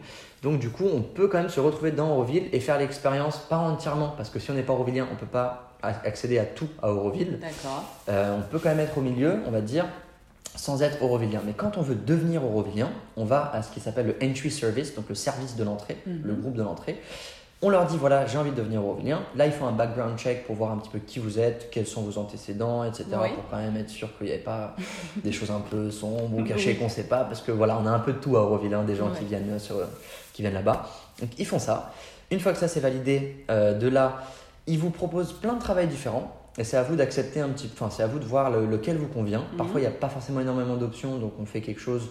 Donc 0.43 0.59
du 0.59 0.69
coup, 0.69 0.85
on 0.93 1.01
peut 1.01 1.27
quand 1.27 1.39
même 1.39 1.49
se 1.49 1.59
retrouver 1.59 1.91
dans 1.91 2.11
Auroville 2.11 2.43
et 2.53 2.61
faire 2.61 2.77
l'expérience 2.79 3.37
pas 3.37 3.57
entièrement, 3.57 4.13
parce 4.15 4.29
que 4.29 4.39
si 4.39 4.49
on 4.49 4.53
n'est 4.53 4.63
pas 4.63 4.71
Aurovillien, 4.73 5.07
on 5.11 5.15
peut 5.17 5.25
pas 5.25 5.68
accéder 5.81 6.39
à 6.39 6.45
tout 6.45 6.67
à 6.81 6.91
Auroville. 6.91 7.39
Euh, 8.09 8.37
on 8.37 8.41
peut 8.41 8.59
quand 8.59 8.69
même 8.69 8.79
être 8.79 8.97
au 8.97 9.01
milieu, 9.01 9.35
on 9.47 9.51
va 9.51 9.61
dire, 9.61 9.85
sans 10.55 10.81
être 10.83 11.01
Aurovillien. 11.01 11.41
Mais 11.45 11.53
quand 11.53 11.77
on 11.77 11.81
veut 11.81 11.95
devenir 11.95 12.43
Aurovillien, 12.43 12.89
on 13.15 13.23
va 13.25 13.49
à 13.53 13.61
ce 13.61 13.71
qui 13.71 13.79
s'appelle 13.79 14.07
le 14.07 14.15
entry 14.27 14.51
service, 14.51 14.93
donc 14.95 15.05
le 15.07 15.15
service 15.15 15.55
de 15.55 15.63
l'entrée, 15.63 15.97
Mhm. 16.05 16.21
le 16.25 16.33
groupe 16.33 16.55
de 16.55 16.63
l'entrée. 16.63 16.99
On 17.61 17.69
leur 17.69 17.85
dit 17.87 17.97
voilà, 17.97 18.25
j'ai 18.25 18.37
envie 18.37 18.51
de 18.51 18.55
devenir 18.55 18.83
Aurovillien. 18.83 19.21
Là, 19.35 19.45
ils 19.45 19.51
font 19.51 19.67
un 19.67 19.73
background 19.73 20.17
check 20.17 20.45
pour 20.47 20.55
voir 20.55 20.71
un 20.71 20.77
petit 20.77 20.89
peu 20.89 20.99
qui 20.99 21.19
vous 21.19 21.39
êtes, 21.39 21.69
quels 21.71 21.87
sont 21.87 22.01
vos 22.03 22.17
antécédents, 22.17 22.85
etc. 22.85 23.05
Oui. 23.21 23.29
Pour 23.35 23.49
quand 23.49 23.57
même 23.57 23.75
être 23.75 23.89
sûr 23.89 24.07
qu'il 24.17 24.27
n'y 24.27 24.33
ait 24.33 24.37
pas 24.37 24.75
des 25.23 25.31
choses 25.33 25.51
un 25.51 25.59
peu 25.59 25.91
sombres 25.91 26.37
ou 26.37 26.43
cachées 26.45 26.75
qu'on 26.75 26.85
ne 26.85 26.89
sait 26.89 27.03
pas. 27.03 27.25
Parce 27.25 27.41
que 27.41 27.51
voilà, 27.51 27.77
on 27.77 27.85
a 27.85 27.91
un 27.91 27.99
peu 27.99 28.13
de 28.13 28.17
tout 28.19 28.37
à 28.37 28.41
Auroville, 28.41 28.73
hein, 28.73 28.83
des 28.83 28.95
gens 28.95 29.09
qui 29.11 29.25
viennent, 29.25 29.59
sur, 29.59 29.75
qui 30.33 30.41
viennent 30.41 30.53
là-bas. 30.53 30.87
Donc 31.19 31.29
ils 31.37 31.45
font 31.45 31.59
ça. 31.59 31.91
Une 32.31 32.39
fois 32.39 32.53
que 32.53 32.59
ça 32.59 32.67
c'est 32.69 32.79
validé, 32.79 33.43
euh, 33.51 33.73
de 33.77 33.87
là, 33.89 34.21
ils 34.69 34.79
vous 34.79 34.89
proposent 34.91 35.33
plein 35.33 35.53
de 35.53 35.59
travail 35.59 35.87
différents. 35.87 36.35
Et 36.57 36.63
c'est 36.63 36.75
à 36.77 36.83
vous 36.83 36.95
d'accepter 36.95 37.39
un 37.39 37.49
petit 37.49 37.69
enfin 37.73 37.89
c'est 37.89 38.03
à 38.03 38.07
vous 38.07 38.19
de 38.19 38.25
voir 38.25 38.49
le- 38.49 38.65
lequel 38.65 38.97
vous 38.97 39.07
convient. 39.07 39.43
Mhm. 39.51 39.57
Parfois 39.57 39.79
il 39.79 39.83
n'y 39.83 39.87
a 39.87 39.91
pas 39.91 40.09
forcément 40.09 40.39
énormément 40.41 40.75
d'options, 40.75 41.17
donc 41.17 41.33
on 41.39 41.45
fait 41.45 41.61
quelque 41.61 41.79
chose 41.79 42.09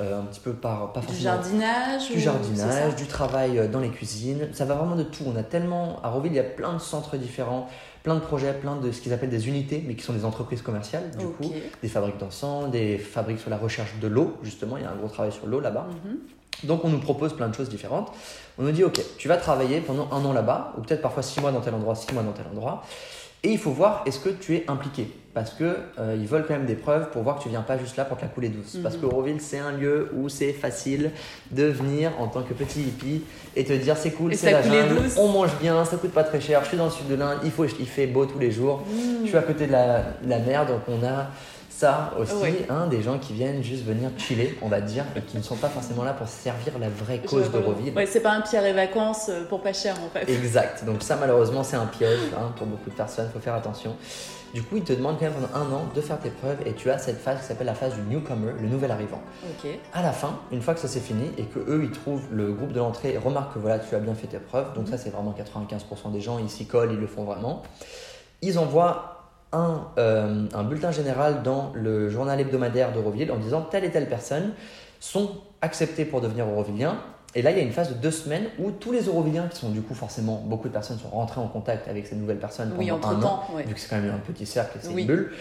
euh, 0.00 0.20
un 0.20 0.24
petit 0.24 0.40
peu 0.40 0.52
par 0.52 0.92
pas 0.92 1.00
Du 1.00 1.14
jardinage 1.14 2.10
du 2.10 2.20
jardinage, 2.20 2.96
du 2.96 3.06
travail 3.06 3.58
euh, 3.58 3.68
dans 3.68 3.80
les 3.80 3.88
cuisines. 3.88 4.48
Ça 4.52 4.66
va 4.66 4.74
vraiment 4.74 4.96
de 4.96 5.04
tout. 5.04 5.22
On 5.26 5.36
a 5.36 5.42
tellement 5.42 6.00
à 6.02 6.10
Roville, 6.10 6.32
il 6.32 6.36
y 6.36 6.40
a 6.40 6.44
plein 6.44 6.74
de 6.74 6.78
centres 6.80 7.16
différents, 7.16 7.68
plein 8.02 8.16
de 8.16 8.20
projets, 8.20 8.52
plein 8.52 8.76
de 8.76 8.90
ce 8.92 9.00
qu'ils 9.00 9.14
appellent 9.14 9.30
des 9.30 9.48
unités, 9.48 9.82
mais 9.86 9.94
qui 9.94 10.02
sont 10.04 10.12
des 10.12 10.26
entreprises 10.26 10.60
commerciales 10.60 11.10
du 11.18 11.24
coup, 11.26 11.50
des 11.82 11.88
fabriques 11.88 12.18
d'encens, 12.18 12.70
des 12.70 12.98
fabriques 12.98 13.38
sur 13.40 13.48
la 13.50 13.56
recherche 13.56 13.94
de 13.98 14.08
l'eau 14.08 14.34
justement. 14.42 14.76
Il 14.76 14.82
y 14.82 14.86
a 14.86 14.90
un 14.90 14.96
gros 14.96 15.08
travail 15.08 15.32
sur 15.32 15.46
l'eau 15.46 15.60
là-bas. 15.60 15.86
Mhm. 16.04 16.18
Donc 16.64 16.84
on 16.84 16.88
nous 16.88 16.98
propose 16.98 17.34
plein 17.34 17.48
de 17.48 17.54
choses 17.54 17.68
différentes. 17.68 18.12
On 18.58 18.62
nous 18.62 18.72
dit 18.72 18.84
ok, 18.84 19.00
tu 19.18 19.28
vas 19.28 19.36
travailler 19.36 19.80
pendant 19.80 20.08
un 20.12 20.24
an 20.24 20.32
là-bas, 20.32 20.72
ou 20.78 20.80
peut-être 20.82 21.02
parfois 21.02 21.22
six 21.22 21.40
mois 21.40 21.52
dans 21.52 21.60
tel 21.60 21.74
endroit, 21.74 21.94
six 21.94 22.12
mois 22.12 22.22
dans 22.22 22.32
tel 22.32 22.46
endroit. 22.52 22.82
Et 23.42 23.50
il 23.50 23.58
faut 23.58 23.70
voir 23.70 24.02
est-ce 24.06 24.18
que 24.18 24.30
tu 24.30 24.56
es 24.56 24.64
impliqué? 24.68 25.08
Parce 25.34 25.50
que 25.50 25.76
euh, 25.98 26.16
ils 26.18 26.26
veulent 26.26 26.46
quand 26.48 26.54
même 26.54 26.64
des 26.64 26.74
preuves 26.74 27.10
pour 27.10 27.22
voir 27.22 27.36
que 27.36 27.42
tu 27.42 27.50
viens 27.50 27.60
pas 27.60 27.76
juste 27.76 27.96
là 27.98 28.06
pour 28.06 28.16
te 28.16 28.22
la 28.22 28.28
couler 28.28 28.48
douce. 28.48 28.74
Mhm. 28.74 28.82
Parce 28.82 28.96
que 28.96 29.04
Auroville, 29.04 29.40
c'est 29.40 29.58
un 29.58 29.72
lieu 29.72 30.10
où 30.16 30.30
c'est 30.30 30.52
facile 30.52 31.10
de 31.50 31.64
venir 31.64 32.12
en 32.18 32.28
tant 32.28 32.42
que 32.42 32.54
petit 32.54 32.80
hippie 32.80 33.22
et 33.54 33.62
te 33.62 33.74
dire 33.74 33.98
c'est 33.98 34.12
cool, 34.12 34.34
c'est 34.34 34.50
la 34.50 34.62
jungle, 34.62 35.02
douce. 35.02 35.16
on 35.18 35.28
mange 35.28 35.54
bien, 35.60 35.84
ça 35.84 35.98
coûte 35.98 36.12
pas 36.12 36.24
très 36.24 36.40
cher, 36.40 36.62
je 36.64 36.68
suis 36.68 36.76
dans 36.78 36.86
le 36.86 36.90
sud 36.90 37.06
de 37.06 37.14
l'Inde, 37.14 37.38
il, 37.44 37.50
faut, 37.50 37.66
il 37.66 37.86
fait 37.86 38.06
beau 38.06 38.24
tous 38.24 38.38
les 38.38 38.50
jours, 38.50 38.82
Mmh. 38.86 39.22
je 39.24 39.28
suis 39.28 39.36
à 39.36 39.42
côté 39.42 39.66
de 39.66 39.72
la, 39.72 39.98
de 40.22 40.28
la 40.30 40.38
mer, 40.38 40.66
donc 40.66 40.80
on 40.88 41.04
a 41.06 41.26
ça 41.76 42.14
aussi, 42.18 42.32
hein, 42.70 42.86
des 42.86 43.02
gens 43.02 43.18
qui 43.18 43.34
viennent 43.34 43.62
juste 43.62 43.84
venir 43.84 44.08
chiller, 44.16 44.56
on 44.62 44.68
va 44.68 44.80
dire, 44.80 45.04
et 45.14 45.20
qui 45.20 45.36
ne 45.36 45.42
sont 45.42 45.56
pas 45.56 45.68
forcément 45.68 46.04
là 46.04 46.14
pour 46.14 46.26
servir 46.26 46.78
la 46.78 46.88
vraie 46.88 47.18
cause 47.18 47.50
d'Auroville. 47.50 47.92
Ouais, 47.94 48.06
c'est 48.06 48.20
pas 48.20 48.32
un 48.32 48.40
pierre 48.40 48.64
et 48.64 48.72
vacances 48.72 49.28
euh, 49.28 49.44
pour 49.44 49.60
pas 49.60 49.74
cher 49.74 49.94
en 50.02 50.08
fait. 50.08 50.26
Exact. 50.30 50.86
Donc 50.86 51.02
ça, 51.02 51.16
malheureusement, 51.16 51.62
c'est 51.62 51.76
un 51.76 51.84
piège 51.84 52.18
hein, 52.36 52.52
pour 52.56 52.66
beaucoup 52.66 52.88
de 52.88 52.94
personnes. 52.94 53.26
Il 53.28 53.32
faut 53.32 53.44
faire 53.44 53.54
attention. 53.54 53.94
Du 54.54 54.62
coup, 54.62 54.78
ils 54.78 54.84
te 54.84 54.94
demandent 54.94 55.18
quand 55.18 55.26
même 55.26 55.34
pendant 55.34 55.54
un 55.54 55.70
an 55.70 55.84
de 55.94 56.00
faire 56.00 56.18
tes 56.18 56.30
preuves 56.30 56.56
et 56.64 56.72
tu 56.72 56.90
as 56.90 56.96
cette 56.96 57.18
phase 57.18 57.40
qui 57.40 57.44
s'appelle 57.44 57.66
la 57.66 57.74
phase 57.74 57.92
du 57.94 58.00
newcomer, 58.02 58.52
le 58.58 58.68
nouvel 58.68 58.90
arrivant. 58.90 59.20
Ok. 59.44 59.70
À 59.92 60.02
la 60.02 60.12
fin, 60.12 60.38
une 60.52 60.62
fois 60.62 60.72
que 60.72 60.80
ça 60.80 60.88
c'est 60.88 61.00
fini 61.00 61.30
et 61.36 61.42
que 61.42 61.58
eux 61.58 61.82
ils 61.84 61.90
trouvent 61.90 62.24
le 62.32 62.52
groupe 62.52 62.72
de 62.72 62.78
l'entrée 62.78 63.12
et 63.12 63.18
remarquent 63.18 63.52
que 63.52 63.58
voilà, 63.58 63.80
tu 63.80 63.94
as 63.94 63.98
bien 63.98 64.14
fait 64.14 64.28
tes 64.28 64.38
preuves, 64.38 64.72
donc 64.72 64.88
ça 64.88 64.96
c'est 64.96 65.10
vraiment 65.10 65.34
95% 65.36 66.10
des 66.10 66.22
gens, 66.22 66.38
ils 66.38 66.48
s'y 66.48 66.66
collent, 66.66 66.92
ils 66.92 66.98
le 66.98 67.06
font 67.06 67.24
vraiment. 67.24 67.64
Ils 68.40 68.58
envoient 68.58 69.15
un, 69.52 69.88
euh, 69.98 70.46
un 70.54 70.64
bulletin 70.64 70.90
général 70.90 71.42
dans 71.42 71.72
le 71.74 72.08
journal 72.08 72.40
hebdomadaire 72.40 72.92
d'Euroville 72.92 73.30
en 73.30 73.36
disant 73.36 73.62
telle 73.62 73.84
et 73.84 73.90
telle 73.90 74.08
personne 74.08 74.52
sont 75.00 75.30
acceptés 75.62 76.04
pour 76.04 76.20
devenir 76.20 76.46
Euroviliens. 76.46 76.98
Et 77.34 77.42
là, 77.42 77.50
il 77.50 77.56
y 77.58 77.60
a 77.60 77.62
une 77.62 77.72
phase 77.72 77.90
de 77.90 77.94
deux 77.94 78.10
semaines 78.10 78.44
où 78.58 78.70
tous 78.70 78.92
les 78.92 79.02
Euroviliens, 79.08 79.46
qui 79.50 79.58
sont 79.58 79.68
du 79.70 79.82
coup 79.82 79.94
forcément, 79.94 80.42
beaucoup 80.46 80.68
de 80.68 80.72
personnes 80.72 80.98
sont 80.98 81.08
rentrées 81.10 81.40
en 81.40 81.48
contact 81.48 81.86
avec 81.86 82.06
ces 82.06 82.16
nouvelles 82.16 82.38
personnes 82.38 82.70
pendant 82.70 82.80
Oui, 82.80 82.90
un 82.90 82.94
an, 82.94 82.96
entre-temps, 82.96 83.44
ouais. 83.54 83.64
vu 83.64 83.74
que 83.74 83.80
c'est 83.80 83.88
quand 83.90 84.00
même 84.00 84.10
un 84.14 84.18
petit 84.32 84.46
cercle, 84.46 84.78
c'est 84.80 84.88
Oui. 84.88 85.02
une 85.02 85.06
bulle. 85.08 85.32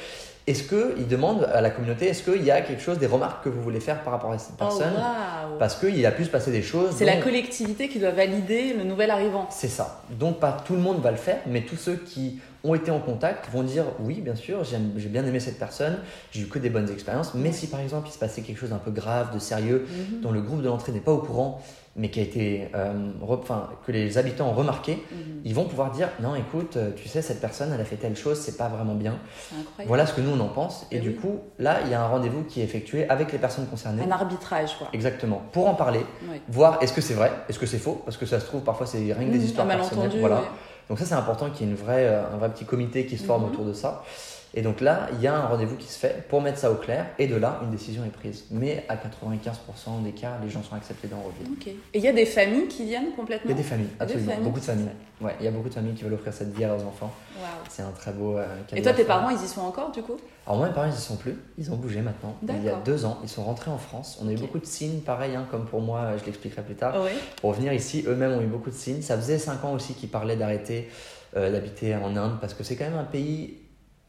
Est-ce 0.48 0.64
qu'ils 0.64 1.08
demandent 1.08 1.50
à 1.52 1.60
la 1.60 1.72
communauté, 1.72 2.06
est-ce 2.08 2.22
qu'il 2.22 2.44
y 2.44 2.52
a 2.52 2.62
quelque 2.62 2.82
chose, 2.82 3.00
des 3.00 3.08
remarques 3.08 3.44
que 3.44 3.50
vous 3.50 3.64
voulez 3.64 3.80
faire 3.80 4.04
par 4.04 4.14
rapport 4.14 4.32
à 4.32 4.38
cette 4.38 4.56
personne 4.56 4.94
Oh, 4.96 5.00
waouh. 5.50 5.58
Parce 5.58 5.76
qu'il 5.76 6.06
a 6.06 6.12
pu 6.12 6.24
se 6.24 6.30
passer 6.30 6.52
des 6.52 6.62
choses. 6.62 6.94
C'est 6.96 7.06
la 7.06 7.18
collectivité 7.18 7.90
qui 7.90 7.98
doit 7.98 8.12
valider 8.12 8.74
le 8.74 8.84
nouvel 8.84 9.10
arrivant. 9.10 9.48
C'est 9.50 9.68
ça. 9.68 10.02
Donc 10.12 10.40
pas 10.40 10.58
tout 10.66 10.74
le 10.74 10.82
monde 10.82 11.02
va 11.02 11.10
le 11.10 11.18
faire, 11.18 11.40
mais 11.48 11.62
tous 11.62 11.78
ceux 11.78 11.96
qui 11.96 12.40
ont 12.64 12.76
été 12.76 12.92
en 12.92 13.00
contact 13.00 13.50
vont 13.52 13.64
dire 13.64 13.86
oui, 14.00 14.22
bien 14.22 14.36
sûr, 14.36 14.64
j'ai 14.64 15.08
bien 15.08 15.26
aimé 15.26 15.40
cette 15.40 15.58
personne, 15.58 15.98
j'ai 16.32 16.42
eu 16.42 16.46
que 16.48 16.60
des 16.60 16.70
bonnes 16.70 16.90
expériences. 16.92 17.34
Mais 17.34 17.52
si 17.52 17.66
par 17.68 17.80
exemple 17.80 18.08
il 18.10 18.12
se 18.14 18.20
passait 18.20 18.42
quelque 18.42 18.60
chose 18.60 18.70
d'un 18.70 18.78
peu 18.78 18.92
grave, 18.92 19.34
de 19.34 19.40
sérieux, 19.40 19.88
Mhm. 19.90 20.22
dont 20.22 20.32
le 20.32 20.42
groupe 20.42 20.62
de 20.62 20.68
l'entrée 20.68 20.92
n'est 20.92 21.00
pas 21.00 21.12
au 21.12 21.20
courant, 21.20 21.62
mais 21.98 22.10
qui 22.10 22.20
a 22.20 22.24
été, 22.24 22.68
euh, 22.76 23.12
enfin, 23.28 23.70
que 23.86 23.92
les 23.94 24.18
habitants 24.18 24.50
ont 24.50 24.54
remarqué, 24.54 24.94
Mhm. 25.12 25.42
ils 25.46 25.56
vont 25.56 25.64
pouvoir 25.64 25.92
dire 25.92 26.10
non, 26.22 26.36
écoute, 26.36 26.76
euh, 26.76 26.92
tu 26.96 27.08
sais, 27.08 27.22
cette 27.22 27.40
personne, 27.40 27.72
elle 27.74 27.80
a 27.80 27.86
fait 27.86 27.96
telle 27.96 28.18
chose, 28.18 28.38
c'est 28.38 28.58
pas 28.58 28.68
vraiment 28.68 28.96
bien. 28.96 29.16
Voilà 29.88 30.06
ce 30.06 30.14
que 30.14 30.20
nous 30.22 30.32
on 30.32 30.40
en 30.42 30.50
pense. 30.50 30.84
Et 30.92 30.98
Eh 30.98 31.00
du 31.00 31.10
oui. 31.10 31.16
coup, 31.16 31.40
là, 31.58 31.78
il 31.86 31.92
y 31.92 31.94
a 31.94 32.02
un 32.02 32.08
rendez-vous 32.08 32.44
qui 32.44 32.60
est 32.60 32.64
effectué 32.66 33.08
avec 33.10 33.32
les 33.32 33.38
personnes 33.38 33.68
concernées. 33.68 34.04
Un 34.04 34.12
arbitrage, 34.12 34.78
quoi. 34.78 34.88
Exactement. 34.92 35.42
Pour 35.54 35.68
en 35.68 35.74
parler, 35.76 36.02
voir 36.50 36.80
est-ce 36.82 36.92
que 36.94 37.02
c'est 37.02 37.14
vrai, 37.14 37.32
est-ce 37.48 37.60
que 37.60 37.66
c'est 37.66 37.80
faux, 37.80 38.02
parce 38.04 38.18
que 38.18 38.26
ça 38.26 38.40
se 38.42 38.46
trouve 38.46 38.62
parfois 38.62 38.86
c'est 38.88 38.98
rien 38.98 39.14
que 39.28 39.32
des 39.32 39.38
Mhm, 39.38 39.44
histoires 39.46 39.68
personnelles. 39.68 40.12
Voilà. 40.20 40.42
Donc 40.90 41.00
ça 41.00 41.06
c'est 41.06 41.16
important 41.16 41.50
qu'il 41.50 41.66
y 41.66 41.70
ait 41.70 41.72
une 41.72 41.78
vraie, 41.78 42.06
euh, 42.06 42.24
un 42.34 42.38
vrai 42.38 42.50
petit 42.50 42.66
comité 42.66 43.06
qui 43.06 43.18
se 43.18 43.24
forme 43.26 43.44
Mhm. 43.46 43.50
autour 43.52 43.66
de 43.66 43.74
ça. 43.74 44.04
Et 44.56 44.62
donc 44.62 44.80
là, 44.80 45.10
il 45.14 45.22
y 45.22 45.28
a 45.28 45.36
un 45.36 45.48
rendez-vous 45.48 45.76
qui 45.76 45.88
se 45.88 46.00
fait 46.00 46.26
pour 46.30 46.42
mettre 46.42 46.58
ça 46.60 46.72
au 46.72 46.76
clair, 46.76 47.08
et 47.20 47.28
de 47.28 47.36
là, 47.36 47.60
une 47.64 47.72
décision 47.72 48.06
est 48.06 48.10
prise. 48.10 48.46
Mais 48.52 48.86
à 48.88 48.96
95% 48.96 50.02
des 50.04 50.12
cas, 50.12 50.38
les 50.42 50.50
gens 50.50 50.64
sont 50.64 50.76
acceptés 50.76 51.10
dans 51.10 51.18
Reville. 51.18 51.54
Ok. 51.54 51.68
Et 51.68 51.78
il 51.94 52.02
y 52.02 52.08
a 52.08 52.14
des 52.14 52.26
familles 52.26 52.68
qui 52.68 52.86
viennent 52.86 53.12
complètement? 53.16 53.50
Il 53.50 53.52
y 53.52 53.54
a 53.54 53.58
des 53.58 53.68
familles, 53.68 53.88
des 53.88 54.04
absolument. 54.04 54.32
familles 54.32 54.46
beaucoup 54.46 54.60
de 54.60 54.66
familles. 54.66 54.88
Ouais, 55.20 55.36
il 55.40 55.46
y 55.46 55.48
a 55.48 55.52
beaucoup 55.52 55.70
de 55.70 55.74
familles 55.74 55.94
qui 55.94 56.04
veulent 56.04 56.14
offrir 56.14 56.34
cette 56.34 56.54
vie 56.54 56.64
à 56.64 56.68
leurs 56.68 56.88
enfants. 56.88 57.14
Waouh. 57.38 57.48
C'est 57.70 57.82
un 57.82 57.92
très 57.92 58.12
beau 58.14 58.38
euh, 58.38 58.46
cadeau. 58.68 58.82
Et 58.82 58.82
toi, 58.82 58.94
tes 58.94 59.04
parents, 59.04 59.30
ils 59.30 59.44
y 59.44 59.48
sont 59.48 59.62
encore 59.62 59.92
du 59.92 60.02
coup? 60.02 60.18
Alors 60.48 60.58
moi, 60.58 60.68
mes 60.68 60.74
parents, 60.74 60.88
ils 60.88 60.98
y 60.98 61.02
sont 61.02 61.18
plus. 61.18 61.36
Ils 61.58 61.72
ont 61.72 61.76
bougé 61.76 62.02
maintenant. 62.02 62.36
Il 62.48 62.64
y 62.64 62.70
a 62.70 62.76
deux 62.76 63.04
ans, 63.04 63.20
ils 63.24 63.30
sont 63.30 63.44
rentrés 63.44 63.72
en 63.72 63.78
France. 63.78 64.18
On 64.22 64.28
a 64.28 64.32
eu 64.32 64.38
beaucoup 64.38 64.60
de 64.60 64.66
signes, 64.66 65.02
pareil, 65.02 65.36
hein, 65.36 65.46
comme 65.52 65.66
pour 65.66 65.82
moi, 65.82 66.00
euh, 66.00 66.18
je 66.18 66.26
l'expliquerai 66.26 66.62
plus 66.62 66.76
tard. 66.76 66.96
Oui. 67.04 67.12
Pour 67.42 67.50
revenir 67.50 67.74
ici, 67.74 68.06
eux-mêmes 68.08 68.32
ont 68.32 68.42
eu 68.42 68.48
beaucoup 68.48 68.70
de 68.70 68.76
signes. 68.76 69.02
Ça 69.02 69.18
faisait 69.18 69.38
5 69.38 69.66
ans 69.66 69.74
aussi 69.74 69.96
qu'ils 69.96 70.10
parlaient 70.10 70.38
d'arrêter 70.38 70.90
euh, 71.38 71.52
d'habiter 71.52 71.94
en 71.94 72.16
Inde 72.16 72.38
parce 72.40 72.54
que 72.54 72.64
c'est 72.64 72.78
quand 72.78 72.86
même 72.86 72.98
un 72.98 73.04
pays, 73.04 73.58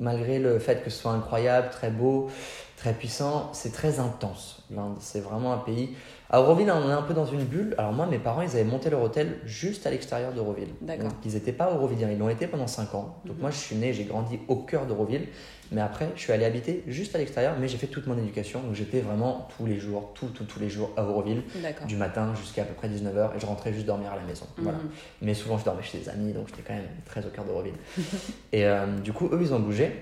malgré 0.01 0.38
le 0.38 0.59
fait 0.59 0.82
que 0.82 0.90
ce 0.90 1.01
soit 1.01 1.12
incroyable, 1.12 1.70
très 1.70 1.90
beau, 1.90 2.30
très 2.76 2.92
puissant, 2.92 3.51
c'est 3.53 3.72
très 3.72 3.99
intense. 3.99 4.62
L'Inde, 4.70 4.97
c'est 5.01 5.20
vraiment 5.20 5.53
un 5.53 5.59
pays. 5.59 5.97
À 6.28 6.40
Auroville, 6.40 6.70
on 6.72 6.88
est 6.88 6.92
un 6.92 7.02
peu 7.02 7.14
dans 7.14 7.24
une 7.26 7.44
bulle. 7.44 7.74
Alors 7.78 7.92
moi, 7.92 8.06
mes 8.06 8.18
parents, 8.18 8.42
ils 8.42 8.50
avaient 8.50 8.64
monté 8.64 8.90
leur 8.90 9.00
hôtel 9.00 9.38
juste 9.44 9.86
à 9.86 9.90
l'extérieur 9.90 10.32
d'Auroville. 10.32 10.70
D'accord. 10.80 11.04
Donc 11.10 11.14
ils 11.24 11.34
n'étaient 11.34 11.52
pas 11.52 11.72
Aurovilliens, 11.72 12.10
ils 12.10 12.18
l'ont 12.18 12.28
été 12.28 12.48
pendant 12.48 12.66
5 12.66 12.94
ans. 12.96 13.20
Donc 13.24 13.36
Mhm. 13.36 13.42
moi, 13.42 13.50
je 13.52 13.56
suis 13.58 13.76
né, 13.76 13.92
j'ai 13.92 14.04
grandi 14.04 14.40
au 14.48 14.56
cœur 14.56 14.86
d'Auroville. 14.86 15.28
Mais 15.72 15.80
après, 15.80 16.08
je 16.16 16.20
suis 16.20 16.32
allé 16.32 16.44
habiter 16.44 16.82
juste 16.86 17.14
à 17.14 17.18
l'extérieur, 17.18 17.54
mais 17.60 17.66
j'ai 17.68 17.76
fait 17.78 17.86
toute 17.88 18.06
mon 18.08 18.16
éducation. 18.18 18.60
Donc 18.60 18.74
j'étais 18.74 19.00
vraiment 19.00 19.48
tous 19.56 19.66
les 19.66 19.78
jours, 19.78 20.12
tout, 20.14 20.26
tout, 20.26 20.44
tous 20.44 20.58
les 20.60 20.68
jours 20.68 20.90
à 20.96 21.04
Auroville 21.04 21.42
D'accord. 21.62 21.86
du 21.86 21.96
matin 21.96 22.32
jusqu'à 22.40 22.62
à 22.62 22.64
peu 22.64 22.74
près 22.74 22.88
19h 22.88 23.36
et 23.36 23.40
je 23.40 23.46
rentrais 23.46 23.72
juste 23.72 23.86
dormir 23.86 24.12
à 24.12 24.16
la 24.16 24.22
maison. 24.22 24.46
Voilà. 24.58 24.78
Mhm. 24.78 24.88
Mais 25.22 25.34
souvent 25.34 25.58
je 25.58 25.64
dormais 25.64 25.82
chez 25.82 25.98
des 25.98 26.08
amis 26.08 26.32
donc 26.32 26.48
j'étais 26.48 26.62
quand 26.62 26.74
même 26.74 26.86
très 27.04 27.24
au 27.24 27.30
cœur 27.30 27.44
de 27.44 27.50
Roville. 27.50 27.74
et 28.52 28.64
euh, 28.64 28.86
du 28.98 29.12
coup 29.12 29.28
eux 29.32 29.38
ils 29.40 29.52
ont 29.54 29.60
bougé. 29.60 29.92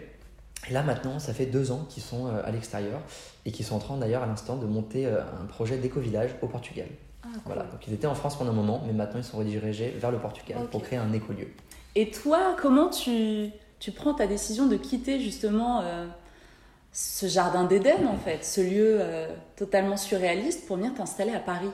Et 0.68 0.72
là 0.72 0.82
maintenant 0.82 1.18
ça 1.18 1.34
fait 1.34 1.46
deux 1.46 1.70
ans 1.72 1.86
qu'ils 1.88 2.02
sont 2.02 2.26
euh, 2.26 2.42
à 2.44 2.50
l'extérieur 2.50 3.00
et 3.44 3.52
qu'ils 3.52 3.64
sont 3.64 3.76
en 3.76 3.80
train 3.80 3.96
d'ailleurs 3.96 4.22
à 4.22 4.26
l'instant 4.26 4.56
de 4.56 4.66
monter 4.66 5.06
euh, 5.06 5.20
un 5.20 5.46
projet 5.46 5.76
d'éco-village 5.76 6.30
au 6.42 6.46
Portugal. 6.46 6.88
Ah, 7.22 7.28
cool. 7.32 7.40
Voilà, 7.46 7.62
donc 7.64 7.86
ils 7.86 7.92
étaient 7.92 8.06
en 8.06 8.14
France 8.14 8.36
pendant 8.36 8.50
un 8.50 8.54
moment 8.54 8.82
mais 8.86 8.92
maintenant 8.92 9.20
ils 9.20 9.24
sont 9.24 9.38
redirigés 9.38 9.90
vers 9.98 10.10
le 10.10 10.18
Portugal 10.18 10.58
pour 10.70 10.82
créer 10.82 10.98
un 10.98 11.12
écolieu. 11.12 11.48
Et 11.96 12.10
toi, 12.10 12.56
comment 12.60 12.88
tu, 12.88 13.50
tu 13.78 13.92
prends 13.92 14.14
ta 14.14 14.26
décision 14.26 14.66
de 14.66 14.76
quitter 14.76 15.20
justement 15.20 15.80
euh, 15.82 16.06
ce 16.92 17.26
jardin 17.26 17.64
d'Éden 17.64 18.06
en 18.08 18.16
fait, 18.16 18.44
ce 18.44 18.60
lieu 18.60 18.98
euh, 19.00 19.28
totalement 19.56 19.96
surréaliste 19.96 20.66
pour 20.66 20.76
venir 20.76 20.94
t'installer 20.94 21.32
à 21.32 21.40
Paris? 21.40 21.70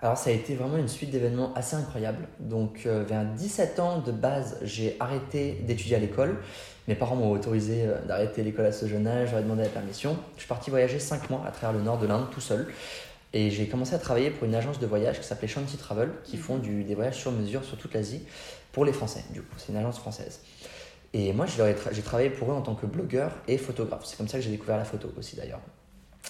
Alors 0.00 0.16
ça 0.16 0.30
a 0.30 0.32
été 0.32 0.54
vraiment 0.54 0.76
une 0.76 0.88
suite 0.88 1.10
d'événements 1.10 1.52
assez 1.54 1.76
incroyables. 1.76 2.28
Donc 2.40 2.82
euh, 2.86 3.04
vers 3.04 3.24
17 3.24 3.80
ans 3.80 3.98
de 4.00 4.12
base, 4.12 4.58
j'ai 4.62 4.96
arrêté 5.00 5.52
d'étudier 5.66 5.96
à 5.96 5.98
l'école. 5.98 6.38
Mes 6.88 6.94
parents 6.94 7.16
m'ont 7.16 7.30
autorisé 7.30 7.84
euh, 7.86 8.00
d'arrêter 8.06 8.42
l'école 8.42 8.64
à 8.66 8.72
ce 8.72 8.86
jeune 8.86 9.06
âge, 9.06 9.28
j'aurais 9.30 9.42
demandé 9.42 9.62
la 9.62 9.68
permission. 9.68 10.16
Je 10.36 10.40
suis 10.40 10.48
parti 10.48 10.70
voyager 10.70 10.98
5 10.98 11.28
mois 11.30 11.44
à 11.46 11.50
travers 11.50 11.72
le 11.78 11.84
nord 11.84 11.98
de 11.98 12.06
l'Inde 12.06 12.26
tout 12.32 12.40
seul. 12.40 12.66
Et 13.34 13.50
j'ai 13.50 13.68
commencé 13.68 13.94
à 13.94 13.98
travailler 13.98 14.30
pour 14.30 14.46
une 14.48 14.54
agence 14.54 14.78
de 14.80 14.86
voyage 14.86 15.20
qui 15.20 15.26
s'appelait 15.26 15.48
Shanti 15.48 15.76
Travel, 15.76 16.10
qui 16.24 16.38
font 16.38 16.56
du, 16.56 16.82
des 16.84 16.94
voyages 16.94 17.16
sur 17.18 17.30
mesure 17.30 17.62
sur 17.62 17.76
toute 17.76 17.92
l'Asie 17.92 18.22
pour 18.72 18.86
les 18.86 18.92
Français, 18.94 19.22
du 19.34 19.42
coup. 19.42 19.54
C'est 19.58 19.70
une 19.70 19.78
agence 19.78 19.98
française. 19.98 20.40
Et 21.12 21.34
moi, 21.34 21.44
tra- 21.44 21.92
j'ai 21.92 22.02
travaillé 22.02 22.30
pour 22.30 22.50
eux 22.50 22.54
en 22.54 22.62
tant 22.62 22.74
que 22.74 22.86
blogueur 22.86 23.32
et 23.46 23.58
photographe. 23.58 24.04
C'est 24.06 24.16
comme 24.16 24.28
ça 24.28 24.38
que 24.38 24.44
j'ai 24.44 24.50
découvert 24.50 24.78
la 24.78 24.84
photo 24.84 25.12
aussi 25.18 25.36
d'ailleurs. 25.36 25.60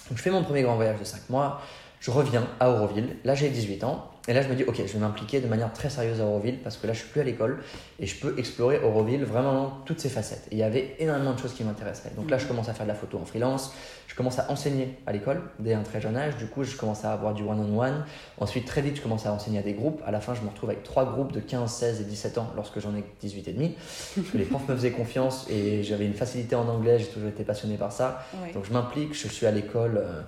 Donc 0.09 0.17
je 0.17 0.21
fais 0.23 0.29
mon 0.31 0.43
premier 0.43 0.61
grand 0.63 0.75
voyage 0.75 0.99
de 0.99 1.05
5 1.05 1.29
mois, 1.29 1.61
je 1.99 2.11
reviens 2.11 2.47
à 2.59 2.71
Auroville, 2.71 3.17
là 3.25 3.35
j'ai 3.35 3.49
18 3.49 3.83
ans, 3.83 4.09
et 4.29 4.33
là 4.33 4.43
je 4.43 4.47
me 4.47 4.55
dis 4.55 4.63
ok, 4.63 4.75
je 4.77 4.93
vais 4.93 4.99
m'impliquer 4.99 5.41
de 5.41 5.47
manière 5.47 5.73
très 5.73 5.89
sérieuse 5.89 6.21
à 6.21 6.23
Auroville 6.23 6.59
parce 6.63 6.77
que 6.77 6.85
là 6.85 6.93
je 6.93 6.99
suis 6.99 7.07
plus 7.09 7.21
à 7.21 7.23
l'école 7.23 7.63
et 7.99 8.05
je 8.05 8.15
peux 8.15 8.37
explorer 8.37 8.79
Auroville 8.79 9.23
vraiment 9.23 9.53
dans 9.53 9.69
toutes 9.85 9.99
ses 9.99 10.09
facettes. 10.09 10.47
Et 10.51 10.55
il 10.55 10.59
y 10.59 10.63
avait 10.63 10.95
énormément 10.99 11.33
de 11.33 11.39
choses 11.39 11.53
qui 11.53 11.63
m'intéressaient. 11.63 12.11
Donc 12.15 12.29
là 12.29 12.37
je 12.37 12.45
commence 12.45 12.69
à 12.69 12.73
faire 12.73 12.85
de 12.85 12.91
la 12.91 12.95
photo 12.95 13.17
en 13.17 13.25
freelance, 13.25 13.73
je 14.07 14.13
commence 14.13 14.37
à 14.37 14.51
enseigner 14.51 14.99
à 15.07 15.13
l'école 15.13 15.41
dès 15.57 15.73
un 15.73 15.81
très 15.81 15.99
jeune 15.99 16.15
âge, 16.15 16.37
du 16.37 16.45
coup 16.45 16.63
je 16.63 16.77
commence 16.77 17.05
à 17.05 17.11
avoir 17.11 17.33
du 17.33 17.41
one-on-one, 17.41 18.05
ensuite 18.37 18.65
très 18.65 18.81
vite 18.81 18.97
je 18.97 19.01
commence 19.01 19.25
à 19.25 19.33
enseigner 19.33 19.57
à 19.57 19.63
des 19.63 19.73
groupes, 19.73 20.01
à 20.05 20.11
la 20.11 20.21
fin 20.21 20.35
je 20.35 20.41
me 20.41 20.49
retrouve 20.49 20.69
avec 20.69 20.83
trois 20.83 21.05
groupes 21.11 21.31
de 21.31 21.39
15, 21.39 21.71
16 21.71 22.01
et 22.01 22.03
17 22.03 22.37
ans 22.37 22.51
lorsque 22.55 22.79
j'en 22.79 22.95
ai 22.95 23.03
18 23.21 23.47
et 23.47 23.53
demi, 23.53 23.75
parce 24.15 24.29
que 24.29 24.37
les 24.37 24.45
profs 24.45 24.67
me 24.67 24.75
faisaient 24.75 24.91
confiance 24.91 25.47
et 25.49 25.81
j'avais 25.81 26.05
une 26.05 26.13
facilité 26.13 26.55
en 26.55 26.67
anglais, 26.67 26.99
j'ai 26.99 27.07
toujours 27.07 27.29
été 27.29 27.43
passionné 27.43 27.77
par 27.77 27.91
ça. 27.91 28.23
Ouais. 28.43 28.53
Donc 28.53 28.65
je 28.65 28.73
m'implique, 28.73 29.15
je 29.15 29.27
suis 29.27 29.47
à 29.47 29.51
l'école 29.51 29.97
euh, 29.97 30.21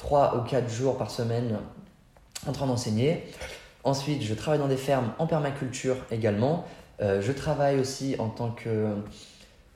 3 0.00 0.36
ou 0.36 0.48
4 0.48 0.68
jours 0.70 0.96
par 0.96 1.10
semaine 1.10 1.58
en 2.48 2.52
train 2.52 2.66
d'enseigner. 2.66 3.26
Ensuite, 3.84 4.22
je 4.22 4.32
travaille 4.32 4.58
dans 4.58 4.68
des 4.68 4.78
fermes 4.78 5.12
en 5.18 5.26
permaculture 5.26 5.96
également. 6.10 6.64
Euh, 7.02 7.20
je 7.20 7.32
travaille 7.32 7.78
aussi 7.78 8.16
en 8.18 8.28
tant 8.28 8.50
que 8.50 8.94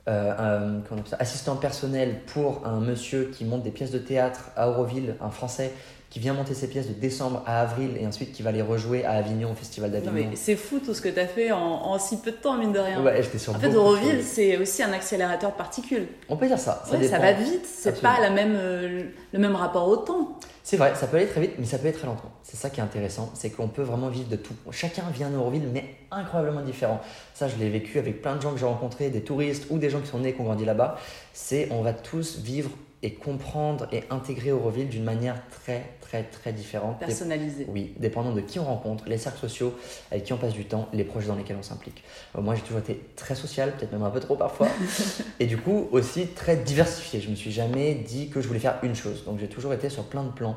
euh, 0.07 0.79
ça, 1.05 1.17
assistant 1.19 1.55
personnel 1.55 2.21
pour 2.25 2.65
un 2.65 2.79
monsieur 2.79 3.31
qui 3.35 3.45
monte 3.45 3.61
des 3.61 3.69
pièces 3.69 3.91
de 3.91 3.99
théâtre 3.99 4.49
à 4.55 4.69
Auroville, 4.69 5.15
un 5.21 5.29
Français 5.29 5.73
qui 6.15 6.21
vient 6.21 6.31
monter 6.33 6.53
ses 6.53 6.69
pièces 6.69 6.87
de 6.87 6.93
décembre 6.93 7.43
à 7.45 7.59
avril 7.59 7.97
et 7.99 8.07
ensuite 8.07 8.31
qui 8.31 8.41
va 8.41 8.53
les 8.53 8.61
rejouer 8.61 9.03
à 9.03 9.15
Avignon, 9.15 9.51
au 9.51 9.53
Festival 9.53 9.91
Non, 9.91 9.99
d'Avignon. 9.99 10.29
c'est 10.35 10.55
fou 10.55 10.79
tout 10.79 10.93
ce 10.93 11.01
que 11.01 11.09
tu 11.09 11.19
as 11.19 11.27
fait 11.27 11.51
en, 11.51 11.57
en 11.59 11.99
si 11.99 12.15
peu 12.15 12.31
de 12.31 12.37
temps, 12.37 12.57
mine 12.57 12.71
de 12.71 12.79
rien. 12.79 13.03
Ouais, 13.03 13.21
j'étais 13.21 13.37
sur 13.37 13.53
en 13.53 13.59
fait, 13.59 13.69
choses. 13.69 13.99
c'est 14.23 14.55
aussi 14.55 14.81
un 14.81 14.93
accélérateur 14.93 15.51
de 15.51 15.57
particules. 15.57 16.07
On 16.29 16.37
peut 16.37 16.47
dire 16.47 16.57
ça. 16.57 16.83
Ça, 16.89 16.95
Ouais, 16.95 17.05
ça 17.05 17.19
va 17.19 17.33
vite, 17.33 17.65
c'est 17.65 17.99
pas 17.99 18.21
la 18.21 18.29
même, 18.29 18.55
euh, 18.55 19.01
le 19.33 19.39
même 19.39 19.57
rapport 19.57 19.89
au 19.89 19.97
temps. 19.97 20.39
C'est 20.63 20.77
vrai, 20.77 20.93
ça 20.95 21.07
peut 21.07 21.17
aller 21.17 21.27
très 21.27 21.41
vite, 21.41 21.55
mais 21.59 21.65
ça 21.65 21.77
peut 21.79 21.89
aller 21.89 21.97
très 21.97 22.07
lentement. 22.07 22.31
C'est 22.43 22.55
ça 22.55 22.69
qui 22.69 22.79
est 22.79 22.83
intéressant, 22.83 23.29
c'est 23.33 23.49
qu'on 23.49 23.67
peut 23.67 23.83
vraiment 23.83 24.07
vivre 24.07 24.29
de 24.29 24.37
tout. 24.37 24.53
Chacun 24.71 25.03
vient 25.13 25.27
à 25.27 25.31
mais 25.73 25.83
incroyablement 26.11 26.61
différent. 26.61 27.01
Ça, 27.33 27.49
je 27.49 27.57
l'ai 27.57 27.69
vécu 27.69 27.99
avec 27.99 28.21
plein 28.21 28.37
de 28.37 28.41
gens 28.41 28.53
que 28.53 28.57
j'ai 28.57 28.65
rencontrés, 28.65 29.09
des 29.09 29.21
touristes 29.21 29.67
ou 29.69 29.79
des 29.79 29.89
gens 29.89 29.99
qui 29.99 30.07
sont 30.07 30.19
nés 30.19 30.29
et 30.29 30.33
qui 30.33 30.39
ont 30.39 30.45
grandi 30.45 30.63
là-bas. 30.63 30.97
C'est 31.33 31.67
on 31.71 31.81
va 31.81 31.91
tous 31.91 32.39
vivre 32.39 32.69
et 33.03 33.13
comprendre 33.13 33.87
et 33.91 34.03
intégrer 34.09 34.51
Auroville 34.51 34.87
d'une 34.89 35.03
manière 35.03 35.35
très, 35.51 35.83
très, 36.01 36.23
très 36.23 36.53
différente. 36.53 36.95
Dép- 37.01 37.07
Personnalisé. 37.07 37.67
oui, 37.69 37.93
dépendant 37.99 38.31
de 38.31 38.41
qui 38.41 38.57
on 38.57 38.63
rencontre, 38.63 39.03
les 39.07 39.17
cercles 39.17 39.39
sociaux 39.39 39.75
avec 40.11 40.23
qui 40.23 40.33
on 40.33 40.37
passe 40.37 40.53
du 40.53 40.65
temps, 40.65 40.87
les 40.93 41.03
projets 41.03 41.27
dans 41.27 41.35
lesquels 41.35 41.57
on 41.59 41.63
s'implique. 41.63 42.03
Euh, 42.37 42.41
moi, 42.41 42.55
j'ai 42.55 42.61
toujours 42.61 42.79
été 42.79 42.99
très 43.15 43.35
social, 43.35 43.73
peut-être 43.73 43.91
même 43.91 44.03
un 44.03 44.09
peu 44.09 44.19
trop 44.19 44.35
parfois, 44.35 44.67
et 45.39 45.45
du 45.45 45.57
coup 45.57 45.87
aussi 45.91 46.27
très 46.27 46.55
diversifié. 46.55 47.21
Je 47.21 47.29
me 47.29 47.35
suis 47.35 47.51
jamais 47.51 47.93
dit 47.95 48.29
que 48.29 48.41
je 48.41 48.47
voulais 48.47 48.59
faire 48.59 48.77
une 48.81 48.95
chose, 48.95 49.23
donc 49.25 49.39
j'ai 49.39 49.47
toujours 49.49 49.73
été 49.73 49.89
sur 49.89 50.03
plein 50.05 50.23
de 50.23 50.31
plans 50.31 50.55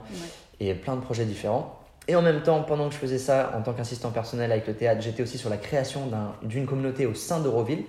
et 0.60 0.74
plein 0.74 0.96
de 0.96 1.00
projets 1.00 1.24
différents. 1.24 1.74
Et 2.10 2.16
en 2.16 2.22
même 2.22 2.42
temps, 2.42 2.62
pendant 2.62 2.88
que 2.88 2.94
je 2.94 2.98
faisais 2.98 3.18
ça 3.18 3.52
en 3.54 3.60
tant 3.60 3.74
qu'assistant 3.74 4.10
personnel 4.10 4.50
avec 4.50 4.66
le 4.66 4.72
théâtre, 4.74 5.02
j'étais 5.02 5.22
aussi 5.22 5.36
sur 5.36 5.50
la 5.50 5.58
création 5.58 6.06
d'un- 6.06 6.32
d'une 6.42 6.64
communauté 6.64 7.04
au 7.04 7.12
sein 7.12 7.38
d'Euroville. 7.40 7.84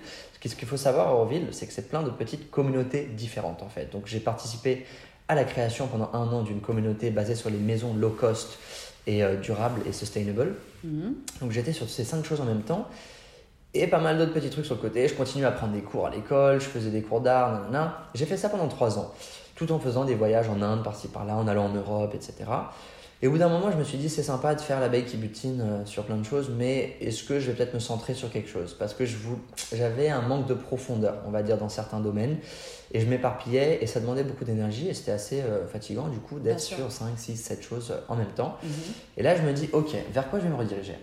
Ce 0.46 0.56
qu'il 0.56 0.68
faut 0.68 0.78
savoir 0.78 1.10
à 1.10 1.12
Euroville, 1.12 1.48
c'est 1.52 1.68
que 1.68 1.74
c'est 1.74 1.90
plein 1.90 2.02
de 2.02 2.10
petites 2.10 2.50
communautés 2.50 3.06
différentes 3.06 3.62
en 3.62 3.70
fait. 3.70 3.92
Donc 3.92 4.04
j'ai 4.06 4.20
participé 4.20 4.86
à 5.28 5.36
la 5.36 5.44
création 5.44 5.88
pendant 5.88 6.10
un 6.14 6.28
an 6.32 6.42
d'une 6.44 6.62
communauté 6.62 7.12
basée 7.12 7.36
sur 7.36 7.50
les 7.50 7.58
maisons 7.58 7.94
low 7.94 8.10
cost 8.10 8.58
et 9.06 9.24
euh, 9.24 9.36
durables 9.36 9.82
et 9.86 9.92
sustainable. 9.92 10.56
Mhm. 10.84 11.16
Donc 11.42 11.52
j'étais 11.52 11.74
sur 11.74 11.90
ces 11.90 12.04
cinq 12.04 12.26
choses 12.26 12.42
en 12.42 12.46
même 12.46 12.62
temps 12.62 12.88
et 13.74 13.88
pas 13.88 14.00
mal 14.00 14.18
d'autres 14.18 14.34
petits 14.34 14.50
trucs 14.50 14.66
sur 14.66 14.76
le 14.76 14.82
côté. 14.82 15.08
Je 15.08 15.14
continuais 15.14 15.46
à 15.46 15.52
prendre 15.52 15.74
des 15.74 15.82
cours 15.82 16.08
à 16.08 16.10
l'école, 16.10 16.60
je 16.60 16.66
faisais 16.66 16.90
des 16.90 17.02
cours 17.02 17.22
d'art, 17.22 17.52
nanana. 17.52 18.06
J'ai 18.16 18.26
fait 18.26 18.38
ça 18.38 18.50
pendant 18.50 18.68
trois 18.68 18.98
ans, 18.98 19.14
tout 19.56 19.72
en 19.72 19.80
faisant 19.80 20.06
des 20.06 20.16
voyages 20.16 20.50
en 20.50 20.62
Inde, 20.62 20.84
par-ci 20.84 21.08
par-là, 21.08 21.36
en 21.36 21.48
allant 21.48 21.66
en 21.66 21.74
Europe, 21.74 22.16
etc. 22.16 22.34
Et 23.22 23.28
au 23.28 23.32
bout 23.32 23.38
d'un 23.38 23.50
moment, 23.50 23.70
je 23.70 23.76
me 23.76 23.84
suis 23.84 23.98
dit, 23.98 24.10
c'est 24.10 24.24
sympa 24.24 24.56
de 24.56 24.62
faire 24.62 24.80
l'abeille 24.80 25.04
qui 25.04 25.18
butine 25.18 25.62
euh, 25.62 25.86
sur 25.86 26.06
plein 26.06 26.16
de 26.16 26.24
choses, 26.24 26.50
mais 26.56 26.96
est-ce 27.02 27.24
que 27.24 27.40
je 27.40 27.48
vais 27.52 27.58
peut-être 27.58 27.74
me 27.74 27.80
centrer 27.80 28.14
sur 28.14 28.32
quelque 28.32 28.50
chose? 28.50 28.76
Parce 28.80 28.94
que 28.94 29.04
j'avais 29.74 30.08
un 30.10 30.22
manque 30.22 30.48
de 30.48 30.54
profondeur, 30.54 31.22
on 31.28 31.32
va 31.32 31.44
dire, 31.44 31.58
dans 31.58 31.68
certains 31.68 32.00
domaines, 32.00 32.38
et 32.94 33.02
je 33.02 33.06
m'éparpillais, 33.08 33.80
et 33.82 33.88
ça 33.88 34.00
demandait 34.00 34.24
beaucoup 34.24 34.46
d'énergie, 34.46 34.88
et 34.88 34.94
c'était 34.94 35.12
assez 35.12 35.42
euh, 35.42 35.68
fatigant, 35.68 36.08
du 36.08 36.20
coup, 36.20 36.40
d'être 36.40 36.62
sur 36.62 36.92
5, 36.92 37.18
6, 37.18 37.36
7 37.36 37.62
choses 37.62 37.92
euh, 37.92 38.00
en 38.08 38.16
même 38.16 38.32
temps. 38.32 38.58
Mhm. 38.64 38.70
Et 39.18 39.24
là, 39.24 39.36
je 39.36 39.42
me 39.42 39.52
dis, 39.52 39.70
ok, 39.74 39.96
vers 40.14 40.30
quoi 40.30 40.40
je 40.40 40.46
vais 40.46 40.52
me 40.52 40.58
rediriger? 40.58 40.96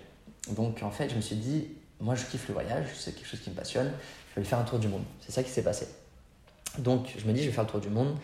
Donc, 0.57 0.83
en 0.83 0.91
fait, 0.91 1.11
je 1.11 1.17
me 1.17 1.21
suis 1.21 1.37
dit, 1.37 1.69
moi, 2.01 2.14
je 2.14 2.25
kiffe 2.25 2.49
le 2.49 2.55
voyage, 2.55 2.87
c'est 2.97 3.14
quelque 3.14 3.29
chose 3.29 3.41
qui 3.41 3.51
me 3.51 3.55
passionne, 3.55 3.93
je 4.35 4.41
vais 4.41 4.47
faire 4.47 4.59
un 4.59 4.64
tour 4.64 4.79
du 4.79 4.89
monde. 4.89 5.05
C'est 5.21 5.33
ça 5.33 5.43
qui 5.43 5.51
s'est 5.51 5.62
passé. 5.62 5.87
Donc 6.79 7.09
je 7.17 7.27
me 7.27 7.33
dis, 7.33 7.43
je 7.43 7.47
vais 7.47 7.53
faire 7.53 7.64
le 7.64 7.71
tour 7.71 7.81
du 7.81 7.89
monde. 7.89 8.14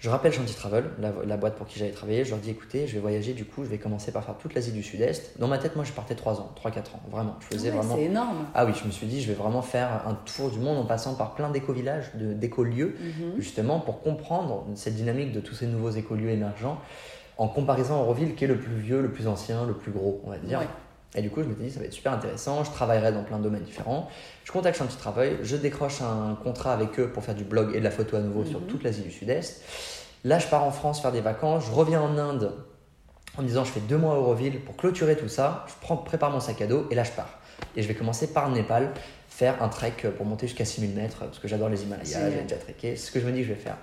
Je 0.00 0.08
rappelle 0.08 0.32
Chanty 0.32 0.54
Travel, 0.54 0.84
la, 0.98 1.12
la 1.26 1.36
boîte 1.36 1.56
pour 1.56 1.66
qui 1.66 1.78
j'avais 1.78 1.90
travaillé. 1.90 2.24
Je 2.24 2.30
leur 2.30 2.38
dis, 2.38 2.48
écoutez, 2.50 2.86
je 2.86 2.94
vais 2.94 3.00
voyager, 3.00 3.34
du 3.34 3.44
coup, 3.44 3.64
je 3.64 3.68
vais 3.68 3.76
commencer 3.76 4.12
par 4.12 4.24
faire 4.24 4.34
toute 4.38 4.54
l'Asie 4.54 4.72
du 4.72 4.82
Sud-Est. 4.82 5.38
Dans 5.38 5.46
ma 5.46 5.58
tête, 5.58 5.76
moi, 5.76 5.84
je 5.84 5.92
partais 5.92 6.14
3 6.14 6.40
ans, 6.40 6.50
3-4 6.56 6.78
ans, 6.78 7.02
vraiment. 7.10 7.36
Je 7.40 7.46
faisais 7.54 7.68
Ouais, 7.70 7.76
vraiment. 7.76 7.96
C'est 7.96 8.04
énorme. 8.04 8.46
Ah 8.54 8.64
oui, 8.64 8.72
je 8.80 8.86
me 8.86 8.90
suis 8.92 9.06
dit, 9.06 9.20
je 9.20 9.28
vais 9.28 9.34
vraiment 9.34 9.60
faire 9.60 10.02
un 10.08 10.14
tour 10.14 10.48
du 10.50 10.58
monde 10.58 10.78
en 10.78 10.86
passant 10.86 11.14
par 11.16 11.34
plein 11.34 11.50
d'éco-villages, 11.50 12.12
d'écolieux, 12.14 12.96
Mhm. 12.98 13.34
justement 13.36 13.78
pour 13.78 14.00
comprendre 14.00 14.64
cette 14.74 14.94
dynamique 14.96 15.32
de 15.32 15.40
tous 15.40 15.54
ces 15.54 15.66
nouveaux 15.66 15.90
écolieux 15.90 16.30
émergents, 16.30 16.78
en 17.36 17.48
comparaison 17.48 17.96
à 17.96 17.98
Auroville, 17.98 18.34
qui 18.34 18.44
est 18.44 18.48
le 18.48 18.56
plus 18.58 18.76
vieux, 18.76 19.02
le 19.02 19.10
plus 19.12 19.26
ancien, 19.28 19.66
le 19.66 19.74
plus 19.74 19.92
gros, 19.92 20.22
on 20.24 20.30
va 20.30 20.38
dire. 20.38 20.60
Ouais. 20.60 20.66
Et 21.14 21.22
du 21.22 21.30
coup, 21.30 21.42
je 21.42 21.48
m'étais 21.48 21.64
dit, 21.64 21.70
ça 21.70 21.80
va 21.80 21.86
être 21.86 21.92
super 21.92 22.12
intéressant, 22.12 22.62
je 22.62 22.70
travaillerai 22.70 23.12
dans 23.12 23.24
plein 23.24 23.38
de 23.38 23.42
domaines 23.42 23.64
différents. 23.64 24.08
Je 24.44 24.52
contacte 24.52 24.78
Chanty 24.78 24.96
Travail, 24.96 25.38
je 25.42 25.56
décroche 25.56 26.02
un 26.02 26.36
contrat 26.36 26.72
avec 26.72 27.00
eux 27.00 27.08
pour 27.08 27.24
faire 27.24 27.34
du 27.34 27.44
blog 27.44 27.74
et 27.74 27.80
de 27.80 27.84
la 27.84 27.90
photo 27.90 28.16
à 28.16 28.20
nouveau 28.20 28.44
sur 28.44 28.64
toute 28.66 28.84
l'Asie 28.84 29.02
du 29.02 29.10
Sud-Est. 29.10 29.62
Là, 30.24 30.38
je 30.38 30.46
pars 30.46 30.62
en 30.62 30.70
France 30.70 31.00
faire 31.02 31.12
des 31.12 31.20
vacances, 31.20 31.64
je 31.66 31.72
reviens 31.72 32.00
en 32.00 32.16
Inde 32.16 32.52
en 33.38 33.42
me 33.42 33.46
disant, 33.46 33.64
je 33.64 33.72
fais 33.72 33.80
deux 33.80 33.96
mois 33.96 34.14
à 34.14 34.18
Auroville 34.18 34.60
pour 34.60 34.76
clôturer 34.76 35.16
tout 35.16 35.28
ça, 35.28 35.64
je 35.68 35.72
prends, 35.80 35.96
prépare 35.96 36.30
mon 36.30 36.40
sac 36.40 36.60
à 36.60 36.66
dos 36.66 36.86
et 36.90 36.94
là, 36.94 37.04
je 37.04 37.12
pars. 37.12 37.38
Et 37.76 37.82
je 37.82 37.88
vais 37.88 37.94
commencer 37.94 38.32
par 38.32 38.48
le 38.48 38.54
Népal, 38.54 38.92
faire 39.28 39.62
un 39.62 39.68
trek 39.68 39.94
pour 40.16 40.26
monter 40.26 40.46
jusqu'à 40.46 40.64
6000 40.64 40.94
mètres, 40.94 41.20
parce 41.20 41.38
que 41.38 41.48
j'adore 41.48 41.68
les 41.68 41.82
Himalayas, 41.82 42.30
j'ai 42.30 42.42
déjà 42.42 42.56
treké, 42.56 42.96
c'est 42.96 43.06
ce 43.06 43.12
que 43.12 43.20
je 43.20 43.26
me 43.26 43.32
dis 43.32 43.40
que 43.40 43.48
je 43.48 43.52
vais 43.52 43.58
faire. 43.58 43.76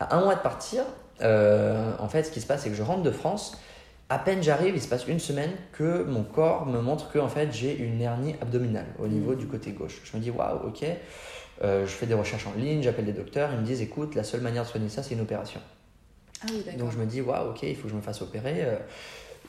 À 0.00 0.16
un 0.16 0.24
mois 0.24 0.34
de 0.34 0.40
partir, 0.40 0.84
euh, 1.22 1.92
en 1.98 2.08
fait, 2.08 2.24
ce 2.24 2.30
qui 2.30 2.40
se 2.40 2.46
passe, 2.46 2.62
c'est 2.62 2.70
que 2.70 2.74
je 2.74 2.82
rentre 2.82 3.02
de 3.02 3.10
France. 3.10 3.58
À 4.08 4.18
peine 4.18 4.42
j'arrive, 4.42 4.74
il 4.74 4.82
se 4.82 4.88
passe 4.88 5.06
une 5.06 5.18
semaine 5.18 5.50
que 5.72 6.04
mon 6.04 6.24
corps 6.24 6.66
me 6.66 6.80
montre 6.80 7.10
que 7.10 7.18
en 7.18 7.28
fait, 7.28 7.52
j'ai 7.52 7.76
une 7.76 8.00
hernie 8.00 8.34
abdominale 8.40 8.86
au 8.98 9.06
niveau 9.06 9.34
du 9.34 9.46
côté 9.46 9.72
gauche. 9.72 10.00
Je 10.04 10.16
me 10.16 10.22
dis, 10.22 10.30
waouh, 10.30 10.68
ok. 10.68 10.84
Euh, 11.62 11.86
je 11.86 11.90
fais 11.90 12.06
des 12.06 12.14
recherches 12.14 12.46
en 12.46 12.52
ligne, 12.58 12.82
j'appelle 12.82 13.06
des 13.06 13.12
docteurs, 13.12 13.50
ils 13.52 13.58
me 13.58 13.64
disent, 13.64 13.80
écoute, 13.80 14.14
la 14.14 14.24
seule 14.24 14.40
manière 14.40 14.64
de 14.64 14.68
soigner 14.68 14.88
ça, 14.88 15.02
c'est 15.02 15.14
une 15.14 15.20
opération. 15.20 15.60
Ah 16.42 16.46
oui. 16.50 16.76
Donc 16.76 16.90
je 16.92 16.98
me 16.98 17.06
dis, 17.06 17.20
waouh, 17.20 17.50
ok, 17.50 17.62
il 17.62 17.76
faut 17.76 17.84
que 17.84 17.90
je 17.90 17.94
me 17.94 18.02
fasse 18.02 18.20
opérer. 18.20 18.66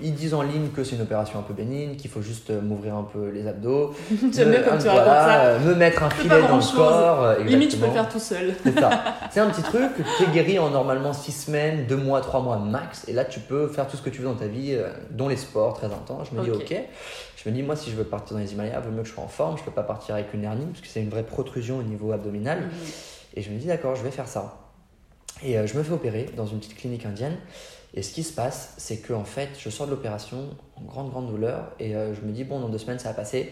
Ils 0.02 0.14
disent 0.14 0.34
en 0.34 0.42
ligne 0.42 0.70
que 0.76 0.84
c'est 0.84 0.98
une 0.98 1.04
opération 1.04 1.40
un 1.40 1.42
peu 1.42 1.54
bénigne, 1.54 1.96
qu'il 1.96 2.12
faut 2.12 2.22
juste 2.22 2.50
euh, 2.50 2.60
m'ouvrir 2.62 2.96
un 2.96 3.04
peu 3.04 3.30
les 3.30 3.48
abdos. 3.48 3.94
J'aime 4.34 4.52
bien 4.52 4.60
Me- 4.60 4.66
comme 4.68 4.78
tu 4.78 4.84
voilà, 4.84 5.04
racontes 5.04 5.62
ça. 5.64 5.70
Me 5.70 5.76
mettre 5.76 6.04
un 6.04 6.10
filet 6.10 6.42
dans 6.50 6.58
le 6.58 6.76
corps. 6.76 7.24
euh, 7.24 7.44
Limite, 7.46 7.72
tu 7.72 7.78
peux 7.78 7.86
le 7.86 7.92
exactement. 7.92 7.94
faire 7.94 8.10
tout 8.10 8.20
seul. 8.20 8.54
C'est 8.62 8.78
ça. 8.78 8.90
C'est 9.32 9.40
un 9.40 9.50
petit 9.50 9.62
truc, 9.62 9.92
tu 10.18 10.24
es 10.24 10.28
guéri 10.34 10.60
en 10.60 10.70
normalement 10.70 11.14
6 11.14 11.32
semaines, 11.32 11.86
2 11.88 11.96
mois, 11.96 12.20
3 12.20 12.42
mois 12.42 12.58
max. 12.58 13.06
Et 13.08 13.14
là, 13.14 13.24
tu 13.24 13.40
peux 13.40 13.68
faire 13.70 13.88
tout 13.88 13.96
ce 13.96 14.02
que 14.02 14.10
tu 14.10 14.20
veux 14.22 14.28
dans 14.28 14.36
ta 14.36 14.48
vie, 14.48 14.74
euh, 14.74 14.90
dont 15.12 15.30
les 15.30 15.38
sports 15.38 15.74
très 15.76 15.88
intenses. 15.88 16.28
Je 16.32 16.38
me 16.38 16.44
dis, 16.44 16.52
Ok. 16.52 16.76
Je 17.38 17.50
me 17.50 17.56
dis, 17.56 17.62
moi, 17.64 17.76
si 17.76 17.90
je 17.92 17.96
veux 17.96 18.04
partir 18.04 18.36
dans 18.36 18.42
les 18.42 18.52
Himalayas, 18.54 18.80
il 18.84 18.90
vaut 18.90 18.92
mieux 18.92 19.04
que 19.04 19.08
je 19.08 19.14
sois 19.14 19.24
en 19.24 19.28
forme. 19.30 19.56
Je 19.58 19.64
peux 19.64 19.72
pas 19.72 19.84
partir 19.84 20.16
avec 20.16 20.34
une 20.34 20.44
hernie, 20.44 20.66
parce 20.66 20.82
que 20.82 20.88
c'est 20.88 21.02
une 21.02 21.10
vraie 21.12 21.24
protrusion 21.24 21.78
au 21.78 21.84
niveau 21.84 22.12
abdominal. 22.12 22.60
Mhm. 22.60 22.70
Et 23.36 23.42
je 23.44 23.50
me 23.52 23.58
dis, 23.60 23.68
d'accord, 23.68 23.96
je 23.96 24.04
vais 24.04 24.12
faire 24.12 24.28
ça. 24.28 24.56
Et 25.44 25.58
euh, 25.58 25.68
je 25.68 25.78
me 25.78 25.84
fais 25.84 25.94
opérer 25.94 26.26
dans 26.36 26.46
une 26.48 26.58
petite 26.60 26.76
clinique 26.76 27.06
indienne. 27.06 27.38
Et 27.96 28.02
ce 28.02 28.14
qui 28.14 28.24
se 28.24 28.34
passe, 28.34 28.74
c'est 28.78 28.98
que 28.98 29.14
en 29.14 29.24
fait, 29.24 29.50
je 29.58 29.70
sors 29.70 29.88
de 29.88 29.92
l'opération 29.92 30.50
en 30.76 30.84
grande, 30.84 31.10
grande 31.10 31.28
douleur. 31.28 31.72
Et 31.80 31.96
euh, 31.96 32.14
je 32.14 32.22
me 32.22 32.32
dis, 32.32 32.44
bon, 32.44 32.60
dans 32.60 32.70
deux 32.70 32.78
semaines, 32.78 33.00
ça 33.00 33.10
va 33.10 33.16
passer. 33.16 33.52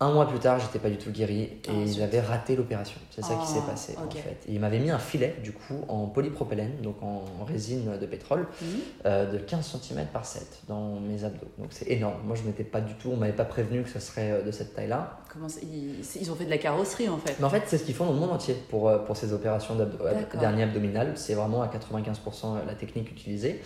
Un 0.00 0.12
mois 0.12 0.28
plus 0.28 0.38
tard, 0.38 0.60
j'étais 0.60 0.78
pas 0.78 0.90
du 0.90 0.96
tout 0.96 1.10
guéri 1.10 1.40
et 1.42 1.60
Ah, 1.68 1.72
ils 1.84 2.00
avaient 2.04 2.20
raté 2.20 2.54
l'opération. 2.54 3.00
C'est 3.10 3.20
ça 3.24 3.34
qui 3.34 3.48
s'est 3.48 3.62
passé 3.66 3.94
ok. 4.00 4.06
en 4.06 4.10
fait. 4.12 4.38
Et 4.46 4.52
ils 4.52 4.60
m'avaient 4.60 4.78
mis 4.78 4.90
un 4.92 4.98
filet 5.00 5.34
du 5.42 5.50
coup 5.52 5.74
en 5.88 6.06
polypropylène, 6.06 6.76
donc 6.84 7.02
en 7.02 7.24
résine 7.44 7.98
de 8.00 8.06
pétrole, 8.06 8.46
Mhm. 8.62 8.68
euh, 9.06 9.32
de 9.32 9.38
15 9.38 9.66
cm 9.82 10.06
par 10.12 10.24
7 10.24 10.60
dans 10.68 11.00
mes 11.00 11.24
abdos. 11.24 11.48
Donc 11.58 11.68
c'est 11.70 11.88
énorme. 11.90 12.14
Moi 12.24 12.36
je 12.36 12.44
m'étais 12.44 12.62
pas 12.62 12.80
du 12.80 12.94
tout, 12.94 13.10
on 13.12 13.16
m'avait 13.16 13.32
pas 13.32 13.44
prévenu 13.44 13.82
que 13.82 13.88
ce 13.90 13.98
serait 13.98 14.30
euh, 14.30 14.42
de 14.44 14.52
cette 14.52 14.72
taille-là. 14.76 15.18
Comment 15.32 15.48
ils, 15.64 15.96
ils 16.20 16.30
ont 16.30 16.36
fait 16.36 16.44
de 16.44 16.50
la 16.50 16.58
carrosserie 16.58 17.08
en 17.08 17.18
fait. 17.18 17.34
Mais 17.40 17.44
en 17.44 17.50
fait, 17.50 17.64
c'est 17.66 17.76
ce 17.78 17.82
qu'ils 17.82 17.96
font 17.96 18.06
dans 18.06 18.12
le 18.12 18.20
monde 18.20 18.30
entier 18.30 18.54
pour, 18.70 18.88
euh, 18.88 18.98
pour 18.98 19.16
ces 19.16 19.32
opérations 19.32 19.74
d'abdo- 19.74 19.98
D'accord. 20.04 20.40
d'hernie 20.40 20.62
abdominale. 20.62 21.14
C'est 21.16 21.34
vraiment 21.34 21.60
à 21.62 21.66
95% 21.66 22.64
la 22.64 22.74
technique 22.76 23.10
utilisée. 23.10 23.60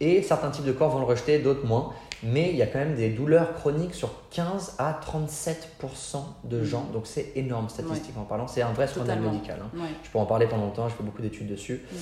Et 0.00 0.22
certains 0.22 0.50
types 0.50 0.64
de 0.64 0.72
corps 0.72 0.90
vont 0.90 1.00
le 1.00 1.04
rejeter, 1.04 1.38
d'autres 1.40 1.66
moins. 1.66 1.92
Mais 2.22 2.50
il 2.50 2.56
y 2.56 2.62
a 2.62 2.66
quand 2.66 2.78
même 2.78 2.94
des 2.96 3.10
douleurs 3.10 3.54
chroniques 3.54 3.94
sur 3.94 4.10
15 4.30 4.74
à 4.78 4.98
37% 5.04 6.18
de 6.44 6.64
gens. 6.64 6.84
Donc 6.92 7.06
c'est 7.06 7.32
énorme 7.36 7.68
statistiquement 7.68 8.24
parlant. 8.24 8.48
C'est 8.48 8.62
un 8.62 8.72
vrai 8.72 8.86
scandale 8.88 9.20
médical. 9.20 9.58
hein. 9.62 9.70
Ouais. 9.78 9.88
Je 10.02 10.10
peux 10.10 10.18
en 10.18 10.26
parler 10.26 10.46
pendant 10.46 10.64
longtemps, 10.64 10.88
je 10.88 10.94
fais 10.94 11.02
beaucoup 11.04 11.22
d'études 11.22 11.46
dessus. 11.48 11.80
Mhm. 11.92 11.98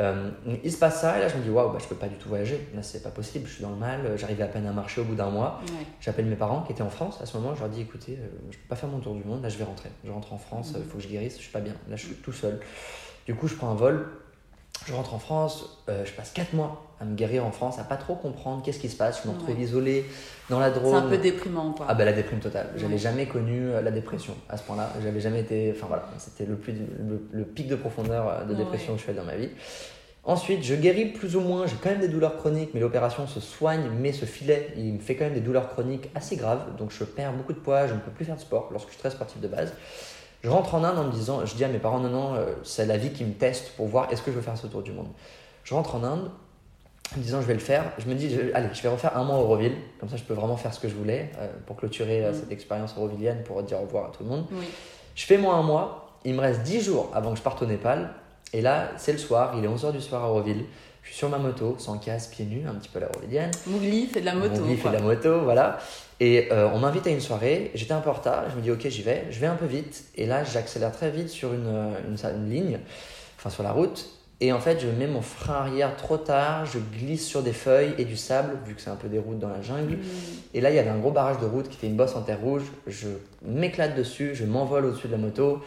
Euh, 0.00 0.30
il 0.64 0.72
se 0.72 0.78
passe 0.78 1.02
ça, 1.02 1.18
et 1.18 1.20
là 1.20 1.28
je 1.28 1.36
me 1.36 1.42
dis, 1.42 1.50
waouh, 1.50 1.70
bah, 1.70 1.78
je 1.78 1.86
peux 1.86 1.94
pas 1.94 2.08
du 2.08 2.16
tout 2.16 2.28
voyager. 2.28 2.66
Là 2.74 2.82
c'est 2.82 3.02
pas 3.02 3.10
possible, 3.10 3.46
je 3.46 3.52
suis 3.54 3.62
dans 3.62 3.70
le 3.70 3.76
mal. 3.76 4.16
J'arrivais 4.16 4.42
à 4.42 4.48
peine 4.48 4.66
à 4.66 4.72
marcher 4.72 5.00
au 5.02 5.04
bout 5.04 5.14
d'un 5.14 5.28
mois. 5.30 5.60
Ouais. 5.68 5.86
J'appelle 6.00 6.24
mes 6.26 6.34
parents 6.36 6.62
qui 6.62 6.72
étaient 6.72 6.82
en 6.82 6.90
France. 6.90 7.18
À 7.22 7.26
ce 7.26 7.36
moment, 7.36 7.54
je 7.54 7.60
leur 7.60 7.68
dis 7.68 7.82
écoutez, 7.82 8.18
euh, 8.20 8.26
je 8.50 8.56
peux 8.56 8.68
pas 8.68 8.76
faire 8.76 8.88
mon 8.88 8.98
tour 9.00 9.14
du 9.14 9.22
monde. 9.22 9.42
Là, 9.42 9.48
je 9.48 9.58
vais 9.58 9.64
rentrer. 9.64 9.90
Je 10.04 10.10
rentre 10.10 10.32
en 10.32 10.38
France. 10.38 10.72
Il 10.76 10.82
faut 10.90 10.96
que 10.96 11.02
je 11.04 11.08
guérisse. 11.08 11.36
Je 11.36 11.42
suis 11.42 11.52
pas 11.52 11.60
bien. 11.60 11.74
Là, 11.88 11.96
je 11.96 12.06
suis 12.06 12.14
tout 12.16 12.32
seul. 12.32 12.58
Du 13.26 13.34
coup, 13.34 13.46
je 13.48 13.54
prends 13.54 13.70
un 13.70 13.74
vol. 13.74 14.08
Je 14.86 14.94
rentre 14.94 15.14
en 15.14 15.18
France. 15.18 15.84
euh, 15.90 16.04
je 16.06 16.12
passe 16.12 16.30
4 16.32 16.54
mois 16.54 16.82
à 17.02 17.04
me 17.04 17.14
guérir 17.16 17.44
en 17.44 17.50
France, 17.50 17.78
à 17.80 17.84
pas 17.84 17.96
trop 17.96 18.14
comprendre 18.14 18.62
qu'est-ce 18.64 18.78
qui 18.78 18.88
se 18.88 18.96
passe. 18.96 19.22
Je 19.24 19.28
me 19.28 19.34
retrouve 19.34 19.56
Ouais. 19.56 19.62
isolé 19.62 20.06
dans 20.48 20.60
la 20.60 20.72
C'est 20.72 20.80
drone. 20.80 20.94
un 20.94 21.08
peu 21.08 21.18
déprimant 21.18 21.72
quoi. 21.72 21.86
Ah 21.88 21.94
bah 21.94 22.04
la 22.04 22.12
déprime 22.12 22.38
totale. 22.38 22.68
J'avais 22.76 22.92
Ouais. 22.94 22.98
jamais 22.98 23.26
connu 23.26 23.68
euh, 23.70 23.82
la 23.82 23.90
dépression 23.90 24.34
à 24.48 24.56
ce 24.56 24.62
point-là. 24.62 24.90
J'avais 25.02 25.20
jamais 25.20 25.40
été. 25.40 25.72
Enfin 25.76 25.86
voilà, 25.88 26.04
c'était 26.18 26.46
le, 26.46 26.56
plus, 26.56 26.72
le, 26.72 27.26
le 27.32 27.44
pic 27.44 27.66
de 27.68 27.74
profondeur 27.76 28.28
euh, 28.28 28.44
de 28.44 28.52
Ouais. 28.52 28.58
dépression 28.58 28.94
que 28.94 29.00
je 29.00 29.04
fais 29.04 29.14
dans 29.14 29.24
ma 29.24 29.36
vie. 29.36 29.50
Ensuite, 30.24 30.62
je 30.62 30.76
guéris 30.76 31.06
plus 31.06 31.34
ou 31.34 31.40
moins. 31.40 31.66
J'ai 31.66 31.74
quand 31.82 31.90
même 31.90 32.00
des 32.00 32.06
douleurs 32.08 32.36
chroniques, 32.36 32.70
mais 32.74 32.80
l'opération 32.80 33.26
se 33.26 33.40
soigne. 33.40 33.90
Mais 34.00 34.12
ce 34.12 34.24
filet, 34.24 34.72
il 34.76 34.92
me 34.94 35.00
fait 35.00 35.16
quand 35.16 35.24
même 35.24 35.34
des 35.34 35.40
douleurs 35.40 35.68
chroniques 35.70 36.08
assez 36.14 36.36
graves. 36.36 36.76
Donc 36.78 36.92
je 36.92 37.02
perds 37.02 37.32
beaucoup 37.32 37.52
de 37.52 37.58
poids. 37.58 37.88
Je 37.88 37.94
ne 37.94 37.98
peux 37.98 38.12
plus 38.12 38.24
faire 38.24 38.36
de 38.36 38.40
sport 38.40 38.68
lorsque 38.70 38.88
je 38.88 38.92
suis 38.92 39.00
très 39.00 39.10
sportif 39.10 39.40
de 39.40 39.48
base. 39.48 39.72
Je 40.44 40.48
rentre 40.48 40.74
en 40.76 40.82
Inde 40.84 40.98
en 40.98 41.04
me 41.04 41.12
disant, 41.12 41.44
je 41.46 41.54
dis 41.54 41.64
à 41.64 41.68
mes 41.68 41.78
parents 41.78 42.00
non 42.00 42.08
non, 42.08 42.34
euh, 42.34 42.46
c'est 42.64 42.84
la 42.86 42.96
vie 42.96 43.10
qui 43.10 43.24
me 43.24 43.32
teste 43.32 43.70
pour 43.76 43.86
voir 43.86 44.08
est-ce 44.12 44.22
que 44.22 44.32
je 44.32 44.36
veux 44.36 44.42
faire 44.42 44.56
ce 44.58 44.66
tour 44.66 44.82
du 44.82 44.90
monde? 44.92 45.06
Je 45.62 45.72
rentre 45.72 45.94
en 45.94 46.02
Inde 46.02 46.30
en 47.14 47.18
me 47.18 47.22
disant 47.22 47.40
je 47.40 47.46
vais 47.46 47.54
le 47.54 47.60
faire. 47.60 47.84
Je 47.98 48.06
me 48.06 48.14
dis 48.14 48.30
je- 48.30 48.54
allez, 48.54 48.68
je 48.72 48.82
vais 48.82 48.88
refaire 48.88 49.16
un 49.16 49.24
mois 49.24 49.36
à 49.36 49.38
Auroville, 49.40 49.74
comme 50.00 50.08
ça 50.08 50.16
je 50.16 50.22
peux 50.22 50.34
vraiment 50.34 50.56
faire 50.56 50.72
ce 50.74 50.80
que 50.80 50.88
je 50.88 50.94
voulais 50.94 51.30
euh, 51.38 51.48
pour 51.66 51.76
clôturer 51.76 52.24
euh, 52.24 52.30
Mm. 52.32 52.34
cette 52.34 52.52
expérience 52.52 52.94
aurovillienne 52.96 53.42
pour 53.44 53.62
dire 53.62 53.78
au 53.78 53.82
revoir 53.86 54.06
à 54.06 54.08
tout 54.16 54.22
le 54.24 54.30
monde. 54.30 54.46
Oui. 54.52 54.64
Je 55.14 55.24
fais 55.24 55.38
moi 55.38 55.54
un 55.54 55.62
mois, 55.62 56.18
il 56.24 56.34
me 56.34 56.40
reste 56.40 56.62
10 56.62 56.80
jours 56.82 57.10
avant 57.14 57.32
que 57.32 57.38
je 57.38 57.42
parte 57.42 57.60
au 57.62 57.66
Népal. 57.66 58.10
Et 58.54 58.60
là, 58.60 58.90
c'est 58.98 59.12
le 59.12 59.18
soir, 59.18 59.54
il 59.56 59.64
est 59.64 59.68
11h 59.68 59.92
du 59.92 60.00
soir 60.00 60.24
à 60.24 60.28
Auroville. 60.30 60.64
Je 61.02 61.08
suis 61.08 61.16
sur 61.16 61.28
ma 61.28 61.38
moto, 61.38 61.74
sans 61.78 61.98
casque, 61.98 62.30
pieds 62.32 62.44
nus, 62.44 62.62
un 62.68 62.74
petit 62.74 62.88
peu 62.88 63.00
la 63.00 63.08
aurovillienne. 63.10 63.50
Mougli 63.66 64.06
fait 64.06 64.20
de 64.20 64.26
la 64.26 64.34
moto. 64.34 64.62
Vie 64.62 64.76
fait 64.76 64.88
de 64.90 64.94
la 64.94 65.00
moto, 65.00 65.40
voilà. 65.40 65.78
Et 66.20 66.48
euh, 66.52 66.68
on 66.72 66.78
m'invite 66.78 67.06
à 67.06 67.10
une 67.10 67.20
soirée. 67.20 67.72
J'étais 67.74 67.92
un 67.92 68.00
peu 68.00 68.10
en 68.10 68.12
retard. 68.12 68.44
Je 68.50 68.56
me 68.56 68.60
dis, 68.62 68.70
ok, 68.70 68.86
j'y 68.88 69.02
vais. 69.02 69.24
Je 69.30 69.40
vais 69.40 69.46
un 69.48 69.56
peu 69.56 69.66
vite. 69.66 70.04
Et 70.16 70.26
là, 70.26 70.44
j'accélère 70.44 70.92
très 70.92 71.10
vite 71.10 71.28
sur 71.28 71.52
une, 71.54 71.66
une, 72.08 72.16
une 72.36 72.50
ligne, 72.50 72.78
enfin 73.38 73.50
sur 73.50 73.62
la 73.64 73.72
route. 73.72 74.06
Et 74.44 74.52
en 74.52 74.58
fait, 74.58 74.80
je 74.80 74.88
mets 74.88 75.06
mon 75.06 75.22
frein 75.22 75.54
arrière 75.54 75.96
trop 75.96 76.16
tard. 76.16 76.66
Je 76.66 76.80
glisse 76.80 77.24
sur 77.24 77.44
des 77.44 77.52
feuilles 77.52 77.94
et 77.96 78.04
du 78.04 78.16
sable, 78.16 78.58
vu 78.66 78.74
que 78.74 78.80
c'est 78.80 78.90
un 78.90 78.96
peu 78.96 79.06
des 79.06 79.20
routes 79.20 79.38
dans 79.38 79.48
la 79.48 79.62
jungle. 79.62 79.98
Et 80.52 80.60
là, 80.60 80.70
il 80.70 80.74
y 80.74 80.80
avait 80.80 80.90
un 80.90 80.98
gros 80.98 81.12
barrage 81.12 81.38
de 81.38 81.46
route 81.46 81.68
qui 81.68 81.76
était 81.76 81.86
une 81.86 81.94
bosse 81.94 82.16
en 82.16 82.22
terre 82.22 82.40
rouge. 82.40 82.64
Je 82.88 83.06
m'éclate 83.42 83.94
dessus. 83.94 84.34
Je 84.34 84.44
m'envole 84.44 84.86
au-dessus 84.86 85.06
de 85.06 85.12
la 85.12 85.18
moto. 85.18 85.62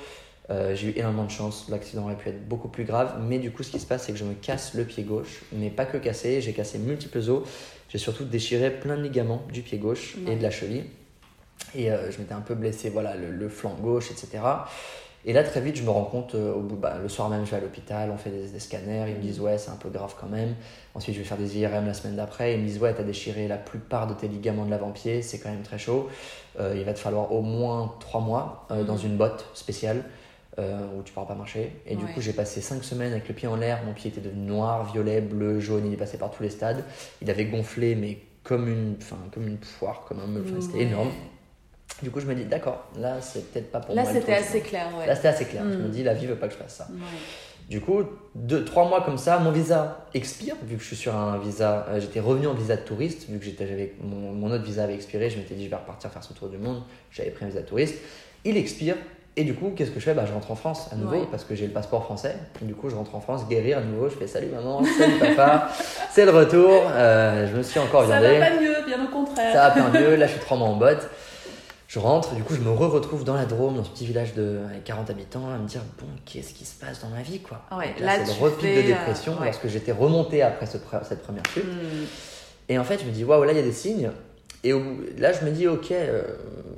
Euh, 0.50 0.76
j'ai 0.76 0.90
eu 0.90 0.94
énormément 0.98 1.24
de 1.24 1.32
chance, 1.32 1.68
l'accident 1.70 2.04
aurait 2.04 2.18
pu 2.18 2.30
être 2.30 2.48
beaucoup 2.48 2.68
plus 2.68 2.84
grave, 2.84 3.16
mais 3.20 3.40
du 3.40 3.50
coup 3.50 3.64
ce 3.64 3.72
qui 3.72 3.80
se 3.80 3.88
passe 3.88 4.04
c'est 4.04 4.12
que 4.12 4.20
je 4.20 4.26
me 4.26 4.36
casse 4.36 4.76
le 4.76 4.84
pied 4.84 5.02
gauche, 5.02 5.42
mais 5.52 5.72
pas 5.72 5.86
que 5.88 5.98
cassé, 5.98 6.40
j'ai 6.40 6.54
cassé 6.54 6.78
multiples 6.78 7.32
os, 7.32 7.50
j'ai 7.90 7.98
surtout 7.98 8.26
déchiré 8.26 8.70
plein 8.70 8.96
de 8.96 9.02
ligaments 9.02 9.42
du 9.52 9.64
pied 9.64 9.80
gauche 9.80 10.18
et 10.28 10.36
de 10.36 10.44
la 10.44 10.52
cheville, 10.52 10.84
et 11.74 11.92
euh, 11.92 12.12
je 12.12 12.20
m'étais 12.20 12.36
un 12.36 12.42
peu 12.42 12.54
blessé, 12.54 12.92
voilà, 12.92 13.16
le, 13.16 13.32
le 13.32 13.50
flanc 13.50 13.76
gauche, 13.82 14.12
etc. 14.12 14.44
Et 15.28 15.34
là 15.34 15.44
très 15.44 15.60
vite 15.60 15.76
je 15.76 15.84
me 15.84 15.90
rends 15.90 16.04
compte, 16.04 16.36
euh, 16.36 16.54
au 16.54 16.62
bout, 16.62 16.76
bah, 16.76 16.98
le 17.02 17.10
soir 17.10 17.30
même 17.30 17.46
je 17.46 17.52
vais 17.52 17.58
à 17.58 17.60
l'hôpital, 17.60 18.12
on 18.12 18.18
fait 18.18 18.30
des, 18.30 18.48
des 18.48 18.60
scanners, 18.60 19.06
ils 19.10 19.16
me 19.16 19.22
disent 19.22 19.40
ouais 19.40 19.58
c'est 19.58 19.72
un 19.72 19.76
peu 19.76 19.90
grave 19.90 20.14
quand 20.20 20.30
même, 20.30 20.54
ensuite 20.94 21.16
je 21.16 21.20
vais 21.20 21.26
faire 21.26 21.38
des 21.38 21.58
IRM 21.58 21.86
la 21.86 21.94
semaine 21.96 22.16
d'après, 22.16 22.54
ils 22.54 22.62
me 22.62 22.68
disent 22.68 22.80
ouais 22.80 22.94
t'as 22.94 23.04
déchiré 23.04 23.48
la 23.48 23.58
plupart 23.58 24.06
de 24.06 24.14
tes 24.14 24.28
ligaments 24.28 24.66
de 24.66 24.70
l'avant-pied, 24.72 25.22
c'est 25.22 25.40
quand 25.40 25.50
même 25.50 25.64
très 25.64 25.80
chaud, 25.80 26.10
Euh, 26.58 26.74
il 26.78 26.86
va 26.86 26.94
te 26.94 27.00
falloir 27.00 27.34
au 27.34 27.42
moins 27.42 27.96
3 28.00 28.22
mois 28.22 28.66
euh, 28.72 28.86
dans 28.86 28.96
une 28.96 29.18
botte 29.18 29.46
spéciale 29.54 30.04
où 30.58 31.04
tu 31.04 31.12
pourras 31.12 31.26
pas 31.26 31.36
marcher. 31.36 31.74
Et 31.86 31.98
du 31.98 32.06
coup, 32.06 32.22
j'ai 32.22 32.32
passé 32.32 32.62
5 32.62 32.82
semaines 32.82 33.12
avec 33.12 33.28
le 33.28 33.34
pied 33.36 33.46
en 33.46 33.58
l'air. 33.58 33.84
Mon 33.86 33.92
pied 33.92 34.10
était 34.10 34.22
devenu 34.22 34.46
noir, 34.46 34.90
violet, 34.90 35.20
bleu, 35.20 35.60
jaune. 35.60 35.86
Il 35.86 35.92
est 35.92 35.98
passé 35.98 36.18
par 36.18 36.32
tous 36.32 36.44
les 36.44 36.50
stades. 36.50 36.86
Il 37.22 37.30
avait 37.30 37.44
gonflé, 37.44 37.94
mais 37.96 38.20
comme 38.42 38.70
une, 38.70 38.96
enfin, 39.02 39.18
comme 39.34 39.48
une 39.50 39.58
poire, 39.58 40.06
comme 40.08 40.20
un 40.20 40.62
C'était 40.62 40.84
énorme. 40.84 41.12
Du 42.02 42.12
coup, 42.12 42.20
je 42.20 42.26
me 42.26 42.36
dis, 42.36 42.44
d'accord, 42.46 42.84
là, 43.00 43.16
c'est 43.22 43.52
peut-être 43.52 43.72
pas 43.72 43.80
pour 43.80 43.96
Là 43.96 44.04
moi. 44.04 44.12
le 44.12 44.20
c'était 44.20 44.34
assez 44.34 44.60
clair, 44.62 44.88
ouais. 45.00 45.08
Là, 45.08 45.16
c'était 45.16 45.30
assez 45.30 45.46
clair. 45.46 45.64
Je 45.70 45.78
Mm. 45.78 45.82
me 45.84 45.88
dis, 45.90 46.04
la 46.04 46.14
vie 46.14 46.26
veut 46.26 46.36
pas 46.36 46.48
que 46.48 46.54
je 46.54 46.58
fasse 46.58 46.76
ça. 46.76 46.88
Ouais. 46.92 46.98
Du 47.70 47.80
coup, 47.82 48.04
deux, 48.36 48.64
trois 48.66 48.88
mois 48.88 49.02
comme 49.02 49.18
ça, 49.18 49.40
mon 49.40 49.52
visa 49.52 50.06
expire, 50.14 50.56
vu 50.64 50.76
que 50.76 50.82
je 50.84 50.88
suis 50.88 50.96
sur 50.96 51.16
un 51.16 51.38
visa, 51.40 51.86
euh, 51.90 52.00
j'étais 52.00 52.20
revenu 52.20 52.48
en 52.48 52.54
visa 52.54 52.76
de 52.76 52.82
touriste, 52.82 53.28
vu 53.30 53.40
que 53.40 53.46
j'étais, 53.46 53.94
mon, 54.02 54.34
mon 54.34 54.52
autre 54.52 54.64
visa 54.64 54.84
avait 54.84 54.94
expiré, 54.94 55.30
je 55.32 55.38
m'étais 55.38 55.56
dit 55.56 55.66
je 55.66 55.70
vais 55.72 55.76
repartir 55.76 56.12
faire 56.12 56.24
ce 56.24 56.34
tour 56.34 56.50
du 56.50 56.58
monde, 56.58 56.84
j'avais 57.12 57.32
pris 57.32 57.46
un 57.46 57.48
visa 57.48 57.62
de 57.62 57.66
touriste, 57.66 57.96
il 58.44 58.56
expire, 58.58 58.96
et 59.38 59.44
du 59.44 59.56
coup, 59.56 59.72
qu'est-ce 59.76 59.90
que 59.90 60.00
je 60.00 60.06
fais? 60.06 60.14
Bah, 60.14 60.26
Je 60.28 60.34
rentre 60.34 60.52
en 60.52 60.56
France 60.56 60.90
à 60.92 60.96
nouveau, 60.96 61.16
Ouais. 61.22 61.28
parce 61.32 61.44
que 61.44 61.56
j'ai 61.56 61.66
le 61.66 61.74
passeport 61.74 62.04
français, 62.04 62.36
et 62.62 62.66
du 62.66 62.76
coup, 62.76 62.90
je 62.90 62.96
rentre 62.96 63.16
en 63.16 63.20
France, 63.20 63.48
guérir 63.48 63.80
à 63.80 63.82
nouveau, 63.82 64.10
je 64.10 64.16
fais 64.16 64.28
salut 64.28 64.48
maman, 64.54 64.84
salut 64.84 65.18
papa, 65.18 65.70
c'est 66.12 66.26
le 66.26 66.32
retour, 66.32 66.84
euh, 66.92 67.48
je 67.52 67.58
me 67.58 67.64
suis 67.64 67.80
encore 67.80 68.06
Ça 68.08 68.20
viandé. 68.20 68.38
va 68.38 68.46
pas 68.48 68.62
mieux, 68.62 68.76
bien 68.86 69.04
au 69.04 69.08
contraire. 69.08 69.54
Ça 69.54 69.70
va 69.70 69.72
pas 69.90 69.90
mieux, 70.00 70.16
là 70.18 70.28
je 70.28 70.34
suis 70.34 70.42
trois 70.42 70.58
mois 70.58 70.68
en 70.68 70.76
botte. 70.76 71.10
Je 71.88 72.00
rentre, 72.00 72.34
du 72.34 72.44
coup, 72.44 72.56
je 72.56 72.62
me 72.62 72.72
re-retrouve 72.72 73.24
dans 73.24 73.36
la 73.36 73.46
Drôme, 73.46 73.76
dans 73.76 73.84
ce 73.84 73.92
petit 73.92 74.06
village 74.06 74.34
de 74.34 74.60
avec 74.70 74.84
40 74.84 75.10
habitants, 75.12 75.50
à 75.54 75.58
me 75.58 75.68
dire 75.68 75.82
bon, 76.00 76.08
qu'est-ce 76.26 76.54
qui 76.54 76.66
se 76.66 76.74
passe 76.80 77.02
dans 77.02 77.10
ma 77.10 77.22
vie, 77.22 77.40
quoi? 77.40 77.62
Ouais, 77.72 77.94
là, 78.00 78.26
c'est 78.26 78.42
le 78.42 78.50
fais, 78.52 78.76
de 78.76 78.80
euh, 78.82 78.88
dépression 78.88 79.38
ouais. 79.38 79.46
lorsque 79.46 79.68
j'étais 79.68 79.92
remonté 79.92 80.42
après 80.42 80.66
ce 80.66 80.78
cette 81.08 81.22
première 81.22 81.46
chute. 81.54 81.64
Hmm. 81.66 82.06
Et 82.70 82.80
en 82.80 82.84
fait, 82.84 83.00
je 83.00 83.06
me 83.06 83.12
dis, 83.12 83.24
waouh, 83.24 83.44
là, 83.44 83.52
il 83.52 83.58
y 83.58 83.62
a 83.62 83.64
des 83.64 83.72
signes. 83.72 84.10
Et 84.64 84.74
là, 85.20 85.32
je 85.32 85.46
me 85.46 85.52
dis, 85.52 85.68
ok, 85.68 85.92
euh, 85.92 86.24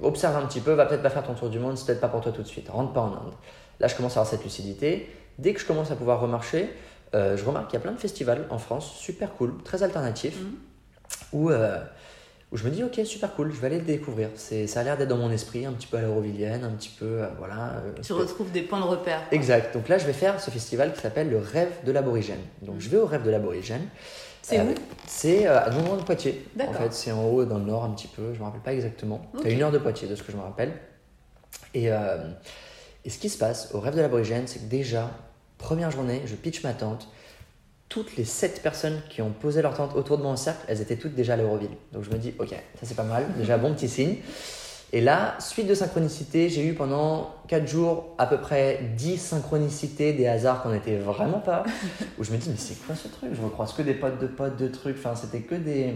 observe 0.02 0.36
un 0.36 0.46
petit 0.46 0.60
peu, 0.60 0.74
va 0.74 0.86
peut-être 0.86 1.02
pas 1.04 1.10
faire 1.10 1.24
ton 1.24 1.34
tour 1.36 1.50
du 1.50 1.58
monde, 1.58 1.78
c'est 1.78 1.86
peut-être 1.86 2.02
pas 2.02 2.10
pour 2.10 2.20
toi 2.20 2.34
tout 2.34 2.42
de 2.44 2.48
suite, 2.48 2.68
rentre 2.70 2.92
pas 2.92 3.00
en 3.00 3.14
Inde. 3.14 3.34
Là, 3.80 3.88
je 3.88 3.96
commence 3.96 4.18
à 4.18 4.20
avoir 4.20 4.30
cette 4.30 4.44
lucidité. 4.44 5.10
Dès 5.40 5.54
que 5.54 5.62
je 5.62 5.66
commence 5.66 5.90
à 5.90 5.96
pouvoir 5.96 6.20
remarcher, 6.20 6.70
euh, 7.16 7.38
je 7.38 7.46
remarque 7.46 7.68
qu'il 7.70 7.76
y 7.76 7.82
a 7.82 7.84
plein 7.84 7.94
de 7.94 8.00
festivals 8.00 8.46
en 8.50 8.58
France, 8.58 8.92
super 8.98 9.32
cool, 9.36 9.54
très 9.64 9.84
alternatifs, 9.84 10.38
Mhm. 10.42 10.52
où, 11.32 11.50
euh, 11.50 11.78
où 12.52 12.58
je 12.58 12.64
me 12.64 12.70
dis, 12.70 12.84
ok, 12.84 13.02
super 13.06 13.34
cool, 13.36 13.52
je 13.52 13.60
vais 13.60 13.68
aller 13.68 13.80
le 13.80 13.86
découvrir. 13.86 14.30
C'est, 14.36 14.68
ça 14.68 14.80
a 14.80 14.84
l'air 14.84 14.98
d'être 14.98 15.10
dans 15.10 15.18
mon 15.18 15.32
esprit, 15.32 15.66
un 15.66 15.74
petit 15.74 15.88
peu 15.88 15.98
à 15.98 16.02
l'eurovillienne, 16.02 16.64
un 16.64 16.70
petit 16.72 16.90
peu, 16.98 17.06
euh, 17.06 17.28
voilà. 17.38 17.82
euh, 17.86 17.92
Tu 18.02 18.14
retrouves 18.14 18.52
des 18.52 18.62
points 18.62 18.80
de 18.80 18.86
repère. 18.86 19.28
quoi. 19.28 19.36
Exact. 19.38 19.74
Donc 19.74 19.90
là, 19.90 19.98
je 19.98 20.06
vais 20.06 20.14
faire 20.14 20.40
ce 20.40 20.50
festival 20.50 20.94
qui 20.94 21.02
s'appelle 21.02 21.30
le 21.30 21.40
Rêve 21.40 21.74
de 21.86 21.92
l'aborigène. 21.92 22.40
Donc 22.62 22.76
je 22.80 22.88
vais 22.88 22.98
au 22.98 23.06
Rêve 23.06 23.24
de 23.24 23.32
l'aborigène. 23.32 23.88
C'est 24.42 24.60
Euh, 24.60 24.64
où? 24.64 24.76
C'est 25.08 25.46
à 25.46 25.70
non 25.72 25.84
loin 25.84 25.98
de 25.98 26.04
Poitiers. 26.04 26.46
En 26.66 26.72
fait, 26.72 26.94
c'est 26.94 27.12
en 27.12 27.26
haut, 27.26 27.44
dans 27.44 27.58
le 27.58 27.66
nord 27.66 27.84
un 27.84 27.90
petit 27.90 28.08
peu. 28.08 28.34
Je 28.34 28.40
me 28.40 28.46
rappelle 28.46 28.62
pas 28.62 28.74
exactement. 28.74 29.22
C'est 29.34 29.40
Ok. 29.42 29.46
à 29.48 29.50
une 29.50 29.62
heure 29.62 29.72
de 29.72 29.78
Poitiers, 29.78 30.08
de 30.08 30.16
ce 30.16 30.24
que 30.24 30.32
je 30.32 30.38
me 30.38 30.42
rappelle. 30.44 30.72
Et, 31.74 31.88
et 33.06 33.10
ce 33.10 33.18
qui 33.20 33.28
se 33.28 33.38
passe 33.38 33.72
au 33.74 33.82
Rêve 33.82 33.96
de 33.96 34.02
l'aborigène, 34.02 34.48
c'est 34.48 34.60
que 34.60 34.66
déjà, 34.70 35.12
première 35.58 35.92
journée, 35.92 36.22
je 36.26 36.36
pitch 36.36 36.64
ma 36.64 36.72
tente. 36.74 37.10
Toutes 37.90 38.18
les 38.18 38.26
sept 38.26 38.62
personnes 38.62 39.02
qui 39.10 39.22
ont 39.22 39.32
posé 39.32 39.62
leur 39.62 39.76
tente 39.76 39.96
autour 39.96 40.18
de 40.18 40.24
moi 40.24 40.32
en 40.32 40.38
cercle, 40.38 40.66
elles 40.68 40.82
étaient 40.82 40.98
toutes 40.98 41.16
déjà 41.16 41.34
à 41.34 41.38
l'Euroville. 41.38 41.70
Donc 41.94 42.04
je 42.04 42.10
me 42.10 42.18
dis, 42.18 42.34
ok, 42.38 42.50
ça 42.50 42.82
c'est 42.84 42.96
pas 42.96 43.04
mal. 43.04 43.26
Déjà, 43.38 43.58
bon 43.58 43.74
petit 43.74 43.88
signe. 43.88 44.18
Et 44.94 45.02
là, 45.02 45.36
suite 45.40 45.68
de 45.68 45.74
synchronicité, 45.74 46.48
j'ai 46.48 46.66
eu 46.66 46.74
pendant 46.74 47.36
4 47.50 47.68
jours 47.68 48.16
à 48.18 48.26
peu 48.26 48.38
près 48.38 48.80
10 48.96 49.18
synchronicités, 49.18 50.14
des 50.14 50.28
hasards 50.28 50.64
qu'on 50.64 50.72
n'était 50.72 50.98
vraiment 50.98 51.40
pas. 51.40 51.64
Où 52.18 52.24
je 52.24 52.32
me 52.32 52.38
dis, 52.38 52.50
mais 52.50 52.58
c'est 52.58 52.86
quoi 52.86 52.96
ce 52.96 53.10
truc? 53.10 53.32
Je 53.34 53.42
recroise 53.42 53.74
que 53.74 53.82
des 53.82 53.94
potes 53.94 54.20
de 54.20 54.28
potes 54.28 54.58
de 54.58 54.68
trucs. 54.68 54.98
Enfin, 54.98 55.16
c'était 55.16 55.42
que 55.42 55.56
des 55.56 55.96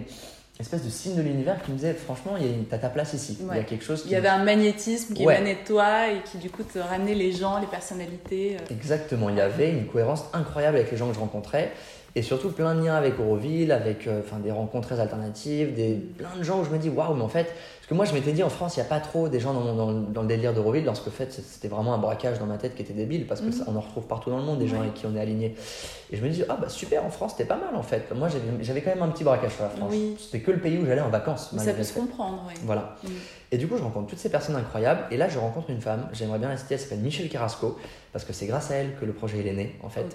espèces 0.62 0.84
de 0.84 0.90
signes 0.90 1.16
de 1.16 1.22
l'univers 1.22 1.62
qui 1.62 1.72
me 1.72 1.76
disaient, 1.76 1.94
franchement, 1.94 2.34
il 2.40 2.46
y 2.46 2.50
a 2.50 2.54
une- 2.54 2.66
t'as 2.66 2.78
ta 2.78 2.90
place 2.90 3.14
ici. 3.14 3.38
Il 3.40 3.56
y 3.56 3.60
a 3.60 3.64
quelque 3.64 3.84
chose 3.84 4.04
qui. 4.04 4.10
Il 4.10 4.12
y 4.14 4.16
avait 4.16 4.28
un 4.30 4.44
magnétisme 4.44 5.14
qui 5.14 5.26
Ouais. 5.26 5.36
émanait 5.36 5.56
de 5.62 5.68
toi 5.68 6.10
et 6.10 6.22
qui 6.24 6.38
du 6.38 6.50
coup 6.50 6.64
te 6.64 6.80
ramenait 6.80 7.16
les 7.16 7.32
gens, 7.32 7.60
les 7.60 7.68
personnalités. 7.68 8.56
euh. 8.60 8.74
Exactement, 8.74 9.30
il 9.30 9.38
y 9.38 9.42
avait 9.42 9.72
une 9.72 9.86
cohérence 9.88 10.24
incroyable 10.34 10.78
avec 10.78 10.92
les 10.92 10.98
gens 10.98 11.08
que 11.10 11.16
je 11.16 11.20
rencontrais. 11.20 11.72
Et 12.14 12.24
surtout 12.24 12.50
plein 12.52 12.76
de 12.76 12.84
liens 12.84 12.96
avec 12.96 13.18
Auroville, 13.22 13.72
avec 13.72 14.06
euh, 14.06 14.20
enfin, 14.26 14.38
des 14.40 14.52
rencontres 14.52 14.90
très 14.90 15.00
alternatives, 15.00 15.74
des, 15.74 15.94
plein 15.94 16.36
de 16.38 16.44
gens 16.44 16.60
où 16.60 16.66
je 16.66 16.70
me 16.70 16.78
dis 16.78 16.90
waouh, 16.90 17.14
mais 17.16 17.22
en 17.24 17.30
fait, 17.30 17.48
que 17.92 17.96
moi 17.96 18.06
je 18.06 18.14
m'étais 18.14 18.32
dit 18.32 18.42
en 18.42 18.50
France, 18.50 18.78
il 18.78 18.80
n'y 18.80 18.86
a 18.86 18.90
pas 18.90 19.02
trop 19.02 19.28
des 19.28 19.42
gens 19.42 19.54
dans, 19.54 19.76
dans- 19.76 19.92
dans 19.92 20.22
le 20.22 20.28
délire 20.30 20.54
d'Auroville, 20.54 20.86
lorsque 20.86 21.10
en 21.10 21.12
fait 21.12 21.34
c'était 21.34 21.68
vraiment 21.68 21.94
un 21.94 21.98
braquage 21.98 22.40
dans 22.40 22.46
ma 22.46 22.58
tête 22.58 22.74
qui 22.74 22.82
était 22.84 22.94
débile, 22.94 23.28
parce 23.28 23.42
que 23.42 23.48
Mhm. 23.48 23.52
ça- 23.52 23.64
on 23.68 23.76
en 23.76 23.82
retrouve 23.82 24.06
partout 24.08 24.30
dans 24.30 24.38
le 24.38 24.44
monde, 24.44 24.60
des 24.60 24.68
gens 24.68 24.78
Ouais. 24.78 24.84
avec 24.84 24.94
qui 24.94 25.06
on 25.06 25.16
est 25.16 25.20
aligné. 25.20 25.56
Et 26.10 26.16
je 26.16 26.24
me 26.24 26.30
dis, 26.30 26.42
ah 26.48 26.58
bah 26.60 26.70
super, 26.70 27.06
en 27.06 27.10
France 27.10 27.34
c'était 27.34 27.44
pas 27.48 27.58
mal 27.58 27.76
en 27.76 27.84
fait. 27.84 28.06
Moi 28.16 28.30
j'avais 28.62 28.82
quand 28.82 28.92
même 28.92 29.04
un 29.04 29.10
petit 29.10 29.26
braquage 29.26 29.52
sur 29.52 29.64
la 29.64 29.70
France. 29.70 29.90
Oui. 29.92 30.16
C'était 30.18 30.40
que 30.40 30.52
le 30.52 30.60
pays 30.60 30.78
où 30.78 30.86
j'allais 30.86 31.02
en 31.02 31.10
vacances. 31.10 31.54
Ça 31.58 31.74
peut 31.74 31.84
se 31.84 31.94
comprendre, 31.94 32.46
oui. 32.48 32.54
Voilà. 32.64 32.96
Mm. 33.04 33.08
Et 33.52 33.58
du 33.58 33.68
coup, 33.68 33.76
je 33.78 33.84
rencontre 33.84 34.08
toutes 34.08 34.20
ces 34.20 34.30
personnes 34.30 34.56
incroyables. 34.56 35.02
Et 35.12 35.18
là, 35.18 35.28
je 35.28 35.38
rencontre 35.38 35.70
une 35.72 35.82
femme. 35.82 36.08
J'aimerais 36.14 36.40
bien 36.40 36.48
la 36.48 36.56
citer. 36.56 36.76
Elle 36.76 36.80
s'appelle 36.80 37.00
Michel 37.00 37.28
Carrasco. 37.28 37.78
Parce 38.14 38.24
que 38.24 38.32
c'est 38.32 38.46
grâce 38.46 38.72
à 38.72 38.76
elle 38.76 38.96
que 38.96 39.04
le 39.04 39.12
projet 39.12 39.40
il 39.42 39.48
est 39.48 39.54
né, 39.54 39.76
en 39.84 39.90
fait. 39.90 40.06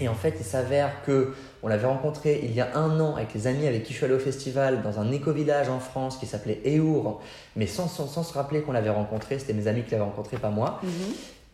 Et 0.00 0.06
en 0.08 0.14
fait, 0.14 0.34
il 0.38 0.44
s'avère 0.44 1.02
que 1.04 1.34
on 1.64 1.68
l'avait 1.68 1.86
rencontré 1.86 2.40
il 2.44 2.54
y 2.54 2.60
a 2.60 2.76
un 2.76 3.00
an 3.00 3.16
avec 3.16 3.32
les 3.32 3.46
amis 3.46 3.66
avec 3.66 3.84
qui 3.84 3.92
je 3.92 3.96
suis 3.96 4.04
allé 4.04 4.14
au 4.14 4.18
festival 4.18 4.82
dans 4.82 5.00
un 5.00 5.10
éco-village 5.10 5.70
en 5.70 5.80
France 5.80 6.18
qui 6.18 6.26
s'appelait 6.26 6.60
Eour. 6.66 7.22
Mais 7.56 7.66
sans, 7.66 7.88
sans, 7.88 8.06
sans 8.06 8.22
se 8.22 8.34
rappeler 8.34 8.60
qu'on 8.60 8.72
l'avait 8.72 8.90
rencontré. 8.90 9.38
C'était 9.38 9.54
mes 9.54 9.66
amis 9.66 9.82
qui 9.82 9.92
l'avaient 9.92 10.04
rencontré, 10.04 10.36
pas 10.36 10.50
moi. 10.50 10.78
Mhm. 10.82 10.90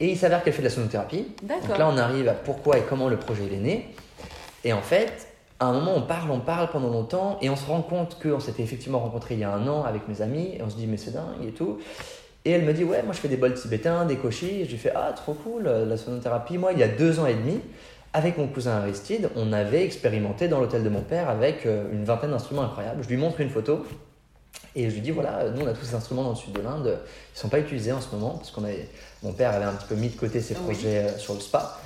Et 0.01 0.11
il 0.11 0.19
s'avère 0.19 0.43
qu'elle 0.43 0.53
fait 0.53 0.63
de 0.63 0.67
la 0.67 0.75
sonothérapie. 0.75 1.29
Donc 1.43 1.79
là, 1.79 1.89
on 1.89 1.97
arrive 1.97 2.29
à 2.29 2.33
pourquoi 2.33 2.79
et 2.79 2.83
comment 2.83 3.09
le 3.09 3.19
projet 3.19 3.45
il 3.47 3.55
est 3.55 3.61
né. 3.61 3.95
Et 4.65 4.73
en 4.73 4.83
fait, 4.83 5.29
à 5.61 5.67
un 5.67 5.75
moment, 5.75 5.95
on 5.95 6.03
parle, 6.03 6.31
on 6.33 6.41
parle 6.41 6.71
pendant 6.71 6.89
longtemps, 6.89 7.39
et 7.41 7.49
on 7.49 7.57
se 7.57 7.67
rend 7.67 7.83
compte 7.83 8.19
qu'on 8.21 8.41
s'était 8.41 8.63
effectivement 8.63 8.99
rencontré 8.99 9.35
il 9.35 9.41
y 9.41 9.45
a 9.45 9.53
un 9.53 9.69
an 9.69 9.85
avec 9.85 10.09
mes 10.09 10.23
amis, 10.23 10.55
et 10.57 10.63
on 10.63 10.71
se 10.71 10.75
dit, 10.75 10.87
mais 10.89 10.97
c'est 10.97 11.13
dingue 11.13 11.47
et 11.47 11.53
tout. 11.53 11.79
Et 12.45 12.51
elle 12.51 12.65
me 12.65 12.73
dit, 12.73 12.83
ouais, 12.83 13.03
moi 13.03 13.13
je 13.13 13.21
fais 13.21 13.29
des 13.29 13.37
bols 13.37 13.55
tibétains, 13.55 14.07
des 14.07 14.17
koshis. 14.17 14.63
Et 14.63 14.65
je 14.65 14.71
lui 14.71 14.79
fais, 14.79 14.93
ah, 14.97 15.13
trop 15.15 15.35
cool, 15.35 15.65
la 15.65 15.97
sonothérapie. 15.97 16.59
Moi, 16.59 16.73
il 16.73 16.79
y 16.79 16.83
a 16.83 16.89
deux 16.89 17.21
ans 17.21 17.27
et 17.27 17.35
demi, 17.35 17.61
avec 18.13 18.39
mon 18.39 18.49
cousin 18.49 18.73
Aristide, 18.79 19.31
on 19.37 19.53
avait 19.53 19.85
expérimenté 19.85 20.49
dans 20.49 20.61
l'hôtel 20.61 20.83
de 20.83 20.89
mon 20.89 21.03
père 21.03 21.29
avec 21.29 21.65
euh, 21.67 21.85
une 21.93 22.05
vingtaine 22.05 22.31
d'instruments 22.31 22.63
incroyables. 22.63 23.03
Je 23.03 23.09
lui 23.09 23.17
montre 23.17 23.41
une 23.41 23.51
photo. 23.51 23.85
Et 24.77 24.89
je 24.89 24.95
lui 24.95 25.01
dis 25.01 25.11
voilà, 25.11 25.51
nous 25.51 25.63
on 25.63 25.67
a 25.67 25.73
tous 25.73 25.85
ces 25.85 25.95
instruments 25.95 26.23
dans 26.23 26.31
le 26.31 26.37
sud 26.37 26.53
de 26.53 26.61
l'Inde, 26.61 26.99
ils 27.35 27.39
sont 27.39 27.49
pas 27.49 27.59
utilisés 27.59 27.93
en 27.93 28.01
ce 28.01 28.09
moment 28.15 28.37
parce 28.37 28.51
qu'on 28.53 28.63
avait, 28.63 28.89
mon 29.23 29.33
père 29.33 29.53
avait 29.53 29.65
un 29.65 29.73
petit 29.73 29.87
peu 29.89 29.95
mis 29.97 30.09
de 30.09 30.17
côté 30.17 30.41
ses 30.41 30.55
Oui. 30.55 30.61
projets 30.63 30.99
euh, 30.99 31.19
sur 31.19 31.35
le 31.35 31.41
spa. 31.41 31.79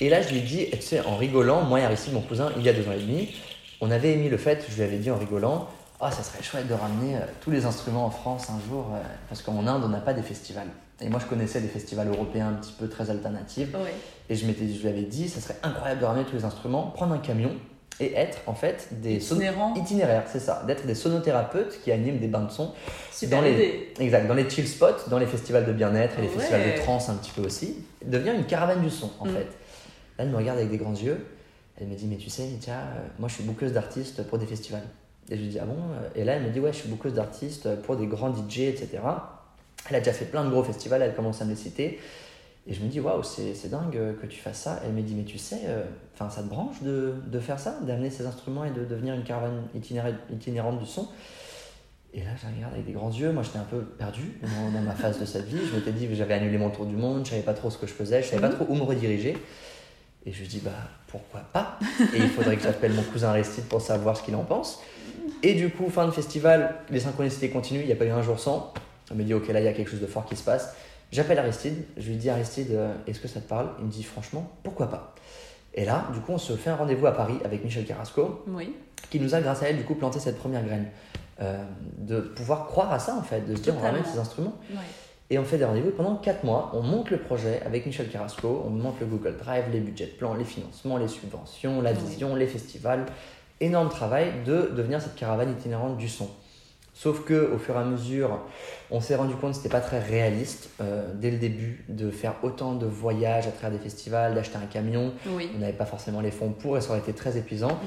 Et 0.00 0.08
là 0.08 0.22
je 0.22 0.30
lui 0.32 0.40
dis, 0.40 0.68
tu 0.70 0.82
sais, 0.82 1.00
en 1.00 1.16
rigolant, 1.16 1.62
moi 1.62 1.80
et 1.80 1.84
Aristide, 1.84 2.14
mon 2.14 2.20
cousin, 2.20 2.50
il 2.56 2.62
y 2.62 2.68
a 2.68 2.72
deux 2.72 2.88
ans 2.88 2.92
et 2.92 3.00
demi, 3.00 3.32
on 3.80 3.90
avait 3.92 4.12
émis 4.12 4.28
le 4.28 4.38
fait, 4.38 4.64
je 4.68 4.74
lui 4.74 4.82
avais 4.82 4.98
dit 4.98 5.10
en 5.10 5.16
rigolant, 5.16 5.68
ah 6.00 6.10
ça 6.10 6.22
serait 6.24 6.42
chouette 6.42 6.66
de 6.66 6.74
ramener 6.74 7.16
euh, 7.16 7.20
tous 7.42 7.50
les 7.52 7.64
instruments 7.64 8.06
en 8.06 8.10
France 8.10 8.48
un 8.50 8.60
jour, 8.68 8.86
euh, 8.92 8.98
parce 9.28 9.42
qu'en 9.42 9.64
Inde 9.66 9.82
on 9.84 9.88
n'a 9.88 10.00
pas 10.00 10.12
des 10.12 10.22
festivals. 10.22 10.68
Et 11.00 11.08
moi 11.08 11.20
je 11.20 11.26
connaissais 11.26 11.60
des 11.60 11.68
festivals 11.68 12.08
européens 12.08 12.48
un 12.48 12.54
petit 12.54 12.72
peu 12.76 12.88
très 12.88 13.08
alternatifs. 13.08 13.72
Ouais. 13.74 13.94
Et 14.28 14.34
je, 14.34 14.46
m'étais, 14.46 14.66
je 14.68 14.80
lui 14.82 14.88
avais 14.88 15.02
dit, 15.02 15.28
ça 15.28 15.40
serait 15.40 15.56
incroyable 15.62 16.00
de 16.00 16.06
ramener 16.06 16.24
tous 16.24 16.36
les 16.36 16.44
instruments, 16.44 16.88
prendre 16.88 17.14
un 17.14 17.18
camion 17.18 17.52
et 18.00 18.12
être 18.14 18.38
en 18.46 18.54
fait 18.54 18.88
des 19.00 19.20
son- 19.20 19.36
Itinérants. 19.36 19.74
itinéraires, 19.74 20.24
c'est 20.26 20.40
ça, 20.40 20.62
d'être 20.66 20.84
des 20.86 20.94
sonothérapeutes 20.94 21.80
qui 21.82 21.92
animent 21.92 22.18
des 22.18 22.26
bains 22.28 22.42
de 22.44 22.50
son 22.50 22.72
Super 23.12 23.38
dans 23.38 23.44
les 23.44 23.92
exact, 24.00 24.26
dans 24.26 24.34
les 24.34 24.50
chill 24.50 24.66
spots, 24.68 25.08
dans 25.08 25.18
les 25.18 25.26
festivals 25.26 25.64
de 25.64 25.72
bien-être 25.72 26.18
et 26.18 26.22
les 26.22 26.28
Ouais. 26.28 26.34
festivals 26.34 26.64
de 26.72 26.76
trance 26.76 27.08
un 27.08 27.14
petit 27.14 27.30
peu 27.30 27.42
aussi, 27.42 27.76
devient 28.04 28.32
une 28.36 28.44
caravane 28.44 28.82
du 28.82 28.90
son 28.90 29.10
en 29.20 29.26
Mm. 29.26 29.30
fait. 29.30 29.38
Là, 30.18 30.24
elle 30.24 30.28
me 30.30 30.36
regarde 30.36 30.58
avec 30.58 30.70
des 30.70 30.76
grands 30.76 30.94
yeux, 30.94 31.24
elle 31.80 31.86
me 31.86 31.94
dit 31.94 32.06
mais 32.06 32.16
tu 32.16 32.28
sais 32.28 32.42
Nitia, 32.42 32.74
euh, 32.74 33.06
moi 33.18 33.28
je 33.28 33.34
suis 33.34 33.44
bouqueuse 33.44 33.72
d'artistes 33.72 34.22
pour 34.26 34.38
des 34.38 34.46
festivals. 34.46 34.84
Et 35.30 35.36
je 35.36 35.42
lui 35.42 35.48
dis 35.48 35.58
ah 35.58 35.64
bon 35.64 35.76
Et 36.14 36.24
là 36.24 36.34
elle 36.34 36.42
me 36.42 36.50
dit 36.50 36.60
ouais 36.60 36.72
je 36.72 36.78
suis 36.78 36.88
bouqueuse 36.88 37.14
d'artistes 37.14 37.76
pour 37.82 37.96
des 37.96 38.06
grands 38.06 38.30
DJ 38.34 38.60
etc. 38.60 38.88
Elle 39.88 39.96
a 39.96 39.98
déjà 40.00 40.12
fait 40.12 40.24
plein 40.26 40.44
de 40.44 40.50
gros 40.50 40.64
festivals, 40.64 41.00
elle 41.00 41.14
commence 41.14 41.40
à 41.40 41.44
me 41.44 41.50
les 41.50 41.56
citer. 41.56 41.98
Et 42.68 42.74
je 42.74 42.82
me 42.82 42.88
dis, 42.88 42.98
waouh, 42.98 43.22
c'est 43.22 43.70
dingue 43.70 44.16
que 44.20 44.26
tu 44.26 44.40
fasses 44.40 44.62
ça. 44.62 44.80
Elle 44.84 44.92
me 44.92 45.02
dit, 45.02 45.14
mais 45.14 45.22
tu 45.22 45.38
sais, 45.38 45.60
euh, 45.66 45.84
ça 46.18 46.42
te 46.42 46.48
branche 46.48 46.82
de, 46.82 47.14
de 47.26 47.38
faire 47.38 47.60
ça, 47.60 47.78
d'amener 47.82 48.10
ces 48.10 48.26
instruments 48.26 48.64
et 48.64 48.70
de 48.70 48.84
devenir 48.84 49.14
une 49.14 49.22
caravane 49.22 49.62
itinéra- 49.76 50.12
itinérante 50.32 50.80
du 50.80 50.86
son? 50.86 51.08
Et 52.12 52.20
là, 52.20 52.30
je 52.40 52.46
la 52.48 52.54
regarde 52.54 52.72
avec 52.74 52.86
des 52.86 52.92
grands 52.92 53.10
yeux. 53.12 53.30
Moi, 53.30 53.42
j'étais 53.42 53.58
un 53.58 53.64
peu 53.70 53.82
perdu 53.82 54.32
dans, 54.42 54.70
dans 54.72 54.84
ma 54.84 54.94
phase 54.94 55.20
de 55.20 55.26
cette 55.26 55.46
vie. 55.46 55.58
Je 55.70 55.76
m'étais 55.76 55.92
dit 55.92 56.08
que 56.08 56.14
j'avais 56.14 56.34
annulé 56.34 56.58
mon 56.58 56.70
tour 56.70 56.86
du 56.86 56.96
monde, 56.96 57.24
je 57.24 57.30
savais 57.30 57.42
pas 57.42 57.54
trop 57.54 57.70
ce 57.70 57.78
que 57.78 57.86
je 57.86 57.92
faisais, 57.92 58.22
je 58.22 58.28
savais 58.28 58.40
pas 58.42 58.48
trop 58.48 58.66
où 58.68 58.74
me 58.74 58.82
rediriger. 58.82 59.36
Et 60.24 60.32
je 60.32 60.40
lui 60.40 60.48
dis, 60.48 60.58
bah, 60.58 60.72
pourquoi 61.06 61.40
pas? 61.52 61.78
Et 62.14 62.18
il 62.18 62.28
faudrait 62.28 62.56
que 62.56 62.62
j'appelle 62.62 62.94
mon 62.94 63.02
cousin 63.02 63.28
Aristide 63.28 63.64
pour 63.66 63.80
savoir 63.80 64.16
ce 64.16 64.24
qu'il 64.24 64.34
en 64.34 64.42
pense. 64.44 64.80
Et 65.44 65.54
du 65.54 65.70
coup, 65.70 65.88
fin 65.88 66.06
de 66.06 66.10
festival, 66.10 66.74
les 66.90 66.98
synchronicités 67.00 67.50
continuent, 67.50 67.82
il 67.82 67.86
n'y 67.86 67.92
a 67.92 67.96
pas 67.96 68.06
eu 68.06 68.10
un 68.10 68.22
jour 68.22 68.40
sans. 68.40 68.72
Elle 69.10 69.18
me 69.18 69.22
dit, 69.22 69.34
ok, 69.34 69.46
là, 69.48 69.60
il 69.60 69.64
y 69.64 69.68
a 69.68 69.72
quelque 69.72 69.90
chose 69.90 70.00
de 70.00 70.06
fort 70.06 70.24
qui 70.26 70.34
se 70.34 70.42
passe. 70.42 70.74
J'appelle 71.12 71.38
Aristide, 71.38 71.84
je 71.96 72.08
lui 72.08 72.16
dis, 72.16 72.28
Aristide, 72.30 72.72
euh, 72.72 72.92
est-ce 73.06 73.20
que 73.20 73.28
ça 73.28 73.40
te 73.40 73.48
parle? 73.48 73.68
Il 73.78 73.86
me 73.86 73.90
dit, 73.90 74.02
franchement, 74.02 74.50
pourquoi 74.62 74.88
pas? 74.90 75.14
Et 75.74 75.84
là, 75.84 76.06
du 76.12 76.20
coup, 76.20 76.32
on 76.32 76.38
se 76.38 76.54
fait 76.54 76.70
un 76.70 76.76
rendez-vous 76.76 77.06
à 77.06 77.12
Paris 77.12 77.38
avec 77.44 77.62
Michel 77.64 77.84
Carrasco, 77.84 78.42
Oui. 78.48 78.74
qui 79.10 79.20
nous 79.20 79.34
a, 79.34 79.40
grâce 79.40 79.62
à 79.62 79.68
elle, 79.68 79.76
du 79.76 79.84
coup, 79.84 79.94
planté 79.94 80.18
cette 80.18 80.38
première 80.38 80.64
graine. 80.64 80.86
Euh, 81.40 81.62
de 81.98 82.20
pouvoir 82.20 82.66
croire 82.66 82.92
à 82.92 82.98
ça, 82.98 83.14
en 83.14 83.22
fait, 83.22 83.42
de 83.42 83.54
se 83.54 83.60
dire, 83.62 83.74
on 83.76 83.82
ramène 83.82 84.04
ces 84.04 84.18
instruments. 84.18 84.54
Ouais. 84.70 84.78
Et 85.28 85.38
on 85.38 85.44
fait 85.44 85.58
des 85.58 85.64
rendez-vous 85.64 85.90
pendant 85.90 86.16
4 86.16 86.44
mois. 86.44 86.70
On 86.74 86.82
monte 86.82 87.10
le 87.10 87.18
projet 87.18 87.60
avec 87.66 87.84
Michel 87.84 88.08
Carrasco, 88.08 88.62
on 88.66 88.70
monte 88.70 88.98
le 89.00 89.06
Google 89.06 89.36
Drive, 89.36 89.64
les 89.72 89.80
budgets 89.80 90.06
de 90.06 90.12
plan, 90.12 90.34
les 90.34 90.44
financements, 90.44 90.96
les 90.96 91.08
subventions, 91.08 91.82
la 91.82 91.92
Oui. 91.92 91.98
vision, 92.06 92.34
les 92.34 92.46
festivals. 92.46 93.06
Énorme 93.60 93.88
travail 93.88 94.32
de 94.46 94.70
devenir 94.74 95.00
cette 95.00 95.14
caravane 95.16 95.50
itinérante 95.52 95.96
du 95.98 96.08
son. 96.08 96.28
Sauf 96.98 97.24
que 97.26 97.52
au 97.54 97.58
fur 97.58 97.74
et 97.74 97.78
à 97.78 97.84
mesure, 97.84 98.38
on 98.90 99.02
s'est 99.02 99.16
rendu 99.16 99.34
compte 99.34 99.50
que 99.50 99.56
c'était 99.58 99.68
pas 99.68 99.82
très 99.82 99.98
réaliste 99.98 100.70
euh, 100.80 101.12
dès 101.14 101.30
le 101.30 101.36
début 101.36 101.84
de 101.90 102.10
faire 102.10 102.36
autant 102.42 102.72
de 102.74 102.86
voyages 102.86 103.46
à 103.46 103.50
travers 103.50 103.78
des 103.78 103.84
festivals, 103.84 104.34
d'acheter 104.34 104.56
un 104.56 104.64
camion. 104.66 105.12
Oui. 105.26 105.50
On 105.54 105.58
n'avait 105.58 105.74
pas 105.74 105.84
forcément 105.84 106.22
les 106.22 106.30
fonds 106.30 106.52
pour 106.52 106.78
et 106.78 106.80
ça 106.80 106.90
aurait 106.90 107.00
été 107.00 107.12
très 107.12 107.36
épuisant. 107.36 107.72
Mhm. 107.72 107.80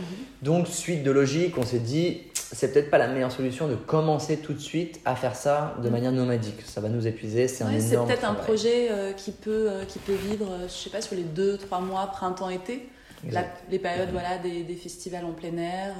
Donc, 0.43 0.67
suite 0.67 1.01
de 1.01 1.09
logique, 1.09 1.57
on 1.57 1.63
s'est 1.63 1.79
dit, 1.79 2.21
c'est 2.35 2.71
peut-être 2.71 2.91
pas 2.91 2.99
la 2.99 3.07
meilleure 3.07 3.31
solution 3.31 3.67
de 3.67 3.73
commencer 3.73 4.37
tout 4.37 4.53
de 4.53 4.59
suite 4.59 5.01
à 5.05 5.15
faire 5.15 5.35
ça 5.35 5.75
de 5.81 5.89
manière 5.89 6.11
nomadique. 6.11 6.61
Ça 6.63 6.79
va 6.79 6.89
nous 6.89 7.07
épuiser, 7.07 7.47
c'est 7.47 7.63
un 7.63 7.71
Ouais, 7.73 7.79
c'est 7.79 7.93
énorme 7.93 8.07
peut-être 8.09 8.25
un 8.29 8.35
projet 8.35 8.91
euh, 8.91 9.13
qui, 9.13 9.31
peut, 9.31 9.71
euh, 9.71 9.85
qui 9.85 9.97
peut 9.97 10.13
vivre, 10.13 10.45
je 10.67 10.71
sais 10.71 10.91
pas, 10.91 11.01
sur 11.01 11.15
les 11.15 11.23
deux, 11.23 11.57
trois 11.57 11.79
mois, 11.81 12.05
printemps-été. 12.13 12.87
La- 13.23 13.27
Exact. 13.41 13.63
les 13.71 13.79
périodes 13.79 14.09
voilà, 14.11 14.37
des, 14.37 14.61
des 14.63 14.75
festivals 14.75 15.25
en 15.25 15.31
plein 15.33 15.57
air, 15.57 15.95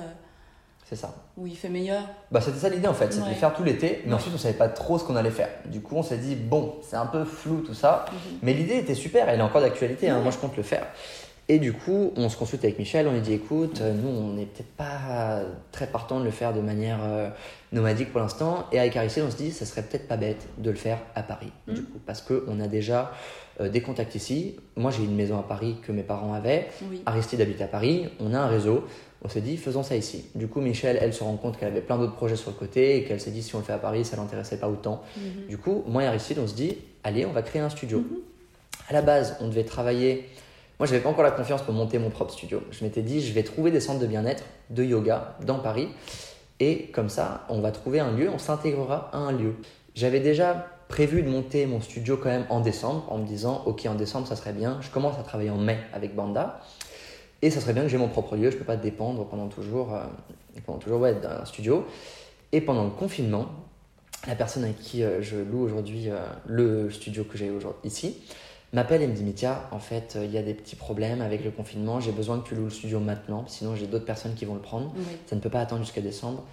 C'est 0.90 0.96
ça. 0.96 1.14
où 1.38 1.46
il 1.46 1.56
fait 1.56 1.70
meilleur. 1.70 2.02
Bah, 2.32 2.42
c'était 2.42 2.58
ça 2.58 2.68
l'idée 2.68 2.88
en 2.88 2.94
fait, 2.96 3.14
c'était 3.14 3.26
Ouais. 3.28 3.34
de 3.34 3.36
faire 3.40 3.54
tout 3.54 3.64
l'été, 3.64 4.02
mais 4.06 4.10
Ouais. 4.10 4.16
ensuite 4.16 4.34
on 4.34 4.40
savait 4.40 4.58
pas 4.58 4.68
trop 4.70 4.98
ce 4.98 5.04
qu'on 5.04 5.16
allait 5.16 5.30
faire. 5.30 5.50
Du 5.68 5.82
coup, 5.82 5.96
on 5.96 6.02
s'est 6.04 6.18
dit, 6.18 6.36
bon, 6.36 6.74
c'est 6.82 6.96
un 6.96 7.06
peu 7.06 7.24
flou 7.26 7.62
tout 7.62 7.76
ça, 7.76 8.06
Mhm. 8.12 8.18
mais 8.42 8.54
l'idée 8.54 8.78
était 8.78 8.96
super, 8.96 9.30
elle 9.30 9.40
est 9.40 9.44
encore 9.44 9.62
d'actualité, 9.62 10.10
hein, 10.10 10.20
moi 10.22 10.32
je 10.32 10.38
compte 10.38 10.58
le 10.58 10.64
faire. 10.64 10.88
Et 11.48 11.58
du 11.60 11.74
coup, 11.74 12.12
on 12.16 12.28
se 12.30 12.38
consulte 12.38 12.64
avec 12.64 12.78
Michel, 12.80 13.08
on 13.08 13.12
lui 13.14 13.22
dit 13.22 13.34
écoute, 13.34 13.82
euh, 13.82 13.94
nous, 13.94 14.08
on 14.10 14.34
n'est 14.34 14.46
peut-être 14.46 14.72
pas 14.76 15.42
très 15.72 15.88
partant 15.88 16.20
de 16.20 16.26
le 16.26 16.30
faire 16.32 16.54
de 16.54 16.62
manière 16.62 17.00
euh, 17.04 17.30
nomadique 17.72 18.12
pour 18.12 18.22
l'instant. 18.22 18.66
Et 18.72 18.80
avec 18.80 18.96
Aristide, 18.96 19.24
on 19.28 19.32
se 19.32 19.36
dit 19.38 19.52
ça 19.52 19.66
serait 19.66 19.82
peut-être 19.84 20.08
pas 20.08 20.18
bête 20.18 20.46
de 20.60 20.70
le 20.70 20.76
faire 20.76 21.00
à 21.16 21.24
Paris, 21.24 21.52
du 21.68 21.84
coup, 21.84 22.00
parce 22.06 22.22
qu'on 22.22 22.60
a 22.60 22.68
déjà 22.68 23.12
euh, 23.62 23.68
des 23.70 23.82
contacts 23.82 24.14
ici. 24.16 24.58
Moi, 24.76 24.92
j'ai 24.92 25.04
une 25.04 25.16
maison 25.16 25.40
à 25.40 25.44
Paris 25.44 25.78
que 25.86 25.92
mes 25.92 26.04
parents 26.04 26.34
avaient. 26.34 26.68
Oui. 26.90 27.02
Aristide 27.08 27.42
habite 27.42 27.62
à 27.62 27.68
Paris, 27.68 28.10
on 28.20 28.34
a 28.34 28.40
un 28.40 28.48
réseau. 28.48 28.86
On 29.24 29.30
s'est 29.30 29.42
dit, 29.42 29.58
faisons 29.58 29.84
ça 29.84 29.96
ici. 29.96 30.26
Du 30.36 30.48
coup, 30.48 30.62
Michel, 30.62 30.98
elle 31.02 31.14
se 31.14 31.24
rend 31.24 31.36
compte 31.36 31.58
qu'elle 31.58 31.70
avait 31.70 31.82
plein 31.82 31.98
d'autres 31.98 32.16
projets 32.16 32.38
sur 32.38 32.52
le 32.52 32.56
côté 32.56 32.98
et 32.98 33.04
qu'elle 33.04 33.20
s'est 33.20 33.32
dit, 33.32 33.44
si 33.44 33.54
on 33.56 33.60
le 33.60 33.66
fait 33.66 33.74
à 33.74 33.78
Paris, 33.78 34.06
ça 34.06 34.16
l'intéressait 34.16 34.58
pas 34.58 34.70
autant. 34.70 35.04
Du 35.48 35.58
coup, 35.58 35.84
moi 35.88 36.04
et 36.04 36.08
Aristide, 36.08 36.40
on 36.40 36.48
se 36.48 36.54
dit, 36.56 36.78
allez, 37.04 37.26
on 37.26 37.32
va 37.32 37.42
créer 37.42 37.62
un 37.62 37.70
studio. 37.70 38.04
À 38.88 38.94
la 38.94 39.02
base, 39.02 39.36
on 39.42 39.48
devait 39.48 39.66
travailler. 39.66 40.30
Moi, 40.80 40.88
je 40.88 40.94
n'avais 40.94 41.04
pas 41.04 41.10
encore 41.10 41.26
la 41.26 41.32
confiance 41.32 41.62
pour 41.62 41.74
monter 41.74 42.00
mon 42.00 42.10
propre 42.10 42.32
studio. 42.32 42.62
Je 42.72 42.86
m'étais 42.86 43.02
dit, 43.02 43.22
je 43.22 43.34
vais 43.34 43.44
trouver 43.44 43.72
des 43.72 43.82
centres 43.82 44.00
de 44.00 44.08
bien-être, 44.08 44.44
de 44.70 44.84
yoga 44.84 45.36
dans 45.46 45.60
Paris. 45.60 45.90
Et 46.62 46.88
comme 46.88 47.10
ça, 47.10 47.46
on 47.50 47.60
va 47.60 47.72
trouver 47.72 48.00
un 48.00 48.12
lieu, 48.12 48.30
on 48.30 48.38
s'intégrera 48.38 49.10
à 49.12 49.18
un 49.18 49.34
lieu. 49.34 49.56
J'avais 49.96 50.22
déjà 50.22 50.68
prévu 50.88 51.22
de 51.24 51.30
monter 51.30 51.66
mon 51.66 51.82
studio 51.82 52.18
quand 52.18 52.30
même 52.30 52.46
en 52.50 52.62
décembre, 52.62 53.06
en 53.10 53.18
me 53.18 53.26
disant, 53.26 53.64
ok, 53.66 53.86
en 53.86 53.96
décembre, 53.96 54.28
ça 54.28 54.36
serait 54.36 54.54
bien. 54.54 54.80
Je 54.82 54.90
commence 54.90 55.20
à 55.20 55.24
travailler 55.24 55.50
en 55.50 55.58
mai 55.58 55.78
avec 55.94 56.16
Banda. 56.16 56.62
Et 57.42 57.50
ça 57.52 57.62
serait 57.62 57.74
bien 57.74 57.84
que 57.84 57.90
j'ai 57.90 57.98
mon 57.98 58.10
propre 58.10 58.36
lieu, 58.36 58.50
je 58.50 58.56
ne 58.56 58.60
peux 58.60 58.66
pas 58.66 58.76
dépendre 58.76 59.26
pendant 59.28 59.48
toujours, 59.48 59.94
euh, 59.96 60.04
pendant 60.66 60.80
toujours 60.80 61.00
ouais, 61.00 61.16
d'un 61.16 61.46
studio. 61.46 61.86
Et 62.52 62.62
pendant 62.62 62.84
le 62.84 62.90
confinement, 62.90 63.48
la 64.28 64.36
personne 64.36 64.64
avec 64.64 64.78
qui 64.80 65.04
euh, 65.04 65.22
je 65.22 65.38
loue 65.38 65.62
aujourd'hui 65.62 66.10
euh, 66.10 66.18
le 66.46 66.90
studio 66.90 67.24
que 67.24 67.38
j'ai 67.38 67.50
aujourd'hui 67.50 67.80
ici 67.90 68.18
m'appelle 68.74 69.02
et 69.02 69.08
me 69.08 69.14
dit 69.14 69.24
Mithia, 69.24 69.68
en 69.72 69.80
fait, 69.80 70.16
il 70.22 70.30
y 70.32 70.38
a 70.38 70.44
des 70.44 70.54
petits 70.54 70.76
problèmes 70.76 71.22
avec 71.22 71.44
le 71.44 71.50
confinement, 71.50 72.00
j'ai 72.00 72.12
besoin 72.12 72.40
que 72.40 72.48
tu 72.50 72.54
loues 72.56 72.66
le 72.66 72.70
studio 72.70 73.00
maintenant, 73.00 73.44
sinon 73.48 73.76
j'ai 73.76 73.88
d'autres 73.88 74.06
personnes 74.06 74.36
qui 74.36 74.46
vont 74.46 74.54
le 74.54 74.60
prendre. 74.62 74.92
Oui. 74.96 75.04
Ça 75.26 75.36
ne 75.36 75.42
peut 75.42 75.50
pas 75.50 75.62
attendre 75.62 75.82
jusqu'à 75.84 76.02
décembre. 76.02 76.44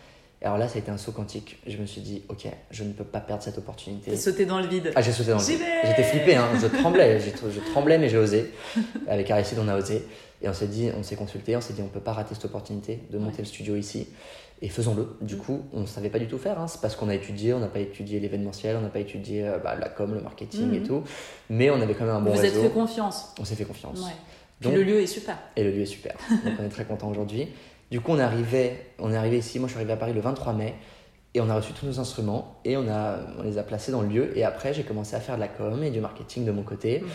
Et 0.41 0.47
alors 0.47 0.57
là, 0.59 0.69
ça 0.69 0.77
a 0.77 0.79
été 0.79 0.91
un 0.91 0.97
saut 0.99 1.13
quantique. 1.13 1.59
Je 1.67 1.77
me 1.79 1.85
suis 1.87 2.01
dit, 2.01 2.23
ok, 2.29 2.47
je 2.71 2.85
ne 2.85 2.93
peux 2.93 3.05
pas 3.05 3.21
perdre 3.21 3.43
cette 3.43 3.59
opportunité. 3.59 4.11
T'as 4.13 4.17
sauté 4.19 4.47
dans 4.47 4.61
le 4.61 4.67
vide. 4.67 4.93
Ah, 4.95 5.03
j'ai 5.03 5.13
sauté 5.13 5.31
dans 5.31 5.39
le 5.39 5.45
vide. 5.45 5.61
J'étais 5.85 6.03
flippé, 6.05 6.37
hein. 6.37 6.49
je 6.61 6.67
tremblais, 6.69 7.21
j'ai- 7.25 7.33
je 7.51 7.61
tremblais, 7.73 7.99
mais 7.99 8.09
j'ai 8.09 8.19
osé. 8.19 8.51
Avec 9.09 9.31
Aristide, 9.31 9.59
on 9.61 9.69
a 9.69 9.77
osé. 9.77 10.03
Et 10.43 10.49
on 10.49 10.53
s'est 10.53 10.67
dit, 10.69 10.91
on 10.97 11.03
s'est 11.03 11.17
consulté, 11.17 11.57
on 11.57 11.61
s'est 11.61 11.73
dit, 11.73 11.83
on 11.83 11.89
peut 11.89 12.01
pas 12.01 12.13
rater 12.13 12.35
cette 12.35 12.45
opportunité 12.45 13.01
de 13.11 13.19
monter 13.19 13.37
Ouais. 13.39 13.43
le 13.43 13.45
studio 13.47 13.77
ici. 13.77 14.07
Et 14.63 14.69
faisons-le. 14.69 15.09
Du 15.21 15.37
coup, 15.37 15.63
on 15.73 15.81
ne 15.81 15.87
savait 15.87 16.09
pas 16.09 16.19
du 16.19 16.27
tout 16.29 16.39
faire. 16.39 16.59
hein. 16.61 16.67
C'est 16.67 16.81
parce 16.81 16.97
qu'on 16.97 17.09
a 17.11 17.15
étudié, 17.15 17.53
on 17.53 17.61
n'a 17.61 17.67
pas 17.69 17.81
étudié 17.81 18.21
l'événementiel, 18.21 18.77
on 18.77 18.81
n'a 18.81 18.89
pas 18.89 19.01
étudié 19.01 19.47
euh, 19.47 19.59
bah, 19.59 19.75
la 19.75 19.89
com, 19.89 20.15
le 20.15 20.21
marketing 20.21 20.73
et 20.75 20.79
Mhm. 20.81 20.87
tout. 20.87 21.03
Mais 21.51 21.71
on 21.71 21.81
avait 21.81 21.95
quand 21.95 22.05
même 22.07 22.15
un 22.17 22.21
bon 22.21 22.31
Vous 22.33 22.39
êtes 22.45 22.53
réseau. 22.53 22.63
fait 22.63 22.71
confiance. 22.71 23.35
On 23.39 23.45
s'est 23.45 23.55
fait 23.55 23.65
confiance. 23.65 24.01
Ouais. 24.01 24.13
Donc- 24.63 24.73
le 24.75 24.83
lieu 24.83 25.01
est 25.01 25.07
super. 25.07 25.37
Et 25.57 25.65
le 25.65 25.71
lieu 25.73 25.83
est 25.83 25.87
super. 25.87 26.15
Donc 26.45 26.55
on 26.59 26.65
est 26.65 26.69
très 26.71 26.85
content 26.87 27.11
aujourd'hui. 27.11 27.49
Du 27.91 28.01
coup, 28.01 28.13
on 28.13 28.19
est 28.19 28.23
arrivé, 28.23 28.73
on 28.99 29.13
est 29.13 29.17
arrivé 29.17 29.39
ici. 29.39 29.59
Moi, 29.59 29.69
je 29.69 29.73
suis 29.73 29.79
arrivé 29.79 29.93
à 29.93 29.97
Paris 29.97 30.15
le 30.15 30.21
23 30.21 30.55
mai. 30.55 30.75
Et 31.35 31.41
on 31.43 31.51
a 31.51 31.55
reçu 31.57 31.75
tous 31.75 31.85
nos 31.85 32.01
instruments 32.01 32.57
et 32.65 32.79
on, 32.79 32.89
a, 32.89 33.19
on 33.39 33.43
les 33.43 33.59
a 33.59 33.63
placés 33.63 33.93
dans 33.93 34.01
le 34.01 34.09
lieu. 34.09 34.39
Et 34.39 34.43
après, 34.43 34.73
j'ai 34.73 34.85
commencé 34.85 35.15
à 35.17 35.21
faire 35.21 35.35
de 35.35 35.41
la 35.41 35.49
com 35.49 35.83
et 35.85 35.91
du 35.91 36.01
marketing 36.01 36.47
de 36.47 36.51
mon 36.51 36.63
côté. 36.63 37.01
Mhm. 37.01 37.09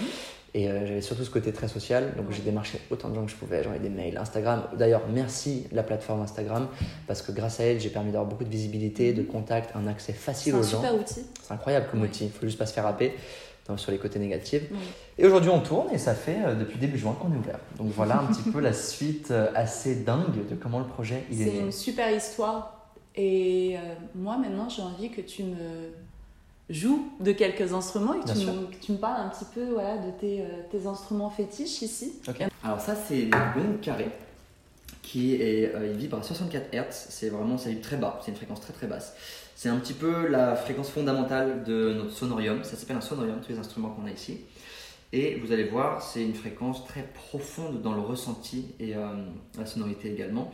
Et 0.53 0.69
euh, 0.69 0.85
j'avais 0.85 1.01
surtout 1.01 1.23
ce 1.23 1.29
côté 1.29 1.53
très 1.53 1.67
social. 1.69 2.13
Donc 2.17 2.25
j'ai 2.31 2.41
démarché 2.41 2.79
autant 2.89 3.09
de 3.09 3.15
gens 3.15 3.23
que 3.25 3.31
je 3.31 3.35
pouvais. 3.37 3.63
J'envoyais 3.63 3.81
des 3.81 3.89
mails, 3.89 4.17
Instagram. 4.17 4.63
D'ailleurs, 4.77 5.03
merci 5.13 5.67
la 5.71 5.81
plateforme 5.83 6.21
Instagram. 6.21 6.67
Parce 7.07 7.21
que 7.21 7.31
grâce 7.31 7.59
à 7.61 7.63
elle, 7.63 7.79
j'ai 7.79 7.89
permis 7.89 8.11
d'avoir 8.11 8.29
beaucoup 8.29 8.43
de 8.43 8.49
visibilité, 8.49 9.13
de 9.13 9.23
contact, 9.23 9.73
un 9.75 9.87
accès 9.87 10.11
C'est 10.11 10.17
facile 10.19 10.55
un 10.55 10.59
aux 10.59 10.63
gens. 10.63 10.77
super 10.81 10.95
outil. 10.95 11.21
C'est 11.41 11.53
incroyable 11.53 11.87
comme 11.89 12.01
Ouais. 12.01 12.07
outil. 12.09 12.25
Il 12.25 12.31
faut 12.31 12.45
juste 12.45 12.57
pas 12.59 12.65
se 12.65 12.73
faire 12.73 12.85
happer 12.85 13.13
dans- 13.67 13.77
sur 13.77 13.91
les 13.93 13.97
côtés 13.97 14.19
négatifs. 14.19 14.63
Et 15.17 15.25
aujourd'hui, 15.25 15.49
on 15.51 15.61
tourne 15.61 15.87
et 15.93 15.97
ça 15.97 16.13
fait 16.15 16.37
euh, 16.45 16.55
depuis 16.55 16.77
début 16.79 16.97
juin 16.97 17.15
qu'on 17.21 17.31
est 17.33 17.37
ouvert. 17.37 17.59
Donc 17.77 17.87
voilà 17.95 18.19
un 18.19 18.25
petit 18.25 18.49
peu 18.49 18.59
la 18.59 18.73
suite 18.73 19.31
euh, 19.31 19.49
assez 19.55 19.95
dingue 19.95 20.47
de 20.49 20.55
comment 20.55 20.79
le 20.79 20.85
projet 20.85 21.23
il 21.31 21.41
est, 21.41 21.45
C'est 21.45 21.57
une 21.59 21.71
super 21.71 22.11
histoire. 22.13 22.89
Et 23.15 23.75
moi, 24.15 24.37
maintenant, 24.37 24.67
j'ai 24.69 24.81
envie 24.81 25.09
que 25.11 25.19
tu 25.21 25.43
me 25.43 25.55
joues 26.71 27.11
de 27.19 27.31
quelques 27.31 27.73
instruments 27.73 28.13
et 28.13 28.19
que 28.19 28.31
tu, 28.31 28.45
me, 28.45 28.65
que 28.67 28.75
tu 28.81 28.91
me 28.93 28.97
parles 28.97 29.21
un 29.21 29.29
petit 29.29 29.45
peu 29.53 29.65
voilà, 29.73 29.97
de 29.97 30.11
tes, 30.11 30.41
euh, 30.41 30.45
tes 30.71 30.87
instruments 30.87 31.29
fétiches 31.29 31.81
ici. 31.81 32.13
Alors 32.63 32.79
ça, 32.79 32.95
c'est 32.95 33.25
le 33.25 33.29
gong 33.29 33.77
carré 33.81 34.09
qui 35.01 35.35
est, 35.35 35.73
euh, 35.75 35.91
il 35.91 35.97
vibre 35.97 36.17
à 36.17 36.23
64 36.23 36.73
Hz. 36.73 36.85
C'est 36.89 37.29
vraiment, 37.29 37.57
ça 37.57 37.69
vibre 37.69 37.81
très 37.81 37.97
bas. 37.97 38.19
C'est 38.23 38.31
une 38.31 38.37
fréquence 38.37 38.61
très 38.61 38.73
très 38.73 38.87
basse. 38.87 39.15
C'est 39.55 39.69
un 39.69 39.77
petit 39.77 39.93
peu 39.93 40.27
la 40.27 40.55
fréquence 40.55 40.89
fondamentale 40.89 41.63
de 41.63 41.93
notre 41.93 42.11
sonorium. 42.11 42.63
Ça 42.63 42.75
s'appelle 42.75 42.97
un 42.97 43.01
sonorium, 43.01 43.41
tous 43.41 43.51
les 43.51 43.59
instruments 43.59 43.89
qu'on 43.89 44.05
a 44.05 44.11
ici. 44.11 44.39
Et 45.13 45.35
vous 45.35 45.51
allez 45.51 45.65
voir, 45.65 46.01
c'est 46.01 46.23
une 46.23 46.33
fréquence 46.33 46.85
très 46.85 47.03
profonde 47.03 47.81
dans 47.81 47.93
le 47.93 47.99
ressenti 47.99 48.67
et 48.79 48.95
euh, 48.95 49.07
la 49.57 49.65
sonorité 49.65 50.11
également. 50.11 50.51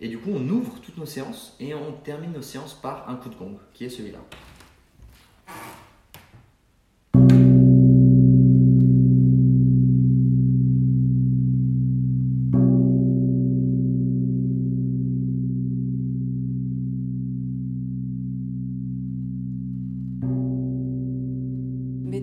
Et 0.00 0.08
du 0.08 0.18
coup, 0.18 0.30
on 0.34 0.48
ouvre 0.48 0.80
toutes 0.80 0.98
nos 0.98 1.06
séances 1.06 1.54
et 1.60 1.72
on 1.74 1.92
termine 1.92 2.32
nos 2.32 2.42
séances 2.42 2.74
par 2.74 3.08
un 3.08 3.14
coup 3.14 3.28
de 3.28 3.36
gong, 3.36 3.56
qui 3.72 3.84
est 3.84 3.88
celui-là. 3.88 4.18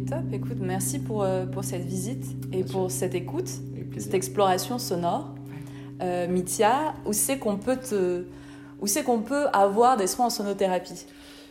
Top, 0.05 0.33
écoute, 0.33 0.57
merci 0.59 0.99
pour, 0.99 1.23
euh, 1.23 1.45
pour 1.45 1.63
cette 1.63 1.85
visite 1.85 2.25
et 2.51 2.63
Bien 2.63 2.73
pour 2.73 2.91
cette 2.91 3.15
écoute, 3.15 3.47
cette 3.97 4.13
exploration 4.13 4.77
sonore. 4.77 5.33
Euh, 6.01 6.27
Mithia, 6.27 6.93
où 7.05 7.13
c'est 7.13 7.39
qu'on 7.39 7.55
peut 7.55 7.77
te... 7.77 8.25
Où 8.81 8.87
c'est 8.87 9.03
qu'on 9.03 9.21
peut 9.21 9.47
avoir 9.53 9.95
des 9.95 10.07
soins 10.07 10.25
en 10.25 10.29
sonothérapie? 10.29 11.05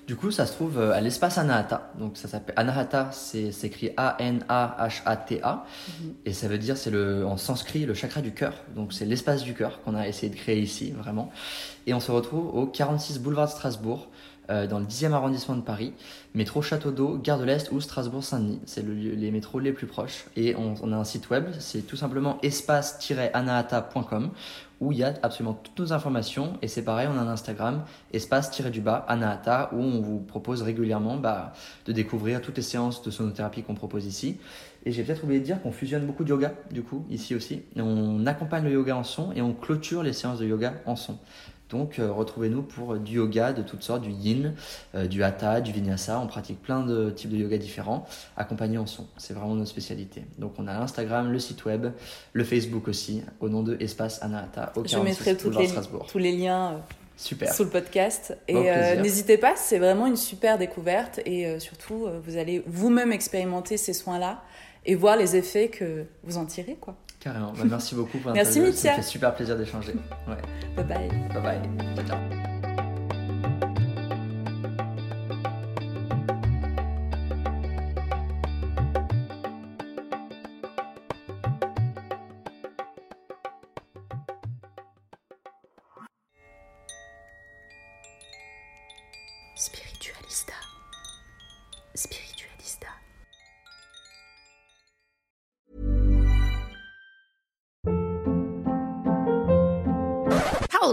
Du 0.07 0.16
coup, 0.16 0.32
ça 0.32 0.46
se 0.46 0.53
trouve 0.53 0.78
euh, 0.78 0.92
à 0.92 1.00
l'espace 1.00 1.38
Anahata. 1.38 1.92
Donc, 1.98 2.16
ça 2.16 2.26
s'appelle 2.26 2.55
Anahata, 2.59 3.11
c'est 3.12 3.53
écrit 3.62 3.90
A-N-A-H-A-T-A. 3.96 5.64
Et 6.24 6.32
ça 6.32 6.48
veut 6.48 6.59
dire, 6.59 6.76
c'est 6.76 6.90
le, 6.90 7.24
en 7.24 7.36
sanskrit, 7.36 7.86
le 7.86 7.94
chakra 7.94 8.20
du 8.20 8.32
cœur. 8.32 8.55
Donc, 8.74 8.92
c'est 8.92 9.05
l'espace 9.05 9.44
du 9.44 9.55
cœur 9.55 9.80
qu'on 9.82 9.94
a 9.94 10.09
essayé 10.09 10.30
de 10.30 10.36
créer 10.36 10.61
ici, 10.61 10.90
vraiment. 10.90 11.30
Et 11.86 11.94
on 11.94 12.00
se 12.00 12.11
retrouve 12.11 12.53
au 12.55 12.66
46 12.66 13.20
boulevard 13.20 13.46
de 13.46 13.53
Strasbourg, 13.53 14.09
euh, 14.50 14.66
dans 14.66 14.80
le 14.80 14.86
10e 14.86 15.12
arrondissement 15.12 15.55
de 15.55 15.61
Paris, 15.61 15.92
métro 16.34 16.62
Château 16.62 16.90
d'Eau, 16.90 17.16
Gare 17.16 17.38
de 17.38 17.44
l'Est 17.44 17.70
ou 17.70 17.80
Strasbourg-Saint-Denis. 17.80 18.61
C'est 18.66 18.84
le 18.84 18.92
les 18.92 19.30
métros 19.30 19.61
les 19.61 19.72
plus 19.72 19.86
proches. 19.86 20.24
Et 20.34 20.57
on, 20.57 20.74
on 20.82 20.92
a 20.92 20.96
un 20.96 21.05
site 21.05 21.30
web, 21.30 21.46
c'est 21.61 21.86
tout 21.86 21.94
simplement 21.94 22.38
espace-anahata.com 22.42 24.30
où 24.83 24.91
il 24.91 24.99
y 24.99 25.05
a 25.05 25.14
absolument 25.22 25.55
toutes 25.55 25.78
nos 25.78 25.93
informations. 25.93 26.55
Et 26.61 26.66
c'est 26.66 26.83
pareil, 26.83 27.09
on 27.09 27.16
a 27.16 27.22
un 27.22 27.28
Instagram, 27.28 27.85
espace-du-bas, 28.12 29.07
Anahata, 29.09 29.70
où 29.72 29.76
on 29.76 30.01
vous 30.01 30.18
propose 30.18 30.62
régulièrement 30.62 31.16
bah, 31.16 31.53
de 31.87 31.93
découvrir 31.93 32.43
toutes 32.43 32.57
les 32.57 32.62
séances 32.62 33.03
de 33.03 33.11
sonothérapie 33.12 33.62
qu'on 33.62 33.76
propose 33.76 34.07
ici. 34.07 34.39
Et 34.85 34.91
j'ai 34.91 35.05
peut-être 35.05 35.22
oublié 35.22 35.39
de 35.39 35.45
dire 35.45 35.62
qu'on 35.62 35.70
fusionne 35.70 36.05
beaucoup 36.05 36.24
de 36.24 36.30
yoga, 36.30 36.55
du 36.72 36.83
coup, 36.83 37.07
ici 37.09 37.37
aussi. 37.37 37.62
On 37.76 38.26
accompagne 38.26 38.64
le 38.64 38.72
yoga 38.72 38.97
en 38.97 39.05
son 39.05 39.30
et 39.33 39.41
on 39.41 39.53
clôture 39.53 40.03
les 40.03 40.12
séances 40.12 40.41
de 40.41 40.47
yoga 40.47 40.74
en 40.85 40.97
son. 40.97 41.16
Donc, 41.73 41.99
euh, 41.99 42.12
retrouvez-nous 42.12 42.62
pour 42.62 42.93
euh, 42.93 42.99
du 42.99 43.16
yoga 43.16 43.53
de 43.53 43.62
toutes 43.62 43.83
sortes, 43.83 44.03
du 44.03 44.12
yin, 44.12 44.55
euh, 44.95 45.09
du 45.09 45.25
hatha, 45.25 45.61
du 45.61 45.73
vinyasa. 45.73 46.20
On 46.20 46.29
pratique 46.29 46.62
plein 46.62 46.85
de 46.87 47.11
types 47.11 47.31
de 47.31 47.37
yoga 47.37 47.59
différents, 47.59 48.07
accompagnés 48.37 48.79
en 48.79 48.87
son. 48.87 49.09
C'est 49.16 49.35
vraiment 49.35 49.57
notre 49.57 49.70
spécialité. 49.70 50.23
Donc, 50.39 50.53
on 50.59 50.68
a 50.68 50.79
l'Instagram, 50.79 51.33
le 51.33 51.39
site 51.41 51.64
web, 51.64 51.89
le 52.33 52.45
Facebook 52.45 52.87
aussi, 52.87 53.23
au 53.41 53.49
nom 53.49 53.62
de 53.62 53.77
Espace 53.81 54.23
Anahata, 54.23 54.73
au 54.77 54.85
Je 54.85 54.91
46 54.91 55.05
mettrai 55.05 55.33
toutes 55.33 55.45
boulevard 55.45 55.62
les, 55.62 55.68
Strasbourg. 55.68 56.07
tous 56.07 56.18
les 56.18 56.33
liens 56.33 56.83
Super. 57.23 57.55
sous 57.55 57.64
le 57.64 57.70
podcast. 57.70 58.37
Et 58.49 58.70
euh, 58.70 59.01
n'hésitez 59.01 59.39
pas, 59.39 59.55
c'est 59.57 59.79
vraiment 59.79 60.07
une 60.07 60.16
super 60.16 60.59
découverte. 60.59 61.20
Et 61.25 61.47
euh, 61.47 61.59
surtout, 61.61 62.07
euh, 62.07 62.20
vous 62.25 62.37
allez 62.37 62.62
vous-même 62.66 63.12
expérimenter 63.12 63.77
ces 63.77 63.93
soins-là 63.93 64.43
et 64.85 64.95
voir 64.95 65.16
les 65.16 65.37
effets 65.37 65.68
que 65.68 66.05
vous 66.25 66.37
en 66.37 66.47
tirez. 66.47 66.77
Quoi. 66.81 66.97
Carrément. 67.23 67.53
Bah, 67.53 67.62
merci 67.68 67.95
beaucoup 67.95 68.18
pour 68.18 68.33
Merci. 68.33 68.55
Ça 68.55 68.61
Mithia. 68.61 68.91
me 68.93 68.97
fait 68.97 69.03
super 69.03 69.35
plaisir 69.35 69.57
d'échanger. 69.57 69.95
Ouais. 70.27 70.37
Bye 70.77 70.85
bye. 70.85 71.09
Bye 71.33 71.43
bye. 71.43 71.97
Ciao, 71.97 72.07
ciao. 72.07 72.51